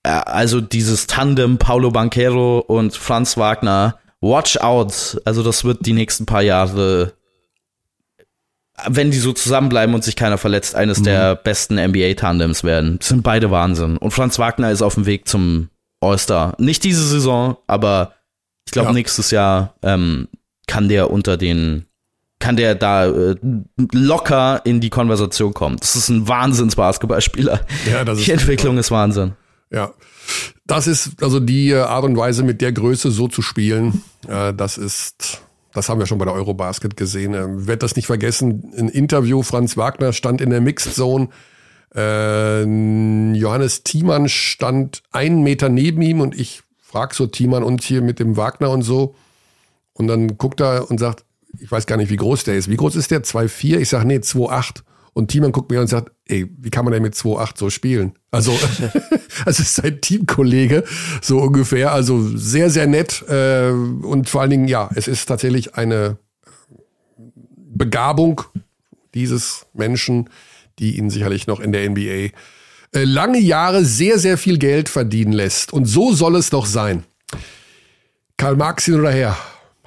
äh, 0.03 0.11
also 0.11 0.61
dieses 0.61 1.07
Tandem 1.07 1.57
Paulo 1.57 1.91
Banquero 1.91 2.59
und 2.59 2.95
Franz 2.95 3.39
Wagner, 3.39 3.99
watch 4.21 4.59
out. 4.59 5.21
Also 5.25 5.43
das 5.43 5.65
wird 5.65 5.87
die 5.87 5.95
nächsten 5.95 6.27
paar 6.27 6.43
Jahre 6.43 7.15
wenn 8.87 9.11
die 9.11 9.19
so 9.19 9.33
zusammenbleiben 9.33 9.93
und 9.93 10.05
sich 10.05 10.15
keiner 10.15 10.39
verletzt, 10.39 10.77
eines 10.77 11.01
mhm. 11.01 11.05
der 11.05 11.35
besten 11.35 11.75
NBA-Tandems 11.85 12.63
werden. 12.63 12.99
Das 12.99 13.09
sind 13.09 13.23
beide 13.23 13.51
Wahnsinn. 13.51 13.97
Und 13.97 14.13
Franz 14.13 14.39
Wagner 14.39 14.71
ist 14.71 14.83
auf 14.83 14.95
dem 14.95 15.05
Weg 15.05 15.27
zum 15.27 15.69
All-Star. 16.01 16.55
Nicht 16.59 16.85
diese 16.85 17.05
Saison, 17.05 17.57
aber 17.67 18.13
ich 18.67 18.73
glaube, 18.73 18.91
ja. 18.91 18.93
nächstes 18.93 19.33
Jahr 19.33 19.75
ähm, 19.83 20.29
kann 20.69 20.89
der 20.89 21.11
unter 21.11 21.37
den, 21.37 21.87
kann 22.39 22.57
der 22.57 22.75
da 22.75 23.07
äh, 23.07 23.37
locker 23.93 24.63
in 24.65 24.81
die 24.81 24.91
Konversation 24.91 25.55
kommen. 25.55 25.77
Das 25.79 25.97
ist 25.97 26.09
ein 26.09 26.29
Wahnsinns-Basketballspieler. 26.29 27.61
Ja, 27.91 28.05
das 28.05 28.19
ist 28.19 28.27
die 28.27 28.33
Entwicklung 28.33 28.75
super. 28.75 28.81
ist 28.81 28.91
Wahnsinn. 28.91 29.33
Ja. 29.71 29.93
Das 30.67 30.87
ist 30.87 31.23
also 31.23 31.41
die 31.41 31.75
Art 31.75 32.05
und 32.05 32.17
Weise, 32.17 32.43
mit 32.43 32.61
der 32.61 32.73
Größe 32.73 33.11
so 33.11 33.29
zu 33.29 33.43
spielen. 33.43 34.03
Äh, 34.29 34.55
das 34.55 34.79
ist 34.79 35.43
das 35.79 35.89
haben 35.89 36.01
wir 36.01 36.07
schon 36.07 36.19
bei 36.19 36.25
der 36.25 36.35
Eurobasket 36.35 36.97
gesehen. 36.97 37.35
Ich 37.35 37.41
ähm, 37.41 37.67
werde 37.67 37.79
das 37.79 37.95
nicht 37.95 38.07
vergessen. 38.07 38.73
Ein 38.77 38.89
Interview, 38.89 39.43
Franz 39.43 39.77
Wagner 39.77 40.13
stand 40.13 40.41
in 40.41 40.51
der 40.51 40.61
Mixed 40.61 40.95
Zone. 40.95 41.29
Äh, 41.95 42.65
Johannes 43.35 43.85
Thiemann 43.85 44.29
stand 44.29 45.03
einen 45.13 45.43
Meter 45.43 45.69
neben 45.69 46.03
ihm 46.03 46.21
und 46.21 46.39
ich 46.39 46.63
frag 46.81 47.15
so 47.15 47.27
Thiemann 47.27 47.63
und 47.63 47.83
hier 47.83 48.03
mit 48.03 48.19
dem 48.19 48.37
Wagner 48.37 48.71
und 48.71 48.83
so. 48.83 49.15
Und 49.93 50.09
dann 50.09 50.39
guckt 50.39 50.61
er 50.61 50.91
und 50.91 50.99
sagt, 50.99 51.25
ich 51.59 51.71
weiß 51.71 51.87
gar 51.87 51.97
nicht, 51.97 52.11
wie 52.11 52.17
groß 52.17 52.45
der 52.45 52.57
ist. 52.57 52.69
Wie 52.69 52.77
groß 52.77 52.97
ist 52.97 53.11
der? 53.11 53.23
2,4? 53.23 53.79
Ich 53.79 53.89
sage, 53.89 54.07
nee, 54.07 54.19
2,8. 54.19 54.83
Und 55.15 55.29
Thiemann 55.29 55.53
guckt 55.53 55.71
mir 55.71 55.79
an 55.79 55.83
und 55.83 55.89
sagt, 55.89 56.13
ey, 56.27 56.47
wie 56.59 56.71
kann 56.71 56.85
man 56.85 56.93
denn 56.93 57.03
mit 57.03 57.15
2,8 57.15 57.59
so 57.59 57.71
spielen? 57.71 58.13
Also, 58.31 58.53
es 59.47 59.59
ist 59.59 59.75
sein 59.75 60.01
Teamkollege, 60.01 60.85
so 61.23 61.39
ungefähr. 61.41 61.93
Also 61.93 62.23
sehr, 62.37 62.71
sehr 62.71 62.87
nett. 62.87 63.25
Äh, 63.29 63.71
und 63.71 64.29
vor 64.29 64.43
allen 64.43 64.51
Dingen, 64.51 64.69
ja, 64.69 64.91
es 64.95 65.09
ist 65.09 65.27
tatsächlich 65.27 65.75
eine 65.75 66.19
Begabung 67.47 68.43
dieses 69.15 69.67
Menschen, 69.73 70.31
die 70.79 70.97
ihn 70.99 71.11
sicherlich 71.11 71.47
noch 71.47 71.61
in 71.61 71.73
der 71.73 71.89
NBA 71.89 72.31
äh, 72.95 73.05
lange 73.05 73.39
Jahre 73.39 73.85
sehr, 73.85 74.19
sehr 74.19 74.39
viel 74.39 74.59
Geld 74.59 74.89
verdienen 74.89 75.33
lässt. 75.33 75.73
Und 75.73 75.87
so 75.87 76.15
soll 76.15 76.37
es 76.37 76.51
doch 76.51 76.67
sein. 76.67 77.05
Karl 78.37 78.57
Marx 78.57 78.85
hin 78.85 79.01
oder 79.01 79.11
her. 79.11 79.37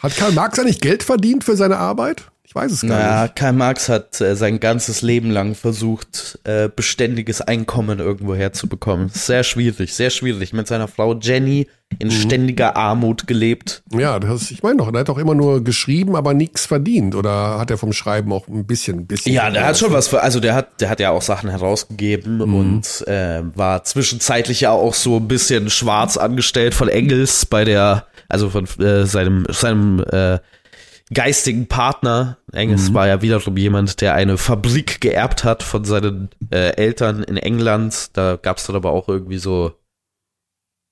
Hat 0.02 0.16
Karl 0.16 0.32
Marx 0.32 0.58
eigentlich 0.58 0.82
Geld 0.82 1.04
verdient 1.04 1.44
für 1.44 1.56
seine 1.56 1.78
Arbeit? 1.78 2.24
Ich 2.44 2.56
weiß 2.56 2.72
es 2.72 2.82
gar 2.82 2.90
naja, 2.90 3.24
nicht. 3.24 3.36
Karl 3.38 3.54
Marx 3.54 3.88
hat 3.88 4.20
äh, 4.20 4.36
sein 4.36 4.60
ganzes 4.60 5.02
Leben 5.02 5.30
lang 5.32 5.56
versucht, 5.56 6.38
äh, 6.44 6.68
beständiges 6.68 7.40
Einkommen 7.40 8.00
irgendwo 8.00 8.36
herzubekommen. 8.36 9.08
Sehr 9.08 9.44
schwierig, 9.44 9.94
sehr 9.94 10.10
schwierig. 10.10 10.52
Mit 10.52 10.68
seiner 10.68 10.90
Frau 10.90 11.18
Jenny 11.18 11.68
in 12.00 12.10
mhm. 12.10 12.12
ständiger 12.12 12.76
Armut 12.76 13.26
gelebt. 13.26 13.84
Ja, 13.94 14.20
das, 14.20 14.52
ich 14.52 14.64
meine 14.64 14.78
doch, 14.78 14.92
er 14.92 15.00
hat 15.00 15.08
doch 15.08 15.18
immer 15.18 15.34
nur 15.36 15.64
geschrieben, 15.64 16.16
aber 16.16 16.34
nichts 16.34 16.66
verdient. 16.66 17.16
Oder 17.16 17.58
hat 17.58 17.72
er 17.72 17.78
vom 17.78 17.94
Schreiben 17.94 18.34
auch 18.34 18.48
ein 18.50 18.66
bisschen, 18.66 19.00
ein 19.00 19.08
bisschen? 19.08 19.34
Ja, 19.34 19.50
der 19.50 19.66
hat 19.66 19.78
schon 19.78 19.94
was, 19.94 20.10
für, 20.10 20.22
also 20.22 20.42
der 20.42 20.54
hat, 20.54 20.82
der 20.82 20.90
hat 20.90 21.00
ja 21.00 21.12
auch 21.12 21.22
Sachen 21.22 21.50
herausgegeben 21.50 22.38
mhm. 22.38 22.54
und 22.54 23.08
äh, 23.08 23.44
war 23.56 23.86
zwischenzeitlich 23.86 24.60
ja 24.60 24.72
auch 24.72 24.94
so 24.94 25.18
ein 25.18 25.28
bisschen 25.30 25.70
schwarz 25.70 26.18
angestellt 26.18 26.74
von 26.74 26.90
Engels 26.90 27.46
bei 27.46 27.64
der, 27.64 28.08
also 28.32 28.50
von 28.50 28.66
äh, 28.80 29.06
seinem, 29.06 29.46
seinem 29.50 30.04
äh, 30.12 30.40
geistigen 31.14 31.68
Partner. 31.68 32.38
Engels 32.52 32.90
mhm. 32.90 32.94
war 32.94 33.08
ja 33.08 33.22
wiederum 33.22 33.58
jemand, 33.58 34.02
der 34.02 34.14
eine 34.14 34.38
Fabrik 34.38 35.02
geerbt 35.02 35.44
hat 35.44 35.64
von 35.64 35.84
seinen 35.84 36.30
äh, 36.52 36.76
Eltern 36.76 37.24
in 37.24 37.38
England. 37.38 38.12
Da 38.14 38.38
gab 38.42 38.58
es 38.58 38.66
dann 38.66 38.76
aber 38.76 38.92
auch 38.92 39.08
irgendwie 39.10 39.38
so 39.38 39.74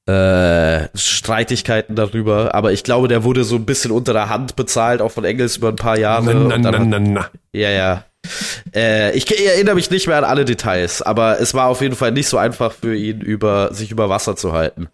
äh, 0.09 0.89
Streitigkeiten 0.95 1.95
darüber. 1.95 2.55
Aber 2.55 2.71
ich 2.71 2.83
glaube, 2.83 3.07
der 3.07 3.23
wurde 3.23 3.43
so 3.43 3.55
ein 3.55 3.65
bisschen 3.65 3.91
unter 3.91 4.13
der 4.13 4.29
Hand 4.29 4.55
bezahlt, 4.55 5.01
auch 5.01 5.11
von 5.11 5.23
Engels 5.23 5.57
über 5.57 5.69
ein 5.69 5.75
paar 5.75 5.97
Jahre. 5.97 6.33
Na, 6.33 6.57
na, 6.57 6.71
na, 6.71 6.79
na, 6.79 6.99
na. 6.99 7.29
Ja, 7.53 7.69
ja. 7.69 8.05
Äh, 8.75 9.15
ich, 9.15 9.29
erinnere 9.45 9.75
mich 9.75 9.89
nicht 9.89 10.07
mehr 10.07 10.17
an 10.17 10.23
alle 10.23 10.45
Details, 10.45 11.01
aber 11.01 11.39
es 11.39 11.53
war 11.53 11.67
auf 11.67 11.81
jeden 11.81 11.95
Fall 11.95 12.11
nicht 12.11 12.27
so 12.27 12.37
einfach 12.37 12.73
für 12.73 12.95
ihn, 12.95 13.21
über, 13.21 13.73
sich 13.73 13.91
über 13.91 14.09
Wasser 14.09 14.35
zu 14.35 14.51
halten. 14.51 14.89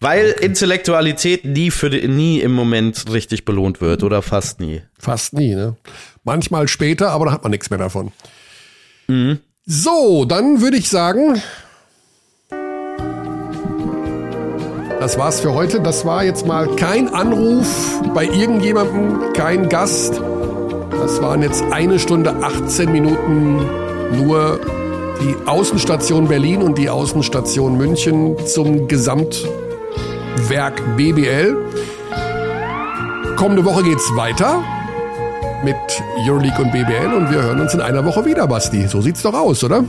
Weil 0.00 0.32
okay. 0.32 0.46
Intellektualität 0.46 1.44
nie 1.44 1.70
für 1.70 1.88
nie 1.88 2.40
im 2.40 2.52
Moment 2.52 3.12
richtig 3.12 3.44
belohnt 3.44 3.80
wird 3.80 4.02
oder 4.02 4.22
fast 4.22 4.60
nie. 4.60 4.82
Fast 4.98 5.32
nie, 5.32 5.54
ne? 5.54 5.76
Manchmal 6.24 6.68
später, 6.68 7.10
aber 7.10 7.26
da 7.26 7.32
hat 7.32 7.42
man 7.42 7.50
nichts 7.50 7.70
mehr 7.70 7.78
davon. 7.78 8.12
Mhm. 9.08 9.38
So, 9.64 10.24
dann 10.24 10.60
würde 10.60 10.76
ich 10.76 10.88
sagen, 10.88 11.40
das 15.00 15.18
war's 15.18 15.40
für 15.40 15.54
heute. 15.54 15.80
Das 15.80 16.04
war 16.04 16.24
jetzt 16.24 16.46
mal 16.46 16.66
kein 16.76 17.12
Anruf 17.12 18.00
bei 18.14 18.24
irgendjemandem, 18.24 19.32
kein 19.32 19.68
Gast. 19.68 20.20
Das 20.90 21.20
waren 21.22 21.42
jetzt 21.42 21.62
eine 21.70 21.98
Stunde 21.98 22.34
18 22.42 22.90
Minuten 22.90 23.56
nur 24.12 24.60
die 25.20 25.34
Außenstation 25.46 26.28
Berlin 26.28 26.62
und 26.62 26.78
die 26.78 26.90
Außenstation 26.90 27.76
München 27.76 28.36
zum 28.46 28.88
Gesamt 28.88 29.46
Werk 30.48 30.82
BBL. 30.96 31.56
Kommende 33.36 33.64
Woche 33.64 33.82
geht's 33.82 34.08
weiter 34.14 34.62
mit 35.64 35.76
Euroleague 36.26 36.62
und 36.62 36.72
BBL 36.72 37.12
und 37.14 37.30
wir 37.30 37.42
hören 37.42 37.60
uns 37.60 37.74
in 37.74 37.80
einer 37.80 38.04
Woche 38.04 38.24
wieder, 38.24 38.46
Basti. 38.46 38.86
So 38.86 39.00
sieht's 39.00 39.22
doch 39.22 39.34
aus, 39.34 39.64
oder? 39.64 39.84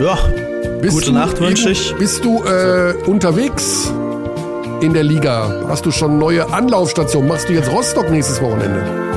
Ja. 0.00 0.18
Bist 0.80 0.96
Gute 0.96 1.12
Nacht 1.12 1.40
wünsche 1.40 1.70
ich. 1.70 1.94
Bist 1.94 2.24
du 2.24 2.42
äh, 2.44 2.94
unterwegs 3.06 3.92
in 4.80 4.92
der 4.92 5.02
Liga? 5.02 5.64
Hast 5.68 5.86
du 5.86 5.90
schon 5.90 6.18
neue 6.18 6.52
Anlaufstationen? 6.52 7.28
Machst 7.28 7.48
du 7.48 7.54
jetzt 7.54 7.70
Rostock 7.70 8.10
nächstes 8.10 8.42
Wochenende? 8.42 9.13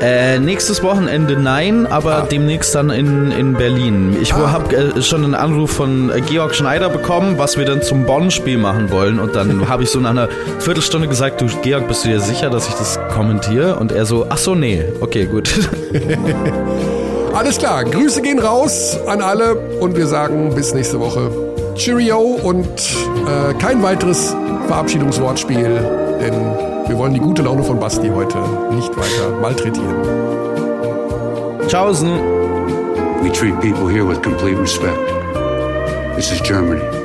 Äh, 0.00 0.38
nächstes 0.38 0.82
Wochenende 0.82 1.36
nein, 1.36 1.86
aber 1.86 2.16
ah. 2.16 2.26
demnächst 2.30 2.74
dann 2.74 2.90
in, 2.90 3.32
in 3.32 3.54
Berlin. 3.54 4.16
Ich 4.20 4.34
ah. 4.34 4.52
habe 4.52 4.74
äh, 4.74 5.02
schon 5.02 5.24
einen 5.24 5.34
Anruf 5.34 5.72
von 5.72 6.10
äh, 6.10 6.20
Georg 6.20 6.54
Schneider 6.54 6.88
bekommen, 6.88 7.38
was 7.38 7.56
wir 7.56 7.64
dann 7.64 7.82
zum 7.82 8.04
Bonn-Spiel 8.04 8.58
machen 8.58 8.90
wollen. 8.90 9.18
Und 9.18 9.36
dann 9.36 9.68
habe 9.68 9.82
ich 9.82 9.90
so 9.90 10.00
nach 10.00 10.10
einer 10.10 10.28
Viertelstunde 10.58 11.08
gesagt, 11.08 11.40
du 11.40 11.46
Georg, 11.62 11.88
bist 11.88 12.04
du 12.04 12.08
dir 12.08 12.20
sicher, 12.20 12.50
dass 12.50 12.68
ich 12.68 12.74
das 12.74 12.98
kommentiere? 13.14 13.76
Und 13.76 13.92
er 13.92 14.06
so, 14.06 14.26
ach 14.28 14.38
so, 14.38 14.54
nee. 14.54 14.84
Okay, 15.00 15.26
gut. 15.26 15.50
Alles 17.34 17.58
klar, 17.58 17.84
Grüße 17.84 18.22
gehen 18.22 18.38
raus 18.38 18.98
an 19.06 19.20
alle 19.20 19.54
und 19.54 19.96
wir 19.96 20.06
sagen 20.06 20.54
bis 20.54 20.74
nächste 20.74 20.98
Woche. 20.98 21.30
Cheerio 21.76 22.18
und 22.18 22.66
äh, 22.66 23.54
kein 23.54 23.82
weiteres 23.82 24.34
Verabschiedungswortspiel, 24.66 25.80
denn 26.20 26.77
wir 26.88 26.96
wollen 26.96 27.12
die 27.12 27.20
gute 27.20 27.42
Laune 27.42 27.62
von 27.62 27.78
Basti 27.78 28.08
heute 28.08 28.38
nicht 28.70 28.96
weiter 28.96 29.30
malträtieren. 29.40 29.96
Tschaußen. 31.68 32.08
We 33.22 33.30
treat 33.30 33.60
people 33.60 33.88
here 33.88 34.04
with 34.04 34.22
complete 34.22 34.58
respect. 34.58 34.98
This 36.16 36.32
is 36.32 36.40
Germany. 36.40 36.97